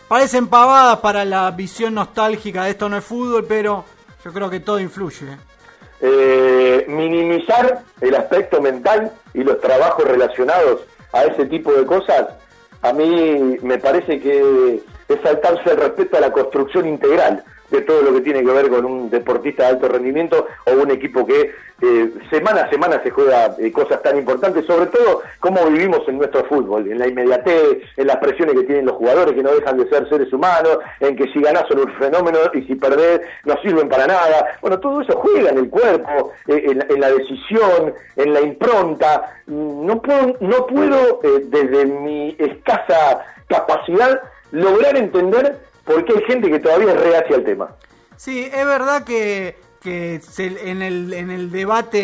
Parecen 0.07 0.47
pavadas 0.47 0.99
para 0.99 1.23
la 1.23 1.49
visión 1.51 1.93
nostálgica 1.93 2.65
de 2.65 2.71
esto 2.71 2.89
no 2.89 2.97
es 2.97 3.03
fútbol, 3.05 3.45
pero 3.47 3.85
yo 4.25 4.33
creo 4.33 4.49
que 4.49 4.59
todo 4.59 4.79
influye. 4.79 5.37
eh, 6.01 6.85
minimizar 6.87 7.83
el 8.01 8.15
aspecto 8.15 8.59
mental 8.61 9.11
y 9.33 9.43
los 9.43 9.61
trabajos 9.61 10.03
relacionados 10.03 10.81
a 11.13 11.23
ese 11.23 11.45
tipo 11.45 11.73
de 11.73 11.85
cosas, 11.85 12.27
a 12.81 12.93
mí 12.93 13.57
me 13.61 13.77
parece 13.77 14.19
que 14.19 14.81
es 15.07 15.21
saltarse 15.21 15.71
el 15.71 15.77
respeto 15.77 16.17
a 16.17 16.21
la 16.21 16.31
construcción 16.31 16.87
integral 16.87 17.43
de 17.71 17.81
todo 17.81 18.01
lo 18.01 18.13
que 18.13 18.21
tiene 18.21 18.43
que 18.43 18.51
ver 18.51 18.69
con 18.69 18.85
un 18.85 19.09
deportista 19.09 19.63
de 19.63 19.69
alto 19.69 19.87
rendimiento 19.87 20.45
o 20.65 20.73
un 20.73 20.91
equipo 20.91 21.25
que 21.25 21.51
eh, 21.83 22.13
semana 22.29 22.61
a 22.61 22.69
semana 22.69 23.01
se 23.01 23.09
juega 23.09 23.55
eh, 23.57 23.71
cosas 23.71 24.03
tan 24.03 24.15
importantes, 24.15 24.65
sobre 24.65 24.85
todo 24.87 25.21
cómo 25.39 25.65
vivimos 25.65 26.07
en 26.07 26.19
nuestro 26.19 26.43
fútbol, 26.45 26.91
en 26.91 26.99
la 26.99 27.07
inmediatez, 27.07 27.79
en 27.97 28.05
las 28.07 28.17
presiones 28.17 28.53
que 28.55 28.65
tienen 28.65 28.85
los 28.85 28.97
jugadores 28.97 29.33
que 29.33 29.41
no 29.41 29.51
dejan 29.51 29.77
de 29.77 29.89
ser 29.89 30.07
seres 30.07 30.31
humanos, 30.31 30.77
en 30.99 31.15
que 31.15 31.31
si 31.31 31.41
ganás 31.41 31.65
son 31.67 31.79
un 31.79 31.93
fenómeno 31.93 32.37
y 32.53 32.61
si 32.63 32.75
perdés 32.75 33.21
no 33.45 33.55
sirven 33.63 33.89
para 33.89 34.05
nada. 34.05 34.59
Bueno, 34.61 34.79
todo 34.79 35.01
eso 35.01 35.17
juega 35.17 35.49
en 35.49 35.57
el 35.57 35.69
cuerpo, 35.69 36.33
eh, 36.47 36.63
en, 36.67 36.85
en 36.87 36.99
la 36.99 37.09
decisión, 37.09 37.95
en 38.15 38.33
la 38.33 38.41
impronta. 38.41 39.39
No 39.47 40.01
puedo, 40.01 40.35
no 40.39 40.67
puedo 40.67 41.19
desde 41.23 41.85
mi 41.85 42.35
escasa 42.37 43.25
capacidad 43.47 44.21
lograr 44.51 44.97
entender 44.97 45.70
por 45.85 46.05
qué 46.05 46.13
hay 46.13 46.23
gente 46.23 46.49
que 46.49 46.59
todavía 46.59 46.93
es 46.93 46.99
reacia 47.01 47.35
al 47.35 47.43
tema. 47.43 47.75
Sí, 48.17 48.43
es 48.51 48.65
verdad 48.65 49.03
que, 49.03 49.57
en, 49.85 50.81
el, 50.81 51.13
en 51.13 51.31
el 51.31 51.49
debate 51.51 51.97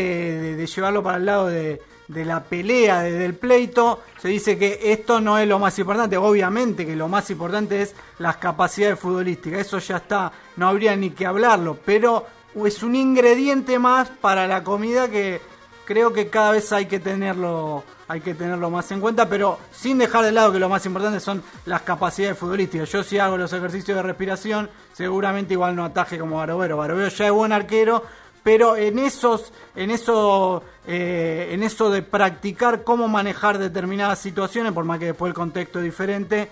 de, 0.55 0.65
llevarlo 0.65 1.03
para 1.03 1.17
el 1.17 1.25
lado 1.25 1.47
de, 1.47 1.79
de 2.07 2.25
la 2.25 2.43
pelea, 2.43 3.01
de- 3.01 3.11
del 3.11 3.35
pleito, 3.35 4.01
se 4.19 4.29
dice 4.29 4.57
que 4.57 4.79
esto 4.91 5.21
no 5.21 5.37
es 5.37 5.47
lo 5.47 5.59
más 5.59 5.77
importante. 5.77 6.17
Obviamente 6.17 6.85
que 6.85 6.95
lo 6.95 7.07
más 7.07 7.29
importante 7.29 7.81
es 7.83 7.93
las 8.17 8.37
capacidades 8.37 8.99
futbolísticas. 8.99 9.59
Eso 9.61 9.77
ya 9.79 9.97
está, 9.97 10.31
no 10.55 10.67
habría 10.67 10.95
ni 10.95 11.11
que 11.11 11.25
hablarlo. 11.27 11.77
Pero 11.85 12.25
es 12.65 12.81
un 12.81 12.95
ingrediente 12.95 13.77
más 13.77 14.09
para 14.09 14.47
la 14.47 14.63
comida 14.63 15.07
que 15.09 15.39
creo 15.85 16.11
que 16.13 16.29
cada 16.29 16.53
vez 16.53 16.71
hay 16.73 16.87
que 16.87 16.99
tenerlo 16.99 17.83
hay 18.07 18.21
que 18.21 18.34
tenerlo 18.34 18.69
más 18.69 18.89
en 18.91 19.01
cuenta, 19.01 19.27
pero 19.27 19.59
sin 19.71 19.97
dejar 19.97 20.23
de 20.23 20.31
lado 20.31 20.51
que 20.51 20.59
lo 20.59 20.69
más 20.69 20.85
importante 20.85 21.19
son 21.19 21.43
las 21.65 21.81
capacidades 21.81 22.38
futbolísticas. 22.38 22.89
Yo 22.91 23.03
si 23.03 23.19
hago 23.19 23.38
los 23.38 23.51
ejercicios 23.51 23.97
de 23.97 24.03
respiración, 24.03 24.69
seguramente 24.93 25.53
igual 25.53 25.75
no 25.75 25.84
ataje 25.84 26.17
como 26.17 26.38
Barovero. 26.38 26.77
Barovero 26.77 27.09
ya 27.09 27.25
es 27.25 27.31
buen 27.31 27.51
arquero, 27.51 28.03
pero 28.43 28.77
en 28.77 28.97
esos, 28.99 29.51
en 29.75 29.91
eso, 29.91 30.63
eh, 30.88 31.49
en 31.51 31.63
eso 31.63 31.89
de 31.89 32.01
practicar 32.01 32.84
cómo 32.85 33.09
manejar 33.09 33.57
determinadas 33.57 34.19
situaciones, 34.19 34.71
por 34.71 34.85
más 34.85 34.99
que 34.99 35.07
después 35.07 35.31
el 35.31 35.35
contexto 35.35 35.79
es 35.79 35.85
diferente, 35.85 36.49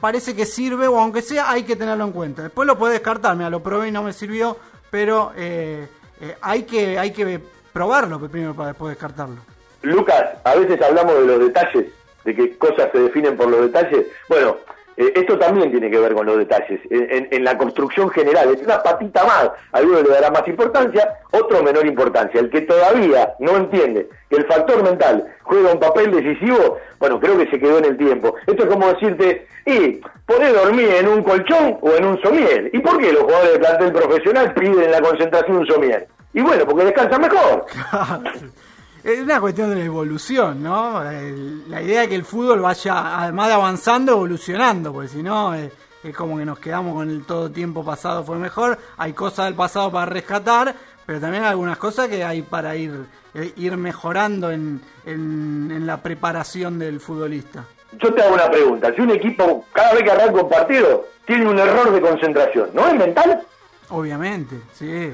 parece 0.00 0.36
que 0.36 0.46
sirve, 0.46 0.86
o 0.86 1.00
aunque 1.00 1.20
sea, 1.22 1.50
hay 1.50 1.64
que 1.64 1.74
tenerlo 1.74 2.04
en 2.04 2.12
cuenta. 2.12 2.42
Después 2.42 2.64
lo 2.66 2.78
puedes 2.78 2.94
descartar, 2.94 3.34
mira, 3.34 3.50
lo 3.50 3.60
probé 3.60 3.88
y 3.88 3.90
no 3.90 4.04
me 4.04 4.12
sirvió, 4.12 4.56
pero 4.88 5.32
eh, 5.34 5.88
eh, 6.20 6.36
hay, 6.40 6.62
que, 6.62 6.96
hay 6.96 7.10
que 7.10 7.42
probarlo 7.72 8.20
primero 8.20 8.54
para 8.54 8.68
después 8.68 8.90
descartarlo. 8.90 9.53
Lucas, 9.84 10.24
a 10.44 10.54
veces 10.54 10.80
hablamos 10.80 11.18
de 11.18 11.26
los 11.26 11.40
detalles, 11.40 11.86
de 12.24 12.34
que 12.34 12.56
cosas 12.58 12.90
se 12.92 12.98
definen 12.98 13.36
por 13.36 13.48
los 13.48 13.62
detalles. 13.62 14.06
Bueno, 14.28 14.56
eh, 14.96 15.12
esto 15.16 15.38
también 15.38 15.70
tiene 15.70 15.90
que 15.90 15.98
ver 15.98 16.14
con 16.14 16.26
los 16.26 16.38
detalles. 16.38 16.80
En, 16.90 17.44
la 17.44 17.58
construcción 17.58 18.08
general, 18.10 18.54
es 18.54 18.62
una 18.62 18.82
patita 18.82 19.24
más. 19.24 19.50
Alguno 19.72 20.02
le 20.02 20.08
dará 20.08 20.30
más 20.30 20.46
importancia, 20.46 21.18
otro 21.32 21.62
menor 21.62 21.86
importancia. 21.86 22.40
El 22.40 22.50
que 22.50 22.62
todavía 22.62 23.34
no 23.40 23.56
entiende 23.56 24.08
que 24.30 24.36
el 24.36 24.46
factor 24.46 24.82
mental 24.82 25.26
juega 25.42 25.72
un 25.72 25.80
papel 25.80 26.12
decisivo, 26.12 26.78
bueno, 26.98 27.20
creo 27.20 27.36
que 27.36 27.50
se 27.50 27.58
quedó 27.58 27.78
en 27.78 27.86
el 27.86 27.96
tiempo. 27.96 28.34
Esto 28.46 28.62
es 28.62 28.68
como 28.68 28.88
decirte, 28.88 29.46
y 29.66 30.00
podés 30.26 30.54
dormir 30.54 30.88
en 30.98 31.08
un 31.08 31.22
colchón 31.22 31.78
o 31.80 31.90
en 31.92 32.04
un 32.04 32.22
somier. 32.22 32.70
¿Y 32.72 32.78
por 32.78 32.98
qué 32.98 33.12
los 33.12 33.24
jugadores 33.24 33.52
de 33.54 33.58
plantel 33.58 33.92
profesional 33.92 34.54
piden 34.54 34.84
en 34.84 34.90
la 34.90 35.00
concentración 35.00 35.58
un 35.58 35.66
somier? 35.66 36.06
Y 36.32 36.40
bueno, 36.40 36.64
porque 36.66 36.84
descansan 36.84 37.20
mejor. 37.20 37.66
Es 39.04 39.20
una 39.20 39.38
cuestión 39.38 39.68
de 39.70 39.76
la 39.76 39.84
evolución, 39.84 40.62
¿no? 40.62 41.02
El- 41.08 41.70
la 41.70 41.82
idea 41.82 42.00
de 42.02 42.08
que 42.08 42.14
el 42.14 42.24
fútbol 42.24 42.60
vaya, 42.60 43.20
además 43.20 43.48
de 43.48 43.54
avanzando, 43.54 44.12
evolucionando, 44.12 44.92
porque 44.94 45.08
si 45.08 45.22
no, 45.22 45.54
eh, 45.54 45.70
es 46.02 46.16
como 46.16 46.38
que 46.38 46.44
nos 46.46 46.58
quedamos 46.58 46.94
con 46.94 47.10
el 47.10 47.24
todo 47.24 47.50
tiempo 47.50 47.84
pasado 47.84 48.24
fue 48.24 48.36
mejor. 48.38 48.78
Hay 48.96 49.12
cosas 49.12 49.44
del 49.46 49.54
pasado 49.54 49.92
para 49.92 50.06
rescatar, 50.06 50.74
pero 51.04 51.20
también 51.20 51.44
hay 51.44 51.50
algunas 51.50 51.76
cosas 51.76 52.08
que 52.08 52.24
hay 52.24 52.40
para 52.42 52.76
ir, 52.76 52.94
eh, 53.34 53.52
ir 53.56 53.76
mejorando 53.76 54.50
en, 54.50 54.80
en, 55.04 55.70
en 55.70 55.86
la 55.86 55.98
preparación 55.98 56.78
del 56.78 56.98
futbolista. 56.98 57.64
Yo 58.00 58.12
te 58.12 58.22
hago 58.22 58.34
una 58.34 58.50
pregunta. 58.50 58.90
Si 58.94 59.02
un 59.02 59.10
equipo, 59.10 59.66
cada 59.72 59.92
vez 59.92 60.02
que 60.02 60.10
arranca 60.12 60.42
un 60.42 60.48
partido, 60.48 61.06
tiene 61.26 61.46
un 61.46 61.58
error 61.58 61.92
de 61.92 62.00
concentración, 62.00 62.70
¿no 62.72 62.88
es 62.88 62.94
mental? 62.94 63.42
Obviamente, 63.90 64.56
sí, 64.72 65.12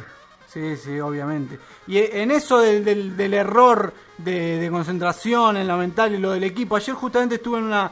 sí, 0.52 0.76
sí, 0.76 1.00
obviamente. 1.00 1.58
Y 1.86 1.98
e- 1.98 2.22
en 2.22 2.30
eso 2.30 2.58
del, 2.60 2.84
del, 2.84 3.16
del 3.16 3.34
error 3.34 3.92
de, 4.18 4.58
de 4.58 4.70
concentración 4.70 5.56
en 5.56 5.66
la 5.66 5.76
mental 5.76 6.14
y 6.14 6.18
lo 6.18 6.32
del 6.32 6.44
equipo, 6.44 6.76
ayer 6.76 6.94
justamente 6.94 7.36
estuve 7.36 7.58
en 7.58 7.64
una, 7.64 7.90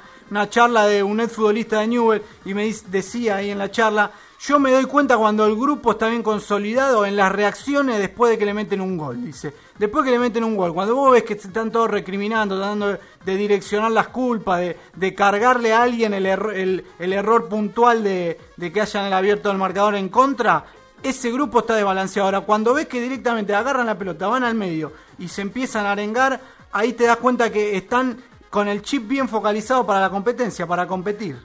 charla 0.51 0.87
de 0.87 1.03
un 1.03 1.21
ex 1.21 1.33
futbolista 1.33 1.81
de 1.81 1.87
Newell 1.87 2.23
y 2.45 2.53
me 2.55 2.71
decía 2.89 3.37
ahí 3.37 3.51
en 3.51 3.59
la 3.59 3.71
charla, 3.71 4.11
yo 4.41 4.61
me 4.61 4.71
doy 4.71 4.85
cuenta 4.85 5.17
cuando 5.17 5.47
el 5.47 5.57
grupo 5.57 5.93
está 5.93 6.09
bien 6.09 6.23
consolidado 6.23 7.05
en 7.07 7.17
las 7.17 7.33
reacciones 7.33 7.99
después 7.99 8.31
de 8.31 8.39
que 8.39 8.45
le 8.45 8.55
meten 8.55 8.81
un 8.81 8.97
gol, 8.97 9.25
dice. 9.25 9.53
Después 9.79 10.05
que 10.05 10.11
le 10.13 10.19
meten 10.19 10.45
un 10.45 10.57
gol, 10.57 10.75
cuando 10.75 10.95
vos 10.95 11.13
ves 11.13 11.23
que 11.25 11.33
están 11.35 11.73
todos 11.73 11.91
recriminando, 11.91 12.57
tratando 12.59 12.99
de, 13.25 13.37
direccionar 13.37 13.91
las 13.91 14.09
culpas, 14.09 14.61
de, 14.95 15.15
cargarle 15.15 15.73
a 15.73 15.83
alguien 15.83 16.15
el, 16.15 16.27
erro- 16.27 16.53
el, 16.53 16.85
error 17.13 17.49
puntual 17.49 18.05
de 18.05 18.37
que 18.73 18.81
hayan 18.81 19.13
abierto 19.13 19.51
el 19.51 19.57
marcador 19.59 19.95
en 19.97 20.09
contra, 20.09 20.65
ese 21.03 21.31
grupo 21.31 21.61
está 21.61 21.75
desbalanceado. 21.75 22.27
Ahora, 22.27 22.41
cuando 22.41 22.75
ves 22.75 22.87
que 22.87 23.01
directamente 23.01 23.55
agarran 23.55 23.87
la 23.87 23.99
pelota, 23.99 24.27
van 24.27 24.45
al 24.45 24.55
medio 24.55 24.93
y 25.19 25.29
se 25.29 25.43
empiezan 25.43 25.87
a 25.87 25.93
arengar, 25.93 26.41
ahí 26.73 26.93
te 26.93 27.05
das 27.05 27.17
cuenta 27.17 27.51
que 27.51 27.77
están 27.77 28.19
con 28.51 28.69
el 28.69 28.83
chip 28.83 29.07
bien 29.07 29.29
focalizado 29.29 29.87
para 29.87 30.01
la 30.01 30.11
competencia, 30.11 30.67
para 30.67 30.87
competir. 30.87 31.37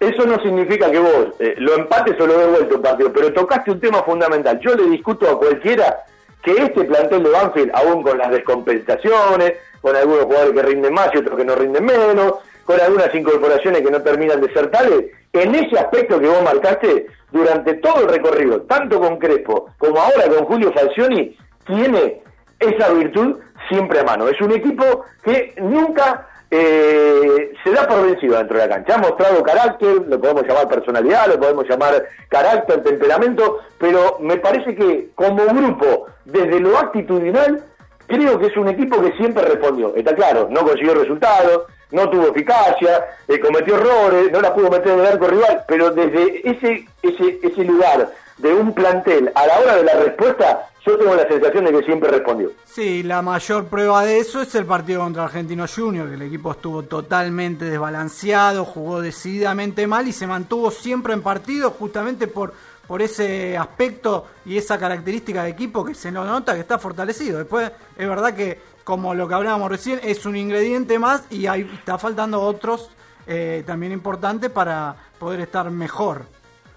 Eso 0.00 0.26
no 0.26 0.40
significa 0.42 0.90
que 0.90 0.98
vos 0.98 1.28
eh, 1.38 1.54
lo 1.58 1.76
empates 1.76 2.20
o 2.20 2.26
lo 2.26 2.36
des 2.36 2.50
vuelto 2.50 2.76
un 2.76 2.82
partido, 2.82 3.12
pero 3.12 3.32
tocaste 3.32 3.70
un 3.70 3.80
tema 3.80 4.02
fundamental. 4.02 4.58
Yo 4.60 4.74
le 4.74 4.88
discuto 4.88 5.30
a 5.30 5.38
cualquiera 5.38 6.04
que 6.42 6.52
este 6.52 6.84
plantel 6.84 7.22
de 7.22 7.30
Banfield, 7.30 7.70
aún 7.72 8.02
con 8.02 8.18
las 8.18 8.30
descompensaciones, 8.30 9.54
con 9.80 9.94
algunos 9.94 10.24
jugadores 10.24 10.54
que 10.54 10.62
rinden 10.62 10.92
más 10.92 11.10
y 11.14 11.18
otros 11.18 11.38
que 11.38 11.44
no 11.44 11.54
rinden 11.54 11.84
menos, 11.84 12.34
algunas 12.80 13.14
incorporaciones 13.14 13.82
que 13.82 13.90
no 13.90 14.02
terminan 14.02 14.40
de 14.40 14.52
ser 14.52 14.70
tales, 14.70 15.06
en 15.32 15.54
ese 15.54 15.78
aspecto 15.78 16.18
que 16.20 16.28
vos 16.28 16.42
marcaste, 16.42 17.06
durante 17.32 17.74
todo 17.74 18.02
el 18.02 18.08
recorrido, 18.08 18.62
tanto 18.62 19.00
con 19.00 19.18
Crespo 19.18 19.70
como 19.78 20.00
ahora 20.00 20.28
con 20.28 20.44
Julio 20.44 20.72
Falcioni, 20.72 21.36
tiene 21.66 22.22
esa 22.60 22.92
virtud 22.92 23.38
siempre 23.68 24.00
a 24.00 24.04
mano. 24.04 24.28
Es 24.28 24.40
un 24.40 24.52
equipo 24.52 25.04
que 25.24 25.54
nunca 25.58 26.28
eh, 26.50 27.52
se 27.64 27.70
da 27.72 27.88
por 27.88 28.04
vencido 28.04 28.36
dentro 28.36 28.58
de 28.58 28.66
la 28.66 28.74
cancha. 28.74 28.94
Ha 28.94 28.98
mostrado 28.98 29.42
carácter, 29.42 30.02
lo 30.06 30.20
podemos 30.20 30.46
llamar 30.46 30.68
personalidad, 30.68 31.26
lo 31.28 31.40
podemos 31.40 31.66
llamar 31.68 32.04
carácter, 32.28 32.82
temperamento, 32.82 33.60
pero 33.78 34.18
me 34.20 34.36
parece 34.36 34.74
que 34.74 35.10
como 35.14 35.44
grupo, 35.46 36.06
desde 36.26 36.60
lo 36.60 36.76
actitudinal, 36.78 37.64
creo 38.06 38.38
que 38.38 38.46
es 38.46 38.56
un 38.56 38.68
equipo 38.68 39.00
que 39.00 39.12
siempre 39.12 39.44
respondió. 39.44 39.94
Está 39.96 40.14
claro, 40.14 40.48
no 40.50 40.60
consiguió 40.60 40.94
resultados, 40.94 41.62
no 41.92 42.10
tuvo 42.10 42.28
eficacia, 42.28 43.04
eh, 43.28 43.38
cometió 43.38 43.76
errores, 43.76 44.32
no 44.32 44.40
la 44.40 44.54
pudo 44.54 44.70
meter 44.70 44.92
en 44.92 45.00
el 45.00 45.06
arco 45.06 45.26
rival, 45.28 45.64
pero 45.68 45.90
desde 45.90 46.48
ese, 46.48 46.86
ese, 47.02 47.38
ese 47.42 47.64
lugar 47.64 48.10
de 48.38 48.52
un 48.52 48.72
plantel 48.72 49.30
a 49.34 49.46
la 49.46 49.58
hora 49.60 49.76
de 49.76 49.84
la 49.84 49.94
respuesta, 49.94 50.68
yo 50.84 50.98
tengo 50.98 51.14
la 51.14 51.28
sensación 51.28 51.64
de 51.64 51.72
que 51.72 51.84
siempre 51.84 52.10
respondió. 52.10 52.50
Sí, 52.64 53.02
la 53.02 53.22
mayor 53.22 53.66
prueba 53.66 54.04
de 54.04 54.18
eso 54.18 54.42
es 54.42 54.54
el 54.54 54.66
partido 54.66 55.00
contra 55.00 55.24
Argentino 55.24 55.66
Junior, 55.72 56.08
que 56.08 56.14
el 56.14 56.22
equipo 56.22 56.50
estuvo 56.52 56.82
totalmente 56.82 57.66
desbalanceado, 57.66 58.64
jugó 58.64 59.00
decididamente 59.00 59.86
mal 59.86 60.08
y 60.08 60.12
se 60.12 60.26
mantuvo 60.26 60.70
siempre 60.70 61.12
en 61.12 61.22
partido 61.22 61.70
justamente 61.70 62.26
por, 62.26 62.52
por 62.86 63.00
ese 63.00 63.56
aspecto 63.56 64.26
y 64.44 64.56
esa 64.56 64.78
característica 64.78 65.44
de 65.44 65.50
equipo 65.50 65.84
que 65.84 65.94
se 65.94 66.10
nota 66.10 66.54
que 66.54 66.60
está 66.60 66.78
fortalecido. 66.78 67.38
Después, 67.38 67.70
es 67.96 68.08
verdad 68.08 68.34
que, 68.34 68.58
como 68.84 69.14
lo 69.14 69.28
que 69.28 69.34
hablábamos 69.34 69.70
recién, 69.70 70.00
es 70.02 70.26
un 70.26 70.36
ingrediente 70.36 70.98
más 70.98 71.24
y 71.30 71.46
ahí 71.46 71.68
está 71.74 71.98
faltando 71.98 72.40
otros 72.40 72.90
eh, 73.26 73.62
también 73.66 73.92
importantes 73.92 74.50
para 74.50 74.96
poder 75.18 75.40
estar 75.40 75.70
mejor. 75.70 76.22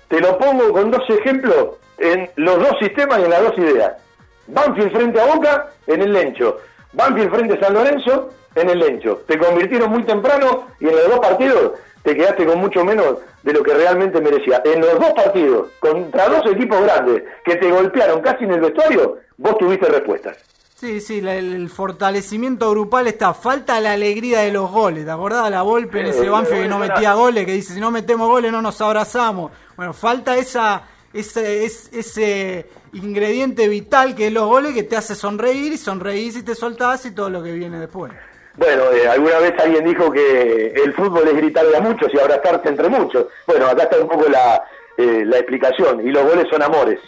Te 0.07 0.21
lo 0.21 0.37
pongo 0.37 0.71
con 0.71 0.91
dos 0.91 1.03
ejemplos 1.09 1.77
en 1.97 2.29
los 2.35 2.59
dos 2.59 2.73
sistemas 2.79 3.19
y 3.19 3.23
en 3.23 3.29
las 3.29 3.41
dos 3.41 3.57
ideas. 3.57 3.93
Banfield 4.47 4.91
frente 4.91 5.19
a 5.19 5.25
Boca 5.25 5.71
en 5.87 6.01
el 6.01 6.13
Lencho. 6.13 6.59
Banfield 6.93 7.33
frente 7.33 7.53
a 7.55 7.59
San 7.59 7.73
Lorenzo 7.73 8.29
en 8.53 8.69
el 8.69 8.79
Lencho. 8.79 9.23
Te 9.27 9.37
convirtieron 9.37 9.89
muy 9.91 10.03
temprano 10.03 10.67
y 10.79 10.87
en 10.87 10.95
los 10.95 11.09
dos 11.09 11.19
partidos 11.19 11.71
te 12.03 12.15
quedaste 12.15 12.45
con 12.45 12.59
mucho 12.59 12.85
menos 12.85 13.17
de 13.41 13.53
lo 13.53 13.63
que 13.63 13.73
realmente 13.73 14.21
merecía. 14.21 14.61
En 14.63 14.81
los 14.81 14.99
dos 14.99 15.11
partidos, 15.13 15.69
contra 15.79 16.29
dos 16.29 16.45
equipos 16.51 16.81
grandes 16.81 17.23
que 17.43 17.55
te 17.55 17.71
golpearon 17.71 18.21
casi 18.21 18.43
en 18.43 18.51
el 18.51 18.61
vestuario, 18.61 19.17
vos 19.37 19.57
tuviste 19.57 19.87
respuestas. 19.87 20.37
Sí, 20.85 21.01
sí, 21.01 21.19
la- 21.21 21.33
el, 21.35 21.67
fortalecimiento 21.69 22.69
grupal 22.69 23.07
está. 23.07 23.33
Falta 23.33 23.79
la 23.81 23.93
alegría 23.93 24.41
de 24.41 24.51
los 24.51 24.69
goles. 24.69 25.03
¿Te 25.03 25.09
acordás? 25.09 25.49
La 25.49 25.63
Volpe 25.63 26.01
en 26.01 26.05
ese 26.07 26.25
Eh, 26.25 26.29
Banfield 26.29 26.61
que 26.61 26.67
no 26.67 26.83
eh, 26.83 26.87
metía 26.87 27.13
goles, 27.15 27.43
que 27.45 27.53
dice, 27.53 27.73
si 27.73 27.79
no 27.79 27.89
metemos 27.89 28.27
goles 28.29 28.51
no 28.51 28.61
nos 28.61 28.79
abrazamos. 28.81 29.51
Bueno, 29.75 29.93
falta 29.93 30.37
esa, 30.37 30.83
ese, 31.11 31.65
es- 31.65 31.89
ese 31.91 32.67
ingrediente 32.93 33.67
vital 33.67 34.13
que 34.13 34.27
es 34.27 34.33
los 34.33 34.45
goles 34.47 34.73
que 34.75 34.83
te 34.83 34.95
hace 34.95 35.15
sonreír 35.15 35.73
y 35.73 35.77
sonreís 35.77 36.35
y 36.37 36.43
te 36.43 36.53
soltás 36.53 37.03
y 37.07 37.11
todo 37.15 37.31
lo 37.31 37.41
que 37.41 37.51
viene 37.51 37.79
después. 37.79 38.13
Bueno, 38.55 38.83
eh, 38.91 39.07
alguna 39.07 39.39
vez 39.39 39.53
alguien 39.59 39.85
dijo 39.85 40.11
que 40.11 40.67
el 40.85 40.93
fútbol 40.93 41.27
es 41.27 41.35
gritarle 41.35 41.77
a 41.77 41.81
muchos 41.81 42.13
y 42.13 42.19
abrazarse 42.19 42.69
entre 42.69 42.89
muchos. 42.89 43.25
Bueno, 43.47 43.65
acá 43.65 43.83
está 43.83 43.97
un 43.99 44.07
poco 44.07 44.29
la, 44.29 44.63
eh, 44.97 45.23
la 45.25 45.37
explicación. 45.39 46.07
Y 46.07 46.11
los 46.11 46.23
goles 46.23 46.45
son 46.51 46.61
amores. 46.61 46.99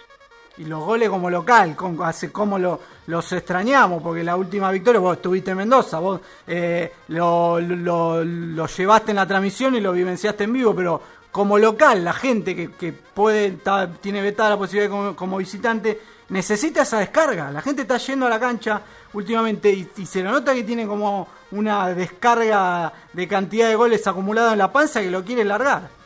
Y 0.57 0.65
los 0.65 0.83
goles 0.83 1.09
como 1.09 1.29
local, 1.29 1.75
hace 2.03 2.31
como 2.31 2.57
lo, 2.57 2.79
los 3.07 3.31
extrañamos, 3.31 4.03
porque 4.03 4.23
la 4.23 4.35
última 4.35 4.71
victoria, 4.71 4.99
vos 4.99 5.15
estuviste 5.15 5.51
en 5.51 5.57
Mendoza, 5.57 5.99
vos 5.99 6.21
eh, 6.45 6.91
lo, 7.09 7.59
lo, 7.59 8.67
llevaste 8.67 9.11
en 9.11 9.15
la 9.15 9.25
transmisión 9.25 9.75
y 9.75 9.81
lo 9.81 9.93
vivenciaste 9.93 10.43
en 10.43 10.53
vivo, 10.53 10.75
pero 10.75 11.01
como 11.31 11.57
local, 11.57 12.03
la 12.03 12.13
gente 12.13 12.55
que, 12.55 12.71
que 12.71 12.91
puede 12.91 13.57
tiene 14.01 14.21
vetada 14.21 14.51
la 14.51 14.57
posibilidad 14.57 14.89
como, 14.89 15.15
como 15.15 15.37
visitante, 15.37 15.99
necesita 16.29 16.81
esa 16.81 16.99
descarga. 16.99 17.51
La 17.51 17.61
gente 17.61 17.83
está 17.83 17.97
yendo 17.97 18.25
a 18.25 18.29
la 18.29 18.39
cancha 18.39 18.81
últimamente 19.13 19.71
y, 19.71 19.89
y 19.97 20.05
se 20.05 20.21
lo 20.21 20.31
nota 20.31 20.53
que 20.53 20.63
tiene 20.63 20.85
como 20.85 21.27
una 21.51 21.89
descarga 21.89 22.91
de 23.13 23.27
cantidad 23.27 23.69
de 23.69 23.75
goles 23.75 24.05
acumulada 24.05 24.51
en 24.51 24.57
la 24.57 24.71
panza 24.71 25.01
que 25.01 25.11
lo 25.11 25.23
quiere 25.23 25.45
largar. 25.45 25.96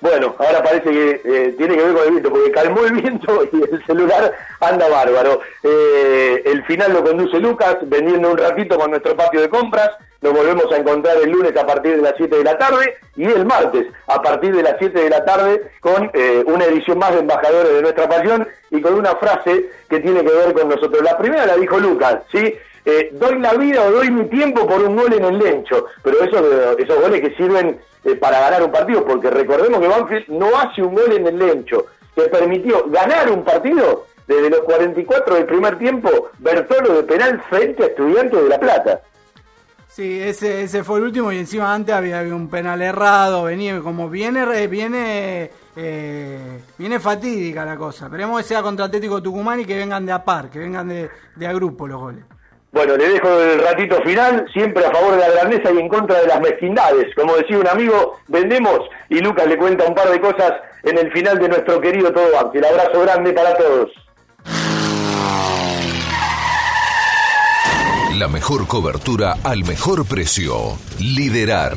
Bueno, 0.00 0.36
ahora 0.38 0.62
parece 0.62 0.90
que 0.90 1.20
eh, 1.24 1.54
tiene 1.58 1.76
que 1.76 1.82
ver 1.82 1.92
con 1.92 2.04
el 2.04 2.10
viento, 2.10 2.30
porque 2.30 2.50
calmó 2.52 2.84
el 2.84 2.92
viento 3.02 3.48
y 3.52 3.62
el 3.62 3.84
celular 3.84 4.32
anda 4.60 4.88
bárbaro. 4.88 5.40
Eh, 5.62 6.42
el 6.46 6.64
final 6.64 6.92
lo 6.92 7.02
conduce 7.04 7.38
Lucas, 7.40 7.78
vendiendo 7.82 8.30
un 8.30 8.38
ratito 8.38 8.78
con 8.78 8.90
nuestro 8.90 9.16
patio 9.16 9.40
de 9.40 9.48
compras. 9.48 9.90
Nos 10.20 10.32
volvemos 10.32 10.70
a 10.72 10.76
encontrar 10.76 11.16
el 11.22 11.30
lunes 11.30 11.56
a 11.56 11.64
partir 11.64 11.96
de 11.96 12.02
las 12.02 12.14
7 12.16 12.38
de 12.38 12.44
la 12.44 12.58
tarde 12.58 12.96
y 13.14 13.24
el 13.24 13.46
martes 13.46 13.86
a 14.08 14.20
partir 14.20 14.54
de 14.54 14.64
las 14.64 14.74
7 14.78 14.98
de 14.98 15.10
la 15.10 15.24
tarde 15.24 15.70
con 15.80 16.10
eh, 16.12 16.42
una 16.44 16.64
edición 16.64 16.98
más 16.98 17.12
de 17.12 17.20
Embajadores 17.20 17.72
de 17.72 17.82
Nuestra 17.82 18.08
Pasión 18.08 18.48
y 18.70 18.80
con 18.80 18.94
una 18.94 19.14
frase 19.14 19.66
que 19.88 20.00
tiene 20.00 20.24
que 20.24 20.32
ver 20.32 20.54
con 20.54 20.68
nosotros. 20.68 21.02
La 21.02 21.16
primera 21.16 21.46
la 21.46 21.56
dijo 21.56 21.78
Lucas, 21.78 22.18
¿sí? 22.32 22.52
Eh, 22.84 23.10
doy 23.12 23.38
la 23.38 23.54
vida 23.54 23.84
o 23.84 23.92
doy 23.92 24.10
mi 24.10 24.24
tiempo 24.24 24.66
por 24.66 24.82
un 24.82 24.96
gol 24.96 25.12
en 25.12 25.24
el 25.24 25.38
lencho, 25.38 25.86
pero 26.02 26.24
eso, 26.24 26.76
esos 26.78 27.00
goles 27.00 27.20
que 27.20 27.36
sirven 27.36 27.78
eh, 28.04 28.14
para 28.16 28.40
ganar 28.40 28.62
un 28.62 28.72
partido, 28.72 29.04
porque 29.04 29.30
recordemos 29.30 29.80
que 29.80 29.88
Banfield 29.88 30.28
no 30.28 30.56
hace 30.58 30.82
un 30.82 30.94
gol 30.94 31.12
en 31.12 31.26
el 31.26 31.38
lencho, 31.38 31.86
que 32.14 32.22
permitió 32.22 32.84
ganar 32.88 33.30
un 33.30 33.44
partido 33.44 34.06
desde 34.26 34.50
los 34.50 34.60
44 34.60 35.34
del 35.36 35.46
primer 35.46 35.78
tiempo, 35.78 36.30
Bertolo 36.38 36.94
de 36.96 37.02
penal 37.04 37.42
frente 37.48 37.82
a 37.82 37.86
Estudiantes 37.86 38.42
de 38.42 38.48
La 38.48 38.60
Plata. 38.60 39.00
Sí, 39.88 40.20
ese, 40.20 40.62
ese 40.62 40.84
fue 40.84 40.98
el 40.98 41.06
último 41.06 41.32
y 41.32 41.38
encima 41.38 41.74
antes 41.74 41.94
había, 41.94 42.20
había 42.20 42.34
un 42.34 42.48
penal 42.48 42.80
errado, 42.82 43.44
venía 43.44 43.80
como 43.80 44.08
viene, 44.08 44.66
viene, 44.68 45.50
eh, 45.74 46.60
viene 46.76 47.00
fatídica 47.00 47.64
la 47.64 47.76
cosa. 47.76 48.04
Esperemos 48.04 48.40
que 48.40 48.46
sea 48.46 48.62
contra 48.62 48.84
Atlético 48.84 49.20
Tucumán 49.22 49.60
y 49.60 49.64
que 49.64 49.76
vengan 49.76 50.06
de 50.06 50.12
a 50.12 50.22
par, 50.22 50.50
que 50.50 50.60
vengan 50.60 50.88
de, 50.88 51.10
de 51.34 51.46
a 51.46 51.52
grupo 51.52 51.88
los 51.88 51.98
goles. 51.98 52.22
Bueno, 52.70 52.96
le 52.96 53.08
dejo 53.08 53.28
el 53.40 53.60
ratito 53.60 54.00
final, 54.02 54.46
siempre 54.52 54.84
a 54.84 54.90
favor 54.90 55.12
de 55.12 55.20
la 55.20 55.30
grandeza 55.30 55.72
y 55.72 55.78
en 55.78 55.88
contra 55.88 56.20
de 56.20 56.26
las 56.26 56.40
mezquindades. 56.40 57.14
Como 57.14 57.36
decía 57.36 57.58
un 57.58 57.68
amigo, 57.68 58.18
vendemos 58.28 58.80
y 59.08 59.20
Lucas 59.20 59.46
le 59.46 59.56
cuenta 59.56 59.84
un 59.86 59.94
par 59.94 60.10
de 60.10 60.20
cosas 60.20 60.52
en 60.82 60.98
el 60.98 61.10
final 61.12 61.38
de 61.38 61.48
nuestro 61.48 61.80
querido 61.80 62.12
Todo 62.12 62.30
Banfield. 62.32 62.66
Abrazo 62.66 63.00
grande 63.00 63.32
para 63.32 63.56
todos. 63.56 63.90
La 68.18 68.26
mejor 68.26 68.66
cobertura 68.66 69.36
al 69.44 69.64
mejor 69.64 70.04
precio. 70.04 70.76
Liderar. 70.98 71.76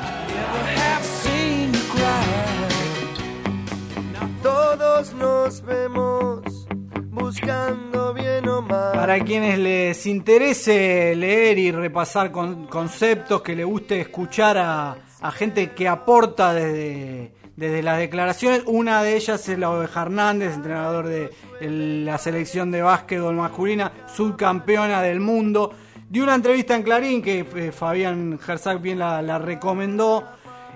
Para 8.93 9.19
quienes 9.19 9.57
les 9.57 10.05
interese 10.05 11.13
leer 11.15 11.57
y 11.57 11.71
repasar 11.71 12.31
con- 12.31 12.67
conceptos, 12.67 13.41
que 13.41 13.55
le 13.55 13.63
guste 13.63 13.99
escuchar 13.99 14.57
a, 14.57 14.95
gente 15.31 15.71
que 15.71 15.87
aporta 15.87 16.53
desde, 16.53 17.33
desde 17.55 17.83
las 17.83 17.97
declaraciones, 17.99 18.63
una 18.65 19.03
de 19.03 19.15
ellas 19.15 19.47
es 19.49 19.57
la 19.59 19.71
Oveja 19.71 20.03
Hernández, 20.03 20.53
entrenador 20.53 21.07
de 21.07 21.29
la 22.05 22.17
selección 22.17 22.71
de 22.71 22.81
básquetbol 22.81 23.35
masculina, 23.35 23.91
subcampeona 24.13 25.01
del 25.01 25.19
mundo. 25.19 25.71
Dio 26.09 26.23
una 26.23 26.35
entrevista 26.35 26.75
en 26.75 26.83
Clarín 26.83 27.21
que 27.21 27.45
eh, 27.55 27.71
Fabián 27.71 28.37
Gersak 28.39 28.81
bien 28.81 28.99
la 28.99 29.39
recomendó. 29.39 30.23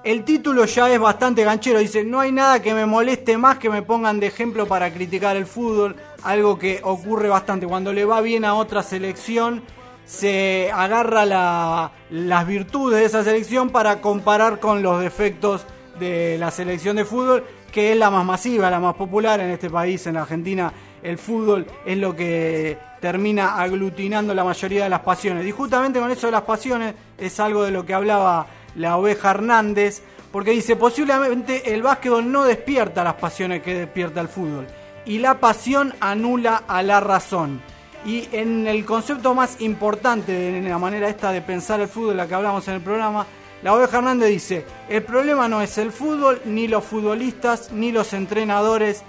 El 0.05 0.23
título 0.23 0.65
ya 0.65 0.87
es 0.91 0.99
bastante 0.99 1.43
ganchero. 1.43 1.79
Dice, 1.79 2.03
no 2.03 2.19
hay 2.19 2.31
nada 2.31 2.61
que 2.61 2.75
me 2.75 2.85
moleste 2.85 3.39
más 3.39 3.57
que 3.57 3.71
me 3.71 3.81
pongan 3.81 4.19
de 4.19 4.27
ejemplo 4.27 4.67
para 4.67 4.93
criticar 4.93 5.35
el 5.35 5.47
fútbol. 5.47 5.95
Algo 6.25 6.57
que 6.57 6.81
ocurre 6.83 7.29
bastante. 7.29 7.67
Cuando 7.67 7.93
le 7.93 8.03
va 8.03 8.19
bien 8.21 8.45
a 8.45 8.55
otra 8.55 8.83
selección, 8.83 9.61
se 10.05 10.71
agarra 10.73 11.25
la- 11.25 11.91
las 12.09 12.45
virtudes 12.47 12.99
de 12.99 13.05
esa 13.05 13.23
selección 13.23 13.69
para 13.69 14.01
comparar 14.01 14.59
con 14.59 14.83
los 14.83 14.99
defectos 15.01 15.65
de 15.99 16.37
la 16.37 16.51
selección 16.51 16.95
de 16.95 17.05
fútbol, 17.05 17.43
que 17.71 17.91
es 17.91 17.97
la 17.97 18.09
más 18.09 18.25
masiva, 18.25 18.69
la 18.69 18.79
más 18.79 18.95
popular 18.95 19.39
en 19.39 19.51
este 19.51 19.69
país, 19.69 20.05
en 20.07 20.15
la 20.15 20.21
Argentina. 20.23 20.73
El 21.03 21.17
fútbol 21.17 21.67
es 21.85 21.97
lo 21.97 22.15
que 22.15 22.77
termina 22.99 23.55
aglutinando 23.61 24.33
la 24.33 24.43
mayoría 24.43 24.83
de 24.85 24.89
las 24.89 25.01
pasiones. 25.01 25.45
Y 25.45 25.51
justamente 25.51 25.99
con 25.99 26.09
eso 26.09 26.25
de 26.27 26.31
las 26.31 26.41
pasiones 26.41 26.95
es 27.17 27.39
algo 27.39 27.63
de 27.63 27.71
lo 27.71 27.85
que 27.85 27.93
hablaba 27.93 28.47
la 28.75 28.97
oveja 28.97 29.29
Hernández, 29.29 30.01
porque 30.31 30.51
dice, 30.51 30.75
posiblemente 30.75 31.73
el 31.73 31.83
básquetbol 31.83 32.31
no 32.31 32.43
despierta 32.43 33.03
las 33.03 33.13
pasiones 33.13 33.61
que 33.61 33.73
despierta 33.75 34.21
el 34.21 34.27
fútbol, 34.27 34.67
y 35.05 35.19
la 35.19 35.39
pasión 35.39 35.93
anula 35.99 36.63
a 36.67 36.81
la 36.83 36.99
razón. 36.99 37.61
Y 38.05 38.27
en 38.31 38.67
el 38.67 38.85
concepto 38.85 39.33
más 39.33 39.61
importante 39.61 40.31
de 40.31 40.61
la 40.61 40.77
manera 40.77 41.09
esta 41.09 41.31
de 41.31 41.41
pensar 41.41 41.79
el 41.79 41.87
fútbol, 41.87 42.17
la 42.17 42.27
que 42.27 42.35
hablamos 42.35 42.67
en 42.67 42.75
el 42.75 42.81
programa, 42.81 43.25
la 43.63 43.73
oveja 43.73 43.97
Hernández 43.97 44.29
dice, 44.29 44.65
el 44.89 45.03
problema 45.03 45.47
no 45.47 45.61
es 45.61 45.77
el 45.77 45.91
fútbol, 45.91 46.41
ni 46.45 46.67
los 46.67 46.83
futbolistas, 46.83 47.71
ni 47.71 47.91
los 47.91 48.13
entrenadores, 48.13 49.03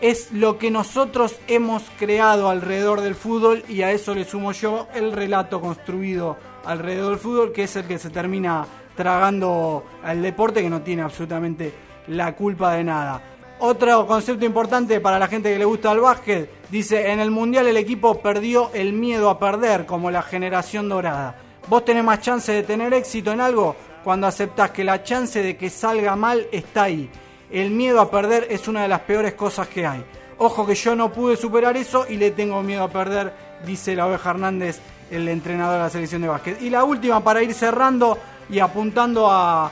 es 0.00 0.32
lo 0.32 0.58
que 0.58 0.70
nosotros 0.70 1.36
hemos 1.46 1.84
creado 1.98 2.48
alrededor 2.48 3.02
del 3.02 3.14
fútbol 3.14 3.62
y 3.68 3.82
a 3.82 3.92
eso 3.92 4.14
le 4.14 4.24
sumo 4.24 4.52
yo 4.52 4.88
el 4.94 5.12
relato 5.12 5.60
construido 5.60 6.38
alrededor 6.64 7.10
del 7.10 7.20
fútbol, 7.20 7.52
que 7.52 7.64
es 7.64 7.76
el 7.76 7.84
que 7.84 7.98
se 7.98 8.10
termina 8.10 8.66
tragando 8.96 9.84
al 10.02 10.22
deporte 10.22 10.62
que 10.62 10.70
no 10.70 10.82
tiene 10.82 11.02
absolutamente 11.02 11.72
la 12.08 12.34
culpa 12.34 12.74
de 12.74 12.84
nada. 12.84 13.22
Otro 13.62 14.06
concepto 14.06 14.46
importante 14.46 15.00
para 15.00 15.18
la 15.18 15.26
gente 15.26 15.52
que 15.52 15.58
le 15.58 15.66
gusta 15.66 15.92
el 15.92 16.00
básquet, 16.00 16.50
dice, 16.70 17.10
en 17.10 17.20
el 17.20 17.30
Mundial 17.30 17.66
el 17.66 17.76
equipo 17.76 18.18
perdió 18.18 18.70
el 18.72 18.94
miedo 18.94 19.28
a 19.28 19.38
perder, 19.38 19.84
como 19.84 20.10
la 20.10 20.22
generación 20.22 20.88
dorada. 20.88 21.36
Vos 21.68 21.84
tenés 21.84 22.02
más 22.02 22.22
chance 22.22 22.50
de 22.50 22.62
tener 22.62 22.94
éxito 22.94 23.32
en 23.32 23.40
algo 23.42 23.76
cuando 24.02 24.26
aceptás 24.26 24.70
que 24.70 24.82
la 24.82 25.02
chance 25.02 25.42
de 25.42 25.58
que 25.58 25.68
salga 25.68 26.16
mal 26.16 26.46
está 26.52 26.84
ahí. 26.84 27.10
El 27.50 27.70
miedo 27.70 28.00
a 28.00 28.10
perder 28.10 28.46
es 28.48 28.66
una 28.66 28.80
de 28.80 28.88
las 28.88 29.00
peores 29.00 29.34
cosas 29.34 29.68
que 29.68 29.86
hay. 29.86 30.02
Ojo 30.38 30.66
que 30.66 30.74
yo 30.74 30.96
no 30.96 31.12
pude 31.12 31.36
superar 31.36 31.76
eso 31.76 32.06
y 32.08 32.16
le 32.16 32.30
tengo 32.30 32.62
miedo 32.62 32.84
a 32.84 32.88
perder, 32.88 33.34
dice 33.66 33.94
la 33.94 34.06
oveja 34.06 34.30
Hernández, 34.30 34.80
el 35.10 35.28
entrenador 35.28 35.74
de 35.74 35.80
la 35.80 35.90
selección 35.90 36.22
de 36.22 36.28
básquet. 36.28 36.62
Y 36.62 36.70
la 36.70 36.84
última 36.84 37.22
para 37.22 37.42
ir 37.42 37.52
cerrando 37.52 38.16
y 38.50 38.58
apuntando 38.58 39.28
a, 39.30 39.70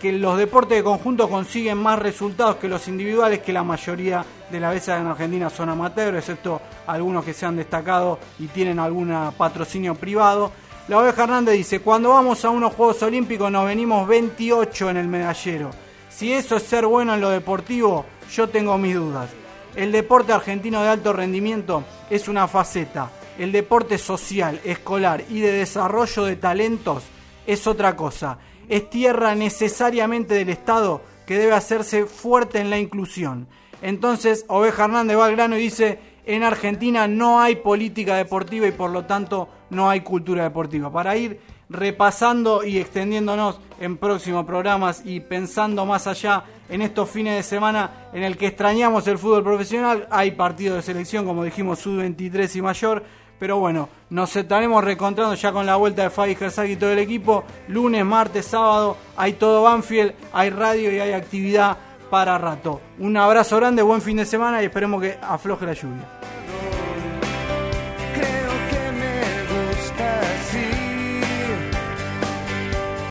que 0.00 0.12
los 0.12 0.38
deportes 0.38 0.78
de 0.78 0.84
conjunto 0.84 1.28
consiguen 1.28 1.78
más 1.78 1.98
resultados 1.98 2.56
que 2.56 2.68
los 2.68 2.86
individuales, 2.88 3.40
que 3.40 3.52
la 3.52 3.62
mayoría 3.62 4.24
de 4.50 4.60
las 4.60 4.72
veces 4.72 5.00
en 5.00 5.06
Argentina 5.06 5.50
son 5.50 5.68
amateurs, 5.68 6.18
excepto 6.18 6.60
algunos 6.86 7.24
que 7.24 7.34
se 7.34 7.46
han 7.46 7.56
destacado 7.56 8.18
y 8.38 8.46
tienen 8.46 8.78
algún 8.78 9.14
patrocinio 9.36 9.94
privado. 9.94 10.52
La 10.88 10.98
oveja 10.98 11.24
Hernández 11.24 11.56
dice, 11.56 11.80
cuando 11.80 12.10
vamos 12.10 12.44
a 12.44 12.50
unos 12.50 12.74
Juegos 12.74 13.02
Olímpicos 13.02 13.50
nos 13.50 13.66
venimos 13.66 14.08
28 14.08 14.90
en 14.90 14.96
el 14.96 15.08
medallero. 15.08 15.70
Si 16.08 16.32
eso 16.32 16.56
es 16.56 16.62
ser 16.62 16.86
bueno 16.86 17.14
en 17.14 17.20
lo 17.20 17.30
deportivo, 17.30 18.06
yo 18.32 18.48
tengo 18.48 18.76
mis 18.78 18.94
dudas. 18.94 19.30
El 19.76 19.92
deporte 19.92 20.32
argentino 20.32 20.82
de 20.82 20.88
alto 20.88 21.12
rendimiento 21.12 21.84
es 22.08 22.26
una 22.28 22.48
faceta. 22.48 23.10
El 23.38 23.52
deporte 23.52 23.98
social, 23.98 24.60
escolar 24.64 25.24
y 25.28 25.40
de 25.40 25.52
desarrollo 25.52 26.24
de 26.24 26.36
talentos 26.36 27.04
es 27.48 27.66
otra 27.66 27.96
cosa. 27.96 28.38
Es 28.68 28.90
tierra 28.90 29.34
necesariamente 29.34 30.34
del 30.34 30.50
Estado 30.50 31.00
que 31.26 31.38
debe 31.38 31.54
hacerse 31.54 32.04
fuerte 32.04 32.60
en 32.60 32.70
la 32.70 32.78
inclusión. 32.78 33.48
Entonces, 33.80 34.44
Oveja 34.48 34.84
Hernández 34.84 35.16
va 35.16 35.26
al 35.26 35.32
grano 35.32 35.56
y 35.56 35.62
dice, 35.62 35.98
en 36.26 36.42
Argentina 36.42 37.08
no 37.08 37.40
hay 37.40 37.56
política 37.56 38.16
deportiva 38.16 38.66
y 38.66 38.72
por 38.72 38.90
lo 38.90 39.06
tanto 39.06 39.48
no 39.70 39.88
hay 39.88 40.02
cultura 40.02 40.44
deportiva. 40.44 40.92
Para 40.92 41.16
ir 41.16 41.40
repasando 41.70 42.64
y 42.64 42.78
extendiéndonos 42.78 43.60
en 43.80 43.96
próximos 43.96 44.44
programas 44.44 45.02
y 45.04 45.20
pensando 45.20 45.86
más 45.86 46.06
allá 46.06 46.44
en 46.68 46.82
estos 46.82 47.08
fines 47.08 47.36
de 47.36 47.42
semana 47.42 48.10
en 48.12 48.24
el 48.24 48.36
que 48.36 48.48
extrañamos 48.48 49.06
el 49.06 49.16
fútbol 49.16 49.42
profesional, 49.42 50.06
hay 50.10 50.32
partidos 50.32 50.76
de 50.76 50.82
selección, 50.82 51.24
como 51.24 51.44
dijimos, 51.44 51.78
sub-23 51.78 52.56
y 52.56 52.62
mayor, 52.62 53.04
pero 53.38 53.58
bueno, 53.58 53.88
nos 54.10 54.34
estaremos 54.36 54.82
reencontrando 54.82 55.34
ya 55.34 55.52
con 55.52 55.66
la 55.66 55.76
vuelta 55.76 56.02
de 56.02 56.10
Fabi 56.10 56.34
Gersag 56.34 56.70
y 56.70 56.76
todo 56.76 56.92
el 56.92 56.98
equipo, 56.98 57.44
lunes, 57.68 58.04
martes, 58.04 58.46
sábado, 58.46 58.96
hay 59.16 59.34
todo 59.34 59.62
Banfield, 59.62 60.14
hay 60.32 60.50
radio 60.50 60.92
y 60.92 61.00
hay 61.00 61.12
actividad 61.12 61.76
para 62.10 62.38
rato. 62.38 62.80
Un 62.98 63.16
abrazo 63.16 63.56
grande, 63.56 63.82
buen 63.82 64.02
fin 64.02 64.16
de 64.16 64.26
semana 64.26 64.62
y 64.62 64.66
esperemos 64.66 65.00
que 65.00 65.18
afloje 65.20 65.66
la 65.66 65.74
lluvia. 65.74 66.17